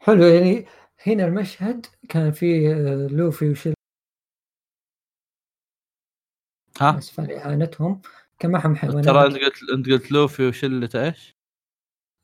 [0.00, 0.66] حلو يعني
[1.06, 3.74] هنا المشهد كان فيه آه، لوفي وشل
[6.80, 8.00] ها اسف على إعانتهم
[8.38, 11.41] كان معهم ترى حيوانات أنت قلت أنت قلت لوفي وشله إيش؟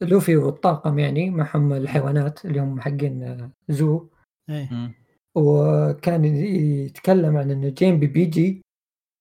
[0.00, 4.08] لوفي والطاقم يعني معهم الحيوانات اللي هم حقين آه، زو.
[4.48, 4.94] مم.
[5.34, 8.62] وكان يتكلم عن إنه جيمبي بيجي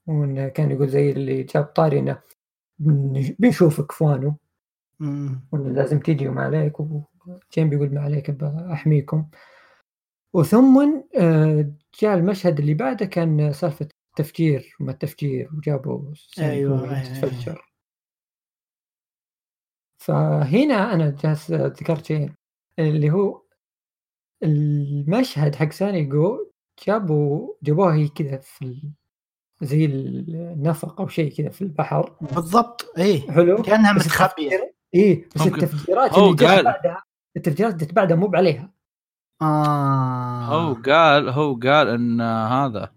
[0.07, 2.19] وانه كان يقول زي اللي جاب طاري إنه
[2.79, 4.35] بن- بنشوفك فوانو
[4.99, 5.41] مم.
[5.51, 9.25] وانه لازم تيجي وما عليك وجيمبي يقول ما عليك بحميكم
[10.33, 17.61] وثم آه، جاء المشهد اللي بعده كان سالفة التفجير وما التفجير وجابوا أيوة، تتفجر
[20.07, 22.31] فهنا أنا جالس ذكرت شيء
[22.79, 23.41] اللي هو
[24.43, 26.51] المشهد حق ساني جو
[26.87, 28.91] جابوا جابوها هي كذا في ال...
[29.61, 32.15] زي النفق أو شيء كذا في البحر.
[32.21, 33.61] بالضبط إيه حلو.
[33.61, 37.03] كأنها متخبيه إيه بس ممكن- التفجيرات اللي قال- بعدها
[37.37, 38.71] التفجيرات اللي بعدها مو عليها
[39.41, 40.45] آه.
[40.45, 42.91] هو قال هو قال إن هذا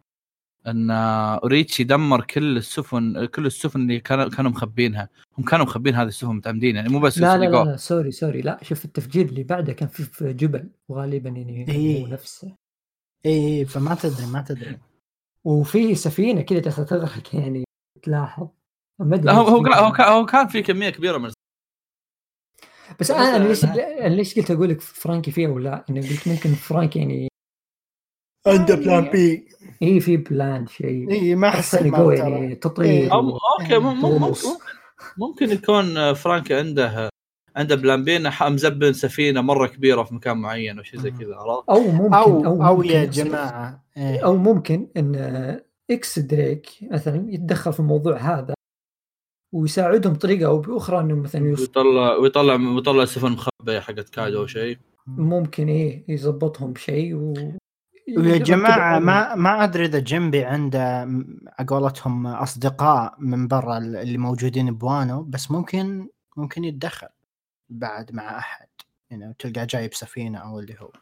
[0.66, 5.08] أن أوريتشي دمر كل السفن كل السفن اللي كانوا كانوا مخبينها.
[5.38, 7.64] هم كانوا مخبين هذه السفن متعمدين يعني مو بس لا لا, لا.
[7.64, 8.40] لا sorry sorry.
[8.40, 12.02] لا شوف التفجير اللي بعده كان في في جبل وغالبا يعني إيه.
[12.02, 12.56] هو نفسه.
[13.26, 14.78] إيه إيه، فما تدري ما تدري.
[15.44, 17.64] وفي سفينة كذا جالسه تغرق يعني
[18.02, 18.48] تلاحظ.
[18.98, 19.92] ما أدري لا هو هو هو.
[19.92, 21.30] كان- هو كان في كمية كبيرة من
[23.00, 23.64] بس أنا أنا ليش
[24.16, 27.28] ليش قلت أقول لك فرانكي فيها ولا انه قلت ممكن فرانكي يعني
[28.46, 29.48] عنده plan B
[29.82, 34.48] اي في plan شيء اي ما أحسن ترى يعني تطير أو okay مم- مم- ممكن.
[35.16, 37.10] ممكن يكون فرانكي عنده
[37.56, 41.36] عنده plan B إنه مزبن سفينة مرة كبيرة في مكان معين أو شيء زي كذا
[41.36, 44.24] عرفت؟ أو ممكن أو أو ممكن يا جماعة إيه.
[44.24, 45.14] أو ممكن إن
[45.90, 48.54] إكس دريك مثلا يتدخل في الموضوع هذا
[49.54, 51.60] ويساعدهم بطريقة أو بأخرى إنهم مثلا يوص...
[51.60, 54.78] ويطلع ويطلع ويطلع السفن مخبية حقت كايدو أو شيء.
[55.06, 57.34] ممكن إيه يزبطهم بشيء و
[58.16, 61.08] ويا جماعة ما ما أدري إذا جيمبي عنده
[61.68, 67.08] قولتهم أصدقاء من برا اللي موجودين بوانو بس ممكن ممكن يتدخل
[67.68, 68.68] بعد مع أحد
[69.10, 70.92] يعني تلقى جايب سفينة أو اللي هو.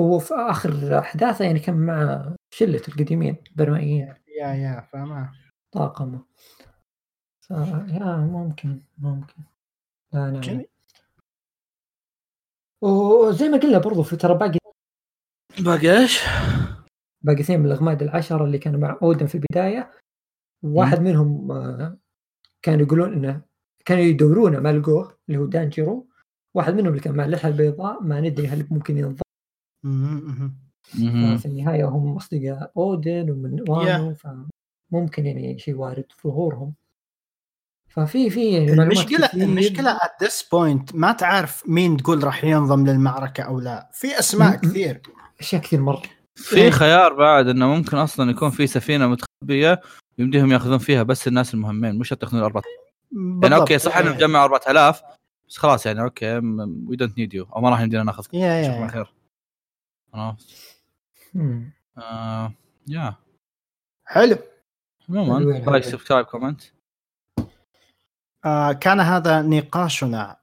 [0.00, 4.14] هو في آخر أحداثه يعني كان مع شلة القديمين برمائيين.
[4.40, 5.32] يا يا فما.
[5.72, 6.24] طاقمة.
[7.40, 9.42] ف يا ممكن ممكن.
[10.12, 10.62] لا نعم.
[12.82, 14.59] وزي ما قلنا برضو في ترى باقي
[15.58, 16.22] باقي إيش؟
[17.22, 19.92] باقي اثنين من الأغماد العشرة اللي كانوا مع أودن في البداية.
[20.62, 21.98] واحد منهم آه،
[22.62, 23.42] كانوا يقولون إنه
[23.84, 26.08] كانوا يدورونه ما لقوه اللي هو دانجيرو
[26.54, 29.22] واحد منهم اللي كان مع اللحيه البيضاء ما ندري هل ممكن ينضم.
[31.36, 34.26] في النهاية هم أصدقاء أودن ومن وانو ف...
[34.90, 36.74] ممكن يعني شيء وارد ظهورهم.
[37.90, 39.42] ففي في المشكلة كثير.
[39.42, 44.52] المشكلة at this point ما تعرف مين تقول راح ينضم للمعركة أو لا في أسماء
[44.56, 45.00] م- كثير
[45.40, 46.02] أشياء كثير مرة
[46.34, 49.80] في خيار بعد إنه ممكن أصلا يكون في سفينة متخبية
[50.18, 52.62] يمديهم يأخذون فيها بس الناس المهمين مش شرط ياخذون الأربعة
[53.12, 53.60] يعني بالضبط.
[53.60, 54.16] okay صح إنه إيه.
[54.16, 55.02] مجمع 4000
[55.48, 56.34] بس خلاص يعني okay
[56.86, 59.12] we don't need you أو ما راح يمدينا ناخذ يا يا خير
[60.14, 60.46] عرفت؟
[61.34, 61.72] مم.
[61.98, 62.52] آه،
[62.88, 63.14] يا
[64.04, 64.36] حلو
[65.08, 65.84] عموما like.
[65.84, 66.62] subscribe comment
[68.44, 70.36] آه كان هذا نقاشنا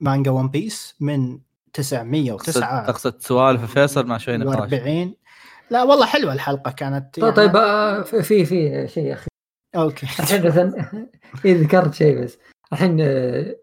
[0.00, 1.38] مانجا ون بيس من
[1.72, 4.70] 909 تقصد سوالف فيصل مع شوي نقاش.
[4.70, 5.08] و40
[5.70, 9.28] لا والله حلوة الحلقة كانت طيب طيب آه، في في- شيء يا أخي.
[9.76, 10.06] okay.
[10.06, 10.86] الحين مثلا
[11.44, 12.38] إيه ذكرت شيء بس.
[12.72, 13.56] الحين آه،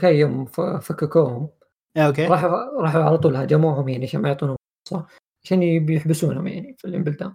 [0.00, 0.44] كاي يوم
[0.80, 1.48] فككوهم.
[1.96, 2.26] okay.
[2.26, 4.56] راحوا راحوا على طول هاجموهم يعني عشان ما يعطونهم
[4.90, 5.06] فرصة
[5.44, 7.32] عشان يحبسونهم يعني في إمبل داون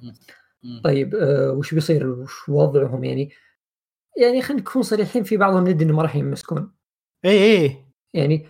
[0.63, 0.81] مم.
[0.83, 3.29] طيب آه وش بيصير؟ وش وضعهم يعني؟
[4.17, 6.71] يعني خلينا نكون صريحين في بعضهم ندري انه ما راح يمسكون
[7.25, 7.31] اي
[7.61, 7.75] اي
[8.13, 8.47] يعني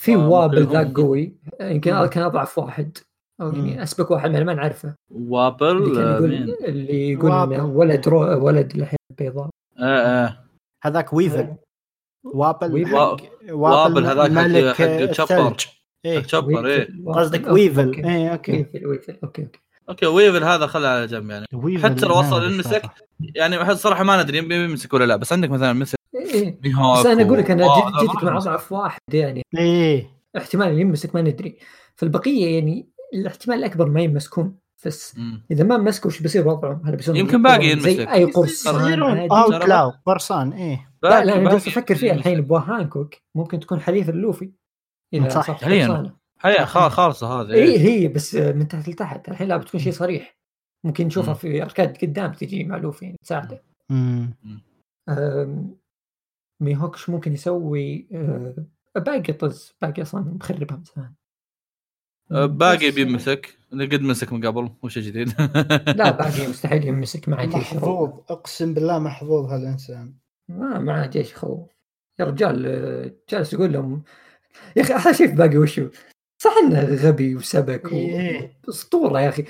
[0.00, 1.92] في آه، وابل ذاك قوي يمكن.
[1.92, 2.98] هذا كان أضعف واحد
[3.40, 3.52] أو.
[3.52, 7.54] يعني أسبق واحد ما ما نعرفه اللي وابل كان آه، يقول؟ اللي وابل.
[7.54, 9.48] إنه ولد رو ولد الحين بيضاء
[9.80, 9.86] إيه
[10.24, 10.44] إيه
[10.84, 11.54] هذاك ويفل
[12.24, 12.96] وابل ويفل.
[12.96, 13.20] حق-
[13.50, 14.30] وابل هذاك
[14.74, 15.10] حق-.
[15.10, 15.56] تشبر.
[16.22, 18.04] تشبر إيه قصدك ويفل.
[18.04, 22.06] اي أوكي ويفل ويفل أوكي أوكي أوكي ويفل هذا خله على جنب يعني ويفل حتى
[22.06, 22.82] لو وصل المسك.
[23.20, 26.60] يعني صراحة ما ندري يمكن يمسك ولا لا بس عندك مثلا مثل إيه.
[26.64, 27.66] ميهوك بس أنا أقول لك أنا
[28.00, 31.58] جيتك مع اضعف واحد يعني إيه احتمال يمسك ما ندري
[31.94, 35.46] فالبقية يعني الاحتمال الأكبر ما يمسكون بس مم.
[35.50, 38.08] إذا ما مسكوا وش بيصير وضعهم؟ هل بيصيرون يمكن باقي زي ينمسك.
[38.08, 42.14] أي قرصان يصيرون عادي؟ اوت ترى لاو قرصان إيه لا لا أنا جالس أفكر فيها.
[42.14, 44.52] الحين بوا هانكوك ممكن تكون حليف اللوفي
[45.14, 45.50] إذا صح.
[45.62, 46.17] حالياً.
[46.40, 49.28] هي خا- خالصة هذه اي هي بس من تحت لتحت.
[49.28, 50.38] الحين لا بتكون شيء صريح.
[50.84, 51.34] ممكن نشوفها.
[51.34, 53.62] في أركاد قدام تجي مع لوفي يعني تساعده.
[53.90, 54.34] مم.
[55.08, 55.76] أم،
[56.62, 58.54] ميهوك شو ممكن يسوي أه،
[58.96, 59.72] باقي طز.
[59.82, 61.14] باقي أصلا مخربها من زمان.
[62.32, 65.28] آه، باقي بيمسك اللي قد مسك من قبل وش جديد.
[65.98, 68.10] لا باقي مستحيل يمسك مع جيش محظوظ.
[68.30, 70.14] أقسم بالله محظوظ هالإنسان.
[70.48, 71.70] ما معاه جيش يخوف
[72.18, 74.02] يا رجال آه، جالس يقول لهم
[74.76, 75.88] يا أخي أحلى شيء في باقي وشو
[76.38, 78.60] صح إنه غبي وسبك إيه.
[78.68, 79.44] أسطورة يا أخي.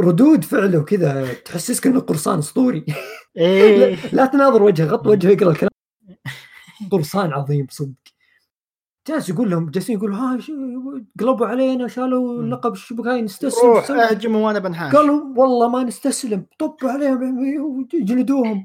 [0.00, 2.84] ردود فعله وكذا تحسسك انه قرصان أسطوري.
[3.36, 3.96] إيه.
[4.12, 5.70] لا تناظر وجهه غط وجهه اقرا الكلام.
[6.90, 7.94] قرصان عظيم صدق.
[9.08, 10.38] جالس يقول لهم جالسين يقولوا ها
[11.20, 12.42] قلبوا علينا شالوا.
[12.42, 13.90] لقب الشبكاي نستسلم روح.
[13.90, 14.94] أهجموا وأنا بنحاش.
[14.94, 17.38] قالوا والله ما نستسلم طبوا عليهم
[17.94, 18.64] وجلدوهم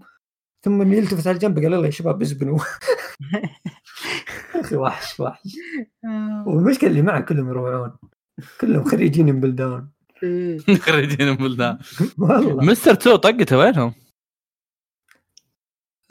[0.63, 2.59] ثم يلتفت على جنبه قال يلا يا شباب ازبنوا
[4.55, 5.55] أخي وحش وحش.
[6.45, 7.97] والمشكلة اللي معه كلهم يروعون
[8.61, 9.89] كلهم خريجين من بلدان.
[10.23, 10.57] إيه.
[10.85, 11.79] خريجين البلدان
[12.17, 12.63] والله.
[12.65, 13.93] Mister Two طقته وينهم؟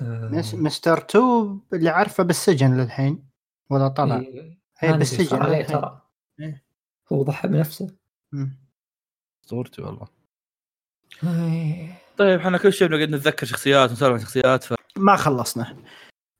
[0.03, 3.29] آه، مس- Mister Two اللي عارفه بالسجن للحين
[3.71, 5.65] ولا طلع؟ إيه، هي ما ندري بالسجن عليه.
[5.65, 6.03] ترى
[6.41, 6.65] إيه.
[7.13, 7.97] هو ضحى بنفسه.
[9.45, 10.09] أسطورتي والله.
[11.25, 11.99] إيه.
[12.17, 14.75] طيب إحنا كل شيء بنقعد نتذكر شخصيات ونسولف عن شخصيات ف...
[14.97, 15.77] ما خلصنا.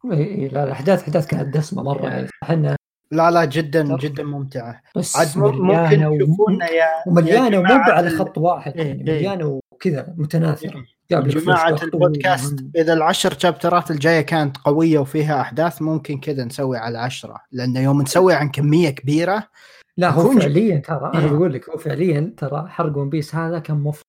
[0.05, 2.77] إيه، لا الاحداث أحداث كانت دسمة مرة يعني إحنا
[3.13, 3.97] لا لا جدا.
[3.97, 8.87] جدا ممتعة بس عاد ممكن و- تشوفونا يا ومليانة يا ومو على خط واحد إيه،
[8.87, 9.19] يعني إيه.
[9.19, 12.65] مليانة وكذا متناثرة لك جماعة البودكاست.
[12.77, 18.03] إذا العشر شابترات الجاية كانت قوية وفيها أحداث ممكن كذا نسوي على عشرة لأن يوم
[18.03, 19.49] نسوي عن كمية كبيرة
[19.97, 21.31] لا هو فعليا ترى أنا إيه.
[21.31, 24.05] بقول لك هو فعليا ترى حرق ون بيس هذا كان مفروض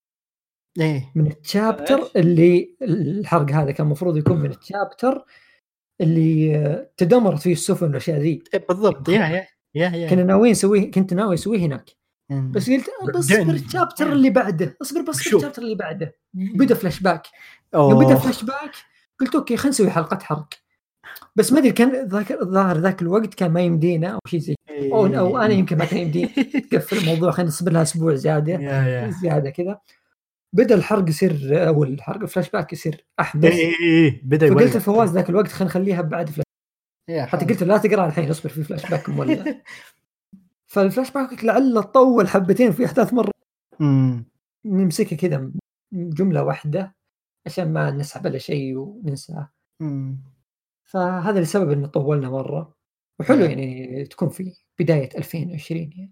[0.80, 5.26] إيه من التشابتر؟ اللي الحرق هذا كان المفروض يكون من التشابتر
[6.02, 8.44] اللي آه، تدمرت فيه السفن والأشياء ذي.
[8.54, 9.10] إيه، بالضبط.
[9.10, 10.10] yeah yeah yeah yeah.
[10.10, 11.90] كنا ناويين نسويه كنت ناوي اسويه هناك.
[12.30, 12.52] مم.
[12.52, 12.86] بس قلت.
[13.16, 15.20] بصبر ال chapter اللي بعده أصبر بس.
[15.20, 16.16] ال chapter اللي بعده.
[16.34, 17.28] بدا فلاش باك
[17.74, 18.16] يوم بدا.
[18.16, 18.72] فلاش باك
[19.20, 20.48] قلت okay خلينا نسوي حلقة حرق.
[21.36, 24.56] بس ما أدري كان ذاك الظاهر ذاك الوقت كان ما يمدينا أو شيء زي
[24.94, 26.28] أو أو أنا يمكن ما كان يمديني.
[26.72, 28.54] تقفل الموضوع خلينا نصبر لها أسبوع زيادة.
[28.54, 29.10] yeah yeah.
[29.22, 29.80] زيادة كذا.
[30.54, 33.52] بدأ الحرق يصير أو الحرق الفلاش باك يصير أحدث.
[33.52, 37.46] إيه إيه إيه بدأ فقلت لفواز ذاك الوقت خلينا نخليها بعد فلاش حتى.
[37.46, 39.62] قلت له لا تقرأ الحين اصبر في فلاش باك مولع.
[40.68, 43.32] فالفلاش باك لعله طول حبتين في أحداث مرة.
[43.80, 44.26] مم.
[44.66, 45.52] نمسكها كذا
[45.94, 46.96] جملة واحدة
[47.46, 49.52] عشان ما نسحب على شيء وننساه.
[50.84, 52.76] فهذا السبب إنه طولنا مرة.
[53.20, 53.50] وحلو نعم.
[53.50, 56.12] يعني تكون في بداية 2020 يعني.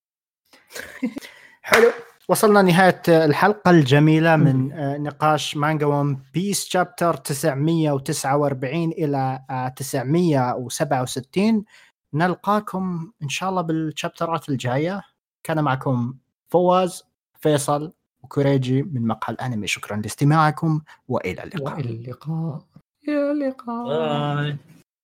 [1.61, 1.91] حلو.
[2.29, 11.65] وصلنا نهاية الحلقة الجميلة من آه، نقاش مانجا One Piece chapter 949 إلى آه، 967
[12.13, 15.01] نلقاكم إن شاء الله بالشابترات الجاية.
[15.43, 16.13] كان معكم
[16.49, 17.03] فواز
[17.39, 17.93] فيصل
[18.27, 19.67] كوريجي من مقهى الأنمي.
[19.67, 21.75] شكرا لاستماعكم وإلى اللقاء.
[21.75, 22.61] وإلى اللقاء.
[23.07, 23.87] إلى اللقاء.
[23.87, 24.57] باي.